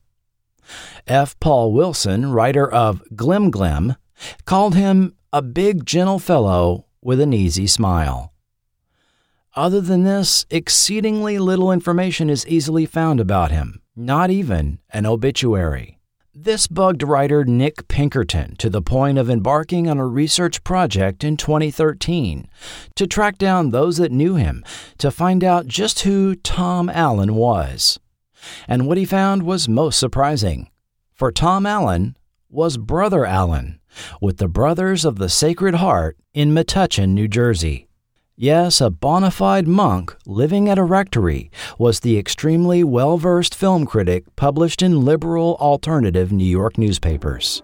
F. 1.08 1.40
Paul 1.40 1.74
Wilson, 1.74 2.32
writer 2.32 2.72
of 2.72 3.02
Glim 3.16 3.50
Glim, 3.50 3.96
called 4.46 4.76
him 4.76 5.16
a 5.34 5.42
big, 5.42 5.86
gentle 5.86 6.20
fellow 6.20 6.86
with 7.02 7.20
an 7.20 7.34
easy 7.34 7.68
smile. 7.68 8.34
Other 9.56 9.82
than 9.82 10.04
this, 10.04 10.46
exceedingly 10.50 11.38
little 11.40 11.72
information 11.72 12.30
is 12.30 12.48
easily 12.48 12.86
found 12.86 13.20
about 13.20 13.52
him, 13.52 13.82
not 13.96 14.30
even 14.30 14.80
an 14.92 15.06
obituary. 15.06 16.00
This 16.34 16.66
bugged 16.66 17.04
writer 17.04 17.44
Nick 17.44 17.90
Pinkerton 17.90 18.56
to 18.56 18.70
the 18.70 18.82
point 18.82 19.18
of 19.18 19.30
embarking 19.30 19.90
on 19.90 19.98
a 19.98 20.08
research 20.08 20.64
project 20.64 21.26
in 21.26 21.36
2013 21.36 22.48
to 22.96 23.06
track 23.06 23.38
down 23.38 23.72
those 23.72 23.98
that 23.98 24.14
knew 24.14 24.36
him 24.36 24.64
to 25.00 25.12
find 25.12 25.44
out 25.44 25.68
just 25.68 26.00
who 26.00 26.36
Tom 26.36 26.90
Allen 26.90 27.36
was. 27.36 28.00
And 28.66 28.88
what 28.88 28.98
he 28.98 29.04
found 29.04 29.44
was 29.44 29.68
most 29.68 30.00
surprising. 30.00 30.70
For 31.14 31.34
Tom 31.34 31.66
Allen 31.66 32.16
was 32.50 32.78
Brother 32.78 33.26
Allen, 33.26 33.82
with 34.22 34.38
the 34.38 34.48
Brothers 34.48 35.04
of 35.04 35.18
the 35.18 35.28
Sacred 35.28 35.76
Heart 35.76 36.18
in 36.34 36.54
Metuchen, 36.54 37.10
New 37.10 37.28
Jersey. 37.28 37.90
Yes, 38.42 38.82
a 38.82 38.90
bona 38.90 39.30
fide 39.30 39.68
monk 39.68 40.18
living 40.26 40.68
at 40.68 40.80
a 40.80 40.84
rectory 40.84 41.52
was 41.78 42.00
the 42.00 42.18
extremely 42.18 42.84
well 42.84 43.20
versed 43.20 43.54
film 43.54 43.86
critic 43.86 44.36
published 44.36 44.82
in 44.82 45.06
liberal 45.06 45.58
alternative 45.60 46.32
New 46.32 46.44
York 46.44 46.76
newspapers. 46.76 47.62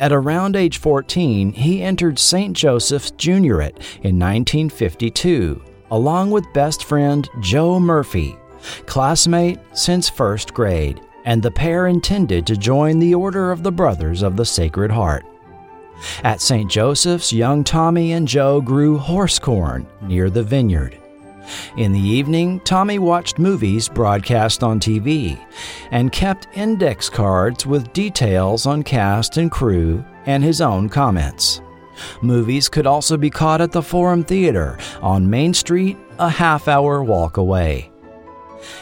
At 0.00 0.10
around 0.10 0.56
age 0.56 0.78
14, 0.78 1.52
he 1.52 1.80
entered 1.80 2.18
St. 2.18 2.56
Joseph's 2.56 3.12
Juniorate 3.12 3.78
in 4.02 4.18
1952, 4.18 5.62
along 5.92 6.32
with 6.32 6.52
best 6.52 6.82
friend 6.82 7.30
Joe 7.40 7.78
Murphy, 7.78 8.36
classmate 8.86 9.60
since 9.74 10.08
first 10.08 10.52
grade, 10.52 11.00
and 11.24 11.40
the 11.40 11.52
pair 11.52 11.86
intended 11.86 12.48
to 12.48 12.56
join 12.56 12.98
the 12.98 13.14
Order 13.14 13.52
of 13.52 13.62
the 13.62 13.70
Brothers 13.70 14.22
of 14.22 14.36
the 14.36 14.44
Sacred 14.44 14.90
Heart. 14.90 15.24
At 16.22 16.40
St. 16.40 16.70
Joseph's, 16.70 17.32
young 17.32 17.64
Tommy 17.64 18.12
and 18.12 18.28
Joe 18.28 18.60
grew 18.60 18.98
horse 18.98 19.38
corn 19.38 19.86
near 20.02 20.30
the 20.30 20.42
vineyard. 20.42 20.98
In 21.76 21.92
the 21.92 22.00
evening, 22.00 22.60
Tommy 22.60 22.98
watched 22.98 23.38
movies 23.38 23.88
broadcast 23.88 24.62
on 24.62 24.80
TV 24.80 25.38
and 25.90 26.12
kept 26.12 26.48
index 26.54 27.08
cards 27.08 27.66
with 27.66 27.92
details 27.92 28.66
on 28.66 28.82
cast 28.82 29.36
and 29.36 29.50
crew 29.50 30.04
and 30.26 30.42
his 30.42 30.60
own 30.60 30.88
comments. 30.88 31.60
Movies 32.20 32.68
could 32.68 32.86
also 32.86 33.16
be 33.16 33.30
caught 33.30 33.60
at 33.60 33.72
the 33.72 33.82
Forum 33.82 34.24
Theater 34.24 34.78
on 35.00 35.30
Main 35.30 35.54
Street, 35.54 35.96
a 36.18 36.28
half 36.28 36.68
hour 36.68 37.02
walk 37.02 37.36
away. 37.36 37.90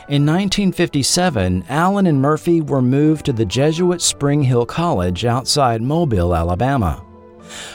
In 0.09 0.25
1957, 0.25 1.65
Allen 1.69 2.07
and 2.07 2.21
Murphy 2.21 2.61
were 2.61 2.83
moved 2.83 3.27
to 3.27 3.33
the 3.33 3.45
Jesuit 3.45 4.01
Spring 4.01 4.43
Hill 4.43 4.67
College 4.67 5.25
outside 5.25 5.83
Mobile, 5.83 6.35
Alabama. 6.35 7.04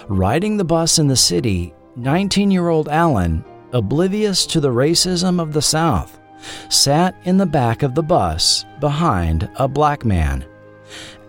Riding 0.08 0.58
the 0.58 0.64
bus 0.64 1.00
in 1.00 1.08
the 1.08 1.16
city, 1.16 1.74
19 1.96 2.52
year 2.52 2.70
old 2.70 2.88
Allen, 2.90 3.44
oblivious 3.72 4.46
to 4.48 4.60
the 4.60 4.70
racism 4.70 5.42
of 5.42 5.54
the 5.54 5.62
South, 5.62 6.20
sat 6.70 7.16
in 7.24 7.38
the 7.38 7.46
back 7.46 7.84
of 7.84 7.96
the 7.96 8.04
bus 8.04 8.66
behind 8.80 9.50
a 9.58 9.68
black 9.68 10.06
man, 10.06 10.46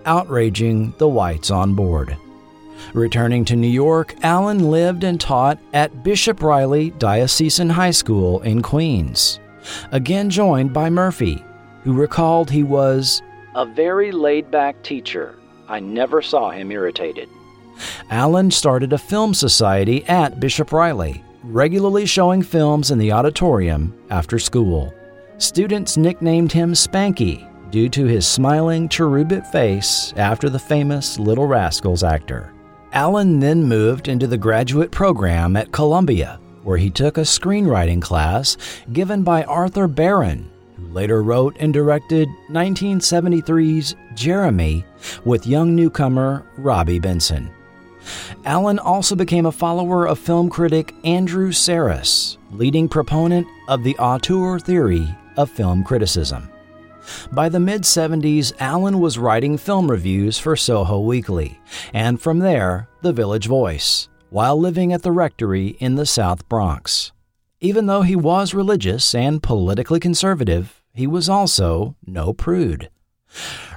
outraging 0.05 0.95
the 0.99 1.09
whites 1.09 1.51
on 1.51 1.75
board. 1.75 2.17
Returning 2.95 3.45
to 3.45 3.57
New 3.57 3.69
York, 3.69 4.15
Allen 4.23 4.71
lived 4.71 5.05
and 5.05 5.21
taught 5.21 5.59
at 5.73 6.03
Bishop 6.03 6.43
Reilly 6.43 6.91
Diocesan 6.93 7.71
High 7.71 7.91
School 7.91 8.41
in 8.41 8.63
Queens, 8.63 9.39
again 9.93 10.31
joined 10.31 10.73
by 10.73 10.91
Murphy, 10.91 11.45
who 11.85 11.93
recalled 11.93 12.51
he 12.51 12.63
was 12.63 13.23
a 13.55 13.67
very 13.67 14.13
laid 14.13 14.51
back 14.51 14.83
teacher. 14.83 15.37
I 15.69 15.81
never 15.81 16.23
saw 16.23 16.51
him 16.51 16.71
irritated. 16.73 17.29
Allen 18.11 18.51
started 18.51 18.93
a 18.93 18.99
film 18.99 19.35
society 19.35 20.07
at 20.07 20.41
Bishop 20.41 20.73
Reilly, 20.73 21.23
regularly 21.43 22.07
showing 22.07 22.43
films 22.43 22.91
in 22.91 22.99
the 22.99 23.13
auditorium 23.13 23.95
after 24.11 24.39
school. 24.39 24.93
Students 25.39 25.97
nicknamed 25.97 26.53
him 26.53 26.73
Spanky 26.73 27.47
due 27.71 27.89
to 27.89 28.05
his 28.05 28.27
smiling, 28.27 28.89
cherubic 28.89 29.47
face 29.47 30.13
after 30.17 30.51
the 30.51 30.59
famous 30.59 31.19
Little 31.19 31.47
Rascals 31.47 32.03
actor. 32.03 32.53
Allen 32.93 33.39
then 33.39 33.63
moved 33.63 34.09
into 34.09 34.27
the 34.27 34.37
graduate 34.37 34.91
program 34.91 35.57
at 35.57 35.71
Columbia, 35.73 36.41
where 36.65 36.77
he 36.77 36.91
took 36.91 37.19
a 37.19 37.23
screenwriting 37.23 38.03
class 38.03 38.57
given 38.93 39.23
by 39.23 39.45
Arthur 39.45 39.87
Barron, 39.87 40.51
who 40.77 40.89
later 40.89 41.23
wrote 41.23 41.57
and 41.61 41.73
directed 41.73 42.29
1973's 42.51 43.95
Jeremy 44.15 44.85
with 45.25 45.47
young 45.47 45.77
newcomer 45.77 46.45
Robby 46.59 46.99
Benson. 46.99 47.51
Allen 48.45 48.79
also 48.79 49.15
became 49.15 49.47
a 49.47 49.53
follower 49.53 50.07
of 50.07 50.19
film 50.19 50.49
critic 50.49 50.95
Andrew 51.05 51.51
Sarris, 51.51 52.39
leading 52.51 52.89
proponent 52.89 53.47
of 53.69 53.85
the 53.85 53.97
auteur 53.99 54.59
theory 54.59 55.09
of 55.37 55.51
film 55.51 55.85
criticism. 55.85 56.51
By 57.33 57.49
the 57.49 57.61
mid 57.61 57.83
70s, 57.83 58.53
Allen 58.61 59.01
was 59.01 59.19
writing 59.19 59.57
film 59.57 59.91
reviews 59.91 60.39
for 60.39 60.57
Soho 60.57 61.01
Weekly, 61.01 61.59
and 61.93 62.21
from 62.21 62.39
there, 62.39 62.89
The 63.03 63.13
Village 63.13 63.47
Voice, 63.47 64.09
while 64.31 64.59
living 64.59 64.93
at 64.93 65.03
the 65.03 65.13
rectory 65.13 65.69
in 65.81 65.97
the 65.97 66.07
South 66.07 66.49
Bronx. 66.49 67.13
Even 67.61 67.87
though 67.87 68.03
he 68.03 68.17
was 68.17 68.55
religious 68.55 69.15
and 69.15 69.43
politically 69.43 70.01
conservative, 70.01 70.83
he 70.95 71.07
was 71.07 71.29
also 71.29 71.97
no 72.07 72.33
prude. 72.33 72.91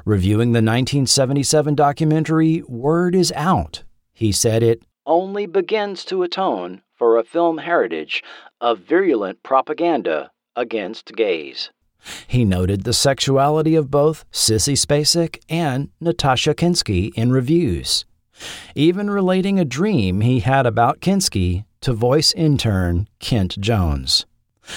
Reviewing 0.06 0.52
the 0.52 0.58
1977 0.58 1.76
documentary 1.76 2.62
Word 2.68 3.16
is 3.16 3.32
Out, 3.36 3.84
he 4.14 4.32
said 4.32 4.64
it 4.64 4.84
only 5.06 5.46
begins 5.46 6.06
to 6.06 6.24
atone 6.24 6.82
for 6.96 7.18
a 7.18 7.24
film 7.24 7.58
heritage 7.58 8.24
of 8.62 8.80
virulent 8.80 9.44
propaganda 9.44 10.32
against 10.56 11.16
gays. 11.16 11.70
He 12.28 12.46
noted 12.46 12.84
the 12.84 12.94
sexuality 12.94 13.76
of 13.76 13.92
both 13.92 14.30
Sissy 14.32 14.78
Spacek 14.78 15.40
and 15.50 15.90
Natasha 16.00 16.54
Kinski 16.54 17.12
in 17.16 17.32
reviews, 17.32 18.06
even 18.76 19.10
relating 19.10 19.60
a 19.60 19.66
dream 19.66 20.22
he 20.22 20.40
had 20.40 20.66
about 20.66 21.00
Kinski 21.02 21.66
to 21.82 21.94
voice 21.94 22.34
intern 22.34 23.08
Kent 23.20 23.60
Jones. 23.60 24.26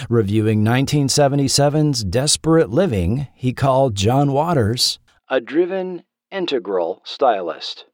Reviewing 0.09 0.65
1977's 0.65 2.03
Desperate 2.05 2.71
Living, 2.71 3.29
he 3.35 3.53
called 3.53 3.95
John 3.95 4.33
Waters 4.33 4.99
a 5.29 5.41
driven, 5.41 6.05
integral 6.31 7.03
stylist. 7.05 7.87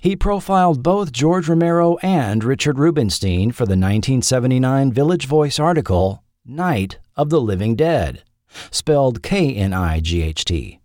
He 0.00 0.16
profiled 0.16 0.82
both 0.82 1.12
George 1.12 1.48
Romero 1.48 1.96
and 1.98 2.42
Richard 2.42 2.78
Rubinstein 2.78 3.52
for 3.52 3.64
the 3.66 3.72
1979 3.72 4.92
Village 4.92 5.26
Voice 5.26 5.58
article, 5.58 6.22
Knight 6.44 6.98
of 7.16 7.30
the 7.30 7.40
Living 7.40 7.76
Dead, 7.76 8.22
spelled 8.70 9.22
K 9.22 9.54
N 9.54 9.72
I 9.72 10.00
G 10.00 10.22
H 10.22 10.44
T. 10.44 10.80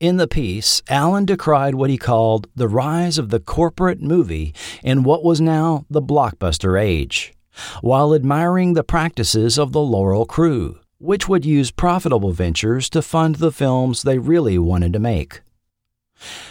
In 0.00 0.16
the 0.16 0.28
piece, 0.28 0.80
Allen 0.88 1.24
decried 1.24 1.74
what 1.74 1.90
he 1.90 1.98
called 1.98 2.48
the 2.54 2.68
rise 2.68 3.18
of 3.18 3.30
the 3.30 3.40
corporate 3.40 4.00
movie 4.00 4.54
in 4.84 5.02
what 5.02 5.24
was 5.24 5.40
now 5.40 5.86
the 5.90 6.02
blockbuster 6.02 6.80
age, 6.80 7.34
while 7.80 8.14
admiring 8.14 8.74
the 8.74 8.84
practices 8.84 9.58
of 9.58 9.72
the 9.72 9.80
Laurel 9.80 10.24
crew, 10.24 10.78
which 10.98 11.28
would 11.28 11.44
use 11.44 11.72
profitable 11.72 12.30
ventures 12.30 12.88
to 12.90 13.02
fund 13.02 13.36
the 13.36 13.50
films 13.50 14.02
they 14.02 14.18
really 14.18 14.56
wanted 14.56 14.92
to 14.92 15.00
make. 15.00 15.40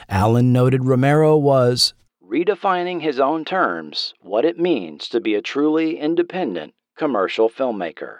Allen 0.10 0.54
noted 0.54 0.86
Romero 0.86 1.38
was 1.38 1.94
redefining 2.24 3.02
his 3.02 3.20
own 3.20 3.46
terms 3.46 4.14
what 4.22 4.46
it 4.46 4.60
means 4.60 5.08
to 5.10 5.20
be 5.20 5.36
a 5.36 5.42
truly 5.42 5.98
independent 5.98 6.74
commercial 6.98 7.50
filmmaker. 7.50 8.20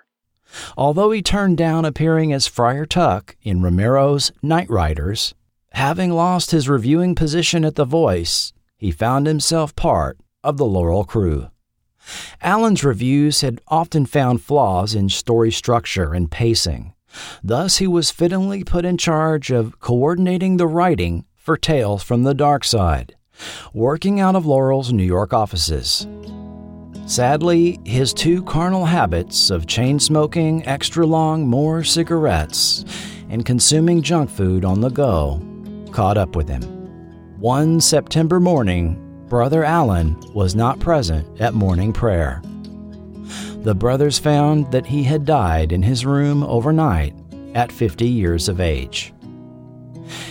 Although 0.78 1.12
he 1.12 1.22
turned 1.22 1.58
down 1.58 1.84
appearing 1.84 2.32
as 2.32 2.48
Friar 2.48 2.86
Tuck 2.86 3.36
in 3.42 3.62
Romero's 3.62 4.32
Knightriders, 4.44 5.34
having 5.74 6.12
lost 6.12 6.52
his 6.52 6.70
reviewing 6.70 7.16
position 7.16 7.66
at 7.66 7.76
The 7.76 7.86
Voice, 7.86 8.54
he 8.78 8.92
found 8.92 9.28
himself 9.28 9.76
part 9.76 10.18
of 10.44 10.58
the 10.58 10.66
Laurel 10.66 11.04
crew. 11.04 11.50
Allen's 12.42 12.84
reviews 12.84 13.42
had 13.42 13.60
often 13.68 14.06
found 14.06 14.42
flaws 14.42 14.96
in 14.96 15.10
story 15.10 15.52
structure 15.52 16.14
and 16.14 16.32
pacing. 16.32 16.94
Thus, 17.44 17.78
he 17.78 17.88
was 17.88 18.12
fittingly 18.12 18.64
put 18.64 18.86
in 18.86 18.98
charge 18.98 19.52
of 19.52 19.80
coordinating 19.80 20.58
the 20.58 20.68
writing 20.68 21.26
for 21.48 21.56
Tales 21.56 22.04
from 22.04 22.24
the 22.24 22.36
Darkside, 22.36 23.12
working 23.74 24.20
out 24.20 24.36
of 24.36 24.46
Laurel's 24.46 24.92
New 24.92 25.06
York 25.06 25.32
offices. 25.32 26.06
Sadly, 27.06 27.80
his 27.86 28.14
two 28.14 28.44
carnal 28.44 28.84
habits 28.84 29.50
of 29.50 29.66
chain 29.66 29.98
smoking 29.98 30.68
extra 30.68 31.06
long 31.06 31.48
more 31.48 31.86
cigarettes 31.86 32.84
and 33.30 33.46
consuming 33.46 34.02
junk 34.02 34.30
food 34.30 34.66
on 34.66 34.82
the 34.82 34.90
go 34.90 35.42
caught 35.92 36.18
up 36.18 36.36
with 36.36 36.50
him. 36.50 36.64
One 37.40 37.80
September 37.80 38.42
morning, 38.42 39.02
Brother 39.30 39.64
Allen 39.64 40.20
was 40.34 40.54
not 40.54 40.82
present 40.82 41.40
at 41.40 41.54
morning 41.54 41.94
prayer. 41.94 42.42
The 43.64 43.74
brothers 43.74 44.20
found 44.20 44.70
that 44.74 44.86
he 44.88 45.02
had 45.02 45.24
died 45.24 45.72
in 45.72 45.82
his 45.82 46.06
room 46.06 46.44
overnight 46.44 47.16
at 47.56 47.72
50 47.72 48.06
years 48.06 48.50
of 48.50 48.60
age. 48.60 49.14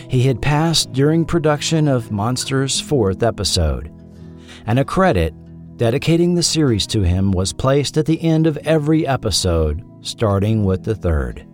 He 0.08 0.22
had 0.22 0.40
passed 0.40 0.92
during 0.92 1.24
production 1.24 1.88
of 1.88 2.12
Monsters' 2.12 2.80
fourth 2.80 3.22
episode, 3.22 3.90
and 4.66 4.78
a 4.78 4.84
credit 4.84 5.34
dedicating 5.76 6.34
the 6.34 6.42
series 6.42 6.86
to 6.86 7.02
him 7.02 7.32
was 7.32 7.52
placed 7.52 7.98
at 7.98 8.06
the 8.06 8.22
end 8.22 8.46
of 8.46 8.56
every 8.58 9.06
episode, 9.06 9.84
starting 10.00 10.64
with 10.64 10.84
the 10.84 10.94
third. 10.94 11.46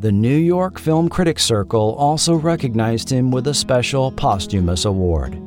The 0.00 0.12
New 0.12 0.36
York 0.36 0.80
Film 0.80 1.08
Critics 1.08 1.44
Circle 1.44 1.94
also 1.94 2.34
recognized 2.34 3.08
him 3.08 3.30
with 3.30 3.46
a 3.46 3.54
special 3.54 4.10
posthumous 4.10 4.84
award. 4.84 5.40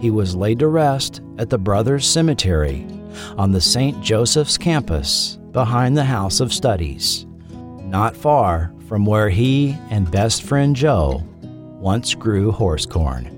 He 0.00 0.10
was 0.10 0.36
laid 0.36 0.60
to 0.60 0.68
rest 0.68 1.22
at 1.38 1.50
the 1.50 1.58
Brothers 1.58 2.06
Cemetery 2.06 2.86
on 3.36 3.50
the 3.50 3.60
St. 3.60 4.00
Joseph's 4.00 4.56
campus 4.56 5.38
behind 5.50 5.96
the 5.96 6.04
House 6.04 6.38
of 6.38 6.52
Studies, 6.52 7.26
not 7.82 8.16
far 8.16 8.72
from 8.86 9.04
where 9.04 9.28
he 9.28 9.76
and 9.90 10.08
best 10.08 10.44
friend 10.44 10.76
Joe 10.76 11.24
once 11.78 12.14
grew 12.14 12.50
horse 12.52 12.86
corn. 12.86 13.34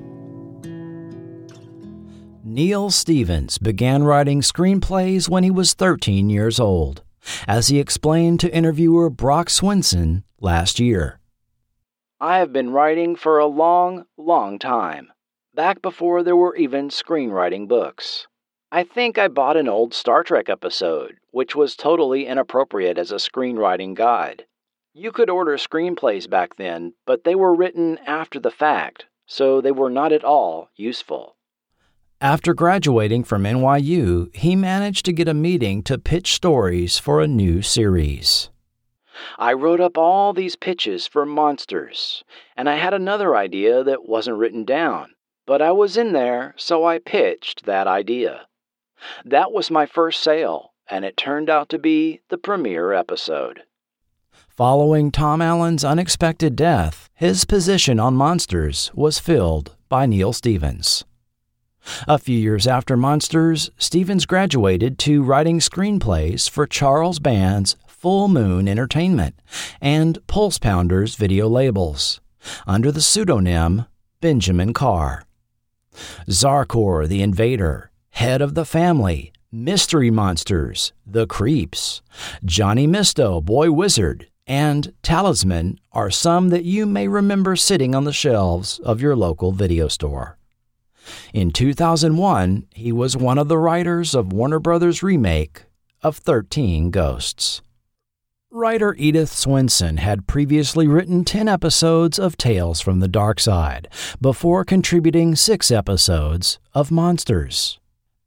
Neil 2.43 2.91
Stevens 2.91 3.59
began 3.59 4.03
writing 4.03 4.41
screenplays 4.41 5.29
when 5.29 5.45
he 5.45 5.51
was 5.51 5.75
13 5.75 6.31
years 6.31 6.59
old, 6.59 7.03
as 7.47 7.69
he 7.69 7.79
explained 7.79 8.41
to 8.41 8.55
interviewer 8.55 9.11
Brock 9.11 9.49
Swinson 9.49 10.25
last 10.41 10.81
year. 10.81 11.21
I 12.19 12.39
have 12.39 12.53
been 12.53 12.71
writing 12.71 13.15
for 13.15 13.39
a 13.39 13.47
long, 13.47 14.05
long 14.17 14.59
time, 14.59 15.13
back 15.55 15.81
before 15.81 16.23
there 16.23 16.37
were 16.37 16.57
even 16.57 16.89
screenwriting 16.89 17.69
books. 17.69 18.27
I 18.73 18.85
think 18.85 19.19
I 19.19 19.29
bought 19.29 19.57
an 19.57 19.69
old 19.69 19.95
Star 19.95 20.23
Trek 20.23 20.49
episode, 20.49 21.17
which 21.31 21.55
was 21.57 21.77
totally 21.77 22.27
inappropriate 22.27 22.99
as 22.99 23.11
a 23.11 23.17
screenwriting 23.17 23.95
guide. 23.95 24.47
You 24.93 25.13
could 25.13 25.31
order 25.31 25.57
screenplays 25.57 26.29
back 26.29 26.57
then, 26.57 26.95
but 27.07 27.23
they 27.23 27.37
were 27.37 27.55
written 27.55 27.99
after 28.07 28.41
the 28.41 28.51
fact, 28.51 29.07
so 29.25 29.61
they 29.61 29.71
were 29.71 29.89
not 29.89 30.11
at 30.11 30.25
all 30.25 30.69
useful. 30.75 31.37
After 32.21 32.55
graduating 32.55 33.23
from 33.23 33.45
NYU, 33.45 34.35
he 34.35 34.57
managed 34.57 35.05
to 35.05 35.13
get 35.13 35.29
a 35.29 35.33
meeting 35.33 35.85
to 35.85 35.97
pitch 35.97 36.35
stories 36.35 36.99
for 36.99 37.21
a 37.21 37.29
new 37.29 37.63
series. 37.63 38.51
I 39.39 39.53
wrote 39.53 39.81
up 39.81 39.97
all 39.97 40.33
these 40.33 40.57
pitches 40.57 41.07
for 41.07 41.25
monsters, 41.25 42.25
and 42.57 42.69
I 42.69 42.75
had 42.75 42.93
another 42.93 43.37
idea 43.37 43.85
that 43.85 44.09
wasn't 44.09 44.39
written 44.39 44.65
down, 44.65 45.15
but 45.47 45.63
I 45.63 45.71
was 45.71 45.97
in 45.97 46.13
there, 46.15 46.53
so 46.57 46.85
I 46.85 46.99
pitched 46.99 47.65
that 47.65 47.87
idea. 47.87 48.49
That 49.25 49.53
was 49.53 49.71
my 49.71 49.87
first 49.87 50.21
sale, 50.21 50.73
and 50.89 51.05
it 51.05 51.17
turned 51.17 51.49
out 51.49 51.69
to 51.69 51.79
be 51.79 52.23
the 52.29 52.39
premiere 52.39 52.93
episode. 52.93 53.63
Following 54.61 55.11
Tom 55.11 55.41
Allen's 55.41 55.87
unexpected 55.87 56.55
death, 56.55 57.09
his 57.15 57.47
position 57.47 57.99
on 57.99 58.13
Monsters 58.13 58.91
was 58.93 59.19
filled 59.19 59.75
by 59.89 60.05
Neil 60.05 60.35
Stevens. 60.35 61.03
A 62.07 62.19
few 62.19 62.39
years 62.39 62.67
after 62.67 62.95
Monsters, 62.95 63.71
Stevens 63.79 64.27
graduated 64.27 64.99
to 64.99 65.23
writing 65.23 65.61
screenplays 65.61 66.51
for 66.51 66.67
Charles 66.67 67.21
Band's 67.21 67.77
Full 67.87 68.29
Moon 68.29 68.69
Entertainment 68.69 69.35
and 69.81 70.19
Pulse 70.27 70.59
Pounders 70.59 71.15
video 71.15 71.49
labels 71.49 72.21
under 72.67 72.93
the 72.93 73.01
pseudonym 73.01 73.87
Benjamin 74.21 74.75
Carr. 74.75 75.25
Zarkorr 76.29 77.09
the 77.09 77.23
Invader, 77.23 77.91
Head 78.11 78.43
of 78.43 78.55
the 78.55 78.67
Family, 78.67 79.33
Mystery 79.51 80.11
Monsters, 80.11 80.93
The 81.07 81.27
Creeps, 81.27 82.03
Johnny 82.45 82.87
Mysto, 82.87 83.43
Boy 83.43 83.73
Wizard, 83.73 84.27
and 84.51 84.93
Talisman 85.05 85.79
are 85.93 86.11
some 86.11 86.49
that 86.49 86.65
you 86.65 86.85
may 86.85 87.07
remember 87.07 87.55
sitting 87.55 87.95
on 87.95 88.03
the 88.03 88.13
shelves 88.13 88.81
of 88.81 89.01
your 89.01 89.15
local 89.15 89.53
video 89.53 89.87
store. 89.87 90.39
In 91.33 91.53
2001, 91.53 92.67
he 92.75 92.91
was 92.91 93.17
one 93.17 93.39
of 93.39 93.47
the 93.47 93.57
writers 93.57 94.13
of 94.13 94.33
Warner 94.33 94.59
Brothers' 94.59 95.05
remake 95.05 95.67
of 96.03 96.17
13 96.17 96.91
Ghosts. 96.91 97.63
Writer 98.51 98.97
Edithe 98.99 99.29
Swensen 99.29 100.01
had 100.01 100.27
previously 100.27 100.89
written 100.89 101.25
10 101.25 101.47
episodes 101.47 102.19
of 102.19 102.37
Tales 102.37 102.81
from 102.81 102.99
the 102.99 103.09
Darkside 103.09 103.87
before 104.21 104.65
contributing 104.65 105.37
6 105.37 105.71
episodes 105.71 106.59
of 106.75 106.91
Monsters. 106.91 107.80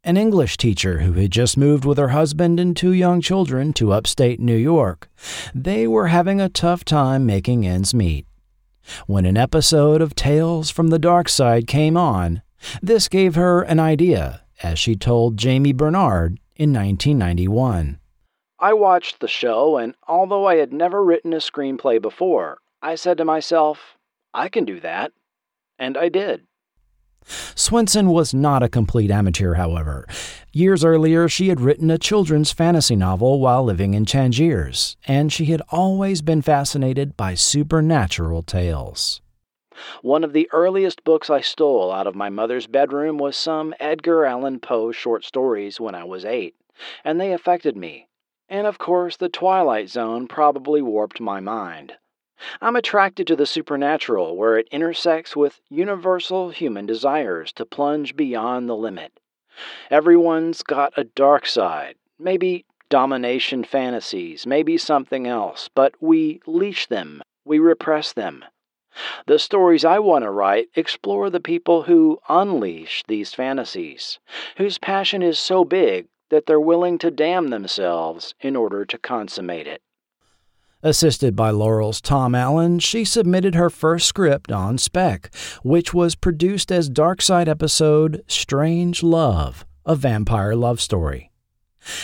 An 0.06 0.18
English 0.18 0.58
teacher 0.58 1.00
who 1.00 1.14
had 1.14 1.32
just 1.32 1.56
moved 1.56 1.86
with 1.86 1.98
her 1.98 2.10
husband 2.10 2.60
and 2.60 2.76
two 2.76 2.92
young 2.92 3.22
children 3.22 3.72
to 3.74 3.94
upstate 3.94 4.38
New 4.38 4.58
York, 4.58 5.10
they 5.56 5.88
were 5.88 6.08
having 6.08 6.42
a 6.42 6.50
tough 6.50 6.84
time 6.84 7.26
making 7.26 7.66
ends 7.66 7.94
meet. 7.94 8.28
When 9.08 9.26
an 9.26 9.38
episode 9.38 10.02
of 10.02 10.14
Tales 10.14 10.70
from 10.70 10.90
the 10.90 11.00
Darkside 11.00 11.68
came 11.68 11.96
on, 11.96 12.42
this 12.82 13.08
gave 13.08 13.36
her 13.36 13.62
an 13.62 13.80
idea, 13.80 14.42
as 14.62 14.78
she 14.78 14.98
told 14.98 15.38
Jamie 15.38 15.72
Bernard 15.72 16.38
in 16.58 16.74
1991. 16.74 17.98
I 18.60 18.74
watched 18.74 19.22
the 19.22 19.30
show, 19.30 19.78
and 19.78 19.96
although 20.06 20.46
I 20.46 20.56
had 20.56 20.74
never 20.74 21.02
written 21.02 21.32
a 21.32 21.38
screenplay 21.38 22.02
before, 22.02 22.58
I 22.82 22.96
said 22.96 23.18
to 23.20 23.26
myself, 23.26 23.98
I 24.34 24.50
can 24.50 24.66
do 24.66 24.82
that. 24.82 25.14
And 25.80 25.96
I 25.96 26.10
did. 26.10 26.42
Swensen 27.56 28.12
was 28.12 28.34
not 28.34 28.64
a 28.64 28.70
complete 28.70 29.12
amateur, 29.12 29.54
however. 29.54 30.08
Years 30.52 30.84
earlier, 30.84 31.28
she 31.28 31.50
had 31.50 31.62
written 31.62 31.90
a 31.90 31.98
children's 31.98 32.52
fantasy 32.52 32.96
novel 32.96 33.40
while 33.40 33.64
living 33.64 33.94
in 33.94 34.06
Tangiers, 34.06 34.98
and 35.08 35.32
she 35.32 35.46
had 35.46 35.62
always 35.70 36.22
been 36.22 36.42
fascinated 36.42 37.18
by 37.18 37.34
supernatural 37.34 38.44
tales. 38.44 39.22
One 40.02 40.24
of 40.24 40.34
the 40.34 40.48
earliest 40.52 41.04
books 41.04 41.30
I 41.30 41.42
stole 41.42 41.92
out 41.92 42.06
of 42.06 42.16
my 42.16 42.30
mother's 42.30 42.68
bedroom 42.68 43.18
was 43.18 43.36
some 43.36 43.74
Edgar 43.80 44.26
Allan 44.26 44.60
Poe 44.60 44.92
short 44.92 45.26
stories 45.26 45.80
when 45.80 45.96
I 45.96 46.04
was 46.04 46.26
eight, 46.26 46.56
and 47.04 47.20
they 47.20 47.34
affected 47.34 47.76
me. 47.76 48.08
And 48.48 48.68
of 48.68 48.78
course, 48.78 49.18
The 49.18 49.30
Twilight 49.30 49.90
Zone 49.90 50.28
probably 50.28 50.82
warped 50.82 51.20
my 51.20 51.40
mind. 51.40 51.98
I'm 52.62 52.76
attracted 52.76 53.28
to 53.28 53.36
the 53.36 53.46
supernatural 53.46 54.36
where 54.36 54.58
it 54.58 54.68
intersects 54.72 55.36
with 55.36 55.62
universal 55.70 56.50
human 56.50 56.86
desires 56.86 57.52
to 57.54 57.66
plunge 57.66 58.16
beyond 58.16 58.68
the 58.68 58.76
limit. 58.76 59.20
Everyone's 59.92 60.64
got 60.64 60.94
a 60.98 61.04
dark 61.04 61.46
side, 61.46 61.96
maybe 62.18 62.66
domination 62.90 63.64
fantasies, 63.64 64.48
maybe 64.48 64.78
something 64.78 65.28
else, 65.28 65.70
but 65.74 65.94
we 66.00 66.42
leash 66.48 66.88
them, 66.88 67.22
we 67.46 67.60
repress 67.60 68.14
them. 68.14 68.46
The 69.26 69.40
stories 69.40 69.84
I 69.84 70.00
want 70.00 70.24
to 70.24 70.32
write 70.32 70.70
explore 70.76 71.30
the 71.30 71.40
people 71.40 71.84
who 71.84 72.20
unleash 72.30 73.04
these 73.08 73.34
fantasies, 73.34 74.20
whose 74.58 74.78
passion 74.78 75.22
is 75.22 75.40
so 75.40 75.66
big 75.66 76.08
that 76.30 76.46
they're 76.46 76.60
willing 76.60 76.98
to 77.00 77.12
damn 77.12 77.48
themselves 77.48 78.36
in 78.40 78.56
order 78.56 78.86
to 78.86 78.98
consummate 78.98 79.68
it. 79.68 79.82
Assisted 80.86 81.34
by 81.34 81.50
Laurel's 81.50 82.02
Tom 82.02 82.36
Allen, 82.36 82.78
she 82.78 83.06
submitted 83.06 83.56
her 83.56 83.70
first 83.70 84.06
script 84.06 84.52
on 84.52 84.78
spec, 84.78 85.34
which 85.64 85.94
was 85.94 86.14
produced 86.14 86.74
as 86.74 86.90
Darkside 86.90 87.48
episode 87.48 88.22
Strange 88.28 89.02
Love, 89.02 89.66
a 89.86 89.96
vampire 89.96 90.56
love 90.56 90.82
story. 90.82 91.32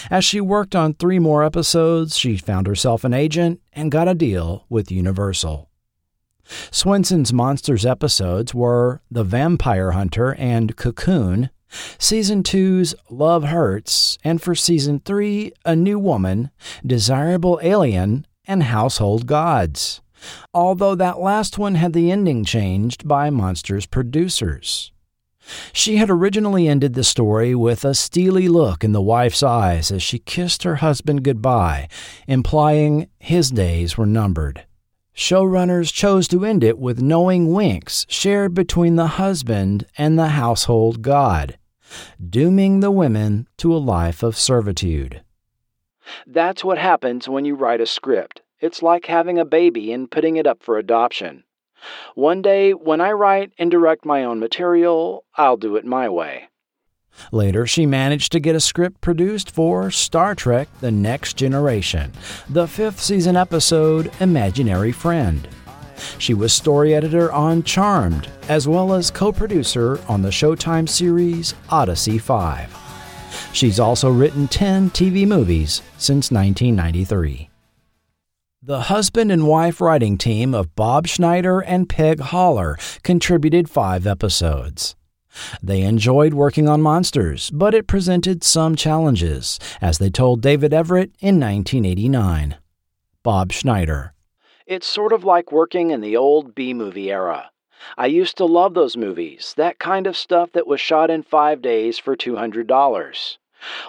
As 0.09 0.23
she 0.23 0.39
worked 0.39 0.77
on 0.77 0.93
three 0.93 1.19
more 1.19 1.43
episodes, 1.43 2.17
she 2.17 2.37
found 2.37 2.67
herself 2.67 3.03
an 3.03 3.13
agent 3.13 3.59
and 3.73 3.91
got 3.91 4.07
a 4.07 4.15
deal 4.15 4.65
with 4.69 4.91
Universal. 4.91 5.69
Swensen's 6.71 7.33
Monsters 7.33 7.85
episodes 7.85 8.55
were 8.55 9.01
The 9.11 9.25
Vampire 9.25 9.91
Hunter 9.91 10.35
and 10.35 10.77
Cocoon, 10.77 11.49
Season 11.97 12.43
2's 12.43 12.95
Love 13.09 13.43
Hurts, 13.43 14.17
and 14.23 14.41
for 14.41 14.55
Season 14.55 15.01
3, 15.03 15.51
A 15.65 15.75
New 15.75 15.99
Woman, 15.99 16.49
Desirable 16.85 17.59
Alien, 17.61 18.25
and 18.49 18.63
Household 18.63 19.27
Gods. 19.27 20.01
Although 20.53 20.95
that 20.95 21.19
last 21.19 21.57
one 21.57 21.75
had 21.75 21.93
the 21.93 22.11
ending 22.11 22.43
changed 22.43 23.07
by 23.07 23.29
Monsters 23.29 23.85
producers. 23.85 24.91
She 25.71 25.97
had 25.97 26.09
originally 26.09 26.67
ended 26.67 26.95
the 26.95 27.03
story 27.03 27.55
with 27.55 27.85
a 27.85 27.93
steely 27.93 28.49
look 28.49 28.83
in 28.83 28.91
the 28.91 29.01
wife's 29.01 29.43
eyes 29.43 29.91
as 29.91 30.03
she 30.03 30.19
kissed 30.19 30.63
her 30.63 30.77
husband 30.77 31.23
goodbye, 31.23 31.87
implying 32.27 33.07
his 33.19 33.51
days 33.51 33.97
were 33.97 34.05
numbered. 34.05 34.65
Showrunners 35.15 35.93
chose 35.93 36.27
to 36.29 36.45
end 36.45 36.63
it 36.63 36.79
with 36.79 37.01
knowing 37.01 37.53
winks 37.53 38.05
shared 38.09 38.53
between 38.53 38.95
the 38.95 39.07
husband 39.07 39.85
and 39.97 40.17
the 40.17 40.29
household 40.29 41.01
god, 41.01 41.57
dooming 42.29 42.79
the 42.79 42.91
women 42.91 43.47
to 43.57 43.75
a 43.75 43.77
life 43.77 44.23
of 44.23 44.37
servitude. 44.37 45.21
That's 46.27 46.63
what 46.63 46.77
happens 46.77 47.27
when 47.27 47.45
you 47.45 47.55
write 47.55 47.81
a 47.81 47.85
script. 47.85 48.41
It's 48.59 48.81
like 48.81 49.05
having 49.05 49.39
a 49.39 49.45
baby 49.45 49.91
and 49.93 50.11
putting 50.11 50.35
it 50.35 50.47
up 50.47 50.61
for 50.61 50.77
adoption. 50.77 51.43
One 52.15 52.41
day, 52.41 52.71
when 52.71 52.99
I 52.99 53.11
write 53.11 53.53
and 53.57 53.71
direct 53.71 54.05
my 54.05 54.23
own 54.23 54.39
material, 54.39 55.23
I'll 55.35 55.57
do 55.57 55.75
it 55.77 55.85
my 55.85 56.09
way. 56.09 56.49
Later, 57.31 57.65
she 57.65 57.85
managed 57.85 58.31
to 58.31 58.39
get 58.39 58.55
a 58.55 58.59
script 58.59 59.01
produced 59.01 59.51
for 59.51 59.91
Star 59.91 60.35
Trek 60.35 60.67
The 60.79 60.91
Next 60.91 61.35
Generation, 61.35 62.11
the 62.49 62.67
fifth 62.67 63.01
season 63.01 63.35
episode 63.35 64.11
Imaginary 64.19 64.91
Friend. 64.91 65.47
She 66.17 66.33
was 66.33 66.53
story 66.53 66.93
editor 66.95 67.31
on 67.31 67.63
Charmed, 67.63 68.29
as 68.47 68.67
well 68.67 68.93
as 68.93 69.11
co 69.11 69.31
producer 69.31 69.99
on 70.07 70.21
the 70.21 70.29
Showtime 70.29 70.87
series 70.87 71.55
Odyssey 71.69 72.17
5. 72.17 72.78
She's 73.53 73.79
also 73.79 74.09
written 74.09 74.47
10 74.47 74.89
TV 74.91 75.27
movies 75.27 75.81
since 75.97 76.31
1993. 76.31 77.49
The 78.61 78.81
husband 78.81 79.31
and 79.31 79.47
wife 79.47 79.79
writing 79.79 80.17
team 80.17 80.53
of 80.53 80.75
Bob 80.75 81.07
Schneider 81.07 81.61
and 81.61 81.87
Peg 81.87 82.19
Haller 82.19 82.77
contributed 83.03 83.69
five 83.69 84.05
episodes. 84.05 84.95
They 85.63 85.81
enjoyed 85.81 86.33
working 86.33 86.67
on 86.67 86.81
monsters, 86.81 87.49
but 87.51 87.73
it 87.73 87.87
presented 87.87 88.43
some 88.43 88.75
challenges, 88.75 89.59
as 89.81 89.97
they 89.97 90.09
told 90.09 90.41
David 90.41 90.73
Everett 90.73 91.11
in 91.19 91.39
1989. 91.39 92.57
Bob 93.23 93.51
Schneider. 93.51 94.13
It's 94.65 94.87
sort 94.87 95.13
of 95.13 95.23
like 95.23 95.51
working 95.51 95.91
in 95.91 96.01
the 96.01 96.17
old 96.17 96.53
B 96.53 96.73
movie 96.73 97.11
era. 97.11 97.51
I 97.97 98.07
used 98.07 98.37
to 98.37 98.45
love 98.45 98.73
those 98.73 98.97
movies, 98.97 99.53
that 99.57 99.79
kind 99.79 100.07
of 100.07 100.17
stuff 100.17 100.51
that 100.53 100.67
was 100.67 100.81
shot 100.81 101.09
in 101.09 101.23
five 101.23 101.61
days 101.61 101.97
for 101.97 102.15
$200. 102.15 103.37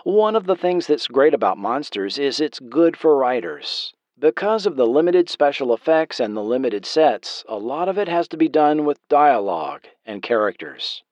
One 0.05 0.35
of 0.35 0.47
the 0.47 0.57
things 0.57 0.87
that's 0.87 1.07
great 1.07 1.35
about 1.35 1.59
Monsters 1.59 2.19
is 2.19 2.41
it's 2.41 2.59
good 2.59 2.97
for 2.97 3.17
writers. 3.17 3.93
Because 4.19 4.67
of 4.67 4.77
the 4.77 4.87
limited 4.87 5.31
special 5.31 5.73
effects 5.73 6.21
and 6.21 6.37
the 6.37 6.43
limited 6.43 6.85
sets, 6.85 7.45
a 7.49 7.57
lot 7.57 7.89
of 7.89 7.97
it 7.97 8.09
has 8.09 8.29
to 8.29 8.37
be 8.37 8.49
done 8.49 8.85
with 8.85 9.09
dialogue 9.09 9.87
and 10.05 10.23
characters. 10.23 11.03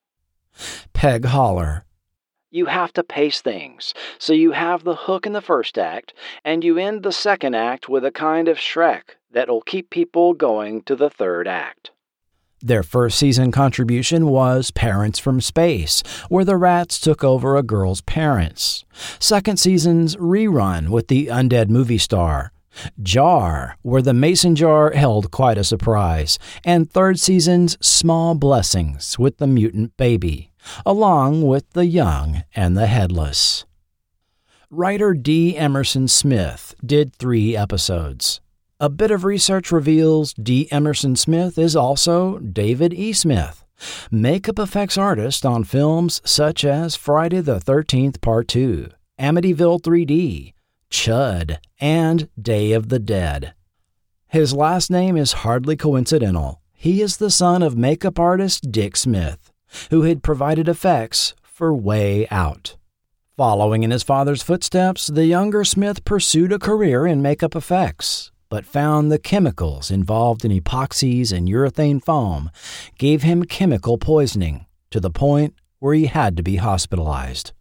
Peg 0.92 1.24
Haller. 1.24 1.84
You 2.50 2.66
have 2.66 2.92
to 2.94 3.04
pace 3.04 3.40
things, 3.40 3.94
so 4.18 4.32
you 4.32 4.52
have 4.52 4.82
the 4.82 4.96
hook 4.96 5.26
in 5.26 5.32
the 5.32 5.40
first 5.40 5.78
act, 5.78 6.14
and 6.44 6.64
you 6.64 6.78
end 6.78 7.02
the 7.02 7.12
second 7.12 7.54
act 7.54 7.88
with 7.88 8.04
a 8.04 8.10
kind 8.10 8.48
of 8.48 8.58
Shrek 8.58 9.16
that'll 9.30 9.60
keep 9.60 9.90
people 9.90 10.34
going 10.34 10.82
to 10.82 10.96
the 10.96 11.10
third 11.10 11.46
act. 11.46 11.90
Their 12.60 12.82
first 12.82 13.18
season 13.18 13.52
contribution 13.52 14.26
was 14.26 14.72
Parents 14.72 15.20
from 15.20 15.40
Space, 15.40 16.02
where 16.28 16.44
the 16.44 16.56
rats 16.56 16.98
took 16.98 17.22
over 17.22 17.56
a 17.56 17.62
girl's 17.62 18.00
parents. 18.00 18.84
Second 19.20 19.58
season's 19.58 20.16
Rerun 20.16 20.88
with 20.88 21.06
the 21.06 21.28
undead 21.28 21.68
movie 21.68 21.98
star. 21.98 22.50
Jar, 23.00 23.76
where 23.82 24.02
the 24.02 24.12
mason 24.12 24.56
jar 24.56 24.90
held 24.90 25.30
quite 25.30 25.56
a 25.56 25.62
surprise. 25.62 26.36
And 26.64 26.90
third 26.90 27.20
season's 27.20 27.78
Small 27.80 28.34
Blessings 28.34 29.20
with 29.20 29.38
the 29.38 29.46
mutant 29.46 29.96
baby, 29.96 30.50
along 30.84 31.42
with 31.46 31.70
the 31.74 31.86
young 31.86 32.42
and 32.56 32.76
the 32.76 32.86
headless. 32.86 33.66
Writer 34.68 35.14
D. 35.14 35.56
Emerson 35.56 36.08
Smith 36.08 36.74
did 36.84 37.14
three 37.14 37.56
episodes. 37.56 38.40
A 38.80 38.88
bit 38.88 39.10
of 39.10 39.24
research 39.24 39.72
reveals 39.72 40.32
D. 40.34 40.70
Emerson 40.70 41.16
Smith 41.16 41.58
is 41.58 41.74
also 41.74 42.38
David 42.38 42.94
E. 42.94 43.12
Smith, 43.12 43.64
makeup 44.08 44.60
effects 44.60 44.96
artist 44.96 45.44
on 45.44 45.64
films 45.64 46.22
such 46.24 46.64
as 46.64 46.94
Friday 46.94 47.40
the 47.40 47.58
13th 47.58 48.20
Part 48.20 48.46
2, 48.46 48.88
Amityville 49.18 49.82
3D, 49.82 50.54
Chud, 50.92 51.56
and 51.80 52.28
Day 52.40 52.70
of 52.70 52.88
the 52.88 53.00
Dead. 53.00 53.52
His 54.28 54.54
last 54.54 54.92
name 54.92 55.16
is 55.16 55.42
hardly 55.42 55.74
coincidental. 55.74 56.60
He 56.72 57.02
is 57.02 57.16
the 57.16 57.32
son 57.32 57.64
of 57.64 57.76
makeup 57.76 58.20
artist 58.20 58.70
Dick 58.70 58.96
Smith, 58.96 59.50
who 59.90 60.02
had 60.02 60.22
provided 60.22 60.68
effects 60.68 61.34
for 61.42 61.74
Way 61.74 62.28
Out. 62.30 62.76
Following 63.36 63.82
in 63.82 63.90
his 63.90 64.04
father's 64.04 64.44
footsteps, 64.44 65.08
the 65.08 65.26
younger 65.26 65.64
Smith 65.64 66.04
pursued 66.04 66.52
a 66.52 66.60
career 66.60 67.08
in 67.08 67.20
makeup 67.20 67.56
effects, 67.56 68.30
but 68.48 68.64
found 68.64 69.10
the 69.10 69.18
chemicals 69.18 69.90
involved 69.90 70.44
in 70.44 70.50
epoxies 70.50 71.32
and 71.32 71.48
urethane 71.48 72.02
foam 72.02 72.50
gave 72.98 73.22
him 73.22 73.44
chemical 73.44 73.98
poisoning 73.98 74.66
to 74.90 75.00
the 75.00 75.10
point 75.10 75.54
where 75.78 75.94
he 75.94 76.06
had 76.06 76.36
to 76.36 76.42
be 76.42 76.56
hospitalized. 76.56 77.52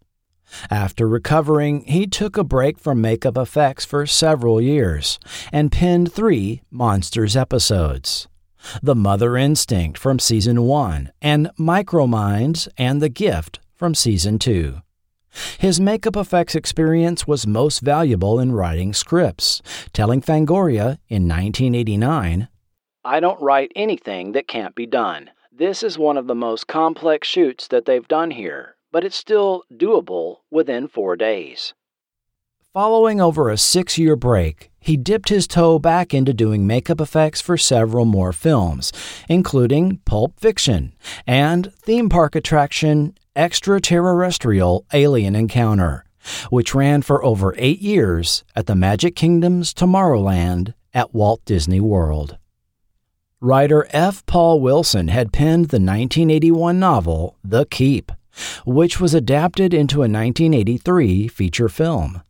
After 0.70 1.08
recovering, 1.08 1.82
he 1.82 2.08
took 2.08 2.38
a 2.38 2.44
break 2.44 2.80
from 2.80 3.02
makeup 3.02 3.38
effects 3.38 3.84
for 3.86 4.06
several 4.06 4.62
years 4.62 5.20
and 5.52 5.72
penned 5.72 6.14
three 6.14 6.62
Monsters 6.72 7.36
episodes 7.36 8.28
The 8.82 8.96
Mother 8.96 9.36
Instinct 9.36 9.98
from 9.98 10.20
Season 10.20 10.64
1, 10.64 11.12
and 11.22 11.52
Microminds 11.60 12.68
and 12.78 13.02
The 13.02 13.10
Gift 13.10 13.60
from 13.76 13.94
Season 13.94 14.40
2. 14.40 14.82
His 15.58 15.80
makeup 15.80 16.16
effects 16.16 16.56
experience 16.56 17.28
was 17.28 17.48
most 17.48 17.80
valuable 17.80 18.40
in 18.40 18.52
writing 18.52 18.94
scripts, 18.94 19.62
telling 19.94 20.22
Fangoria 20.22 21.00
in 21.08 21.28
1989 21.28 22.48
I 23.06 23.22
don't 23.22 23.42
write 23.42 23.72
anything 23.74 24.34
that 24.34 24.50
can't 24.50 24.76
be 24.76 24.86
done. 24.86 25.30
This 25.50 25.82
is 25.82 25.98
one 25.98 26.18
of 26.18 26.28
the 26.28 26.36
most 26.36 26.68
complex 26.68 27.28
shoots 27.28 27.68
that 27.70 27.86
they've 27.86 28.08
done 28.08 28.32
here, 28.32 28.76
but 28.92 29.06
it's 29.06 29.16
still 29.16 29.64
doable 29.74 30.40
within 30.52 30.90
four 30.90 31.16
days. 31.16 31.74
Following 32.74 33.22
over 33.22 33.50
a 33.50 33.58
six 33.58 33.98
year 33.98 34.16
break, 34.16 34.72
he 34.88 34.96
dipped 34.98 35.28
his 35.28 35.48
toe 35.48 35.78
back 35.78 36.14
into 36.14 36.34
doing 36.34 36.66
makeup 36.66 37.02
effects 37.02 37.42
for 37.42 37.58
several 37.58 38.06
more 38.06 38.32
films, 38.32 38.94
including 39.28 39.98
Pulp 40.06 40.40
Fiction 40.40 40.94
and 41.28 41.74
theme 41.74 42.08
park 42.08 42.36
attraction 42.36 43.14
Extraterrestrial 43.36 44.86
Alien 44.94 45.36
Encounter, 45.36 46.06
which 46.50 46.74
ran 46.74 47.02
for 47.02 47.24
over 47.24 47.54
eight 47.58 47.82
years 47.82 48.46
at 48.56 48.66
the 48.66 48.76
Magic 48.76 49.16
Kingdom's 49.16 49.74
Tomorrowland 49.74 50.74
at 50.94 51.14
Walt 51.14 51.44
Disney 51.44 51.82
World. 51.82 52.38
Writer 53.42 53.88
F. 53.92 54.26
Paul 54.26 54.62
Wilson 54.62 55.10
had 55.10 55.34
penned 55.34 55.66
the 55.66 55.78
1981 55.78 56.80
novel 56.80 57.36
The 57.44 57.66
Keep, 57.66 58.12
which 58.66 59.00
was 59.00 59.14
adapted 59.14 59.74
into 59.74 59.98
a 59.98 60.10
1983 60.10 61.28
feature 61.28 61.70
film. 61.70 62.22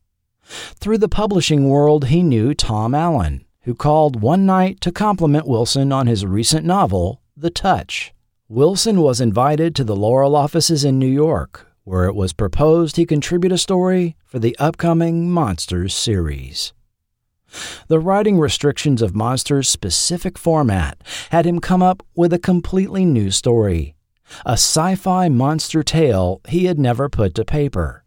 Through 0.80 1.00
the 1.00 1.10
publishing 1.10 1.70
world, 1.70 2.06
he 2.06 2.24
knew 2.24 2.54
Tom 2.54 2.96
Allen, 2.96 3.46
who 3.64 3.76
called 3.76 4.22
one 4.22 4.46
night 4.46 4.80
to 4.82 4.92
compliment 4.92 5.48
Wilson 5.48 5.92
on 5.92 6.08
his 6.08 6.26
recent 6.26 6.66
novel, 6.66 7.22
The 7.36 7.50
Touch. 7.50 8.14
Wilson 8.48 9.02
was 9.02 9.20
invited 9.20 9.76
to 9.76 9.84
the 9.84 9.96
Laurel 9.96 10.36
offices 10.36 10.86
in 10.86 10.98
New 10.98 11.06
York, 11.06 11.68
where 11.84 12.06
it 12.06 12.16
was 12.16 12.32
proposed 12.32 12.96
he 12.96 13.06
contribute 13.06 13.52
a 13.52 13.58
story 13.58 14.16
for 14.26 14.40
the 14.40 14.58
upcoming 14.58 15.30
Monsters 15.30 15.94
series. 15.94 16.74
The 17.88 18.00
writing 18.00 18.40
restrictions 18.40 19.02
of 19.02 19.16
Monsters' 19.16 19.70
specific 19.70 20.38
format 20.38 21.02
had 21.32 21.46
him 21.46 21.60
come 21.60 21.82
up 21.82 22.04
with 22.16 22.34
a 22.34 22.40
completely 22.40 23.06
new 23.06 23.32
story, 23.32 23.96
a 24.46 24.54
sci 24.54 24.96
fi 24.96 25.30
monster 25.30 25.84
tale 25.84 26.42
he 26.48 26.66
had 26.66 26.80
never 26.80 27.10
put 27.10 27.36
to 27.36 27.46
paper. 27.46 28.04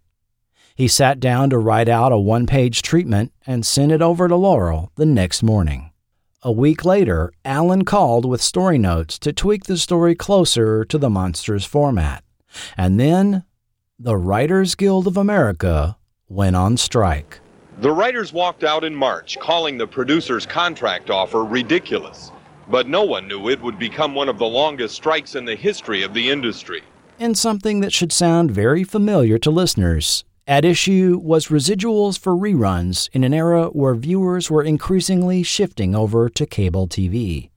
He 0.80 0.88
sat 0.88 1.20
down 1.20 1.50
to 1.50 1.58
write 1.58 1.90
out 1.90 2.10
a 2.10 2.16
one 2.16 2.46
page 2.46 2.80
treatment 2.80 3.34
and 3.46 3.66
sent 3.66 3.92
it 3.92 4.00
over 4.00 4.28
to 4.28 4.34
Laurel 4.34 4.90
the 4.94 5.04
next 5.04 5.42
morning. 5.42 5.90
A 6.42 6.50
week 6.50 6.86
later, 6.86 7.34
Allen 7.44 7.84
called 7.84 8.24
with 8.24 8.40
story 8.40 8.78
notes 8.78 9.18
to 9.18 9.30
tweak 9.30 9.64
the 9.64 9.76
story 9.76 10.14
closer 10.14 10.86
to 10.86 10.96
the 10.96 11.10
Monsters 11.10 11.66
format. 11.66 12.24
And 12.78 12.98
then, 12.98 13.44
the 13.98 14.16
Writers 14.16 14.74
Guild 14.74 15.06
of 15.06 15.18
America 15.18 15.98
went 16.30 16.56
on 16.56 16.78
strike. 16.78 17.40
The 17.82 17.92
writers 17.92 18.32
walked 18.32 18.64
out 18.64 18.82
in 18.82 18.94
March, 18.94 19.38
calling 19.38 19.76
the 19.76 19.86
producer's 19.86 20.46
contract 20.46 21.10
offer 21.10 21.44
ridiculous. 21.44 22.32
But 22.70 22.88
no 22.88 23.04
one 23.04 23.28
knew 23.28 23.50
it 23.50 23.60
would 23.60 23.78
become 23.78 24.14
one 24.14 24.30
of 24.30 24.38
the 24.38 24.46
longest 24.46 24.94
strikes 24.94 25.34
in 25.34 25.44
the 25.44 25.56
history 25.56 26.02
of 26.02 26.14
the 26.14 26.30
industry. 26.30 26.80
And 27.18 27.36
something 27.36 27.80
that 27.80 27.92
should 27.92 28.12
sound 28.12 28.50
very 28.50 28.82
familiar 28.82 29.36
to 29.40 29.50
listeners 29.50 30.24
at 30.50 30.64
issue 30.64 31.16
was 31.22 31.46
residuals 31.46 32.18
for 32.18 32.34
reruns 32.34 33.08
in 33.12 33.22
an 33.22 33.32
era 33.32 33.66
where 33.66 33.94
viewers 33.94 34.50
were 34.50 34.64
increasingly 34.64 35.44
shifting 35.44 35.94
over 35.94 36.28
to 36.28 36.44
cable 36.44 36.88
TV. 36.88 37.50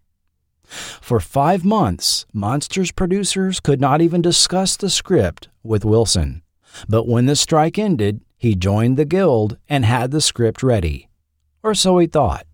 For 1.01 1.19
five 1.19 1.65
months, 1.65 2.27
Monsters 2.33 2.91
producers 2.91 3.59
could 3.59 3.81
not 3.81 3.99
even 3.99 4.21
discuss 4.21 4.77
the 4.77 4.91
script 4.91 5.49
with 5.63 5.83
Wilson. 5.83 6.43
But 6.87 7.07
when 7.07 7.25
the 7.25 7.35
strike 7.35 7.79
ended, 7.79 8.21
he 8.37 8.53
joined 8.53 8.97
the 8.97 9.05
guild 9.05 9.57
and 9.67 9.85
had 9.85 10.11
the 10.11 10.21
script 10.21 10.61
ready. 10.61 11.09
Or 11.63 11.73
so 11.73 11.97
he 11.97 12.05
thought. 12.05 12.45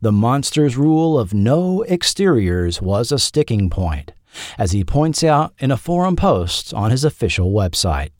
The 0.00 0.12
Monsters 0.12 0.78
rule 0.78 1.18
of 1.18 1.34
no 1.34 1.84
exteriors 1.84 2.80
was 2.80 3.12
a 3.12 3.18
sticking 3.18 3.68
point, 3.68 4.12
as 4.56 4.72
he 4.72 4.82
points 4.82 5.22
out 5.22 5.52
in 5.58 5.70
a 5.70 5.76
forum 5.76 6.16
post 6.16 6.72
on 6.72 6.90
his 6.90 7.04
official 7.04 7.52
website. 7.52 8.12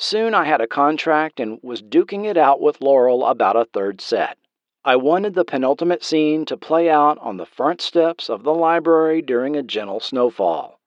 Soon 0.00 0.32
I 0.32 0.44
had 0.44 0.60
a 0.60 0.68
contract 0.68 1.40
and 1.40 1.58
was 1.60 1.82
duking 1.82 2.24
it 2.24 2.36
out 2.36 2.60
with 2.60 2.80
Laurel 2.80 3.26
about 3.26 3.56
a 3.56 3.64
third 3.64 4.00
set. 4.00 4.38
I 4.84 4.94
wanted 4.94 5.34
the 5.34 5.44
penultimate 5.44 6.04
scene 6.04 6.44
to 6.44 6.56
play 6.56 6.88
out 6.88 7.18
on 7.18 7.36
the 7.36 7.44
front 7.44 7.80
steps 7.80 8.30
of 8.30 8.44
the 8.44 8.54
library 8.54 9.20
during 9.22 9.56
a 9.56 9.62
gentle 9.64 9.98
snowfall. 9.98 10.78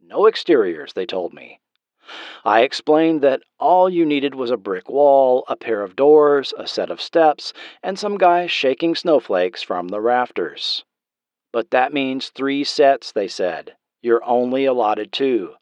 No 0.00 0.28
exteriors, 0.28 0.92
they 0.92 1.04
told 1.04 1.34
me. 1.34 1.58
I 2.44 2.60
explained 2.60 3.22
that 3.22 3.42
all 3.58 3.90
you 3.90 4.06
needed 4.06 4.36
was 4.36 4.52
a 4.52 4.56
brick 4.56 4.88
wall, 4.88 5.44
a 5.48 5.56
pair 5.56 5.82
of 5.82 5.96
doors, 5.96 6.54
a 6.56 6.68
set 6.68 6.90
of 6.90 7.02
steps, 7.02 7.52
and 7.82 7.98
some 7.98 8.18
guy 8.18 8.46
shaking 8.46 8.94
snowflakes 8.94 9.62
from 9.62 9.88
the 9.88 10.00
rafters. 10.00 10.84
But 11.52 11.72
that 11.72 11.92
means 11.92 12.28
three 12.28 12.62
sets, 12.62 13.10
they 13.10 13.26
said. 13.26 13.74
You're 14.00 14.24
only 14.24 14.64
allotted 14.64 15.10
two. 15.10 15.54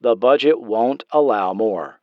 The 0.00 0.16
budget 0.16 0.60
won't 0.60 1.04
allow 1.12 1.54
more. 1.54 2.00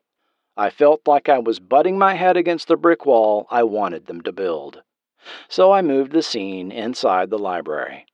I 0.60 0.70
felt 0.70 1.08
like 1.08 1.30
I 1.30 1.40
was 1.40 1.58
butting 1.58 1.98
my 1.98 2.16
head 2.16 2.36
against 2.36 2.68
the 2.68 2.76
brick 2.76 3.06
wall 3.06 3.48
I 3.50 3.64
wanted 3.64 4.08
them 4.08 4.20
to 4.24 4.34
build. 4.34 4.84
So 5.48 5.72
I 5.72 5.82
moved 5.82 6.12
the 6.12 6.22
scene 6.22 6.70
inside 6.70 7.30
the 7.30 7.40
library. 7.40 8.06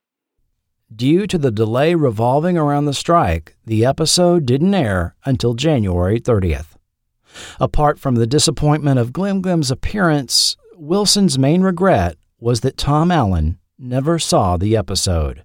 Due 0.94 1.26
to 1.26 1.38
the 1.38 1.50
delay 1.50 1.96
revolving 1.96 2.56
around 2.56 2.84
the 2.84 2.94
strike, 2.94 3.56
the 3.64 3.84
episode 3.84 4.46
didn't 4.46 4.76
air 4.76 5.16
until 5.24 5.54
January 5.54 6.20
30th. 6.20 6.76
Apart 7.58 7.98
from 7.98 8.14
the 8.14 8.28
disappointment 8.28 9.00
of 9.00 9.12
Glim 9.12 9.40
Glim's 9.42 9.72
appearance, 9.72 10.56
Wilson's 10.76 11.40
main 11.40 11.62
regret 11.62 12.16
was 12.38 12.60
that 12.60 12.76
Tom 12.76 13.10
Allen 13.10 13.58
never 13.76 14.20
saw 14.20 14.56
the 14.56 14.76
episode, 14.76 15.42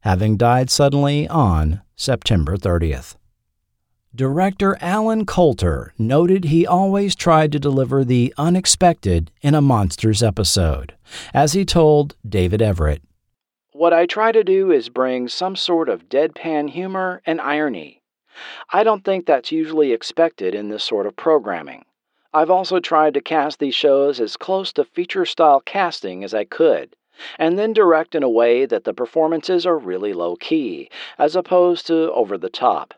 having 0.00 0.36
died 0.36 0.68
suddenly 0.68 1.28
on 1.28 1.82
September 1.94 2.56
30th. 2.56 3.14
Director 4.12 4.76
Allen 4.80 5.24
Coulter 5.24 5.94
noted 5.96 6.46
he 6.46 6.66
always 6.66 7.14
tried 7.14 7.52
to 7.52 7.60
deliver 7.60 8.04
the 8.04 8.34
unexpected 8.36 9.30
in 9.40 9.54
a 9.54 9.60
Monsters 9.60 10.20
episode, 10.20 10.94
as 11.32 11.52
he 11.52 11.64
told 11.64 12.16
David 12.28 12.60
Everett. 12.60 13.02
What 13.72 13.92
I 13.92 14.06
try 14.06 14.32
to 14.32 14.42
do 14.42 14.72
is 14.72 14.88
bring 14.88 15.28
some 15.28 15.54
sort 15.54 15.88
of 15.88 16.08
deadpan 16.08 16.70
humor 16.70 17.22
and 17.24 17.40
irony. 17.40 18.02
I 18.72 18.82
don't 18.82 19.04
think 19.04 19.26
that's 19.26 19.52
usually 19.52 19.92
expected 19.92 20.56
in 20.56 20.70
this 20.70 20.82
sort 20.82 21.06
of 21.06 21.14
programming. 21.14 21.84
I've 22.34 22.50
also 22.50 22.80
tried 22.80 23.14
to 23.14 23.20
cast 23.20 23.60
these 23.60 23.76
shows 23.76 24.18
as 24.18 24.36
close 24.36 24.72
to 24.72 24.84
feature 24.84 25.24
style 25.24 25.60
casting 25.60 26.24
as 26.24 26.34
I 26.34 26.42
could, 26.46 26.96
and 27.38 27.56
then 27.56 27.72
direct 27.72 28.16
in 28.16 28.24
a 28.24 28.28
way 28.28 28.66
that 28.66 28.82
the 28.82 28.92
performances 28.92 29.64
are 29.66 29.78
really 29.78 30.12
low 30.12 30.34
key, 30.34 30.90
as 31.16 31.36
opposed 31.36 31.86
to 31.86 32.12
over 32.12 32.36
the 32.36 32.50
top. 32.50 32.94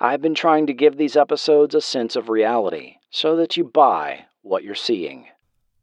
I've 0.00 0.22
been 0.22 0.34
trying 0.34 0.66
to 0.66 0.74
give 0.74 0.96
these 0.96 1.16
episodes 1.16 1.74
a 1.74 1.80
sense 1.80 2.16
of 2.16 2.28
reality 2.28 2.96
so 3.10 3.36
that 3.36 3.56
you 3.56 3.64
buy 3.64 4.26
what 4.42 4.64
you're 4.64 4.74
seeing. 4.74 5.26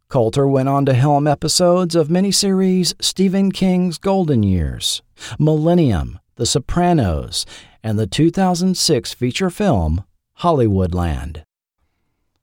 Coulter 0.10 0.48
went 0.48 0.70
on 0.70 0.86
to 0.86 0.94
helm 0.94 1.28
episodes 1.28 1.95
of 1.95 2.07
miniseries 2.07 2.94
Stephen 3.02 3.52
King's 3.52 3.98
Golden 3.98 4.44
Years, 4.44 5.02
Millennium, 5.40 6.20
The 6.36 6.45
Sopranos, 6.45 7.45
and 7.82 7.98
the 7.98 8.07
2006 8.07 9.14
feature 9.14 9.49
film 9.49 10.03
Hollywoodland. 10.40 11.44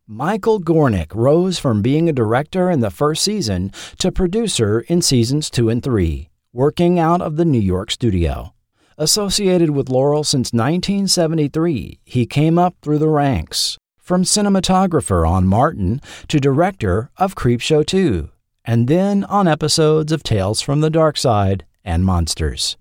Michael 0.07 0.61
Gornick 0.61 1.15
rose 1.15 1.61
from 1.61 1.83
being 1.83 2.09
a 2.09 2.13
director 2.13 2.71
in 2.71 2.81
the 2.81 2.91
first 2.91 3.23
season 3.23 3.71
to 3.99 4.11
producer 4.11 4.81
in 4.89 5.03
seasons 5.03 5.49
2 5.49 5.69
and 5.69 5.83
3, 5.83 6.29
working 6.53 6.99
out 6.99 7.23
of 7.23 7.37
the 7.37 7.45
New 7.45 7.61
York 7.61 7.93
studio. 7.93 8.53
Associated 9.01 9.71
with 9.71 9.89
Laurel 9.89 10.25
since 10.25 10.53
1973, 10.53 12.01
he 12.05 12.27
came 12.27 12.59
up 12.59 12.75
through 12.83 12.99
the 12.99 13.09
ranks, 13.09 13.79
from 13.97 14.25
cinematographer 14.25 15.27
on 15.27 15.47
Martin 15.47 16.03
to 16.29 16.39
director 16.39 17.11
of 17.17 17.35
Creepshow 17.35 17.87
2, 17.87 18.29
and 18.67 18.89
then 18.89 19.25
on 19.25 19.49
episodes 19.49 20.13
of 20.13 20.23
Tales 20.23 20.61
from 20.61 20.83
the 20.83 20.91
Darkside 20.91 21.63
and 21.83 22.05
Monsters. 22.05 22.77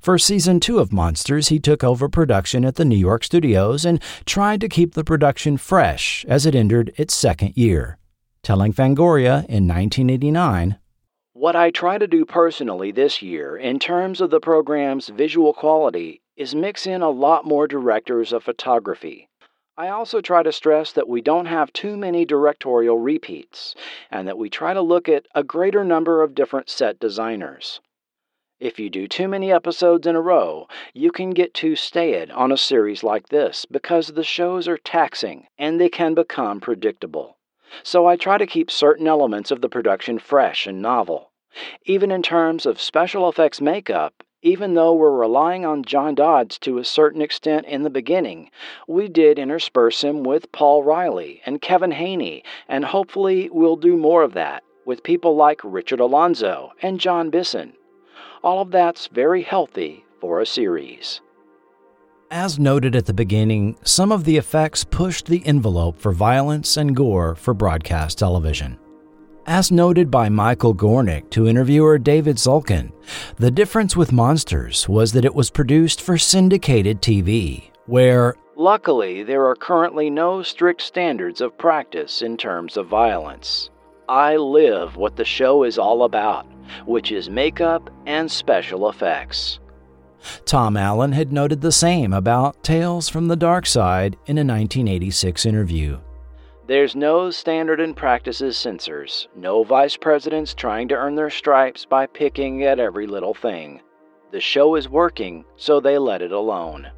For 0.00 0.16
season 0.16 0.60
two 0.60 0.78
of 0.78 0.94
Monsters, 0.94 1.48
he 1.48 1.60
took 1.60 1.84
over 1.84 2.08
production 2.08 2.64
at 2.64 2.76
the 2.76 2.84
New 2.86 2.96
York 2.96 3.22
studios 3.22 3.84
and 3.84 4.00
tried 4.24 4.62
to 4.62 4.68
keep 4.70 4.94
the 4.94 5.04
production 5.04 5.58
fresh 5.58 6.24
as 6.26 6.46
it 6.46 6.54
entered 6.54 6.90
its 6.96 7.12
second 7.12 7.54
year, 7.54 7.98
telling 8.42 8.72
Fangoria 8.72 9.44
in 9.44 9.68
1989 9.68 10.78
what 11.44 11.54
I 11.54 11.70
try 11.70 11.98
to 11.98 12.06
do 12.06 12.24
personally 12.24 12.90
this 12.90 13.20
year, 13.20 13.54
in 13.54 13.78
terms 13.78 14.22
of 14.22 14.30
the 14.30 14.40
program's 14.40 15.10
visual 15.10 15.52
quality, 15.52 16.22
is 16.38 16.54
mix 16.54 16.86
in 16.86 17.02
a 17.02 17.10
lot 17.10 17.44
more 17.44 17.68
directors 17.68 18.32
of 18.32 18.42
photography. 18.42 19.28
I 19.76 19.88
also 19.88 20.22
try 20.22 20.42
to 20.42 20.50
stress 20.50 20.90
that 20.92 21.06
we 21.06 21.20
don't 21.20 21.44
have 21.44 21.70
too 21.74 21.98
many 21.98 22.24
directorial 22.24 22.98
repeats, 22.98 23.74
and 24.10 24.26
that 24.26 24.38
we 24.38 24.48
try 24.48 24.72
to 24.72 24.80
look 24.80 25.06
at 25.06 25.26
a 25.34 25.44
greater 25.44 25.84
number 25.84 26.22
of 26.22 26.34
different 26.34 26.70
set 26.70 26.98
designers. 26.98 27.82
If 28.58 28.78
you 28.78 28.88
do 28.88 29.06
too 29.06 29.28
many 29.28 29.52
episodes 29.52 30.06
in 30.06 30.16
a 30.16 30.22
row, 30.22 30.66
you 30.94 31.12
can 31.12 31.28
get 31.28 31.52
too 31.52 31.76
staid 31.76 32.30
on 32.30 32.52
a 32.52 32.56
series 32.56 33.04
like 33.04 33.28
this 33.28 33.66
because 33.66 34.08
the 34.08 34.24
shows 34.24 34.66
are 34.66 34.78
taxing 34.78 35.48
and 35.58 35.78
they 35.78 35.90
can 35.90 36.14
become 36.14 36.58
predictable 36.58 37.36
so 37.82 38.06
I 38.06 38.16
try 38.16 38.38
to 38.38 38.46
keep 38.46 38.70
certain 38.70 39.06
elements 39.06 39.50
of 39.50 39.60
the 39.60 39.68
production 39.68 40.18
fresh 40.18 40.66
and 40.66 40.80
novel. 40.80 41.32
Even 41.84 42.10
in 42.10 42.22
terms 42.22 42.66
of 42.66 42.80
special 42.80 43.28
effects 43.28 43.60
makeup, 43.60 44.22
even 44.44 44.74
though 44.74 44.94
we're 44.94 45.10
relying 45.10 45.64
on 45.64 45.82
John 45.84 46.14
Dodds 46.14 46.58
to 46.60 46.78
a 46.78 46.84
certain 46.84 47.22
extent 47.22 47.64
in 47.66 47.82
the 47.82 47.90
beginning, 47.90 48.50
we 48.86 49.08
did 49.08 49.38
intersperse 49.38 50.04
him 50.04 50.22
with 50.22 50.52
Paul 50.52 50.82
Riley 50.82 51.40
and 51.46 51.62
Kevin 51.62 51.92
Haney, 51.92 52.44
and 52.68 52.84
hopefully 52.84 53.48
we'll 53.50 53.76
do 53.76 53.96
more 53.96 54.22
of 54.22 54.34
that 54.34 54.62
with 54.84 55.02
people 55.02 55.34
like 55.34 55.60
Richard 55.64 55.98
Alonzo 55.98 56.72
and 56.82 57.00
John 57.00 57.30
Bisson. 57.30 57.72
All 58.42 58.60
of 58.60 58.70
that's 58.70 59.06
very 59.06 59.42
healthy 59.42 60.04
for 60.20 60.40
a 60.40 60.46
series. 60.46 61.22
As 62.30 62.58
noted 62.58 62.94
at 62.96 63.06
the 63.06 63.14
beginning, 63.14 63.76
some 63.82 64.12
of 64.12 64.24
the 64.24 64.36
effects 64.36 64.84
pushed 64.84 65.26
the 65.26 65.44
envelope 65.46 65.98
for 65.98 66.12
violence 66.12 66.76
and 66.76 66.94
gore 66.94 67.34
for 67.34 67.54
broadcast 67.54 68.18
television. 68.18 68.78
As 69.46 69.70
noted 69.70 70.10
by 70.10 70.30
Michael 70.30 70.74
Gornick 70.74 71.28
to 71.30 71.46
interviewer 71.46 71.98
David 71.98 72.36
Zulkin, 72.36 72.92
the 73.36 73.50
difference 73.50 73.94
with 73.94 74.10
Monsters 74.10 74.88
was 74.88 75.12
that 75.12 75.26
it 75.26 75.34
was 75.34 75.50
produced 75.50 76.00
for 76.00 76.16
syndicated 76.16 77.02
TV, 77.02 77.70
where 77.84 78.36
Luckily, 78.56 79.22
there 79.22 79.44
are 79.44 79.56
currently 79.56 80.08
no 80.08 80.42
strict 80.42 80.80
standards 80.80 81.42
of 81.42 81.58
practice 81.58 82.22
in 82.22 82.38
terms 82.38 82.78
of 82.78 82.86
violence. 82.86 83.68
I 84.08 84.36
live 84.36 84.96
what 84.96 85.16
the 85.16 85.24
show 85.26 85.64
is 85.64 85.76
all 85.76 86.04
about, 86.04 86.46
which 86.86 87.12
is 87.12 87.28
makeup 87.28 87.90
and 88.06 88.30
special 88.30 88.88
effects. 88.88 89.58
Tom 90.46 90.76
Allen 90.78 91.12
had 91.12 91.32
noted 91.32 91.60
the 91.60 91.72
same 91.72 92.14
about 92.14 92.62
Tales 92.62 93.10
from 93.10 93.28
the 93.28 93.36
Darkside 93.36 94.14
in 94.24 94.38
a 94.38 94.46
1986 94.46 95.44
interview. 95.44 95.98
There's 96.66 96.96
no 96.96 97.30
standard 97.30 97.78
and 97.78 97.94
practices 97.94 98.56
censors, 98.56 99.28
no 99.36 99.64
vice 99.64 99.98
presidents 99.98 100.54
trying 100.54 100.88
to 100.88 100.94
earn 100.94 101.14
their 101.14 101.28
stripes 101.28 101.84
by 101.84 102.06
picking 102.06 102.62
at 102.62 102.78
every 102.78 103.06
little 103.06 103.34
thing. 103.34 103.82
The 104.32 104.40
show 104.40 104.74
is 104.74 104.88
working, 104.88 105.44
so 105.56 105.78
they 105.78 105.98
let 105.98 106.22
it 106.22 106.32
alone. 106.32 106.90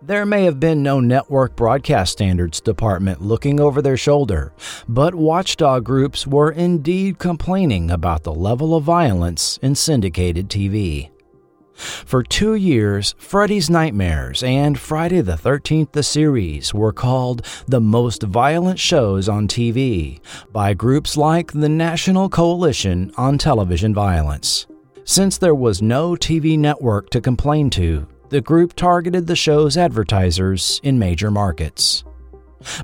There 0.00 0.24
may 0.24 0.44
have 0.44 0.58
been 0.58 0.82
no 0.82 1.00
network 1.00 1.56
broadcast 1.56 2.12
standards 2.12 2.58
department 2.58 3.20
looking 3.20 3.60
over 3.60 3.82
their 3.82 3.98
shoulder, 3.98 4.54
but 4.88 5.14
watchdog 5.14 5.84
groups 5.84 6.26
were 6.26 6.50
indeed 6.50 7.18
complaining 7.18 7.90
about 7.90 8.22
the 8.22 8.34
level 8.34 8.74
of 8.74 8.84
violence 8.84 9.58
in 9.60 9.74
syndicated 9.74 10.48
TV. 10.48 11.10
For 11.76 12.22
two 12.22 12.54
years, 12.54 13.14
Freddy's 13.18 13.68
Nightmares 13.68 14.42
and 14.42 14.78
Friday 14.78 15.20
the 15.20 15.34
13th 15.36 15.92
the 15.92 16.02
series 16.02 16.72
were 16.72 16.92
called 16.92 17.44
the 17.66 17.80
most 17.80 18.22
violent 18.22 18.78
shows 18.78 19.28
on 19.28 19.46
TV 19.46 20.20
by 20.52 20.72
groups 20.72 21.16
like 21.16 21.52
the 21.52 21.68
National 21.68 22.28
Coalition 22.28 23.12
on 23.16 23.36
Television 23.36 23.92
Violence. 23.92 24.66
Since 25.04 25.38
there 25.38 25.54
was 25.54 25.82
no 25.82 26.12
TV 26.12 26.58
network 26.58 27.10
to 27.10 27.20
complain 27.20 27.70
to, 27.70 28.06
the 28.30 28.40
group 28.40 28.74
targeted 28.74 29.26
the 29.26 29.36
show's 29.36 29.76
advertisers 29.76 30.80
in 30.82 30.98
major 30.98 31.30
markets. 31.30 32.02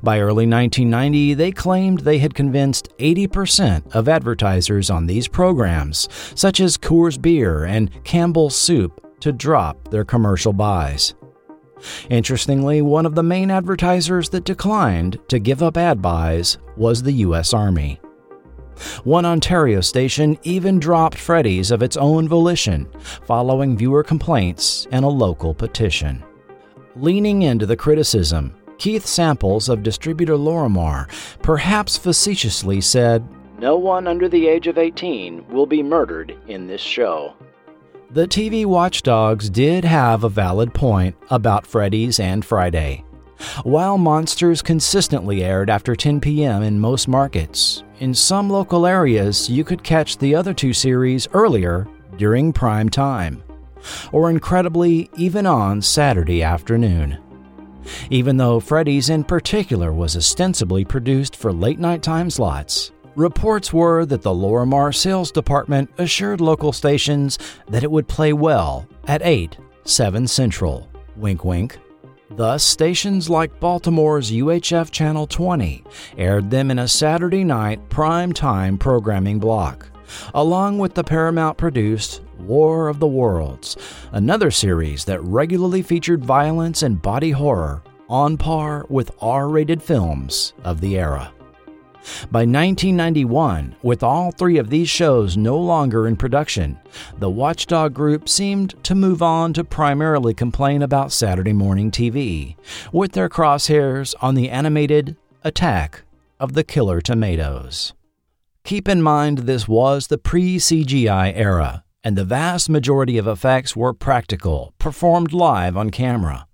By 0.03 0.21
early 0.21 0.47
1990, 0.47 1.35
they 1.35 1.53
claimed 1.53 2.01
they 2.01 2.19
had 2.19 2.35
convinced 2.35 2.89
80% 2.99 3.95
of 3.95 4.09
advertisers 4.09 4.91
on 4.91 5.07
these 5.07 5.29
programs, 5.29 6.09
such 6.35 6.61
as 6.61 6.79
Coors 6.79 7.21
Beer 7.21 7.65
and 7.65 7.91
Campbell's 8.05 8.57
Soup, 8.57 8.99
to 9.21 9.33
drop 9.33 9.89
their 9.89 10.05
commercial 10.05 10.53
buys. 10.53 11.15
Interestingly, 12.11 12.83
one 12.83 13.07
of 13.07 13.15
the 13.15 13.23
main 13.23 13.51
advertisers 13.51 14.29
that 14.31 14.45
declined 14.45 15.19
to 15.29 15.39
give 15.39 15.63
up 15.63 15.77
ad 15.77 16.01
buys 16.01 16.59
was 16.77 17.03
the 17.03 17.13
U.S. 17.13 17.53
Army. 17.53 18.01
One 19.05 19.25
Ontario 19.25 19.81
station 19.81 20.39
even 20.43 20.81
dropped 20.81 21.19
Freddy's 21.19 21.71
of 21.71 21.83
its 21.83 21.97
own 21.97 22.29
volition, 22.29 22.89
following 23.27 23.77
viewer 23.77 24.03
complaints 24.03 24.87
and 24.91 25.05
a 25.05 25.09
local 25.09 25.55
petition. 25.55 26.23
Leaning 26.97 27.43
into 27.43 27.67
the 27.67 27.77
criticism, 27.77 28.55
Keith 28.79 29.07
Samples 29.07 29.69
of 29.69 29.83
distributor 29.83 30.37
Lorimar 30.37 31.09
perhaps 31.43 31.97
facetiously 31.97 32.81
said, 32.81 33.27
No 33.59 33.77
one 33.77 34.07
under 34.07 34.29
the 34.29 34.49
age 34.49 34.67
of 34.67 34.79
18 34.79 35.49
will 35.49 35.67
be 35.67 35.83
murdered 35.83 36.37
in 36.49 36.67
this 36.67 36.81
show. 36.81 37.35
The 38.11 38.29
TV 38.29 38.67
watchdogs 38.67 39.49
did 39.49 39.85
have 39.85 40.23
a 40.23 40.29
valid 40.29 40.75
point 40.75 41.17
about 41.31 41.67
Freddy's 41.67 42.21
and 42.21 42.45
Friday. 42.45 43.05
While 43.65 43.99
Monsters 43.99 44.63
consistently 44.63 45.43
aired 45.43 45.71
after 45.71 45.97
10 45.97 46.21
p.m. 46.21 46.63
in 46.63 46.79
most 46.79 47.09
markets, 47.09 47.83
in 48.01 48.15
some 48.15 48.51
local 48.51 48.87
areas 48.87 49.49
you 49.49 49.65
could 49.65 49.83
catch 49.83 50.19
the 50.19 50.35
other 50.35 50.53
two 50.53 50.73
series 50.73 51.27
earlier 51.33 51.89
during 52.17 52.53
prime 52.53 52.89
time, 52.89 53.43
or 54.13 54.31
incredibly, 54.31 55.11
even 55.17 55.47
on 55.47 55.81
Saturday 55.81 56.43
afternoon. 56.43 57.19
Even 58.11 58.37
though 58.37 58.61
Freddy's 58.61 59.11
in 59.11 59.25
particular 59.25 59.93
was 59.93 60.17
ostensibly 60.17 60.85
produced 60.85 61.37
for 61.37 61.53
late 61.53 61.79
night 61.79 62.03
time 62.03 62.31
slots, 62.31 62.93
reports 63.15 63.73
were 63.73 64.05
that 64.07 64.23
the 64.23 64.31
Lorimar 64.31 64.95
sales 64.95 65.31
department 65.31 65.91
assured 65.99 66.41
local 66.41 66.73
stations 66.73 67.39
that 67.69 67.83
it 67.83 67.91
would 67.91 68.09
play 68.09 68.33
well 68.33 68.87
at 69.07 69.23
8, 69.23 69.57
7 69.85 70.27
Central. 70.27 70.89
Wink 71.17 71.45
wink. 71.45 71.79
Thus, 72.37 72.65
stations 72.65 73.29
like 73.29 73.61
Baltimore's 73.61 74.31
UHF 74.31 74.91
Channel 74.91 75.27
20 75.27 75.85
aired 76.17 76.51
them 76.51 76.71
in 76.71 76.79
a 76.79 76.89
Saturday 76.89 77.45
night 77.45 77.87
prime 77.91 78.33
time 78.33 78.79
programming 78.79 79.39
block, 79.39 79.92
along 80.35 80.79
with 80.79 80.95
the 80.95 81.05
Paramount 81.05 81.59
produced 81.59 82.23
War 82.39 82.89
of 82.89 82.99
the 82.99 83.07
Worlds, 83.07 83.77
another 84.13 84.51
series 84.51 85.05
that 85.05 85.23
regularly 85.23 85.83
featured 85.83 86.25
violence 86.25 86.83
and 86.83 87.01
body 87.01 87.31
horror 87.31 87.83
on 88.09 88.37
par 88.37 88.85
with 88.89 89.11
R 89.21 89.49
rated 89.49 89.83
films 89.83 90.53
of 90.65 90.81
the 90.81 90.99
era. 90.99 91.33
By 92.33 92.41
1991, 92.41 93.77
with 93.83 94.03
all 94.03 94.33
three 94.33 94.59
of 94.59 94.71
these 94.71 94.91
shows 94.91 95.37
no 95.37 95.57
longer 95.57 96.09
in 96.09 96.17
production, 96.17 96.79
the 97.19 97.31
Watchdog 97.31 97.95
Group 97.95 98.29
seemed 98.29 98.83
to 98.85 98.97
move 98.97 99.23
on 99.23 99.53
to 99.53 99.63
primarily 99.63 100.35
complain 100.35 100.83
about 100.83 101.13
Saturday 101.13 101.53
morning 101.53 101.93
TV, 101.93 102.57
with 102.93 103.13
their 103.13 103.29
crosshairs 103.29 104.15
on 104.21 104.35
the 104.35 104.51
animated 104.51 105.17
Attack 105.45 106.03
of 106.41 106.55
the 106.55 106.65
Killer 106.65 107.01
Tomatoes. 107.01 107.95
Keep 108.65 108.89
in 108.89 109.03
mind 109.03 109.39
this 109.39 109.67
was 109.67 110.07
the 110.07 110.19
pre 110.19 110.57
CGI 110.57 111.33
era, 111.35 111.85
and 112.05 112.17
the 112.17 112.25
vast 112.25 112.71
majority 112.71 113.19
of 113.19 113.27
effects 113.27 113.75
were 113.75 113.93
practical, 113.93 114.73
performed 114.79 115.33
live 115.33 115.77
on 115.77 115.91
camera. 115.91 116.47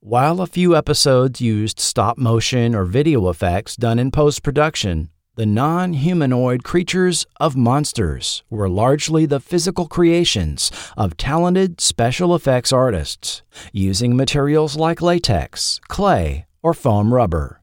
While 0.00 0.40
a 0.40 0.46
few 0.46 0.74
episodes 0.74 1.40
used 1.40 1.78
stop 1.78 2.18
motion 2.18 2.74
or 2.74 2.84
video 2.84 3.28
effects 3.28 3.76
done 3.76 3.98
in 3.98 4.10
post 4.10 4.42
production, 4.42 5.10
the 5.36 5.46
non 5.46 5.92
humanoid 5.92 6.64
creatures 6.64 7.24
of 7.38 7.56
monsters 7.56 8.42
were 8.50 8.68
largely 8.68 9.24
the 9.24 9.40
physical 9.40 9.86
creations 9.86 10.70
of 10.96 11.16
talented 11.16 11.80
special 11.80 12.34
effects 12.34 12.72
artists, 12.72 13.42
using 13.72 14.16
materials 14.16 14.76
like 14.76 15.00
latex, 15.00 15.80
clay, 15.88 16.46
or 16.62 16.74
foam 16.74 17.14
rubber, 17.14 17.61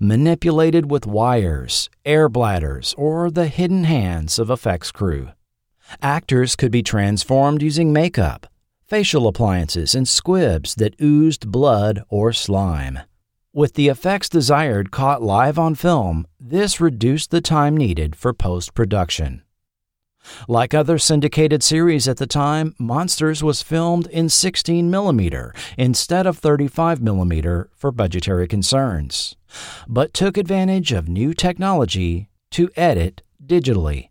manipulated 0.00 0.90
with 0.90 1.06
wires, 1.06 1.90
air 2.04 2.28
bladders, 2.28 2.94
or 2.96 3.30
the 3.30 3.48
hidden 3.48 3.84
hands 3.84 4.38
of 4.38 4.50
effects 4.50 4.90
crew. 4.90 5.30
Actors 6.02 6.56
could 6.56 6.70
be 6.70 6.82
transformed 6.82 7.62
using 7.62 7.92
makeup 7.92 8.46
facial 8.88 9.28
appliances, 9.28 9.94
and 9.94 10.08
squibs 10.08 10.74
that 10.76 10.98
oozed 11.00 11.52
blood 11.52 12.02
or 12.08 12.32
slime. 12.32 12.98
With 13.52 13.74
the 13.74 13.88
effects 13.88 14.30
desired 14.30 14.90
caught 14.90 15.22
live 15.22 15.58
on 15.58 15.74
film, 15.74 16.26
this 16.40 16.80
reduced 16.80 17.30
the 17.30 17.42
time 17.42 17.76
needed 17.76 18.16
for 18.16 18.32
post 18.32 18.72
production. 18.72 19.42
Like 20.46 20.74
other 20.74 20.98
syndicated 20.98 21.62
series 21.62 22.08
at 22.08 22.16
the 22.16 22.26
time, 22.26 22.74
Monsters 22.78 23.42
was 23.42 23.62
filmed 23.62 24.06
in 24.08 24.28
16 24.28 24.90
mm 24.90 25.56
instead 25.76 26.26
of 26.26 26.38
35 26.38 27.00
mm 27.00 27.68
for 27.74 27.90
budgetary 27.90 28.48
concerns, 28.48 29.36
but 29.86 30.14
took 30.14 30.36
advantage 30.36 30.92
of 30.92 31.08
new 31.08 31.34
technology 31.34 32.28
to 32.50 32.70
edit 32.76 33.22
digitally. 33.44 34.10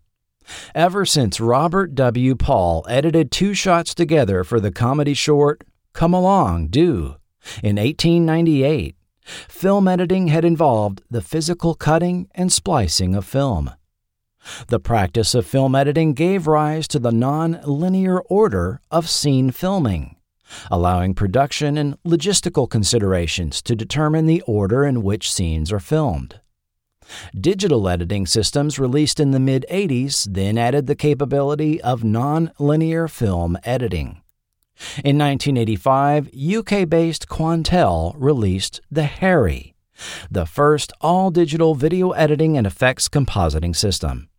Ever 0.73 1.05
since 1.05 1.39
Robert 1.39 1.93
W. 1.95 2.35
Paul 2.35 2.85
edited 2.87 3.31
two 3.31 3.53
shots 3.53 3.93
together 3.93 4.43
for 4.43 4.59
the 4.59 4.71
comedy 4.71 5.13
short 5.13 5.63
Come 5.93 6.13
Along, 6.13 6.67
Do 6.67 7.17
in 7.63 7.77
1898, 7.77 8.95
film 9.25 9.87
editing 9.87 10.27
had 10.27 10.45
involved 10.45 11.01
the 11.09 11.21
physical 11.21 11.75
cutting 11.75 12.27
and 12.35 12.51
splicing 12.51 13.15
of 13.15 13.25
film. 13.25 13.71
The 14.67 14.79
practice 14.79 15.35
of 15.35 15.45
film 15.45 15.75
editing 15.75 16.13
gave 16.13 16.47
rise 16.47 16.87
to 16.89 16.99
the 16.99 17.11
non 17.11 17.59
linear 17.63 18.19
order 18.21 18.81
of 18.91 19.09
scene 19.09 19.51
filming, 19.51 20.15
allowing 20.71 21.13
production 21.13 21.77
and 21.77 21.97
logistical 22.03 22.69
considerations 22.69 23.61
to 23.63 23.75
determine 23.75 24.25
the 24.25 24.41
order 24.41 24.85
in 24.85 25.03
which 25.03 25.31
scenes 25.31 25.71
are 25.71 25.79
filmed. 25.79 26.39
Digital 27.39 27.87
editing 27.87 28.25
systems 28.25 28.79
released 28.79 29.19
in 29.19 29.31
the 29.31 29.39
mid 29.39 29.65
80s 29.71 30.27
then 30.31 30.57
added 30.57 30.87
the 30.87 30.95
capability 30.95 31.81
of 31.81 32.03
non 32.03 32.51
linear 32.59 33.07
film 33.07 33.57
editing. 33.63 34.21
In 35.03 35.17
1985, 35.17 36.29
UK 36.35 36.87
based 36.87 37.27
Quantel 37.27 38.13
released 38.15 38.81
the 38.91 39.05
Harry, 39.05 39.75
the 40.29 40.45
first 40.45 40.93
all 41.01 41.31
digital 41.31 41.73
video 41.73 42.11
editing 42.11 42.57
and 42.57 42.67
effects 42.67 43.09
compositing 43.09 43.75
system. 43.75 44.29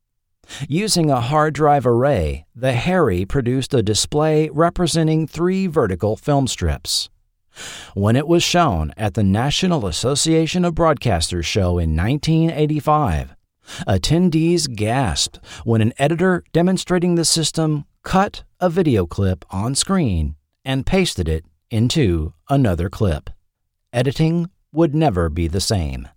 Using 0.68 1.10
a 1.10 1.20
hard 1.20 1.54
drive 1.54 1.86
array, 1.86 2.46
the 2.54 2.72
Harry 2.72 3.24
produced 3.24 3.74
a 3.74 3.82
display 3.82 4.48
representing 4.48 5.26
three 5.26 5.66
vertical 5.66 6.16
film 6.16 6.46
strips. 6.46 7.10
When 7.94 8.16
it 8.16 8.28
was 8.28 8.42
shown 8.42 8.92
at 8.96 9.14
the 9.14 9.24
National 9.24 9.86
Association 9.86 10.64
of 10.64 10.74
Broadcasters 10.74 11.44
show 11.44 11.78
in 11.78 11.96
1985, 11.96 13.34
attendees 13.86 14.74
gasped 14.74 15.40
when 15.64 15.80
an 15.80 15.92
editor 15.98 16.44
demonstrating 16.52 17.14
the 17.14 17.24
system 17.24 17.84
cut 18.02 18.44
a 18.60 18.70
video 18.70 19.06
clip 19.06 19.44
on 19.50 19.74
screen 19.74 20.36
and 20.64 20.86
pasted 20.86 21.28
it 21.28 21.44
into 21.70 22.32
another 22.48 22.88
clip. 22.88 23.30
Editing 23.92 24.50
would 24.72 24.94
never 24.94 25.28
be 25.28 25.48
the 25.48 25.60
same. 25.60 26.08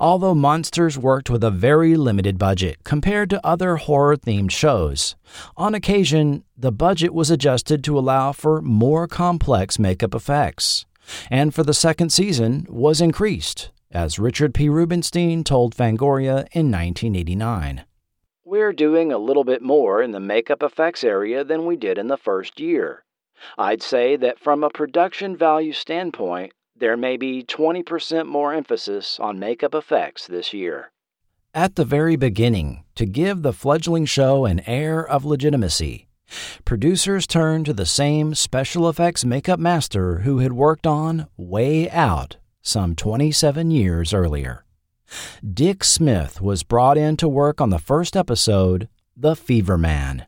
Although 0.00 0.34
Monsters 0.34 0.98
worked 0.98 1.30
with 1.30 1.44
a 1.44 1.50
very 1.50 1.96
limited 1.96 2.38
budget 2.38 2.78
compared 2.84 3.30
to 3.30 3.46
other 3.46 3.76
horror 3.76 4.16
themed 4.16 4.50
shows, 4.50 5.16
on 5.56 5.74
occasion 5.74 6.44
the 6.56 6.72
budget 6.72 7.14
was 7.14 7.30
adjusted 7.30 7.84
to 7.84 7.98
allow 7.98 8.32
for 8.32 8.60
more 8.60 9.06
complex 9.06 9.78
makeup 9.78 10.14
effects, 10.14 10.86
and 11.30 11.54
for 11.54 11.62
the 11.62 11.74
second 11.74 12.10
season 12.10 12.66
was 12.68 13.00
increased, 13.00 13.70
as 13.90 14.18
Richard 14.18 14.54
P. 14.54 14.68
Rubinstein 14.68 15.44
told 15.44 15.74
Fangoria 15.74 16.46
in 16.52 16.70
1989. 16.70 17.84
We're 18.44 18.72
doing 18.72 19.12
a 19.12 19.18
little 19.18 19.44
bit 19.44 19.62
more 19.62 20.02
in 20.02 20.12
the 20.12 20.20
makeup 20.20 20.62
effects 20.62 21.04
area 21.04 21.44
than 21.44 21.66
we 21.66 21.76
did 21.76 21.98
in 21.98 22.08
the 22.08 22.16
first 22.16 22.58
year. 22.58 23.04
I'd 23.56 23.82
say 23.82 24.16
that 24.16 24.38
from 24.38 24.64
a 24.64 24.70
production 24.70 25.36
value 25.36 25.72
standpoint, 25.72 26.52
there 26.78 26.96
may 26.96 27.16
be 27.16 27.42
20% 27.42 28.26
more 28.26 28.54
emphasis 28.54 29.18
on 29.20 29.38
makeup 29.38 29.74
effects 29.74 30.26
this 30.26 30.52
year. 30.52 30.90
At 31.54 31.76
the 31.76 31.84
very 31.84 32.16
beginning, 32.16 32.84
to 32.94 33.06
give 33.06 33.42
the 33.42 33.52
fledgling 33.52 34.04
show 34.04 34.44
an 34.44 34.60
air 34.60 35.06
of 35.06 35.24
legitimacy, 35.24 36.08
producers 36.64 37.26
turned 37.26 37.66
to 37.66 37.72
the 37.72 37.86
same 37.86 38.34
special 38.34 38.88
effects 38.88 39.24
makeup 39.24 39.58
master 39.58 40.20
who 40.20 40.38
had 40.38 40.52
worked 40.52 40.86
on 40.86 41.26
Way 41.36 41.90
Out 41.90 42.36
some 42.62 42.94
27 42.94 43.70
years 43.70 44.12
earlier. 44.12 44.64
Dick 45.42 45.82
Smith 45.82 46.40
was 46.40 46.62
brought 46.62 46.98
in 46.98 47.16
to 47.16 47.28
work 47.28 47.60
on 47.60 47.70
the 47.70 47.78
first 47.78 48.14
episode, 48.14 48.88
The 49.16 49.34
Fever 49.34 49.78
Man. 49.78 50.26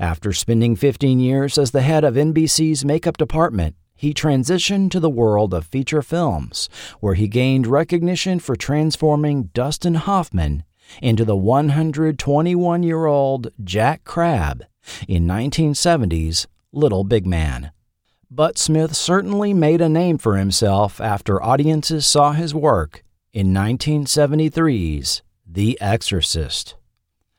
After 0.00 0.32
spending 0.32 0.76
15 0.76 1.20
years 1.20 1.58
as 1.58 1.72
the 1.72 1.82
head 1.82 2.04
of 2.04 2.14
NBC's 2.14 2.84
makeup 2.84 3.18
department, 3.18 3.74
he 3.96 4.12
transitioned 4.12 4.90
to 4.90 5.00
the 5.00 5.10
world 5.10 5.52
of 5.54 5.66
feature 5.66 6.02
films, 6.02 6.68
where 7.00 7.14
he 7.14 7.26
gained 7.26 7.66
recognition 7.66 8.38
for 8.38 8.54
transforming 8.54 9.44
Dustin 9.54 9.94
Hoffman 9.94 10.64
into 11.02 11.24
the 11.24 11.36
121 11.36 12.82
year 12.82 13.06
old 13.06 13.50
Jack 13.64 14.04
Crabb 14.04 14.64
in 15.08 15.26
1970's 15.26 16.46
Little 16.72 17.04
Big 17.04 17.26
Man. 17.26 17.72
But 18.30 18.58
Smith 18.58 18.94
certainly 18.94 19.54
made 19.54 19.80
a 19.80 19.88
name 19.88 20.18
for 20.18 20.36
himself 20.36 21.00
after 21.00 21.42
audiences 21.42 22.06
saw 22.06 22.32
his 22.32 22.54
work 22.54 23.02
in 23.32 23.48
1973's 23.48 25.22
The 25.46 25.80
Exorcist. 25.80 26.74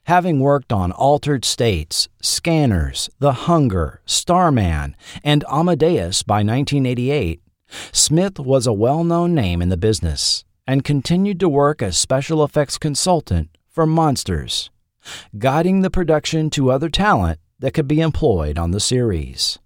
Having 0.07 0.39
worked 0.39 0.71
on 0.71 0.93
Altered 0.93 1.43
States, 1.43 2.07
Scanners, 2.21 3.09
The 3.19 3.34
Hunger, 3.34 3.99
Starman, 4.05 4.95
and 5.21 5.43
Amadeus 5.51 6.23
by 6.23 6.35
1988, 6.35 7.41
Smith 7.91 8.39
was 8.39 8.65
a 8.65 8.71
well 8.71 9.03
known 9.03 9.35
name 9.35 9.61
in 9.61 9.67
the 9.67 9.75
business 9.75 10.45
and 10.65 10.85
continued 10.85 11.41
to 11.41 11.49
work 11.49 11.81
as 11.81 11.97
special 11.97 12.41
effects 12.41 12.77
consultant 12.77 13.49
for 13.69 13.85
Monsters, 13.85 14.69
guiding 15.38 15.81
the 15.81 15.89
production 15.89 16.49
to 16.51 16.71
other 16.71 16.88
talent 16.88 17.41
that 17.59 17.73
could 17.73 17.89
be 17.89 17.99
employed 17.99 18.57
on 18.57 18.71
the 18.71 18.79
series. 18.79 19.59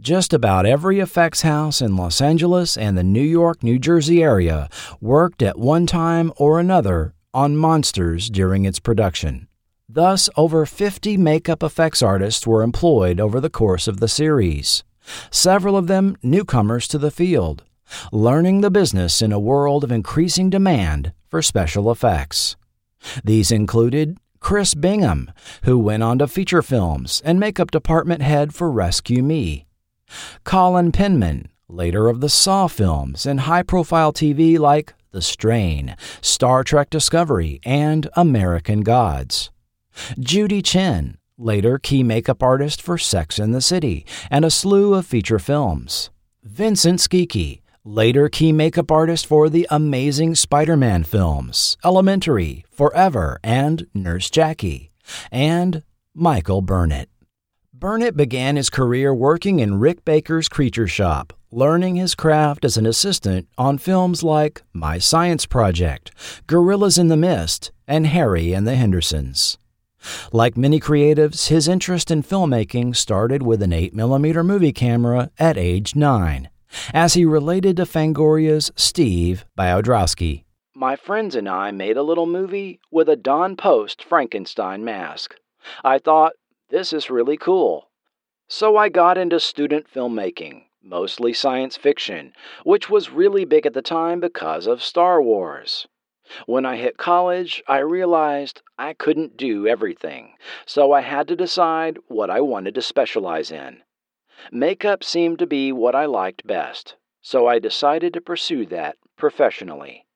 Just 0.00 0.32
about 0.32 0.66
every 0.66 0.98
effects 0.98 1.42
house 1.42 1.80
in 1.80 1.94
Los 1.94 2.20
Angeles 2.20 2.76
and 2.76 2.98
the 2.98 3.04
New 3.04 3.22
York, 3.22 3.62
New 3.62 3.78
Jersey 3.78 4.20
area 4.20 4.68
worked 5.00 5.42
at 5.42 5.60
one 5.60 5.86
time 5.86 6.32
or 6.38 6.58
another 6.58 7.14
on 7.34 7.56
Monsters 7.56 8.30
during 8.30 8.64
its 8.64 8.78
production. 8.78 9.48
Thus, 9.88 10.30
over 10.36 10.64
50 10.64 11.16
makeup 11.18 11.62
effects 11.62 12.00
artists 12.00 12.46
were 12.46 12.62
employed 12.62 13.20
over 13.20 13.40
the 13.40 13.50
course 13.50 13.86
of 13.86 14.00
the 14.00 14.08
series, 14.08 14.82
several 15.30 15.76
of 15.76 15.88
them 15.88 16.16
newcomers 16.22 16.88
to 16.88 16.98
the 16.98 17.10
field, 17.10 17.64
learning 18.10 18.60
the 18.60 18.70
business 18.70 19.20
in 19.20 19.32
a 19.32 19.38
world 19.38 19.84
of 19.84 19.92
increasing 19.92 20.48
demand 20.48 21.12
for 21.28 21.42
special 21.42 21.90
effects. 21.90 22.56
These 23.22 23.52
included 23.52 24.16
Chris 24.40 24.74
Bingham, 24.74 25.30
who 25.64 25.78
went 25.78 26.02
on 26.02 26.18
to 26.18 26.28
feature 26.28 26.62
films 26.62 27.20
and 27.24 27.40
makeup 27.40 27.70
department 27.70 28.22
head 28.22 28.54
for 28.54 28.70
Rescue 28.70 29.22
Me, 29.22 29.66
Colin 30.44 30.92
Penman, 30.92 31.48
later 31.68 32.08
of 32.08 32.20
the 32.20 32.28
Saw 32.28 32.68
films 32.68 33.26
and 33.26 33.40
high 33.40 33.62
profile 33.62 34.12
TV 34.12 34.58
like 34.58 34.94
The 35.14 35.22
Strain, 35.22 35.96
Star 36.20 36.64
Trek 36.64 36.90
Discovery, 36.90 37.60
and 37.64 38.10
American 38.14 38.80
Gods. 38.80 39.52
Judy 40.18 40.60
Chin, 40.60 41.18
later 41.38 41.78
key 41.78 42.02
makeup 42.02 42.42
artist 42.42 42.82
for 42.82 42.98
Sex 42.98 43.38
and 43.38 43.54
the 43.54 43.60
City 43.60 44.04
and 44.28 44.44
a 44.44 44.50
slew 44.50 44.92
of 44.92 45.06
feature 45.06 45.38
films. 45.38 46.10
Vincent 46.42 46.98
Schicchi, 46.98 47.60
later 47.84 48.28
key 48.28 48.50
makeup 48.50 48.90
artist 48.90 49.24
for 49.24 49.48
the 49.48 49.68
amazing 49.70 50.34
Spider 50.34 50.76
Man 50.76 51.04
films, 51.04 51.76
Elementary, 51.84 52.64
Forever, 52.68 53.38
and 53.44 53.86
Nurse 53.94 54.28
Jackie. 54.28 54.90
And 55.30 55.84
Michael 56.12 56.60
Burnett. 56.60 57.08
Burnett 57.72 58.16
began 58.16 58.56
his 58.56 58.68
career 58.68 59.14
working 59.14 59.60
in 59.60 59.78
Rick 59.78 60.04
Baker's 60.04 60.48
Creature 60.48 60.88
Shop, 60.88 61.32
learning 61.54 61.94
his 61.94 62.16
craft 62.16 62.64
as 62.64 62.76
an 62.76 62.84
assistant 62.84 63.46
on 63.56 63.78
films 63.78 64.24
like 64.24 64.62
My 64.72 64.98
Science 64.98 65.46
Project, 65.46 66.10
Gorillas 66.48 66.98
in 66.98 67.06
the 67.06 67.16
Mist, 67.16 67.70
and 67.86 68.08
Harry 68.08 68.52
and 68.52 68.66
the 68.66 68.74
Hendersons. 68.74 69.56
Like 70.32 70.56
many 70.56 70.80
creatives, 70.80 71.48
his 71.48 71.68
interest 71.68 72.10
in 72.10 72.24
filmmaking 72.24 72.96
started 72.96 73.42
with 73.42 73.62
an 73.62 73.70
8mm 73.70 74.44
movie 74.44 74.72
camera 74.72 75.30
at 75.38 75.56
age 75.56 75.94
9, 75.94 76.48
as 76.92 77.14
he 77.14 77.24
related 77.24 77.76
to 77.76 77.86
Fangoria's 77.86 78.72
Steve 78.74 79.44
Biodrowski. 79.56 80.42
My 80.74 80.96
friends 80.96 81.36
and 81.36 81.48
I 81.48 81.70
made 81.70 81.96
a 81.96 82.02
little 82.02 82.26
movie 82.26 82.80
with 82.90 83.08
a 83.08 83.14
Don 83.14 83.54
Post 83.56 84.02
Frankenstein 84.02 84.84
mask. 84.84 85.36
I 85.84 85.98
thought, 85.98 86.32
this 86.70 86.92
is 86.92 87.10
really 87.10 87.36
cool. 87.36 87.90
So 88.48 88.76
I 88.76 88.88
got 88.88 89.16
into 89.16 89.38
student 89.38 89.86
filmmaking, 89.94 90.62
mostly 90.84 91.32
science 91.32 91.76
fiction, 91.76 92.32
which 92.64 92.90
was 92.90 93.10
really 93.10 93.44
big 93.44 93.66
at 93.66 93.74
the 93.74 93.82
time 93.82 94.20
because 94.20 94.66
of 94.66 94.82
Star 94.82 95.22
Wars. 95.22 95.86
When 96.46 96.64
I 96.64 96.76
hit 96.76 96.96
college, 96.96 97.62
I 97.68 97.78
realized 97.78 98.62
I 98.78 98.94
couldn't 98.94 99.36
do 99.36 99.66
everything, 99.66 100.34
so 100.66 100.92
I 100.92 101.00
had 101.00 101.28
to 101.28 101.36
decide 101.36 101.98
what 102.08 102.30
I 102.30 102.40
wanted 102.40 102.74
to 102.76 102.82
specialize 102.82 103.50
in. 103.50 103.82
Makeup 104.50 105.04
seemed 105.04 105.38
to 105.38 105.46
be 105.46 105.72
what 105.72 105.94
I 105.94 106.06
liked 106.06 106.46
best, 106.46 106.96
so 107.20 107.46
I 107.46 107.58
decided 107.58 108.12
to 108.14 108.20
pursue 108.20 108.66
that 108.66 108.96
professionally. 109.16 110.06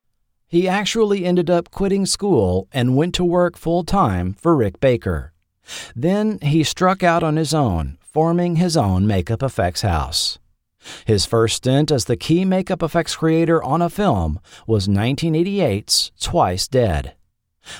He 0.46 0.66
actually 0.66 1.24
ended 1.24 1.50
up 1.50 1.70
quitting 1.70 2.06
school 2.06 2.68
and 2.72 2.96
went 2.96 3.14
to 3.16 3.24
work 3.24 3.56
full 3.56 3.84
time 3.84 4.32
for 4.32 4.56
Rick 4.56 4.80
Baker. 4.80 5.32
Then 5.94 6.38
he 6.40 6.64
struck 6.64 7.02
out 7.02 7.22
on 7.22 7.36
his 7.36 7.52
own, 7.52 7.98
forming 8.00 8.56
his 8.56 8.76
own 8.76 9.06
makeup 9.06 9.42
effects 9.42 9.82
house. 9.82 10.38
His 11.04 11.26
first 11.26 11.56
stint 11.56 11.90
as 11.90 12.04
the 12.04 12.16
key 12.16 12.44
makeup 12.44 12.82
effects 12.82 13.16
creator 13.16 13.62
on 13.62 13.82
a 13.82 13.90
film 13.90 14.40
was 14.66 14.88
1988's 14.88 16.12
Twice 16.20 16.68
Dead. 16.68 17.14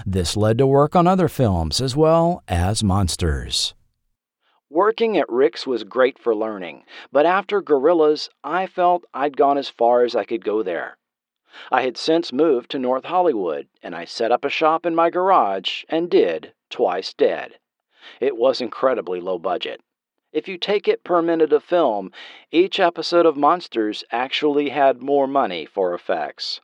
This 0.05 0.37
led 0.37 0.59
to 0.59 0.67
work 0.67 0.95
on 0.95 1.07
other 1.07 1.29
films 1.29 1.81
as 1.81 1.97
well 1.97 2.43
as 2.49 2.85
Monsters. 2.85 3.75
Working 4.71 5.17
at 5.17 5.31
Rick's 5.31 5.67
was 5.67 5.83
great 5.85 6.19
for 6.19 6.35
learning, 6.35 6.85
but 7.11 7.25
after 7.25 7.63
Gorillas, 7.63 8.29
I 8.45 8.67
felt 8.67 9.05
I'd 9.15 9.37
gone 9.37 9.57
as 9.57 9.71
far 9.71 10.05
as 10.05 10.15
I 10.15 10.25
could 10.25 10.45
go 10.45 10.63
there. 10.63 10.99
I 11.73 11.83
had 11.83 11.97
since 11.97 12.35
moved 12.35 12.71
to 12.73 12.79
North 12.79 13.07
Hollywood, 13.07 13.69
and 13.83 13.95
I 13.95 14.05
set 14.05 14.31
up 14.31 14.45
a 14.45 14.51
shop 14.51 14.85
in 14.85 14.95
my 14.95 15.09
garage 15.09 15.85
and 15.89 16.11
did 16.11 16.53
Twice 16.69 17.15
Dead. 17.15 17.59
It 18.21 18.37
was 18.37 18.61
incredibly 18.61 19.21
low 19.21 19.39
budget. 19.39 19.81
If 20.31 20.47
you 20.47 20.59
take 20.59 20.87
it 20.87 21.05
per 21.05 21.23
minute 21.23 21.55
of 21.55 21.65
film, 21.65 22.13
each 22.53 22.79
episode 22.79 23.25
of 23.25 23.37
Monsters 23.37 24.05
actually 24.13 24.69
had 24.69 25.01
more 25.01 25.27
money 25.27 25.65
for 25.65 25.95
effects. 25.95 26.61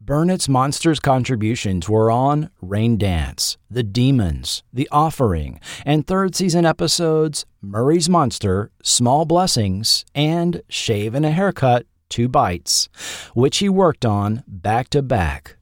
Burnett's 0.00 0.48
Monsters 0.48 0.98
contributions 0.98 1.88
were 1.88 2.10
on 2.10 2.50
Rain 2.60 2.98
Dance, 2.98 3.56
The 3.70 3.84
Demons, 3.84 4.64
The 4.72 4.88
Offering, 4.90 5.60
and 5.84 6.06
third 6.06 6.34
season 6.34 6.66
episodes 6.66 7.46
Murray's 7.62 8.08
Monster, 8.08 8.72
Small 8.82 9.26
Blessings, 9.26 10.04
and 10.12 10.60
Shave 10.68 11.14
and 11.14 11.24
a 11.24 11.30
Haircut, 11.30 11.86
Two 12.08 12.28
Bites, 12.28 12.88
which 13.34 13.58
he 13.58 13.68
worked 13.68 14.04
on 14.04 14.42
back 14.48 14.90
to 14.90 15.02
back. 15.02 15.56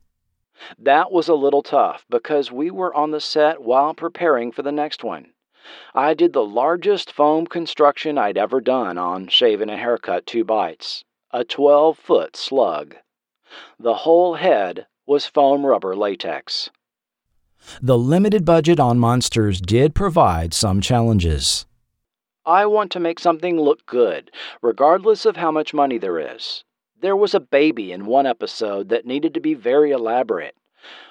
That 0.78 1.12
was 1.12 1.28
a 1.28 1.34
little 1.34 1.62
tough 1.62 2.06
because 2.08 2.50
we 2.50 2.70
were 2.70 2.94
on 2.94 3.10
the 3.10 3.20
set 3.20 3.62
while 3.62 3.92
preparing 3.92 4.52
for 4.52 4.62
the 4.62 4.72
next 4.72 5.04
one. 5.04 5.33
I 5.94 6.14
did 6.14 6.32
the 6.32 6.44
largest 6.44 7.12
foam 7.12 7.46
construction 7.46 8.18
I'd 8.18 8.38
ever 8.38 8.60
done 8.60 8.98
on 8.98 9.28
Shaving 9.28 9.70
a 9.70 9.76
Haircut 9.76 10.26
Two 10.26 10.44
Bites 10.44 11.04
a 11.34 11.44
12 11.44 11.98
foot 11.98 12.36
slug. 12.36 12.94
The 13.80 13.94
whole 13.94 14.34
head 14.34 14.86
was 15.04 15.26
foam 15.26 15.66
rubber 15.66 15.96
latex. 15.96 16.70
The 17.82 17.98
limited 17.98 18.44
budget 18.44 18.78
on 18.78 19.00
Monsters 19.00 19.60
did 19.60 19.96
provide 19.96 20.54
some 20.54 20.80
challenges. 20.80 21.66
I 22.46 22.66
want 22.66 22.92
to 22.92 23.00
make 23.00 23.18
something 23.18 23.58
look 23.60 23.84
good, 23.84 24.30
regardless 24.62 25.26
of 25.26 25.36
how 25.36 25.50
much 25.50 25.74
money 25.74 25.98
there 25.98 26.20
is. 26.20 26.62
There 27.00 27.16
was 27.16 27.34
a 27.34 27.40
baby 27.40 27.90
in 27.90 28.06
one 28.06 28.26
episode 28.26 28.90
that 28.90 29.06
needed 29.06 29.34
to 29.34 29.40
be 29.40 29.54
very 29.54 29.90
elaborate. 29.90 30.54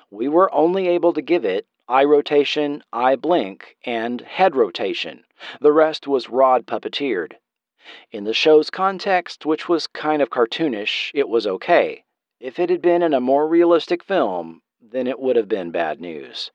We 0.10 0.30
were 0.30 0.54
only 0.54 0.88
able 0.88 1.12
to 1.14 1.22
give 1.22 1.44
it 1.44 1.68
eye 1.88 2.04
rotation, 2.04 2.84
eye 2.94 3.16
blink, 3.16 3.76
and 3.86 4.22
head 4.22 4.56
rotation. 4.56 5.24
The 5.62 5.72
rest 5.72 6.08
was 6.08 6.30
Rod 6.30 6.66
puppeteered. 6.66 7.34
In 8.12 8.24
the 8.24 8.34
show's 8.34 8.70
context, 8.70 9.46
which 9.46 9.68
was 9.68 9.88
kind 9.88 10.22
of 10.22 10.30
cartoonish, 10.30 11.12
it 11.14 11.28
was 11.28 11.46
okay. 11.46 12.04
If 12.40 12.60
it 12.60 12.70
had 12.70 12.82
been 12.82 13.02
in 13.02 13.14
a 13.14 13.20
more 13.20 13.48
realistic 13.48 14.04
film, 14.04 14.62
then 14.82 15.08
it 15.08 15.20
would 15.20 15.36
have 15.36 15.48
been 15.48 15.72
bad 15.72 16.00
news. 16.00 16.52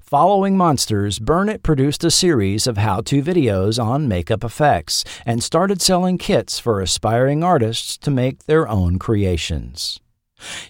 Following 0.00 0.56
Monsters, 0.56 1.18
Burnett 1.18 1.62
produced 1.62 2.04
a 2.04 2.10
series 2.10 2.66
of 2.66 2.78
how 2.78 3.00
to 3.02 3.22
videos 3.22 3.82
on 3.82 4.08
makeup 4.08 4.44
effects 4.44 5.04
and 5.26 5.42
started 5.42 5.82
selling 5.82 6.18
kits 6.18 6.58
for 6.58 6.80
aspiring 6.80 7.42
artists 7.42 7.96
to 7.98 8.10
make 8.10 8.44
their 8.44 8.68
own 8.68 8.98
creations. 8.98 10.00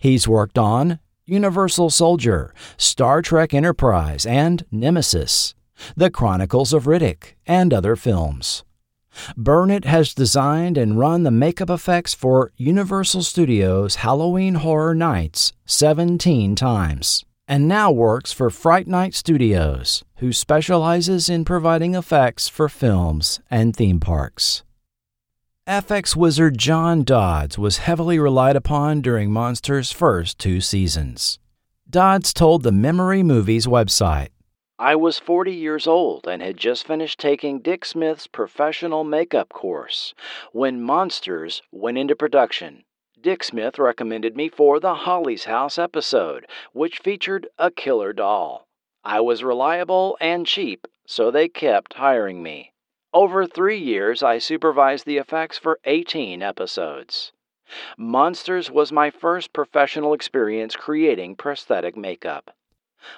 He's 0.01 0.29
worked 0.29 0.59
on 0.59 0.99
Universal 1.27 1.89
Soldier, 1.89 2.53
Star 2.77 3.23
Trek 3.23 3.55
Enterprise, 3.55 4.27
and 4.27 4.65
Nemesis, 4.71 5.55
The 5.97 6.11
Chronicles 6.11 6.75
of 6.75 6.85
Riddick, 6.85 7.35
and 7.47 7.73
other 7.73 7.97
films. 7.97 8.63
Burnett 9.35 9.87
has 9.87 10.13
designed 10.13 10.77
and 10.77 10.99
run 10.99 11.23
the 11.23 11.31
makeup 11.31 11.71
effects 11.71 12.13
for 12.13 12.53
Universal 12.57 13.23
Studios' 13.23 13.97
Halloween 13.97 14.57
Horror 14.57 14.95
Nights 14.95 15.53
17 15.65 16.55
times, 16.57 17.25
and 17.49 17.67
now 17.67 17.91
works 17.91 18.33
for 18.33 18.51
Fright 18.51 18.87
Night 18.87 19.15
Studios, 19.15 20.05
who 20.17 20.31
specializes 20.31 21.31
in 21.31 21.47
providing 21.47 21.95
effects 21.95 22.49
for 22.49 22.69
films 22.69 23.41
and 23.51 23.75
theme 23.75 24.01
parks. 24.01 24.63
FX 25.67 26.15
wizard 26.15 26.59
John 26.59 27.05
Dodds 27.05 27.57
was 27.57 27.79
heavily 27.79 28.19
relied 28.19 28.55
upon 28.55 29.01
during 29.01 29.33
Monsters' 29.33 29.91
first 29.91 30.39
two 30.39 30.61
seasons. 30.61 31.39
Dodds 31.89 32.35
told 32.35 32.63
the 32.63 32.71
Memory 32.71 33.23
Movies 33.23 33.67
website 33.67 34.29
I 34.79 34.95
was 34.95 35.19
40 35.19 35.55
years 35.55 35.87
old 35.87 36.29
and 36.29 36.43
had 36.43 36.59
just 36.59 36.87
finished 36.87 37.19
taking 37.19 37.61
Dick 37.61 37.87
Smith's 37.87 38.27
professional 38.27 39.05
makeup 39.05 39.49
course 39.55 40.13
when 40.53 40.83
Monsters 40.83 41.63
went 41.73 41.97
into 41.97 42.15
production. 42.15 42.85
Dick 43.19 43.43
Smith 43.43 43.79
recommended 43.79 44.37
me 44.37 44.51
for 44.51 44.79
the 44.79 44.95
Holly's 44.95 45.45
House 45.45 45.79
episode, 45.79 46.47
which 46.75 46.99
featured 46.99 47.49
a 47.59 47.71
killer 47.71 48.13
doll. 48.13 48.69
I 49.03 49.23
was 49.23 49.43
reliable 49.43 50.19
and 50.21 50.47
cheap, 50.47 50.87
so 51.07 51.31
they 51.31 51.49
kept 51.49 51.95
hiring 51.95 52.43
me. 52.43 52.74
Over 53.15 53.47
three 53.47 53.79
years, 53.79 54.25
I 54.25 54.39
supervised 54.39 55.07
the 55.07 55.19
effects 55.19 55.57
for 55.57 55.79
18 55.85 56.43
episodes. 56.43 57.31
Monsters 57.97 58.73
was 58.73 58.91
my 58.91 59.09
first 59.09 59.53
professional 59.53 60.15
experience 60.15 60.75
creating 60.75 61.37
prosthetic 61.37 61.97
makeup. 61.97 62.57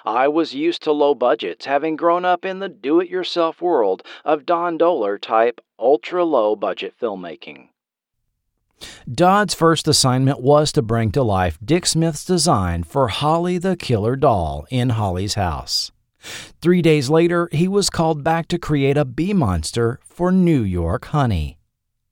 I 0.05 0.27
was 0.27 0.53
used 0.53 0.83
to 0.83 0.91
low 0.91 1.15
budgets, 1.15 1.65
having 1.65 1.95
grown 1.95 2.25
up 2.25 2.45
in 2.45 2.59
the 2.59 2.69
do 2.69 2.99
it 2.99 3.09
yourself 3.09 3.59
world 3.59 4.03
of 4.23 4.45
Don 4.45 4.77
Dohler 4.77 5.19
type 5.19 5.61
ultra 5.79 6.23
low 6.23 6.55
budget 6.55 6.93
filmmaking. 7.01 7.69
Dodd's 9.11 9.55
first 9.55 9.87
assignment 9.87 10.41
was 10.41 10.71
to 10.73 10.83
bring 10.83 11.11
to 11.13 11.23
life 11.23 11.57
Dick 11.65 11.87
Smith's 11.87 12.23
design 12.23 12.83
for 12.83 13.07
Holly 13.07 13.57
the 13.57 13.75
Killer 13.75 14.15
Doll 14.15 14.67
in 14.69 14.89
Holly's 14.89 15.33
house. 15.33 15.91
Three 16.19 16.81
days 16.81 17.09
later, 17.09 17.49
he 17.51 17.67
was 17.67 17.89
called 17.89 18.23
back 18.23 18.47
to 18.49 18.57
create 18.57 18.97
a 18.97 19.05
bee 19.05 19.33
monster 19.33 19.99
for 20.03 20.31
New 20.31 20.61
York 20.61 21.05
Honey. 21.05 21.57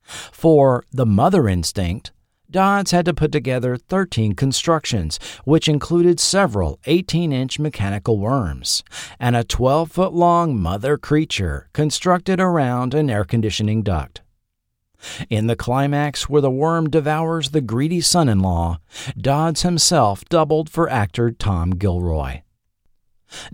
For 0.02 0.84
The 0.92 1.06
Mother 1.06 1.48
Instinct, 1.48 2.12
Dodds 2.48 2.92
had 2.92 3.04
to 3.06 3.14
put 3.14 3.32
together 3.32 3.76
13 3.76 4.34
constructions, 4.34 5.18
which 5.44 5.68
included 5.68 6.20
several 6.20 6.78
18 6.86 7.32
inch 7.32 7.58
mechanical 7.58 8.18
worms 8.18 8.84
and 9.18 9.34
a 9.34 9.42
12 9.42 9.90
foot 9.90 10.12
long 10.12 10.58
mother 10.58 10.96
creature 10.96 11.68
constructed 11.72 12.40
around 12.40 12.94
an 12.94 13.10
air 13.10 13.24
conditioning 13.24 13.82
duct. 13.82 14.22
In 15.28 15.48
the 15.48 15.56
climax, 15.56 16.28
where 16.28 16.40
the 16.40 16.50
worm 16.50 16.88
devours 16.88 17.50
the 17.50 17.60
greedy 17.60 18.00
son 18.00 18.28
in 18.28 18.38
law, 18.40 18.78
Dodds 19.18 19.62
himself 19.62 20.24
doubled 20.28 20.70
for 20.70 20.88
actor 20.88 21.32
Tom 21.32 21.72
Gilroy. 21.72 22.42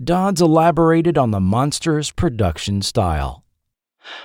Dodds 0.03 0.41
elaborated 0.41 1.17
on 1.17 1.31
the 1.31 1.39
Monsters 1.39 2.11
production 2.11 2.81
style. 2.81 3.43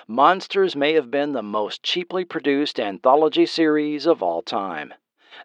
Monsters 0.07 0.75
may 0.75 0.95
have 0.95 1.11
been 1.11 1.33
the 1.33 1.43
most 1.43 1.83
cheaply 1.83 2.25
produced 2.25 2.81
anthology 2.81 3.47
series 3.47 4.07
of 4.07 4.23
all 4.23 4.43
time. 4.43 4.93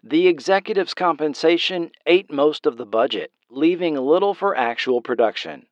The 0.02 0.26
executive's 0.26 0.94
compensation 0.94 1.92
ate 2.04 2.32
most 2.32 2.66
of 2.66 2.76
the 2.76 2.86
budget, 2.86 3.32
leaving 3.48 3.94
little 3.94 4.34
for 4.34 4.56
actual 4.56 5.00
production. 5.00 5.66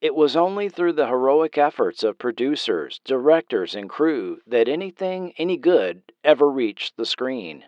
It 0.00 0.14
was 0.14 0.34
only 0.34 0.70
through 0.70 0.94
the 0.94 1.08
heroic 1.08 1.58
efforts 1.58 2.02
of 2.02 2.18
producers, 2.18 3.00
directors, 3.04 3.74
and 3.74 3.90
crew 3.90 4.40
that 4.46 4.66
anything 4.66 5.34
any 5.36 5.58
good 5.58 6.02
ever 6.24 6.50
reached 6.50 6.96
the 6.96 7.04
screen. 7.04 7.64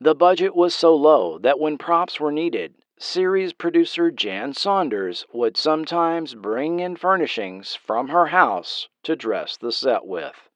The 0.00 0.14
budget 0.14 0.54
was 0.54 0.74
so 0.74 0.94
low 0.94 1.36
that 1.38 1.58
when 1.58 1.76
props 1.76 2.20
were 2.20 2.32
needed, 2.32 2.74
series 2.98 3.52
producer 3.52 4.10
Jan 4.10 4.52
Saunders 4.52 5.24
would 5.32 5.56
sometimes 5.56 6.34
bring 6.34 6.80
in 6.80 6.96
furnishings 6.96 7.74
from 7.74 8.08
her 8.08 8.26
house 8.26 8.88
to 9.04 9.16
dress 9.16 9.56
the 9.56 9.72
set 9.72 10.06
with. 10.06 10.48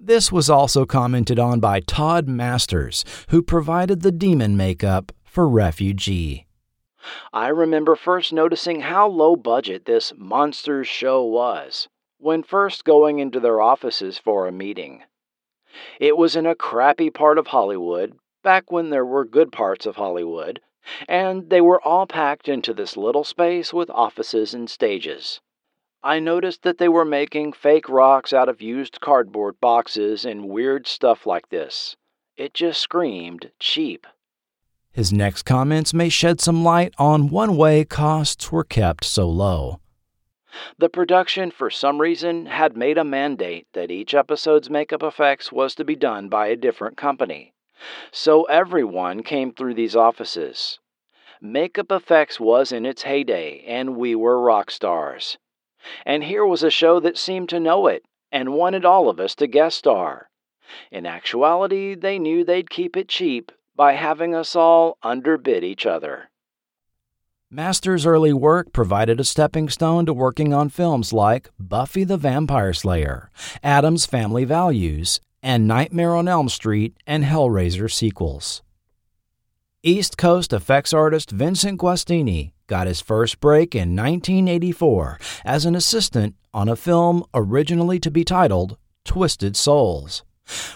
This 0.00 0.30
was 0.30 0.48
also 0.48 0.86
commented 0.86 1.38
on 1.38 1.60
by 1.60 1.80
Todd 1.80 2.28
Masters, 2.28 3.04
who 3.30 3.42
provided 3.42 4.02
the 4.02 4.12
demon 4.12 4.56
makeup 4.56 5.12
for 5.24 5.48
Refugee. 5.48 6.46
I 7.32 7.48
remember 7.48 7.96
first 7.96 8.32
noticing 8.32 8.80
how 8.80 9.08
low 9.08 9.34
budget 9.36 9.86
this 9.86 10.12
Monsters 10.16 10.88
show 10.88 11.24
was 11.24 11.88
when 12.18 12.42
first 12.42 12.84
going 12.84 13.18
into 13.18 13.40
their 13.40 13.60
offices 13.60 14.18
for 14.18 14.46
a 14.46 14.52
meeting. 14.52 15.02
It 16.00 16.16
was 16.16 16.34
in 16.34 16.46
a 16.46 16.54
crappy 16.54 17.10
part 17.10 17.38
of 17.38 17.48
Hollywood, 17.48 18.18
back 18.42 18.72
when 18.72 18.90
there 18.90 19.06
were 19.06 19.24
good 19.24 19.52
parts 19.52 19.86
of 19.86 19.96
Hollywood, 19.96 20.60
and 21.08 21.50
they 21.50 21.60
were 21.60 21.80
all 21.82 22.06
packed 22.06 22.48
into 22.48 22.72
this 22.72 22.96
little 22.96 23.24
space 23.24 23.72
with 23.72 23.90
offices 23.90 24.54
and 24.54 24.68
stages. 24.68 25.40
I 26.02 26.20
noticed 26.20 26.62
that 26.62 26.78
they 26.78 26.88
were 26.88 27.04
making 27.04 27.52
fake 27.52 27.88
rocks 27.88 28.32
out 28.32 28.48
of 28.48 28.62
used 28.62 29.00
cardboard 29.00 29.60
boxes 29.60 30.24
and 30.24 30.48
weird 30.48 30.86
stuff 30.86 31.26
like 31.26 31.48
this. 31.48 31.96
It 32.36 32.54
just 32.54 32.80
screamed 32.80 33.50
cheap. 33.58 34.06
His 34.92 35.12
next 35.12 35.42
comments 35.42 35.92
may 35.92 36.08
shed 36.08 36.40
some 36.40 36.62
light 36.64 36.94
on 36.98 37.28
one 37.28 37.56
way 37.56 37.84
costs 37.84 38.50
were 38.50 38.64
kept 38.64 39.04
so 39.04 39.28
low. 39.28 39.80
The 40.78 40.88
production, 40.88 41.50
for 41.50 41.70
some 41.70 42.00
reason, 42.00 42.46
had 42.46 42.76
made 42.76 42.96
a 42.96 43.04
mandate 43.04 43.66
that 43.74 43.90
each 43.90 44.14
episode's 44.14 44.70
makeup 44.70 45.02
effects 45.02 45.52
was 45.52 45.74
to 45.74 45.84
be 45.84 45.94
done 45.94 46.28
by 46.28 46.46
a 46.46 46.56
different 46.56 46.96
company. 46.96 47.52
So 48.10 48.44
everyone 48.44 49.22
came 49.22 49.52
through 49.52 49.74
these 49.74 49.96
offices. 49.96 50.78
Makeup 51.40 51.92
Effects 51.92 52.40
was 52.40 52.72
in 52.72 52.84
its 52.84 53.02
heyday, 53.02 53.64
and 53.66 53.96
we 53.96 54.14
were 54.14 54.40
rock 54.40 54.70
stars. 54.70 55.38
And 56.04 56.24
here 56.24 56.44
was 56.44 56.62
a 56.62 56.70
show 56.70 56.98
that 57.00 57.16
seemed 57.16 57.48
to 57.50 57.60
know 57.60 57.86
it 57.86 58.04
and 58.32 58.54
wanted 58.54 58.84
all 58.84 59.08
of 59.08 59.20
us 59.20 59.34
to 59.36 59.46
guest 59.46 59.78
star. 59.78 60.28
In 60.90 61.06
actuality, 61.06 61.94
they 61.94 62.18
knew 62.18 62.44
they'd 62.44 62.70
keep 62.70 62.96
it 62.96 63.08
cheap 63.08 63.52
by 63.76 63.92
having 63.92 64.34
us 64.34 64.56
all 64.56 64.98
underbid 65.02 65.62
each 65.62 65.86
other. 65.86 66.30
Masters' 67.50 68.04
early 68.04 68.34
work 68.34 68.74
provided 68.74 69.18
a 69.18 69.24
stepping 69.24 69.70
stone 69.70 70.04
to 70.04 70.12
working 70.12 70.52
on 70.52 70.68
films 70.68 71.14
like 71.14 71.48
Buffy 71.58 72.04
the 72.04 72.18
Vampire 72.18 72.74
Slayer, 72.74 73.30
Addams 73.62 74.04
Family 74.04 74.44
Values, 74.44 75.20
and 75.42 75.66
Nightmare 75.66 76.14
on 76.14 76.28
Elm 76.28 76.48
Street 76.48 76.96
and 77.06 77.24
Hellraiser 77.24 77.90
sequels. 77.90 78.62
East 79.82 80.18
Coast 80.18 80.52
effects 80.52 80.92
artist 80.92 81.30
Vincent 81.30 81.80
Guastini 81.80 82.52
got 82.66 82.86
his 82.86 83.00
first 83.00 83.40
break 83.40 83.74
in 83.74 83.96
1984 83.96 85.18
as 85.44 85.64
an 85.64 85.74
assistant 85.74 86.34
on 86.52 86.68
a 86.68 86.76
film 86.76 87.24
originally 87.32 88.00
to 88.00 88.10
be 88.10 88.24
titled 88.24 88.76
Twisted 89.04 89.56
Souls, 89.56 90.24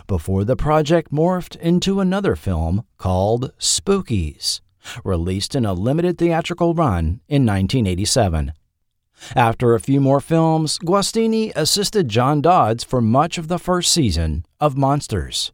before 0.06 0.44
the 0.44 0.56
project 0.56 1.12
morphed 1.12 1.56
into 1.56 2.00
another 2.00 2.36
film 2.36 2.84
called 2.96 3.52
Spookies, 3.58 4.60
released 5.04 5.54
in 5.54 5.66
a 5.66 5.72
limited 5.74 6.18
theatrical 6.18 6.74
run 6.74 7.20
in 7.28 7.44
1987. 7.44 8.52
After 9.34 9.74
a 9.74 9.80
few 9.80 10.00
more 10.00 10.20
films, 10.20 10.78
Guastini 10.78 11.52
assisted 11.54 12.08
John 12.08 12.40
Dodds 12.42 12.84
for 12.84 13.00
much 13.00 13.38
of 13.38 13.48
the 13.48 13.58
first 13.58 13.92
season 13.92 14.44
of 14.60 14.76
Monsters. 14.76 15.52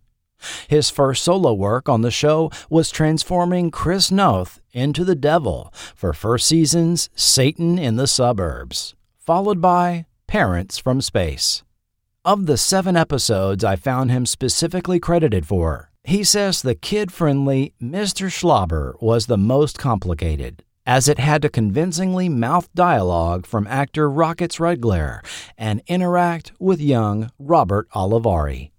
His 0.68 0.90
first 0.90 1.24
solo 1.24 1.52
work 1.52 1.88
on 1.88 2.02
the 2.02 2.10
show 2.10 2.50
was 2.70 2.90
transforming 2.90 3.70
Chris 3.70 4.10
Noth 4.10 4.60
into 4.72 5.04
the 5.04 5.16
devil 5.16 5.72
for 5.94 6.12
first 6.12 6.46
season's 6.46 7.10
Satan 7.14 7.78
in 7.78 7.96
the 7.96 8.06
Suburbs, 8.06 8.94
followed 9.18 9.60
by 9.60 10.06
Parents 10.26 10.78
from 10.78 11.00
Space. 11.00 11.64
Of 12.24 12.46
the 12.46 12.56
seven 12.56 12.96
episodes 12.96 13.64
I 13.64 13.76
found 13.76 14.10
him 14.10 14.26
specifically 14.26 15.00
credited 15.00 15.46
for, 15.46 15.90
he 16.04 16.22
says 16.22 16.62
the 16.62 16.74
kid 16.74 17.12
friendly 17.12 17.74
Mr. 17.82 18.30
Schlauber 18.30 19.00
was 19.00 19.26
the 19.26 19.38
most 19.38 19.78
complicated 19.78 20.62
as 20.88 21.06
it 21.06 21.18
had 21.18 21.42
to 21.42 21.50
convincingly 21.50 22.30
mouth 22.30 22.66
dialogue 22.74 23.44
from 23.44 23.66
actor 23.66 24.08
Rockets 24.10 24.56
Redglare 24.56 25.20
and 25.58 25.82
interact 25.86 26.52
with 26.58 26.80
young 26.80 27.30
Robert 27.38 27.90
Olivari. 27.90 28.70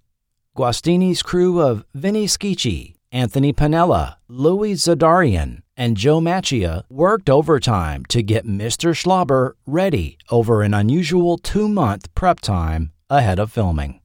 Guastini's 0.56 1.22
crew 1.22 1.62
of 1.62 1.86
Vinny 1.94 2.26
Schicchi, 2.26 2.96
Anthony 3.12 3.54
Panella, 3.54 4.16
Louis 4.28 4.74
Zadarian, 4.74 5.62
and 5.78 5.96
Joe 5.96 6.20
Macchia 6.20 6.84
worked 6.90 7.30
overtime 7.30 8.04
to 8.06 8.24
get 8.24 8.44
Mr. 8.44 8.96
Schlauber 8.96 9.52
ready 9.68 10.18
over 10.32 10.64
an 10.64 10.74
unusual 10.74 11.38
two 11.38 11.70
month 11.70 12.14
prep 12.16 12.40
time 12.40 12.92
ahead 13.12 13.38
of 13.38 13.52
filming. 13.52 14.02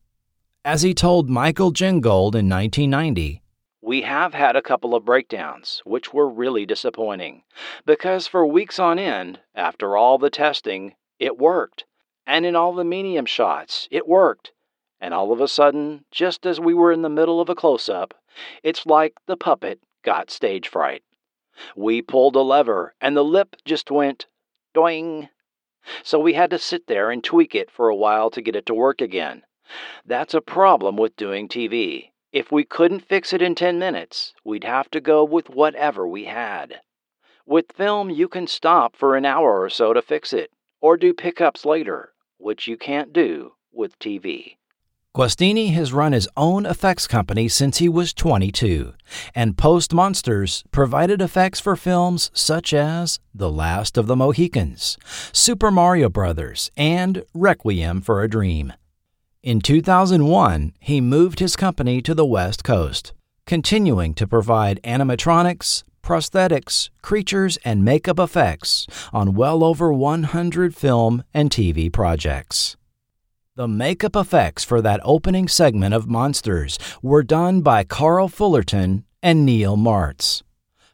As 0.63 0.83
he 0.83 0.93
told 0.93 1.31
Michael 1.31 1.73
Gingold 1.73 2.35
in 2.35 2.51
1990, 2.51 3.41
we 3.85 4.01
have 4.01 4.33
had 4.33 4.57
a 4.57 4.63
couple 4.63 4.95
of 4.95 5.05
breakdowns, 5.05 5.83
which 5.85 6.15
were 6.15 6.27
really 6.27 6.65
disappointing, 6.65 7.43
because 7.85 8.27
for 8.27 8.47
weeks 8.47 8.79
on 8.79 8.99
end, 8.99 9.41
after 9.55 9.95
all 9.95 10.17
the 10.17 10.31
testing, 10.31 10.95
it 11.19 11.37
worked. 11.37 11.85
And 12.27 12.47
in 12.47 12.57
all 12.57 12.73
the 12.73 12.83
medium 12.83 13.27
shots, 13.27 13.87
it 13.91 14.09
worked. 14.09 14.53
And 15.03 15.13
all 15.13 15.33
of 15.33 15.41
a 15.43 15.49
sudden, 15.49 16.07
just 16.11 16.47
as 16.47 16.59
we 16.59 16.73
were 16.73 16.93
in 16.93 17.03
the 17.03 17.11
middle 17.11 17.43
of 17.43 17.51
a 17.51 17.55
close 17.55 17.91
up, 17.91 18.15
it's 18.63 18.87
like 18.87 19.13
the 19.27 19.37
puppet 19.37 19.81
got 20.03 20.31
stage 20.31 20.67
fright. 20.67 21.03
We 21.77 22.01
pulled 22.01 22.37
a 22.37 22.41
lever, 22.41 22.95
and 23.03 23.15
the 23.15 23.23
lip 23.23 23.55
just 23.67 23.91
went 23.91 24.25
doing. 24.73 25.29
So 26.03 26.19
we 26.19 26.33
had 26.33 26.49
to 26.51 26.59
sit 26.59 26.87
there 26.87 27.11
and 27.11 27.23
tweak 27.23 27.55
it 27.55 27.71
for 27.71 27.91
a 27.91 27.97
while 27.97 28.31
to 28.31 28.41
get 28.41 28.57
it 28.57 28.65
to 28.67 28.75
work 28.75 29.03
again. 29.03 29.43
That's 30.07 30.33
a 30.33 30.41
problem 30.41 30.97
with 30.97 31.17
doing 31.17 31.49
TV. 31.49 32.13
If 32.35 32.51
we 32.51 32.65
couldn't 32.65 33.09
fix 33.09 33.33
it 33.33 33.41
in 33.41 33.55
10 33.55 33.79
minutes, 33.79 34.35
we'd 34.43 34.65
have 34.65 34.91
to 34.91 35.01
go 35.01 35.23
with 35.23 35.49
whatever 35.51 36.05
we 36.05 36.25
had. 36.25 36.81
With 37.47 37.71
film, 37.71 38.11
you 38.11 38.27
can 38.27 38.49
stop 38.49 38.97
for 38.97 39.15
an 39.15 39.25
hour 39.25 39.61
or 39.63 39.71
so 39.71 39.93
to 39.93 40.03
fix 40.03 40.33
it, 40.33 40.51
or 40.81 40.97
do 40.97 41.15
pickups 41.15 41.65
later, 41.65 42.11
which 42.39 42.67
you 42.67 42.77
can't 42.77 43.13
do 43.13 43.53
with 43.73 43.97
TV. 44.01 44.57
Guastini 45.17 45.75
has 45.75 45.93
run 45.93 46.11
his 46.11 46.29
own 46.37 46.67
effects 46.67 47.07
company 47.07 47.47
since 47.47 47.79
he 47.79 47.89
was 47.89 48.13
22, 48.13 48.95
and 49.33 49.57
post 49.57 49.95
Monsters 49.95 50.65
provided 50.73 51.23
effects 51.23 51.61
for 51.61 51.77
films 51.77 52.33
such 52.35 52.75
as 52.75 53.21
The 53.33 53.49
Last 53.49 53.97
of 53.97 54.09
the 54.09 54.17
Mohicans, 54.17 54.99
Super 55.33 55.71
Mario 55.71 56.09
Bros., 56.09 56.73
and 56.77 57.23
Requiem 57.33 58.01
for 58.01 58.25
a 58.25 58.29
Dream. 58.29 58.73
In 59.45 59.61
2001, 59.61 60.73
he 60.81 61.03
moved 61.03 61.39
his 61.39 61.55
company 61.55 62.01
to 62.01 62.15
the 62.15 62.25
West 62.25 62.65
Coast, 62.65 63.13
continuing 63.47 64.15
to 64.15 64.27
provide 64.27 64.81
animatronics, 64.85 65.83
prosthetics, 66.03 66.89
creatures, 67.03 67.59
and 67.59 67.85
makeup 67.85 68.19
effects 68.19 68.87
on 69.13 69.35
well 69.35 69.63
over 69.63 69.93
100 69.93 70.75
film 70.75 71.25
and 71.35 71.51
TV 71.51 71.93
projects. 71.93 72.79
The 73.55 73.69
makeup 73.69 74.17
effects 74.17 74.65
for 74.65 74.81
that 74.81 75.03
opening 75.05 75.47
segment 75.49 75.93
of 75.93 76.09
Monsters 76.09 76.79
were 77.03 77.23
done 77.23 77.61
by 77.61 77.85
Carl 77.85 78.29
Fullerton 78.29 79.05
and 79.23 79.45
Neil 79.45 79.77
Martz. 79.77 80.43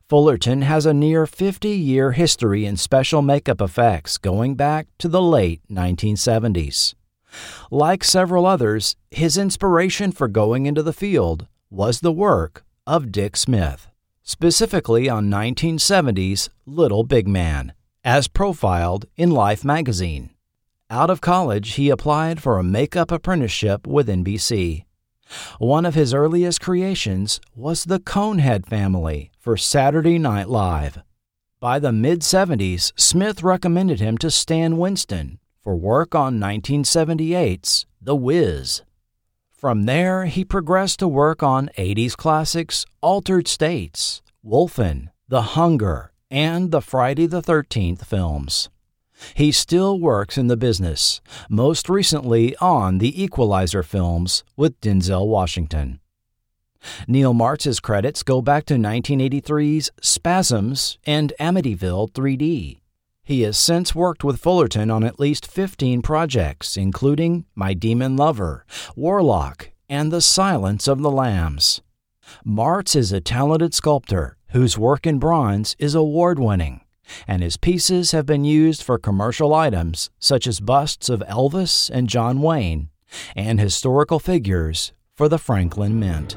Fullerton 0.09 0.63
has 0.63 0.87
a 0.87 0.93
near 0.93 1.25
50 1.25 1.69
year 1.69 2.11
history 2.11 2.67
in 2.67 2.77
special 2.77 3.23
makeup 3.23 3.61
effects 3.61 4.19
going 4.19 4.57
back 4.57 4.89
to 4.99 5.07
the 5.07 5.23
late 5.23 5.61
1970s. 5.71 6.95
Like 7.71 8.05
several 8.05 8.47
others, 8.47 8.97
his 9.11 9.39
inspiration 9.39 10.13
for 10.13 10.29
going 10.29 10.67
into 10.67 10.83
the 10.83 10.93
field 10.93 11.47
was 11.71 12.01
the 12.01 12.13
work 12.13 12.65
of 12.87 13.13
Dick 13.13 13.37
Smith, 13.37 13.89
specifically 14.23 15.09
on 15.09 15.31
1970's 15.31 16.51
Little 16.67 17.05
Big 17.05 17.29
Man, 17.29 17.73
as 18.05 18.29
profiled 18.29 19.07
in 19.17 19.31
Life 19.31 19.65
magazine. 19.65 20.31
Out 20.89 21.11
of 21.11 21.21
college, 21.21 21.75
he 21.75 21.91
applied 21.91 22.43
for 22.43 22.59
a 22.59 22.65
makeup 22.65 23.13
apprenticeship 23.13 23.87
with 23.87 24.09
NBC. 24.09 24.85
One 25.59 25.87
of 25.87 25.95
his 25.95 26.13
earliest 26.13 26.61
creations 26.61 27.41
was 27.55 27.85
the 27.85 28.01
Conehead 28.01 28.67
family 28.67 29.31
for 29.39 29.57
Saturday 29.57 30.19
Night 30.19 30.49
Live. 30.49 30.99
By 31.61 31.79
the 31.79 31.93
mid 31.93 32.23
70s, 32.23 32.93
Smith 32.97 33.43
recommended 33.43 34.01
him 34.01 34.19
to 34.19 34.31
Stan 34.31 34.79
Winston 34.79 35.39
for 35.63 35.77
work 35.77 36.15
on 36.15 36.39
1978's 36.39 37.87
The 38.01 38.17
Wiz. 38.17 38.83
From 39.51 39.85
there, 39.85 40.25
he 40.25 40.45
progressed 40.45 41.01
to 41.01 41.09
work 41.09 41.43
on 41.43 41.69
80s 41.77 42.17
classics 42.17 42.87
Altered 43.03 43.47
States, 43.47 44.23
Wolfen, 44.45 45.09
The 45.29 45.43
Hunger, 45.43 46.13
and 46.31 46.71
the 46.71 46.81
Friday 46.81 47.27
the 47.27 47.43
13th 47.43 48.07
films. 48.07 48.71
He 49.35 49.53
still 49.53 50.01
works 50.01 50.39
in 50.39 50.47
the 50.47 50.57
business, 50.57 51.21
most 51.51 51.91
recently 51.91 52.57
on 52.57 52.99
the 52.99 53.23
Equalizer 53.23 53.83
films 53.83 54.45
with 54.57 54.81
Denzel 54.81 55.27
Washington. 55.27 56.01
Neil 57.07 57.35
Martz's 57.35 57.81
credits 57.81 58.23
go 58.23 58.41
back 58.41 58.65
to 58.65 58.75
1983's 58.75 59.91
Spasms 60.01 60.99
and 61.05 61.35
Amityville 61.39 62.11
3D. 62.13 62.80
He 63.31 63.43
has 63.43 63.57
since 63.57 63.95
worked 63.95 64.25
with 64.25 64.41
Fullerton 64.41 64.91
on 64.91 65.05
at 65.05 65.21
least 65.21 65.47
15 65.47 66.03
projects, 66.03 66.77
including 66.77 67.45
My 67.55 67.75
Demon 67.75 68.17
Lover, 68.17 68.67
Warlock, 68.97 69.71
and 69.89 70.11
The 70.11 70.21
Silence 70.21 70.89
of 70.89 71.01
the 71.01 71.13
Lambs. 71.13 71.81
Martz 72.45 72.97
is 72.97 73.13
a 73.13 73.21
talented 73.21 73.73
sculptor 73.73 74.37
whose 74.49 74.77
work 74.77 75.07
in 75.07 75.21
bronze 75.21 75.77
is 75.79 75.95
award 75.95 76.41
winning 76.41 76.81
and 77.29 77.41
his 77.41 77.57
pieces 77.57 78.11
have 78.11 78.27
been 78.27 78.43
used 78.43 78.83
for 78.83 78.99
commercial 78.99 79.55
items 79.55 80.11
such 80.19 80.49
as 80.49 80.59
busts 80.59 81.09
of 81.09 81.21
Elvis 81.29 81.89
and 81.89 82.09
John 82.09 82.43
Wayne 82.43 82.89
and 83.37 83.61
historical 83.61 84.19
figures 84.19 84.93
for 85.15 85.29
the 85.29 85.39
Franklin 85.39 86.01
Mint. 86.01 86.37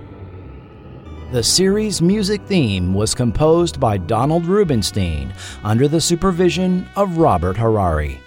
The 1.34 1.42
series' 1.42 2.00
music 2.00 2.44
theme 2.46 2.94
was 2.94 3.16
composed 3.16 3.80
by 3.80 3.98
Donald 3.98 4.46
Rubinstein 4.46 5.34
under 5.64 5.88
the 5.88 6.00
supervision 6.00 6.88
of 6.96 7.18
Robert 7.18 7.58
Harari. 7.58 8.20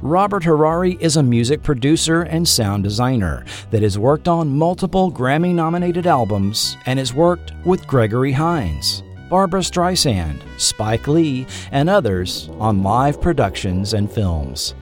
Robert 0.00 0.44
Harari 0.44 0.96
is 1.00 1.16
a 1.16 1.24
music 1.24 1.64
producer 1.64 2.22
and 2.22 2.46
sound 2.46 2.84
designer 2.84 3.44
that 3.72 3.82
has 3.82 3.98
worked 3.98 4.28
on 4.28 4.56
multiple 4.56 5.10
Grammy 5.10 5.52
nominated 5.52 6.06
albums 6.06 6.76
and 6.86 7.00
has 7.00 7.12
worked 7.12 7.52
with 7.64 7.88
Gregory 7.88 8.30
Hines. 8.30 9.02
Barbra 9.28 9.58
Streisand, 9.58 10.40
Spike 10.56 11.08
Lee, 11.08 11.48
and 11.72 11.90
others 11.90 12.48
on 12.60 12.84
live 12.84 13.20
productions 13.20 13.92
and 13.92 14.08
films. 14.08 14.76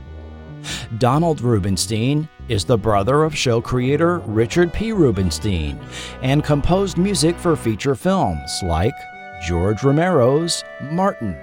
Donald 0.99 1.41
Rubinstein 1.41 2.29
is 2.49 2.65
the 2.65 2.79
brother 2.79 3.25
of 3.25 3.37
show 3.37 3.61
creator 3.61 4.19
Richard 4.21 4.73
P. 4.73 4.93
Rubinstein 4.93 5.79
and 6.23 6.45
composed 6.45 6.99
music 6.99 7.37
for 7.37 7.57
feature 7.57 7.95
films 7.95 8.61
like 8.63 8.95
George 9.47 9.83
Romero's 9.83 10.65
Martin, 10.91 11.37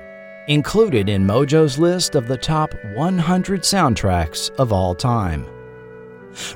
included 0.48 1.10
in 1.10 1.26
Mojo's 1.26 1.80
list 1.80 2.15
of 2.15 2.27
the 2.27 2.38
top 2.38 2.73
100 2.95 3.61
soundtracks 3.61 4.49
of 4.57 4.73
all 4.73 4.94
time. 4.94 5.45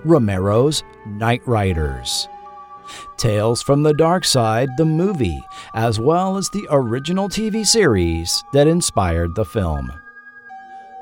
Romero's 0.04 0.84
Knightriders. 1.08 2.28
Tales 3.18 3.62
from 3.62 3.84
the 3.84 3.94
Darkside, 3.94 4.76
the 4.78 4.86
movie, 4.86 5.42
as 5.74 6.00
well 6.00 6.38
as 6.38 6.50
the 6.50 6.68
original 6.72 7.30
TV 7.30 7.66
series 7.66 8.44
that 8.54 8.68
inspired 8.68 9.36
the 9.36 9.46
film. 9.46 9.92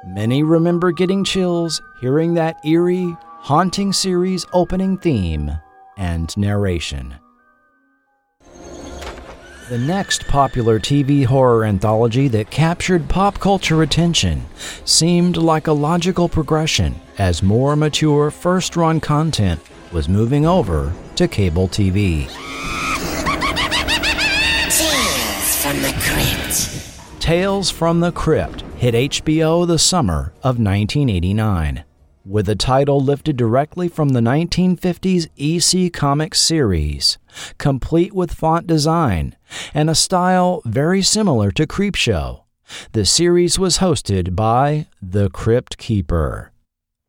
Many 0.06 0.44
remember 0.44 0.92
getting 0.92 1.24
chills 1.24 1.82
hearing 2.00 2.34
that 2.36 2.64
eerie, 2.66 3.16
haunting 3.40 3.94
series 3.94 4.46
opening 4.54 4.98
theme 4.98 5.52
and 5.98 6.36
narration. 6.38 7.16
The 9.70 9.78
next 9.78 10.28
popular 10.28 10.80
TV 10.80 11.26
horror 11.26 11.66
anthology 11.66 12.30
that 12.30 12.50
captured 12.50 13.10
pop 13.10 13.40
culture 13.40 13.82
attention 13.82 14.46
seemed 14.86 15.36
like 15.36 15.68
a 15.68 15.74
logical 15.74 16.30
progression 16.30 16.96
as 17.18 17.44
more 17.44 17.76
mature 17.76 18.32
first 18.32 18.78
run 18.78 19.02
content 19.02 19.60
was 19.92 20.08
moving 20.08 20.46
over 20.46 20.94
to 21.16 21.28
cable 21.28 21.68
TV. 21.68 22.28
Tales 24.70 25.56
from 25.62 25.82
the 25.82 25.94
Crypt. 26.00 27.22
Tales 27.22 27.70
from 27.70 28.00
the 28.00 28.12
Crypt 28.14 28.62
hit 28.78 28.94
HBO 28.94 29.68
the 29.68 29.80
summer 29.80 30.32
of 30.44 30.60
1989, 30.60 31.84
with 32.28 32.50
a 32.50 32.56
title 32.56 33.00
lifted 33.00 33.38
directly 33.38 33.88
from 33.88 34.10
the 34.10 34.20
1950s 34.20 35.30
EC 35.38 35.92
Comics 35.94 36.40
series, 36.40 37.18
complete 37.58 38.14
with 38.14 38.34
font 38.34 38.68
design 38.68 39.36
and 39.74 39.90
a 39.90 39.96
style 39.96 40.62
very 40.66 41.02
similar 41.02 41.52
to 41.52 41.66
Creepshow. 41.66 42.44
The 42.92 43.06
series 43.06 43.58
was 43.58 43.78
hosted 43.78 44.36
by 44.36 44.88
The 45.02 45.30
Crypt 45.30 45.78
Keeper. 45.78 46.52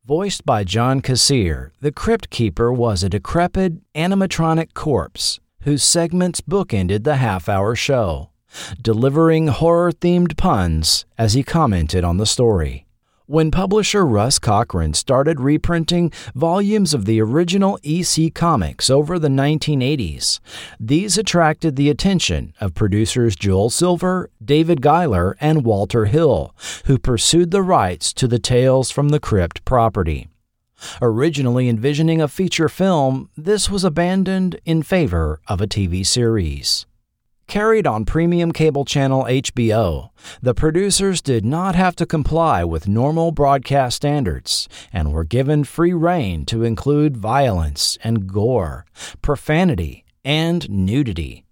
Voiced 0.06 0.46
by 0.46 0.64
John 0.64 1.02
Kassir, 1.02 1.72
the 1.80 1.92
Crypt 1.92 2.30
Keeper 2.30 2.72
was 2.72 3.02
a 3.02 3.08
decrepit 3.08 3.74
animatronic 3.94 4.72
corpse 4.72 5.40
whose 5.62 5.82
segments 5.82 6.40
bookended 6.40 7.04
the 7.04 7.16
half 7.16 7.48
hour 7.48 7.74
show, 7.74 8.30
delivering 8.80 9.48
horror 9.48 9.92
themed 9.92 10.36
puns 10.36 11.04
as 11.18 11.34
he 11.34 11.42
commented 11.42 12.04
on 12.04 12.16
the 12.16 12.24
story. 12.24 12.87
When 13.30 13.50
publisher 13.50 14.06
Russ 14.06 14.38
Cochran 14.38 14.94
started 14.94 15.38
reprinting 15.38 16.12
volumes 16.34 16.94
of 16.94 17.04
the 17.04 17.20
original 17.20 17.78
EC 17.84 18.32
comics 18.32 18.88
over 18.88 19.18
the 19.18 19.28
1980s, 19.28 20.40
these 20.80 21.18
attracted 21.18 21.76
the 21.76 21.90
attention 21.90 22.54
of 22.58 22.74
producers 22.74 23.36
Joel 23.36 23.68
Silver, 23.68 24.30
David 24.42 24.80
Giler, 24.80 25.36
and 25.42 25.62
Walter 25.62 26.06
Hill, 26.06 26.54
who 26.86 26.98
pursued 26.98 27.50
the 27.50 27.60
rights 27.60 28.14
to 28.14 28.26
the 28.26 28.38
Tales 28.38 28.90
from 28.90 29.10
the 29.10 29.20
Crypt 29.20 29.62
property. 29.66 30.28
Originally 31.02 31.68
envisioning 31.68 32.22
a 32.22 32.28
feature 32.28 32.70
film, 32.70 33.28
this 33.36 33.68
was 33.68 33.84
abandoned 33.84 34.58
in 34.64 34.82
favor 34.82 35.38
of 35.48 35.60
a 35.60 35.66
TV 35.66 36.06
series. 36.06 36.86
Carried 37.48 37.86
on 37.86 38.04
premium 38.04 38.52
cable 38.52 38.84
channel 38.84 39.24
HBO, 39.24 40.10
the 40.42 40.52
producers 40.52 41.22
did 41.22 41.46
not 41.46 41.74
have 41.74 41.96
to 41.96 42.04
comply 42.04 42.62
with 42.62 42.86
normal 42.86 43.32
broadcast 43.32 43.96
standards 43.96 44.68
and 44.92 45.14
were 45.14 45.24
given 45.24 45.64
free 45.64 45.94
rein 45.94 46.44
to 46.44 46.62
include 46.62 47.16
violence 47.16 47.96
and 48.04 48.26
gore, 48.26 48.84
profanity, 49.22 50.04
and 50.22 50.68
nudity. 50.68 51.46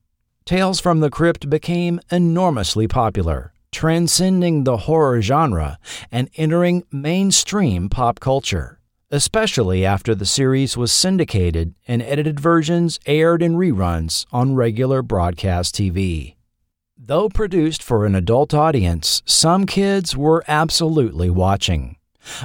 Tales 0.44 0.80
from 0.80 1.00
the 1.00 1.08
Crypt 1.08 1.48
became 1.48 1.98
enormously 2.10 2.86
popular, 2.86 3.54
transcending 3.72 4.64
the 4.64 4.76
horror 4.76 5.22
genre 5.22 5.78
and 6.12 6.28
entering 6.36 6.84
mainstream 6.92 7.88
pop 7.88 8.20
culture. 8.20 8.75
Especially 9.10 9.84
after 9.84 10.14
the 10.14 10.26
series 10.26 10.76
was 10.76 10.92
syndicated 10.92 11.74
and 11.86 12.02
edited 12.02 12.40
versions 12.40 12.98
aired 13.06 13.42
in 13.42 13.54
reruns 13.54 14.26
on 14.32 14.54
regular 14.54 15.02
broadcast 15.02 15.74
TV. 15.74 16.34
Though 16.98 17.28
produced 17.28 17.82
for 17.82 18.04
an 18.04 18.14
adult 18.14 18.52
audience, 18.52 19.22
some 19.24 19.66
kids 19.66 20.16
were 20.16 20.44
absolutely 20.48 21.30
watching. 21.30 21.96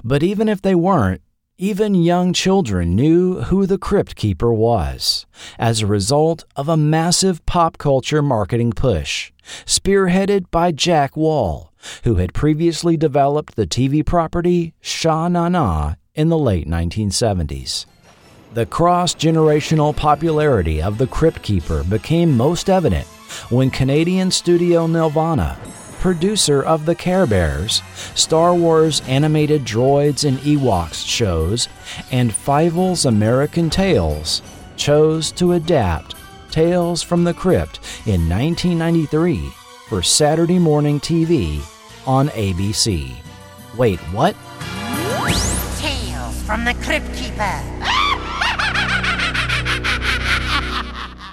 But 0.04 0.22
even 0.22 0.48
if 0.48 0.62
they 0.62 0.76
weren't, 0.76 1.22
even 1.58 1.96
young 1.96 2.34
children 2.34 2.96
knew 2.96 3.42
who 3.42 3.66
the 3.66 3.78
Crypt 3.78 4.16
Keeper 4.16 4.52
was 4.54 5.26
as 5.58 5.82
a 5.82 5.88
result 5.88 6.44
of 6.56 6.68
a 6.68 6.78
massive 6.78 7.46
pop 7.46 7.78
culture 7.78 8.22
marketing 8.22 8.74
push, 8.74 9.32
spearheaded 9.66 10.46
by 10.52 10.72
Jack 10.72 11.16
Wall, 11.16 11.72
who 12.04 12.16
had 12.16 12.34
previously 12.34 12.98
developed 12.98 13.56
the 13.56 13.68
TV 13.68 14.06
property 14.06 14.74
Sha 14.82 15.28
Na 15.28 15.50
Na 15.50 15.94
in 16.16 16.30
the 16.30 16.38
late 16.38 16.68
1970s. 16.68 17.86
The 18.54 18.66
cross 18.66 19.16
generational 19.16 19.96
popularity 19.96 20.82
of 20.82 20.98
the 20.98 21.08
Crypt 21.08 21.42
Keeper 21.42 21.84
became 21.86 22.36
most 22.36 22.70
evident 22.70 23.08
when 23.50 23.70
Canadian 23.70 24.30
studio 24.30 24.88
Nelvana, 24.88 25.58
producer 26.02 26.62
of 26.62 26.86
the 26.86 26.96
Care 26.96 27.26
Bears, 27.26 27.82
Star 28.14 28.54
Wars 28.54 29.02
animated 29.08 29.64
droids 29.64 30.28
and 30.28 30.38
Ewoks 30.40 31.08
shows, 31.08 31.70
and 32.12 32.34
Fievel's 32.34 33.06
American 33.06 33.70
Tails, 33.70 34.42
chose 34.76 35.32
to 35.34 35.54
adapt 35.54 36.16
Tales 36.52 37.02
from 37.02 37.24
the 37.24 37.34
Crypt 37.34 37.80
in 38.06 38.28
1993 38.28 39.50
for 39.88 40.02
Saturday 40.02 40.60
morning 40.60 41.00
TV 41.00 41.62
on 42.06 42.28
ABC. 42.30 43.14
Wait, 43.78 44.00
what? 44.12 44.36
From 46.46 46.66
the 46.66 46.74
Crypt 46.76 47.14
Keeper. 47.16 47.62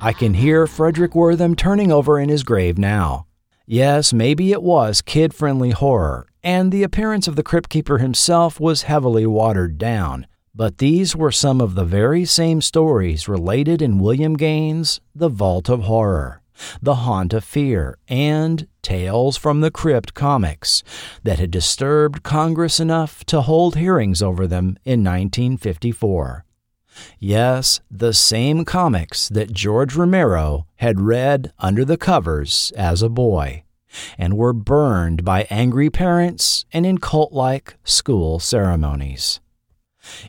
I 0.01 0.15
can 0.17 0.35
hear 0.35 0.67
Fredric 0.67 1.15
Wertham 1.15 1.57
turning 1.57 1.91
over 1.91 2.21
in 2.21 2.29
his 2.29 2.45
grave 2.45 2.79
now. 2.79 3.27
Yes, 3.67 4.13
maybe 4.13 4.53
it 4.53 4.63
was 4.63 5.03
kid 5.03 5.35
friendly 5.35 5.71
horror, 5.71 6.27
and 6.43 6.71
the 6.71 6.83
appearance 6.83 7.27
of 7.27 7.37
the 7.37 7.43
Crypt 7.43 7.69
Keeper 7.69 7.99
himself 7.99 8.61
was 8.61 8.83
heavily 8.83 9.27
watered 9.27 9.77
down. 9.77 10.27
But 10.55 10.79
these 10.79 11.17
were 11.17 11.33
some 11.33 11.61
of 11.61 11.75
the 11.75 11.85
very 11.85 12.25
same 12.25 12.63
stories 12.63 13.29
related 13.29 13.83
in 13.83 13.99
William 13.99 14.37
Gaines' 14.37 15.01
The 15.15 15.29
Vault 15.29 15.69
of 15.69 15.83
Horror, 15.83 16.43
The 16.81 16.97
Haunt 16.97 17.33
of 17.33 17.45
Fear, 17.45 17.99
and 18.09 18.67
Tales 18.89 19.37
from 19.37 19.61
the 19.61 19.71
Crypt 19.71 20.15
comics 20.15 20.83
that 21.23 21.39
had 21.39 21.51
disturbed 21.51 22.23
Congress 22.23 22.81
enough 22.81 23.23
to 23.27 23.43
hold 23.43 23.77
hearings 23.77 24.23
over 24.23 24.47
them 24.47 24.79
in 24.83 25.05
1954. 25.05 26.47
Yes, 27.19 27.83
the 27.91 28.15
same 28.15 28.65
comics 28.65 29.29
that 29.29 29.53
George 29.53 29.95
Romero 29.95 30.67
had 30.77 31.03
read 31.03 31.53
under 31.59 31.85
the 31.85 31.99
covers 31.99 32.73
as 32.79 33.03
a 33.03 33.11
boy 33.11 33.63
and 34.17 34.39
were 34.39 34.55
burned 34.55 35.23
by 35.23 35.47
angry 35.51 35.91
parents 35.91 36.65
and 36.73 36.87
in 36.87 36.97
cult 36.97 37.35
like 37.35 37.77
school 37.85 38.39
ceremonies. 38.39 39.41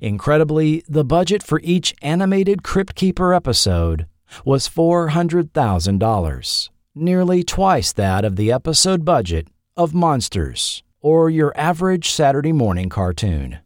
Incredibly, 0.02 0.84
the 0.86 1.06
budget 1.06 1.44
for 1.44 1.62
each 1.64 1.96
animated 2.02 2.64
Crypt 2.64 2.96
Keeper 2.96 3.34
episode 3.34 4.06
was 4.44 4.68
$400,000, 4.68 6.70
nearly 6.96 7.44
twice 7.44 7.94
that 7.94 8.26
of 8.26 8.36
the 8.36 8.52
episode 8.52 9.06
budget 9.06 9.48
of 9.78 9.94
Monsters, 9.94 10.84
or 11.02 11.30
your 11.30 11.54
average 11.56 12.12
Saturday 12.12 12.52
morning 12.52 12.90
cartoon. 12.90 13.60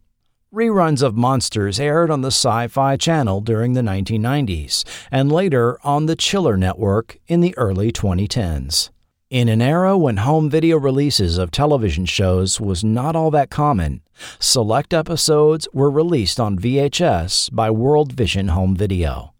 Reruns 0.54 1.02
of 1.02 1.16
Monsters 1.16 1.80
aired 1.80 2.10
on 2.10 2.20
the 2.20 2.28
Sci 2.28 2.68
Fi 2.68 2.96
Channel 2.96 3.40
during 3.40 3.72
the 3.72 3.80
1990s 3.80 4.84
and 5.10 5.32
later 5.32 5.78
on 5.82 6.06
the 6.06 6.14
Chiller 6.14 6.56
Network 6.56 7.18
in 7.26 7.40
the 7.40 7.56
early 7.58 7.90
2010s. 7.90 8.90
In 9.30 9.48
an 9.48 9.60
era 9.60 9.98
when 9.98 10.18
home 10.18 10.48
video 10.48 10.78
releases 10.78 11.38
of 11.38 11.50
television 11.50 12.06
shows 12.06 12.60
was 12.60 12.84
not 12.84 13.16
all 13.16 13.32
that 13.32 13.50
common, 13.50 14.02
select 14.38 14.94
episodes 14.94 15.66
were 15.72 15.90
released 15.90 16.38
on 16.38 16.56
VHS 16.56 17.52
by 17.52 17.68
World 17.68 18.12
Vision 18.12 18.48
Home 18.48 18.76
Video. 18.76 19.33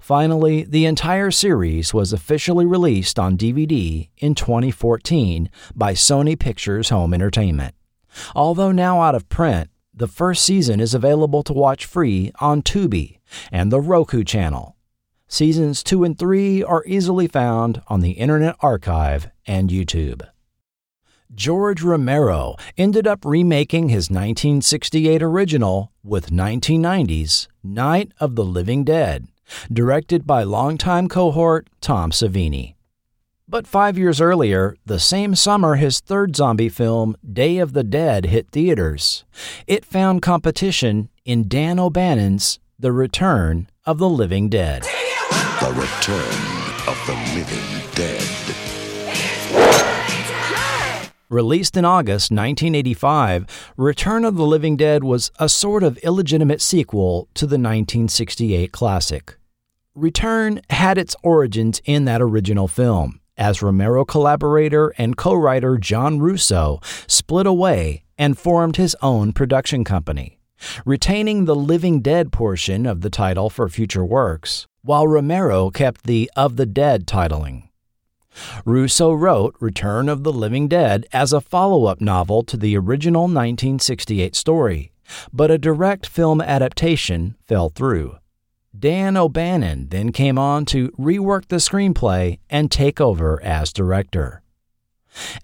Finally, 0.00 0.64
the 0.64 0.84
entire 0.84 1.30
series 1.30 1.94
was 1.94 2.12
officially 2.12 2.66
released 2.66 3.18
on 3.18 3.38
DVD 3.38 4.08
in 4.18 4.34
2014 4.34 5.50
by 5.74 5.92
Sony 5.94 6.38
Pictures 6.38 6.90
Home 6.90 7.14
Entertainment. 7.14 7.74
Although 8.34 8.72
now 8.72 9.00
out 9.00 9.14
of 9.14 9.28
print, 9.28 9.70
the 9.94 10.08
first 10.08 10.44
season 10.44 10.80
is 10.80 10.94
available 10.94 11.42
to 11.42 11.52
watch 11.52 11.86
free 11.86 12.32
on 12.40 12.62
Tubi 12.62 13.18
and 13.50 13.70
the 13.70 13.80
Roku 13.80 14.24
channel. 14.24 14.76
Seasons 15.28 15.82
2 15.82 16.04
and 16.04 16.18
3 16.18 16.62
are 16.64 16.84
easily 16.86 17.28
found 17.28 17.82
on 17.86 18.00
the 18.00 18.12
Internet 18.12 18.56
Archive 18.60 19.30
and 19.46 19.70
YouTube. 19.70 20.26
George 21.32 21.82
Romero 21.82 22.56
ended 22.76 23.06
up 23.06 23.24
remaking 23.24 23.88
his 23.88 24.10
1968 24.10 25.22
original 25.22 25.92
with 26.02 26.30
1990's 26.30 27.46
Night 27.62 28.10
of 28.18 28.34
the 28.34 28.44
Living 28.44 28.82
Dead, 28.82 29.28
directed 29.72 30.26
by 30.26 30.42
longtime 30.42 31.08
cohort 31.08 31.68
Tom 31.80 32.10
Savini. 32.10 32.74
But 33.50 33.66
five 33.66 33.98
years 33.98 34.20
earlier, 34.20 34.76
the 34.86 35.00
same 35.00 35.34
summer 35.34 35.74
his 35.74 35.98
third 35.98 36.36
zombie 36.36 36.68
film, 36.68 37.16
Day 37.32 37.58
of 37.58 37.72
the 37.72 37.82
Dead, 37.82 38.26
hit 38.26 38.48
theaters. 38.52 39.24
It 39.66 39.84
found 39.84 40.22
competition 40.22 41.08
in 41.24 41.48
Dan 41.48 41.80
O'Bannon's 41.80 42.60
The 42.78 42.92
Return 42.92 43.68
of 43.84 43.98
the 43.98 44.08
Living 44.08 44.48
Dead. 44.48 44.82
The 44.82 45.72
Return 45.72 46.86
of 46.86 46.96
the 47.06 47.14
Living 47.34 47.90
Dead. 47.96 48.40
Released 51.28 51.76
in 51.76 51.84
August 51.84 52.30
1985, 52.30 53.72
Return 53.76 54.24
of 54.24 54.36
the 54.36 54.46
Living 54.46 54.76
Dead 54.76 55.02
was 55.02 55.32
a 55.40 55.48
sort 55.48 55.82
of 55.82 55.98
illegitimate 55.98 56.60
sequel 56.60 57.28
to 57.34 57.46
the 57.46 57.54
1968 57.54 58.70
classic. 58.70 59.36
Return 60.00 60.62
had 60.70 60.96
its 60.96 61.14
origins 61.22 61.82
in 61.84 62.06
that 62.06 62.22
original 62.22 62.68
film 62.68 63.20
as 63.36 63.60
Romero 63.60 64.02
collaborator 64.06 64.94
and 64.96 65.14
co 65.14 65.34
writer 65.34 65.76
John 65.76 66.18
Russo 66.18 66.80
split 67.06 67.46
away 67.46 68.04
and 68.16 68.38
formed 68.38 68.76
his 68.76 68.96
own 69.02 69.34
production 69.34 69.84
company, 69.84 70.38
retaining 70.86 71.44
the 71.44 71.54
Living 71.54 72.00
Dead 72.00 72.32
portion 72.32 72.86
of 72.86 73.02
the 73.02 73.10
title 73.10 73.50
for 73.50 73.68
future 73.68 74.04
works, 74.04 74.66
while 74.80 75.06
Romero 75.06 75.68
kept 75.68 76.04
the 76.04 76.30
Of 76.34 76.56
the 76.56 76.64
Dead 76.64 77.06
titling. 77.06 77.68
Russo 78.64 79.12
wrote 79.12 79.54
Return 79.60 80.08
of 80.08 80.22
the 80.22 80.32
Living 80.32 80.66
Dead 80.66 81.04
as 81.12 81.34
a 81.34 81.42
follow 81.42 81.84
up 81.84 82.00
novel 82.00 82.42
to 82.44 82.56
the 82.56 82.74
original 82.74 83.24
1968 83.24 84.34
story, 84.34 84.92
but 85.30 85.50
a 85.50 85.58
direct 85.58 86.06
film 86.06 86.40
adaptation 86.40 87.36
fell 87.46 87.68
through. 87.68 88.16
Dan 88.80 89.14
O'Bannon 89.14 89.88
then 89.90 90.10
came 90.10 90.38
on 90.38 90.64
to 90.66 90.88
rework 90.92 91.48
the 91.48 91.56
screenplay 91.56 92.38
and 92.48 92.70
take 92.70 92.98
over 92.98 93.38
as 93.42 93.74
director. 93.74 94.42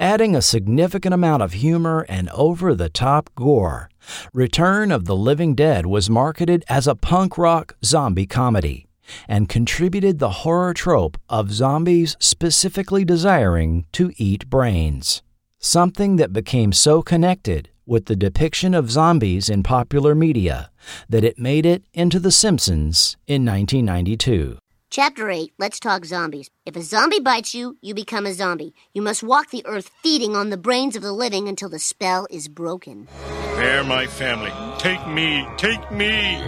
Adding 0.01 0.35
a 0.35 0.41
significant 0.41 1.13
amount 1.13 1.43
of 1.43 1.53
humor 1.53 2.07
and 2.09 2.31
over 2.31 2.75
the 2.75 2.89
top 2.89 3.29
gore, 3.35 3.91
Return 4.33 4.91
of 4.91 5.05
the 5.05 5.17
Living 5.17 5.55
Dead 5.55 5.85
was 5.85 6.09
marketed 6.09 6.65
as 6.67 6.87
a 6.87 6.95
punk 6.95 7.37
rock 7.37 7.77
zombie 7.85 8.27
comedy 8.27 8.87
and 9.29 9.51
contributed 9.51 10.19
the 10.19 10.31
horror 10.31 10.73
trope 10.73 11.19
of 11.29 11.53
zombies 11.53 12.17
specifically 12.19 13.05
desiring 13.05 13.85
to 13.93 14.13
eat 14.17 14.49
brains, 14.49 15.23
something 15.59 16.17
that 16.17 16.33
became 16.33 16.73
so 16.73 17.03
connected 17.03 17.69
with 17.87 18.07
the 18.07 18.17
depiction 18.17 18.75
of 18.75 18.91
zombies 18.91 19.49
in 19.49 19.63
popular 19.63 20.15
media 20.15 20.71
that 21.09 21.25
it 21.25 21.39
made 21.39 21.65
it 21.65 21.85
into 21.95 22.19
The 22.19 22.31
Simpsons 22.31 23.17
in 23.27 23.45
1992. 23.45 24.59
Chapter 24.91 25.31
8 25.31 25.53
Let's 25.59 25.81
Talk 25.81 26.05
Zombies. 26.05 26.49
If 26.65 26.77
a 26.77 26.83
zombie 26.83 27.21
bites 27.21 27.55
you, 27.55 27.77
you 27.81 27.95
become 27.95 28.25
a 28.25 28.33
zombie. 28.33 28.75
You 28.95 29.03
must 29.03 29.23
walk 29.23 29.51
the 29.51 29.67
earth 29.67 29.91
feeding 30.03 30.37
on 30.37 30.51
the 30.51 30.57
brains 30.57 30.97
of 30.97 31.03
the 31.03 31.13
living 31.13 31.49
until 31.49 31.69
the 31.69 31.79
spell 31.79 32.27
is 32.31 32.49
broken. 32.49 33.09
They're 33.57 33.85
my 33.85 34.07
family. 34.07 34.53
Take 34.79 35.07
me, 35.07 35.47
take 35.57 35.91
me. 35.91 36.43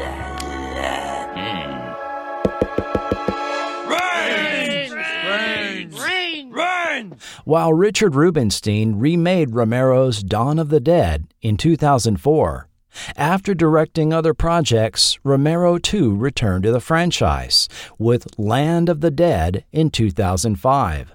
While 7.48 7.72
Richard 7.72 8.14
Rubinstein 8.14 8.96
remade 8.96 9.54
Romero's 9.54 10.22
Dawn 10.22 10.58
of 10.58 10.68
the 10.68 10.80
Dead 10.80 11.32
in 11.40 11.56
2004, 11.56 12.68
after 13.16 13.54
directing 13.54 14.12
other 14.12 14.34
projects, 14.34 15.18
Romero 15.24 15.78
too 15.78 16.14
returned 16.14 16.64
to 16.64 16.72
the 16.72 16.78
franchise 16.78 17.66
with 17.96 18.38
Land 18.38 18.90
of 18.90 19.00
the 19.00 19.10
Dead 19.10 19.64
in 19.72 19.88
2005, 19.88 21.14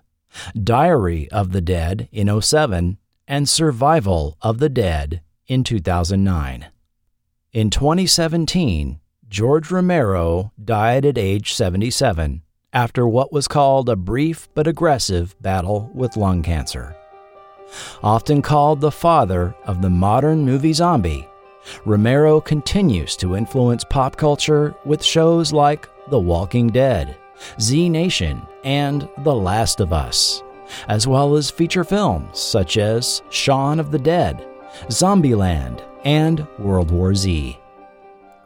Diary 0.63 1.29
of 1.29 1.51
the 1.51 1.61
Dead 1.61 2.09
in 2.11 2.41
07, 2.41 2.97
and 3.27 3.47
Survival 3.47 4.35
of 4.41 4.57
the 4.57 4.69
Dead 4.69 5.21
in 5.45 5.63
2009. 5.63 6.65
In 7.51 7.69
2017, 7.69 8.99
George 9.29 9.69
Romero 9.69 10.51
died 10.59 11.05
at 11.05 11.19
age 11.19 11.53
77 11.53 12.41
after 12.73 13.07
what 13.07 13.31
was 13.31 13.47
called 13.47 13.87
a 13.87 13.95
brief 13.95 14.49
but 14.53 14.67
aggressive 14.67 15.35
battle 15.41 15.89
with 15.93 16.17
lung 16.17 16.41
cancer. 16.41 16.95
Often 18.03 18.41
called 18.41 18.81
the 18.81 18.91
father 18.91 19.55
of 19.65 19.81
the 19.81 19.89
modern 19.89 20.45
movie 20.45 20.73
zombie, 20.73 21.27
Romero 21.85 22.41
continues 22.41 23.15
to 23.17 23.35
influence 23.35 23.83
pop 23.83 24.17
culture 24.17 24.75
with 24.85 25.03
shows 25.03 25.53
like 25.53 25.87
The 26.09 26.19
Walking 26.19 26.67
Dead, 26.67 27.15
Z 27.59 27.89
Nation, 27.89 28.41
and 28.63 29.07
The 29.19 29.33
Last 29.33 29.79
of 29.79 29.93
Us, 29.93 30.43
as 30.87 31.07
well 31.07 31.35
as 31.35 31.49
feature 31.49 31.83
films 31.83 32.39
such 32.39 32.77
as 32.77 33.21
Shaun 33.29 33.79
of 33.79 33.91
the 33.91 33.99
Dead, 33.99 34.45
Zombieland, 34.89 35.83
and 36.03 36.45
World 36.59 36.91
War 36.91 37.15
Z. 37.15 37.57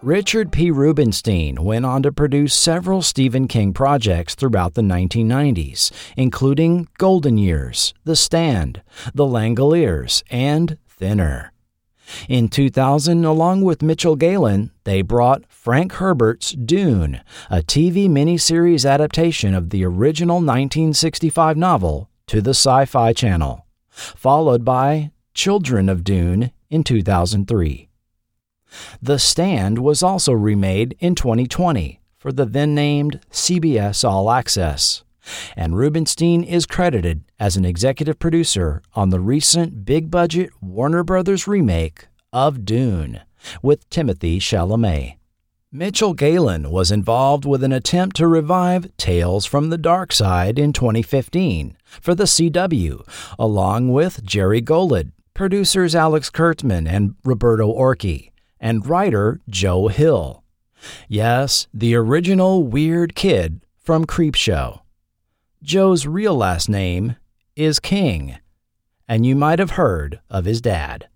Richard 0.03 0.51
P. 0.51 0.69
Rubinstein 0.69 1.63
went 1.63 1.83
on 1.83 2.03
to 2.03 2.11
produce 2.11 2.53
several 2.53 3.01
Stephen 3.01 3.47
King 3.47 3.73
projects 3.73 4.35
throughout 4.35 4.75
the 4.75 4.83
1990s, 4.83 5.91
including 6.15 6.87
Golden 6.99 7.39
Years, 7.39 7.95
The 8.03 8.15
Stand, 8.15 8.83
The 9.15 9.25
Langoliers, 9.25 10.21
and 10.29 10.77
Thinner. 10.87 11.51
In 12.29 12.47
2000, 12.47 13.25
along 13.25 13.63
with 13.63 13.81
Mitchell 13.81 14.15
Galin, 14.15 14.69
they 14.83 15.01
brought 15.01 15.51
Frank 15.51 15.93
Herbert's 15.93 16.51
Dune, 16.51 17.21
a 17.49 17.63
TV 17.63 18.07
miniseries 18.07 18.87
adaptation 18.87 19.55
of 19.55 19.71
the 19.71 19.83
original 19.83 20.37
1965 20.37 21.57
novel, 21.57 22.07
to 22.27 22.39
the 22.39 22.51
Sci 22.51 22.85
Fi 22.85 23.13
Channel, 23.13 23.65
followed 23.89 24.63
by 24.63 25.11
Children 25.33 25.89
of 25.89 26.03
Dune 26.03 26.51
in 26.69 26.83
2003. 26.83 27.86
The 29.01 29.19
Stand 29.19 29.79
was 29.79 30.03
also 30.03 30.33
remade 30.33 30.95
in 30.99 31.15
2020 31.15 32.01
for 32.17 32.31
the 32.31 32.45
then 32.45 32.75
named 32.75 33.19
CBS 33.31 34.07
All 34.07 34.31
Access, 34.31 35.03
and 35.55 35.77
Rubinstein 35.77 36.43
is 36.43 36.65
credited 36.65 37.23
as 37.39 37.57
an 37.57 37.65
executive 37.65 38.19
producer 38.19 38.81
on 38.95 39.09
the 39.09 39.19
recent 39.19 39.85
big 39.85 40.09
budget 40.09 40.49
Warner 40.61 41.03
Brothers 41.03 41.47
remake 41.47 42.07
of 42.33 42.65
Dune 42.65 43.21
with 43.61 43.89
Timothy 43.89 44.39
Chalamet. 44.39 45.17
Mitchell 45.71 46.13
Galin 46.13 46.71
was 46.71 46.91
involved 46.91 47.43
with 47.43 47.61
an 47.61 47.73
attempt 47.73 48.15
to 48.15 48.27
revive 48.27 48.95
Tales 48.95 49.45
from 49.45 49.69
the 49.69 49.77
Darkside 49.77 50.57
in 50.57 50.71
2015 50.71 51.75
for 51.83 52.15
the 52.15 52.23
CW, 52.23 53.01
along 53.37 53.91
with 53.91 54.23
Jerry 54.23 54.61
Golod, 54.61 55.11
producers 55.33 55.93
Alex 55.93 56.29
Kurtzman 56.29 56.87
and 56.87 57.15
Roberto 57.25 57.71
Orci, 57.71 58.31
and 58.59 58.85
writer 58.87 59.41
Joe 59.49 59.87
Hill. 59.87 60.43
Yes, 61.07 61.67
the 61.73 61.95
original 61.95 62.63
weird 62.63 63.15
kid 63.15 63.61
from 63.83 64.05
Creepshow. 64.05 64.81
Joe's 65.63 66.05
real 66.05 66.35
last 66.35 66.69
name 66.69 67.15
is 67.55 67.79
King, 67.79 68.37
and 69.07 69.25
you 69.25 69.35
might 69.35 69.59
have 69.59 69.71
heard 69.71 70.19
of 70.29 70.45
his 70.45 70.61
dad. 70.61 71.07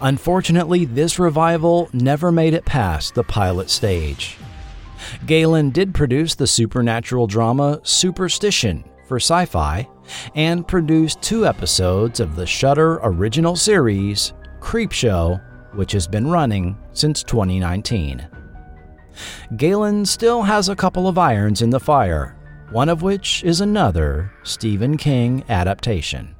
Unfortunately, 0.00 0.84
this 0.84 1.18
revival 1.18 1.90
never 1.92 2.30
made 2.30 2.54
it 2.54 2.64
past 2.64 3.14
the 3.14 3.24
pilot 3.24 3.68
stage. 3.68 4.38
Galin 5.26 5.70
did 5.70 5.94
produce 5.94 6.34
the 6.34 6.46
supernatural 6.46 7.26
drama 7.26 7.80
Superstition 7.82 8.84
for 9.06 9.16
sci 9.16 9.44
fi 9.46 9.88
and 10.34 10.66
produced 10.66 11.20
two 11.22 11.46
episodes 11.46 12.20
of 12.20 12.36
the 12.36 12.46
Shudder 12.46 13.00
original 13.02 13.56
series 13.56 14.32
Creepshow, 14.60 15.42
which 15.74 15.92
has 15.92 16.06
been 16.06 16.26
running 16.26 16.76
since 16.92 17.22
2019. 17.22 18.26
Galin 19.56 20.04
still 20.04 20.42
has 20.42 20.68
a 20.68 20.76
couple 20.76 21.08
of 21.08 21.18
irons 21.18 21.62
in 21.62 21.70
the 21.70 21.80
fire, 21.80 22.36
one 22.70 22.88
of 22.88 23.02
which 23.02 23.42
is 23.44 23.60
another 23.60 24.32
Stephen 24.42 24.96
King 24.96 25.44
adaptation. 25.48 26.34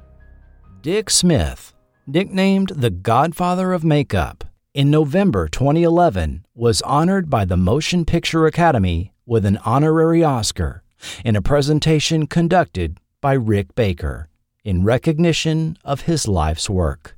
Dick 0.81 1.09
Smith 1.09 1.73
nicknamed 2.07 2.69
the 2.69 2.89
Godfather 2.89 3.73
of 3.73 3.83
Makeup, 3.83 4.45
in 4.73 4.91
November 4.91 5.47
2011 5.47 6.45
was 6.53 6.81
honored 6.83 7.29
by 7.29 7.43
the 7.43 7.57
Motion 7.57 8.05
Picture 8.05 8.45
Academy 8.45 9.11
with 9.25 9.43
an 9.45 9.57
honorary 9.65 10.23
Oscar 10.23 10.83
in 11.25 11.35
a 11.35 11.41
presentation 11.41 12.27
conducted 12.27 12.97
by 13.19 13.33
Rick 13.33 13.73
Baker 13.75 14.29
in 14.63 14.83
recognition 14.83 15.77
of 15.83 16.01
his 16.01 16.27
life's 16.27 16.69
work. 16.69 17.17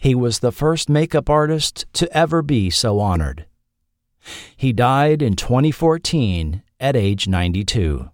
He 0.00 0.14
was 0.14 0.38
the 0.38 0.52
first 0.52 0.88
makeup 0.88 1.28
artist 1.28 1.86
to 1.94 2.10
ever 2.16 2.42
be 2.42 2.70
so 2.70 3.00
honored. 3.00 3.46
He 4.56 4.72
died 4.72 5.22
in 5.22 5.36
2014 5.36 6.62
at 6.80 6.96
age 6.96 7.28
92 7.28 8.10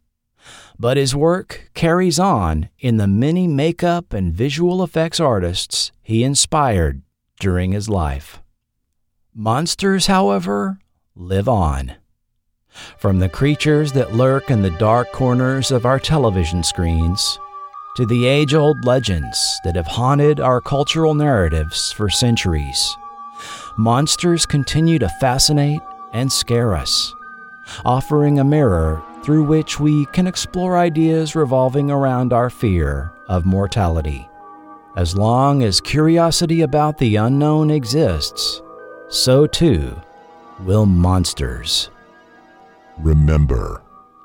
but 0.80 0.96
his 0.96 1.14
work 1.14 1.70
carries 1.74 2.18
on 2.18 2.70
in 2.78 2.96
the 2.96 3.06
many 3.06 3.46
makeup 3.46 4.14
and 4.14 4.32
visual 4.32 4.82
effects 4.82 5.20
artists 5.20 5.92
he 6.02 6.24
inspired 6.24 7.02
during 7.38 7.72
his 7.72 7.90
life. 7.90 8.40
Monsters, 9.34 10.06
however, 10.06 10.78
live 11.14 11.50
on. 11.50 11.96
From 12.98 13.18
the 13.18 13.28
creatures 13.28 13.92
that 13.92 14.14
lurk 14.14 14.50
in 14.50 14.62
the 14.62 14.70
dark 14.70 15.12
corners 15.12 15.70
of 15.70 15.84
our 15.84 15.98
television 15.98 16.62
screens, 16.62 17.38
to 18.00 18.06
the 18.06 18.24
age 18.24 18.54
old 18.54 18.82
legends 18.86 19.60
that 19.62 19.76
have 19.76 19.86
haunted 19.86 20.40
our 20.40 20.58
cultural 20.58 21.12
narratives 21.12 21.92
for 21.92 22.08
centuries, 22.08 22.96
monsters 23.76 24.46
continue 24.46 24.98
to 24.98 25.06
fascinate 25.20 25.82
and 26.14 26.32
scare 26.32 26.74
us, 26.74 27.14
offering 27.84 28.38
a 28.38 28.44
mirror 28.44 29.02
through 29.22 29.44
which 29.44 29.78
we 29.78 30.06
can 30.06 30.26
explore 30.26 30.78
ideas 30.78 31.36
revolving 31.36 31.90
around 31.90 32.32
our 32.32 32.48
fear 32.48 33.12
of 33.28 33.44
mortality. 33.44 34.26
As 34.96 35.14
long 35.14 35.62
as 35.62 35.78
curiosity 35.78 36.62
about 36.62 36.96
the 36.96 37.16
unknown 37.16 37.70
exists, 37.70 38.62
so 39.10 39.46
too 39.46 39.94
will 40.60 40.86
monsters. 40.86 41.90
Remember, 42.96 43.82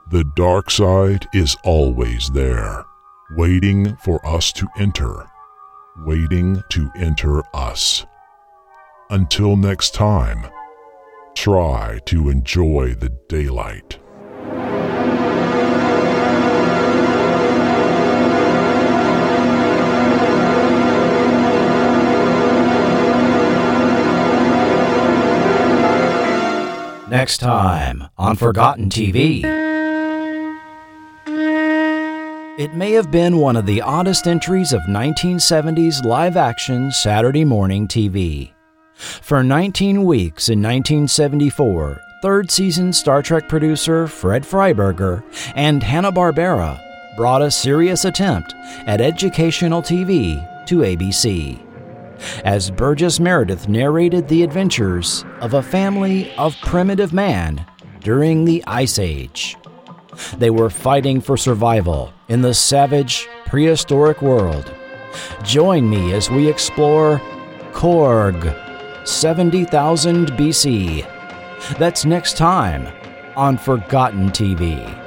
the 0.10 0.24
dark 0.38 0.72
side 0.72 1.28
is 1.34 1.58
always 1.66 2.30
there, 2.30 2.86
waiting 3.36 3.96
for 3.98 4.26
us 4.26 4.54
to 4.54 4.68
enter, 4.78 5.28
waiting 5.98 6.64
to 6.70 6.90
enter 6.96 7.44
us. 7.54 8.06
Until 9.10 9.58
next 9.58 9.94
time, 9.94 10.48
try 11.36 12.00
to 12.06 12.30
enjoy 12.30 12.96
the 12.96 13.10
daylight. 13.28 14.00
Next 27.10 27.38
time 27.38 28.08
on 28.18 28.36
Forgotten 28.36 28.90
TV. 28.90 29.75
It 32.58 32.74
may 32.74 32.94
have 32.94 33.12
been 33.12 33.40
one 33.40 33.58
of 33.58 33.66
the 33.66 33.82
oddest 33.82 34.28
entries 34.28 34.72
of 34.72 34.82
1970s 34.84 36.06
live 36.06 36.38
action 36.38 36.90
Saturday 36.90 37.44
morning 37.44 37.86
TV. 37.86 38.54
For 38.94 39.44
19 39.44 40.06
weeks 40.06 40.48
in 40.48 40.60
1974, 40.60 42.02
third 42.22 42.50
season 42.50 42.94
Star 42.94 43.22
Trek 43.22 43.50
producer 43.50 44.08
Fred 44.08 44.44
Freiberger 44.44 45.22
and 45.54 45.84
Hanna-Barbera 45.84 46.80
brought 47.18 47.42
a 47.42 47.52
serious 47.52 48.06
attempt 48.06 48.54
at 48.88 49.02
educational 49.02 49.82
TV 49.82 50.66
to 50.68 50.78
ABC 50.78 51.62
as 52.46 52.72
Burgess 52.72 53.20
Meredith 53.20 53.68
narrated 53.68 54.30
the 54.30 54.44
adventures 54.44 55.26
of 55.42 55.56
a 55.56 55.62
family 55.62 56.34
of 56.36 56.56
primitive 56.62 57.12
man 57.12 57.66
during 58.00 58.46
the 58.46 58.64
Ice 58.66 58.98
Age. 58.98 59.58
They 60.38 60.50
were 60.50 60.70
fighting 60.70 61.20
for 61.20 61.36
survival 61.36 62.14
in 62.28 62.42
the 62.42 62.54
savage, 62.54 63.28
prehistoric 63.46 64.22
world. 64.22 64.74
Join 65.44 65.90
me 65.90 66.14
as 66.14 66.30
we 66.30 66.50
explore 66.50 67.22
Korg, 67.72 68.56
70,000 69.08 70.28
BC. 70.32 71.08
That's 71.78 72.06
next 72.06 72.38
time 72.38 72.88
on 73.36 73.58
Forgotten 73.58 74.30
TV. 74.30 75.02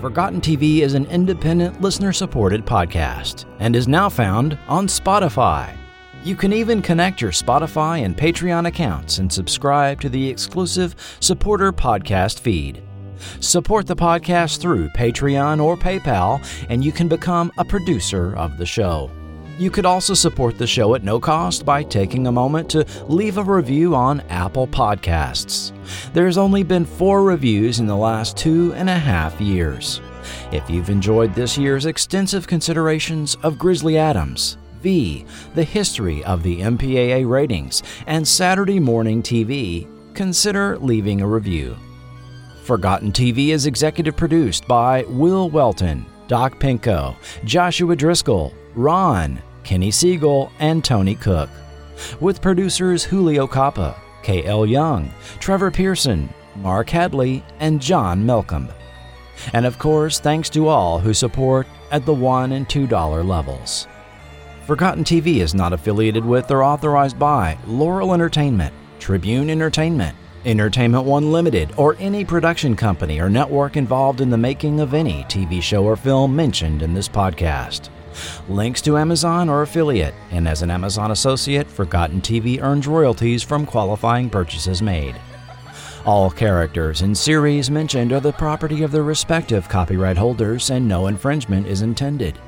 Forgotten 0.00 0.40
TV 0.40 0.80
is 0.80 0.94
an 0.94 1.06
independent, 1.06 1.80
listener 1.80 2.12
supported 2.12 2.64
podcast 2.64 3.44
and 3.58 3.74
is 3.74 3.88
now 3.88 4.08
found 4.08 4.58
on 4.68 4.86
Spotify. 4.86 5.74
You 6.22 6.36
can 6.36 6.52
even 6.52 6.82
connect 6.82 7.20
your 7.20 7.30
Spotify 7.30 8.04
and 8.04 8.16
Patreon 8.16 8.66
accounts 8.66 9.18
and 9.18 9.32
subscribe 9.32 10.00
to 10.02 10.08
the 10.08 10.28
exclusive 10.28 10.94
supporter 11.20 11.72
podcast 11.72 12.40
feed. 12.40 12.82
Support 13.40 13.86
the 13.86 13.96
podcast 13.96 14.60
through 14.60 14.88
Patreon 14.90 15.62
or 15.62 15.76
PayPal, 15.76 16.44
and 16.68 16.84
you 16.84 16.92
can 16.92 17.08
become 17.08 17.52
a 17.58 17.64
producer 17.64 18.34
of 18.36 18.58
the 18.58 18.66
show. 18.66 19.10
You 19.58 19.70
could 19.70 19.86
also 19.86 20.12
support 20.12 20.58
the 20.58 20.66
show 20.66 20.94
at 20.94 21.02
no 21.02 21.18
cost 21.18 21.64
by 21.64 21.82
taking 21.82 22.26
a 22.26 22.32
moment 22.32 22.68
to 22.70 22.86
leave 23.08 23.38
a 23.38 23.42
review 23.42 23.94
on 23.94 24.20
Apple 24.28 24.66
Podcasts. 24.66 25.72
There's 26.12 26.36
only 26.36 26.62
been 26.62 26.84
four 26.84 27.22
reviews 27.22 27.80
in 27.80 27.86
the 27.86 27.96
last 27.96 28.36
two 28.36 28.74
and 28.74 28.90
a 28.90 28.98
half 28.98 29.40
years. 29.40 30.02
If 30.52 30.68
you've 30.68 30.90
enjoyed 30.90 31.34
this 31.34 31.56
year's 31.56 31.86
extensive 31.86 32.46
considerations 32.46 33.34
of 33.42 33.58
Grizzly 33.58 33.96
Adams, 33.96 34.58
V, 34.82 35.24
the 35.54 35.64
history 35.64 36.22
of 36.24 36.42
the 36.42 36.60
MPAA 36.60 37.28
ratings, 37.28 37.82
and 38.06 38.28
Saturday 38.28 38.78
morning 38.78 39.22
TV, 39.22 39.88
consider 40.14 40.76
leaving 40.78 41.22
a 41.22 41.26
review. 41.26 41.76
Forgotten 42.66 43.12
TV 43.12 43.50
is 43.50 43.66
executive 43.66 44.16
produced 44.16 44.66
by 44.66 45.04
Will 45.04 45.48
Welton, 45.48 46.04
Doc 46.26 46.58
Pinko, 46.58 47.14
Joshua 47.44 47.94
Driscoll, 47.94 48.52
Ron, 48.74 49.40
Kenny 49.62 49.92
Siegel, 49.92 50.50
and 50.58 50.84
Tony 50.84 51.14
Cook. 51.14 51.48
With 52.20 52.42
producers 52.42 53.04
Julio 53.04 53.46
Capa, 53.46 53.94
K.L. 54.24 54.66
Young, 54.66 55.12
Trevor 55.38 55.70
Pearson, 55.70 56.28
Mark 56.56 56.90
Hadley, 56.90 57.44
and 57.60 57.80
John 57.80 58.26
Malcolm. 58.26 58.68
And 59.52 59.64
of 59.64 59.78
course, 59.78 60.18
thanks 60.18 60.50
to 60.50 60.66
all 60.66 60.98
who 60.98 61.14
support 61.14 61.68
at 61.92 62.04
the 62.04 62.14
$1 62.14 62.52
and 62.52 62.68
$2 62.68 63.24
levels. 63.24 63.86
Forgotten 64.66 65.04
TV 65.04 65.36
is 65.36 65.54
not 65.54 65.72
affiliated 65.72 66.24
with 66.24 66.50
or 66.50 66.64
authorized 66.64 67.16
by 67.16 67.56
Laurel 67.68 68.12
Entertainment, 68.12 68.74
Tribune 68.98 69.50
Entertainment, 69.50 70.16
Entertainment 70.46 71.04
One 71.04 71.32
Limited, 71.32 71.72
or 71.76 71.96
any 71.98 72.24
production 72.24 72.76
company 72.76 73.20
or 73.20 73.28
network 73.28 73.76
involved 73.76 74.20
in 74.20 74.30
the 74.30 74.38
making 74.38 74.80
of 74.80 74.94
any 74.94 75.24
TV 75.24 75.60
show 75.60 75.84
or 75.84 75.96
film 75.96 76.34
mentioned 76.34 76.82
in 76.82 76.94
this 76.94 77.08
podcast. 77.08 77.90
Links 78.48 78.80
to 78.82 78.96
Amazon 78.96 79.48
or 79.48 79.62
affiliate, 79.62 80.14
and 80.30 80.46
as 80.46 80.62
an 80.62 80.70
Amazon 80.70 81.10
associate, 81.10 81.66
Forgotten 81.66 82.20
TV 82.20 82.62
earns 82.62 82.86
royalties 82.86 83.42
from 83.42 83.66
qualifying 83.66 84.30
purchases 84.30 84.80
made. 84.80 85.16
All 86.06 86.30
characters 86.30 87.02
and 87.02 87.18
series 87.18 87.68
mentioned 87.68 88.12
are 88.12 88.20
the 88.20 88.32
property 88.32 88.84
of 88.84 88.92
their 88.92 89.02
respective 89.02 89.68
copyright 89.68 90.16
holders, 90.16 90.70
and 90.70 90.86
no 90.86 91.08
infringement 91.08 91.66
is 91.66 91.82
intended. 91.82 92.38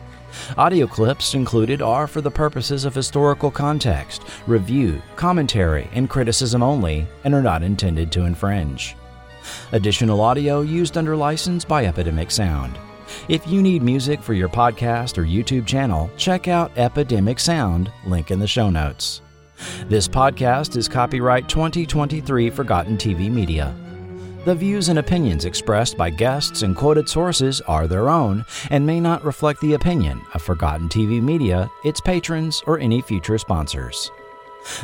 Audio 0.57 0.86
clips 0.86 1.34
included 1.34 1.82
are 1.82 2.07
for 2.07 2.20
the 2.20 2.31
purposes 2.31 2.84
of 2.84 2.94
historical 2.94 3.50
context, 3.50 4.23
review, 4.47 5.00
commentary, 5.16 5.89
and 5.92 6.10
criticism 6.10 6.62
only, 6.62 7.07
and 7.24 7.34
are 7.34 7.42
not 7.42 7.62
intended 7.62 8.12
to 8.12 8.24
infringe. 8.24 8.97
Additional 9.73 10.20
audio 10.20 10.60
used 10.60 10.98
under 10.98 11.16
license 11.16 11.65
by 11.65 11.86
Epidemic 11.86 12.31
Sound. 12.31 12.78
If 13.28 13.47
you 13.47 13.62
need 13.62 13.82
music 13.82 14.23
for 14.23 14.34
your 14.34 14.48
podcast 14.48 15.16
or 15.16 15.24
YouTube 15.24 15.66
channel, 15.66 16.10
check 16.16 16.48
out 16.48 16.76
Epidemic 16.76 17.40
Sound, 17.40 17.90
link 18.07 18.31
in 18.31 18.39
the 18.39 18.47
show 18.47 18.68
notes. 18.68 19.23
This 19.86 20.07
podcast 20.07 20.76
is 20.76 20.89
copyright 20.89 21.48
2023 21.48 22.50
Forgotten 22.50 22.97
TV 22.97 23.31
Media. 23.31 23.74
The 24.48 24.54
views 24.54 24.88
and 24.88 24.98
opinions 24.98 25.44
expressed 25.44 25.98
by 25.98 26.08
guests 26.08 26.62
and 26.62 26.74
quoted 26.74 27.06
sources 27.06 27.60
are 27.60 27.86
their 27.86 28.08
own 28.08 28.46
and 28.70 28.86
may 28.86 28.98
not 28.98 29.22
reflect 29.22 29.60
the 29.60 29.74
opinion 29.74 30.22
of 30.32 30.40
Forgotten 30.40 30.88
TV 30.88 31.20
Media, 31.20 31.70
its 31.84 32.00
patrons, 32.00 32.62
or 32.66 32.78
any 32.78 33.02
future 33.02 33.36
sponsors. 33.36 34.10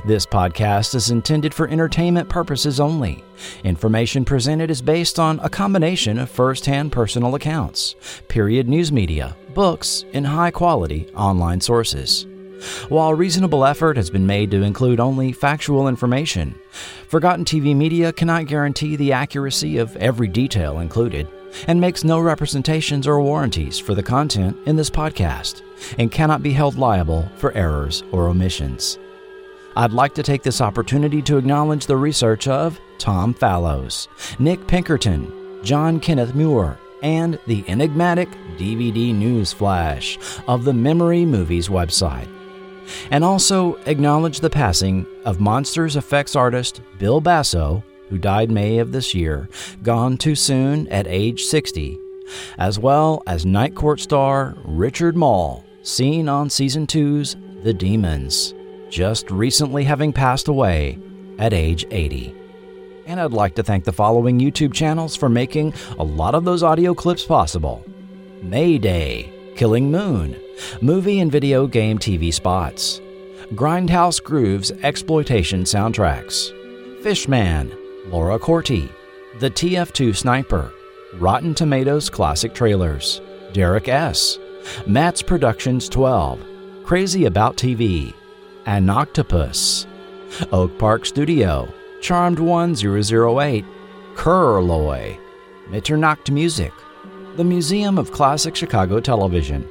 This 0.04 0.26
podcast 0.26 0.94
is 0.94 1.10
intended 1.10 1.54
for 1.54 1.66
entertainment 1.66 2.28
purposes 2.28 2.78
only. 2.78 3.24
Information 3.64 4.22
presented 4.26 4.70
is 4.70 4.82
based 4.82 5.18
on 5.18 5.40
a 5.40 5.48
combination 5.48 6.18
of 6.18 6.28
first 6.28 6.66
hand 6.66 6.92
personal 6.92 7.34
accounts, 7.34 7.94
period 8.28 8.68
news 8.68 8.92
media, 8.92 9.34
books, 9.54 10.04
and 10.12 10.26
high 10.26 10.50
quality 10.50 11.08
online 11.16 11.62
sources. 11.62 12.26
While 12.88 13.14
reasonable 13.14 13.64
effort 13.64 13.96
has 13.96 14.10
been 14.10 14.26
made 14.26 14.50
to 14.50 14.62
include 14.62 15.00
only 15.00 15.32
factual 15.32 15.88
information, 15.88 16.54
Forgotten 17.08 17.44
TV 17.44 17.74
Media 17.74 18.12
cannot 18.12 18.46
guarantee 18.46 18.96
the 18.96 19.12
accuracy 19.12 19.78
of 19.78 19.96
every 19.96 20.28
detail 20.28 20.80
included 20.80 21.28
and 21.68 21.80
makes 21.80 22.04
no 22.04 22.18
representations 22.18 23.06
or 23.06 23.20
warranties 23.20 23.78
for 23.78 23.94
the 23.94 24.02
content 24.02 24.56
in 24.66 24.76
this 24.76 24.90
podcast 24.90 25.62
and 25.98 26.10
cannot 26.10 26.42
be 26.42 26.52
held 26.52 26.76
liable 26.76 27.28
for 27.36 27.52
errors 27.52 28.02
or 28.12 28.28
omissions. 28.28 28.98
I'd 29.76 29.92
like 29.92 30.14
to 30.14 30.22
take 30.22 30.42
this 30.42 30.60
opportunity 30.60 31.20
to 31.22 31.36
acknowledge 31.36 31.86
the 31.86 31.96
research 31.96 32.46
of 32.46 32.80
Tom 32.98 33.34
Fallows, 33.34 34.08
Nick 34.38 34.66
Pinkerton, 34.66 35.60
John 35.64 35.98
Kenneth 35.98 36.34
Muir, 36.34 36.78
and 37.02 37.38
the 37.46 37.64
enigmatic 37.68 38.28
DVD 38.56 39.14
News 39.14 39.52
Flash 39.52 40.18
of 40.46 40.64
the 40.64 40.72
Memory 40.72 41.24
Movies 41.24 41.68
website 41.68 42.28
and 43.10 43.24
also 43.24 43.74
acknowledge 43.86 44.40
the 44.40 44.50
passing 44.50 45.06
of 45.24 45.40
Monsters 45.40 45.96
effects 45.96 46.36
artist 46.36 46.80
Bill 46.98 47.20
Basso, 47.20 47.82
who 48.10 48.18
died 48.18 48.50
May 48.50 48.78
of 48.78 48.92
this 48.92 49.14
year, 49.14 49.48
gone 49.82 50.16
too 50.16 50.34
soon 50.34 50.86
at 50.88 51.06
age 51.06 51.44
60, 51.44 51.98
as 52.58 52.78
well 52.78 53.22
as 53.26 53.46
Night 53.46 53.74
Court 53.74 54.00
star 54.00 54.54
Richard 54.64 55.16
Moll, 55.16 55.64
seen 55.82 56.28
on 56.28 56.50
season 56.50 56.86
2's 56.86 57.36
The 57.62 57.74
Demons, 57.74 58.54
just 58.90 59.30
recently 59.30 59.84
having 59.84 60.12
passed 60.12 60.48
away 60.48 60.98
at 61.38 61.52
age 61.52 61.84
80. 61.90 62.34
And 63.06 63.20
I'd 63.20 63.32
like 63.32 63.54
to 63.56 63.62
thank 63.62 63.84
the 63.84 63.92
following 63.92 64.40
YouTube 64.40 64.72
channels 64.72 65.14
for 65.14 65.28
making 65.28 65.74
a 65.98 66.04
lot 66.04 66.34
of 66.34 66.44
those 66.44 66.62
audio 66.62 66.94
clips 66.94 67.24
possible 67.24 67.84
Mayday, 68.42 69.32
Killing 69.56 69.90
Moon, 69.90 70.36
movie 70.81 71.20
and 71.20 71.31
video 71.31 71.66
game 71.66 71.99
TV 71.99 72.33
spots, 72.33 73.00
Grindhouse 73.55 74.23
Grooves 74.23 74.73
exploitation 74.83 75.65
soundtracks, 75.65 76.52
Fishman, 77.02 77.73
Laura 78.07 78.39
Corti, 78.39 78.89
The 79.39 79.50
TF2 79.50 80.16
Sniper, 80.16 80.73
Rotten 81.15 81.55
Tomatoes 81.55 82.10
classic 82.10 82.55
trailers, 82.55 83.20
Derek 83.52 83.89
S., 83.89 84.39
Matt's 84.86 85.23
Productions 85.23 85.89
12, 85.89 86.41
Crazy 86.84 87.26
About 87.26 87.57
TV, 87.57 88.12
An 88.66 88.89
Octopus, 88.89 89.86
Oak 90.52 90.76
Park 90.78 91.07
Studio, 91.07 91.68
Charmed 92.00 92.39
1008, 92.39 93.65
Kurloy, 94.15 95.18
Mitternacht 95.68 96.31
Music, 96.31 96.73
the 97.36 97.44
Museum 97.44 97.99
of 97.99 98.12
Classic 98.12 98.55
Chicago 98.55 99.00
Television, 99.00 99.68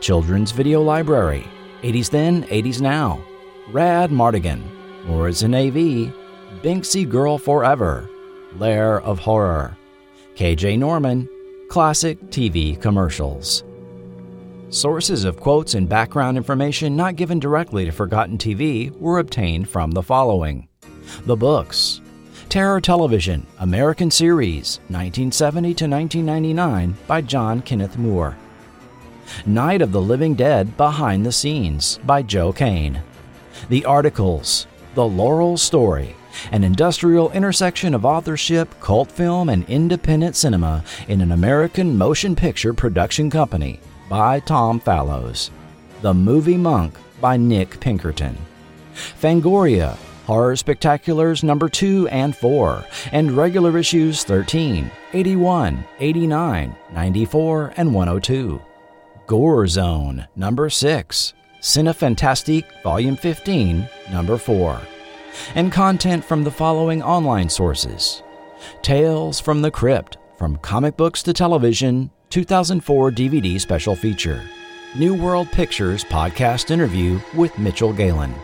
Children's 0.00 0.52
Video 0.52 0.82
Library, 0.82 1.46
80s 1.82 2.10
Then, 2.10 2.44
80s 2.44 2.80
Now, 2.80 3.22
Rad 3.70 4.10
Mardigan, 4.10 4.62
Morrison 5.04 5.54
AV, 5.54 6.12
Binksy 6.62 7.08
Girl 7.08 7.38
Forever, 7.38 8.08
Lair 8.58 9.00
of 9.00 9.18
Horror, 9.18 9.76
KJ 10.34 10.78
Norman, 10.78 11.28
Classic 11.68 12.20
TV 12.30 12.80
Commercials. 12.80 13.64
Sources 14.70 15.24
of 15.24 15.38
quotes 15.38 15.74
and 15.74 15.88
background 15.88 16.36
information 16.36 16.96
not 16.96 17.16
given 17.16 17.38
directly 17.38 17.84
to 17.84 17.92
Forgotten 17.92 18.36
TV 18.36 18.90
were 18.98 19.20
obtained 19.20 19.68
from 19.68 19.92
the 19.92 20.02
following 20.02 20.68
The 21.24 21.36
books 21.36 22.00
Terror 22.48 22.80
Television, 22.80 23.46
American 23.58 24.10
Series, 24.10 24.78
1970 24.88 25.74
to 25.74 25.86
1999 25.88 26.96
by 27.06 27.20
John 27.20 27.62
Kenneth 27.62 27.98
Muir. 27.98 28.36
Night 29.44 29.82
of 29.82 29.92
the 29.92 30.00
Living 30.00 30.34
Dead 30.34 30.76
Behind 30.76 31.24
the 31.24 31.32
Scenes 31.32 31.98
by 32.04 32.22
Joe 32.22 32.52
Kane. 32.52 33.02
The 33.68 33.84
articles 33.84 34.66
The 34.94 35.06
Laurel 35.06 35.56
Story, 35.56 36.16
an 36.52 36.64
industrial 36.64 37.30
intersection 37.32 37.94
of 37.94 38.04
authorship, 38.04 38.80
cult 38.80 39.10
film, 39.10 39.48
and 39.48 39.68
independent 39.68 40.36
cinema 40.36 40.84
in 41.08 41.20
an 41.20 41.32
American 41.32 41.96
motion 41.96 42.36
picture 42.36 42.74
production 42.74 43.30
company 43.30 43.80
by 44.08 44.40
Tom 44.40 44.80
Fallows. 44.80 45.50
The 46.02 46.14
Movie 46.14 46.56
Monk 46.56 46.94
by 47.20 47.36
Nick 47.36 47.80
Pinkerton. 47.80 48.36
Fangoria, 48.94 49.96
Horror 50.26 50.54
Spectaculars 50.54 51.42
number 51.42 51.68
2 51.68 52.08
and 52.08 52.36
4, 52.36 52.84
and 53.12 53.32
regular 53.32 53.78
issues 53.78 54.24
13, 54.24 54.90
81, 55.12 55.84
89, 56.00 56.76
94, 56.92 57.74
and 57.76 57.94
102. 57.94 58.60
Gore 59.26 59.66
Zone, 59.66 60.28
number 60.36 60.70
6, 60.70 61.34
Cinefantastique, 61.60 62.82
Volume 62.84 63.16
15, 63.16 63.88
number 64.12 64.36
4, 64.38 64.80
and 65.56 65.72
content 65.72 66.24
from 66.24 66.44
the 66.44 66.50
following 66.50 67.02
online 67.02 67.48
sources. 67.48 68.22
Tales 68.82 69.40
from 69.40 69.62
the 69.62 69.70
Crypt, 69.70 70.16
from 70.38 70.56
comic 70.58 70.96
books 70.96 71.24
to 71.24 71.32
television, 71.32 72.08
2004 72.30 73.10
DVD 73.10 73.60
special 73.60 73.96
feature, 73.96 74.42
New 74.94 75.14
World 75.14 75.50
Pictures 75.50 76.04
podcast 76.04 76.70
interview 76.70 77.18
with 77.34 77.58
Mitchell 77.58 77.92
Galin, 77.92 78.34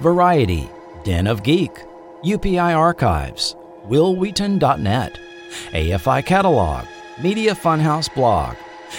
Variety, 0.00 0.70
Den 1.02 1.26
of 1.26 1.42
Geek, 1.42 1.72
UPI 2.24 2.76
Archives, 2.76 3.56
WillWheaton.net, 3.86 5.18
AFI 5.72 6.24
Catalog, 6.24 6.86
Media 7.20 7.52
Funhouse 7.52 8.14
Blog, 8.14 8.54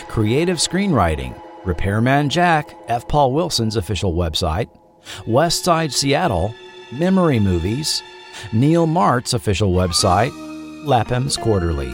creative 0.08 0.58
screenwriting, 0.58 1.40
Repairman 1.66 2.30
Jack, 2.30 2.76
F. 2.88 3.08
Paul 3.08 3.34
Wilson's 3.34 3.76
official 3.76 4.14
website, 4.14 4.70
West 5.26 5.64
Side 5.64 5.92
Seattle, 5.92 6.54
Memory 6.92 7.40
Movies, 7.40 8.02
Neil 8.54 8.88
Martz's 8.88 9.34
official 9.34 9.72
website, 9.72 10.32
Lapham's 10.86 11.38
Quarterly. 11.38 11.92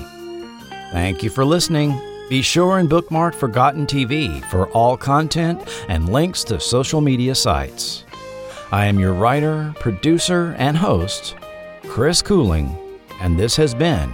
Thank 0.91 1.23
you 1.23 1.29
for 1.29 1.43
listening. 1.43 1.99
Be 2.29 2.41
sure 2.41 2.77
and 2.77 2.89
bookmark 2.89 3.33
Forgotten 3.33 3.85
TV 3.85 4.43
for 4.45 4.67
all 4.69 4.97
content 4.97 5.61
and 5.87 6.09
links 6.09 6.43
to 6.45 6.59
social 6.59 7.01
media 7.01 7.35
sites. 7.35 8.03
I 8.71 8.85
am 8.85 8.99
your 8.99 9.13
writer, 9.13 9.73
producer, 9.79 10.53
and 10.57 10.75
host, 10.75 11.35
Chris 11.87 12.21
Cooling, 12.21 12.77
and 13.21 13.39
this 13.39 13.55
has 13.55 13.73
been 13.73 14.11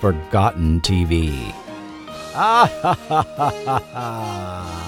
Forgotten 0.00 0.80
TV. 0.80 1.54
Ah 2.36 2.68
ha 2.82 2.96
ha 3.08 3.24
ha 3.38 3.50
ha 3.66 3.78
ha. 3.94 4.83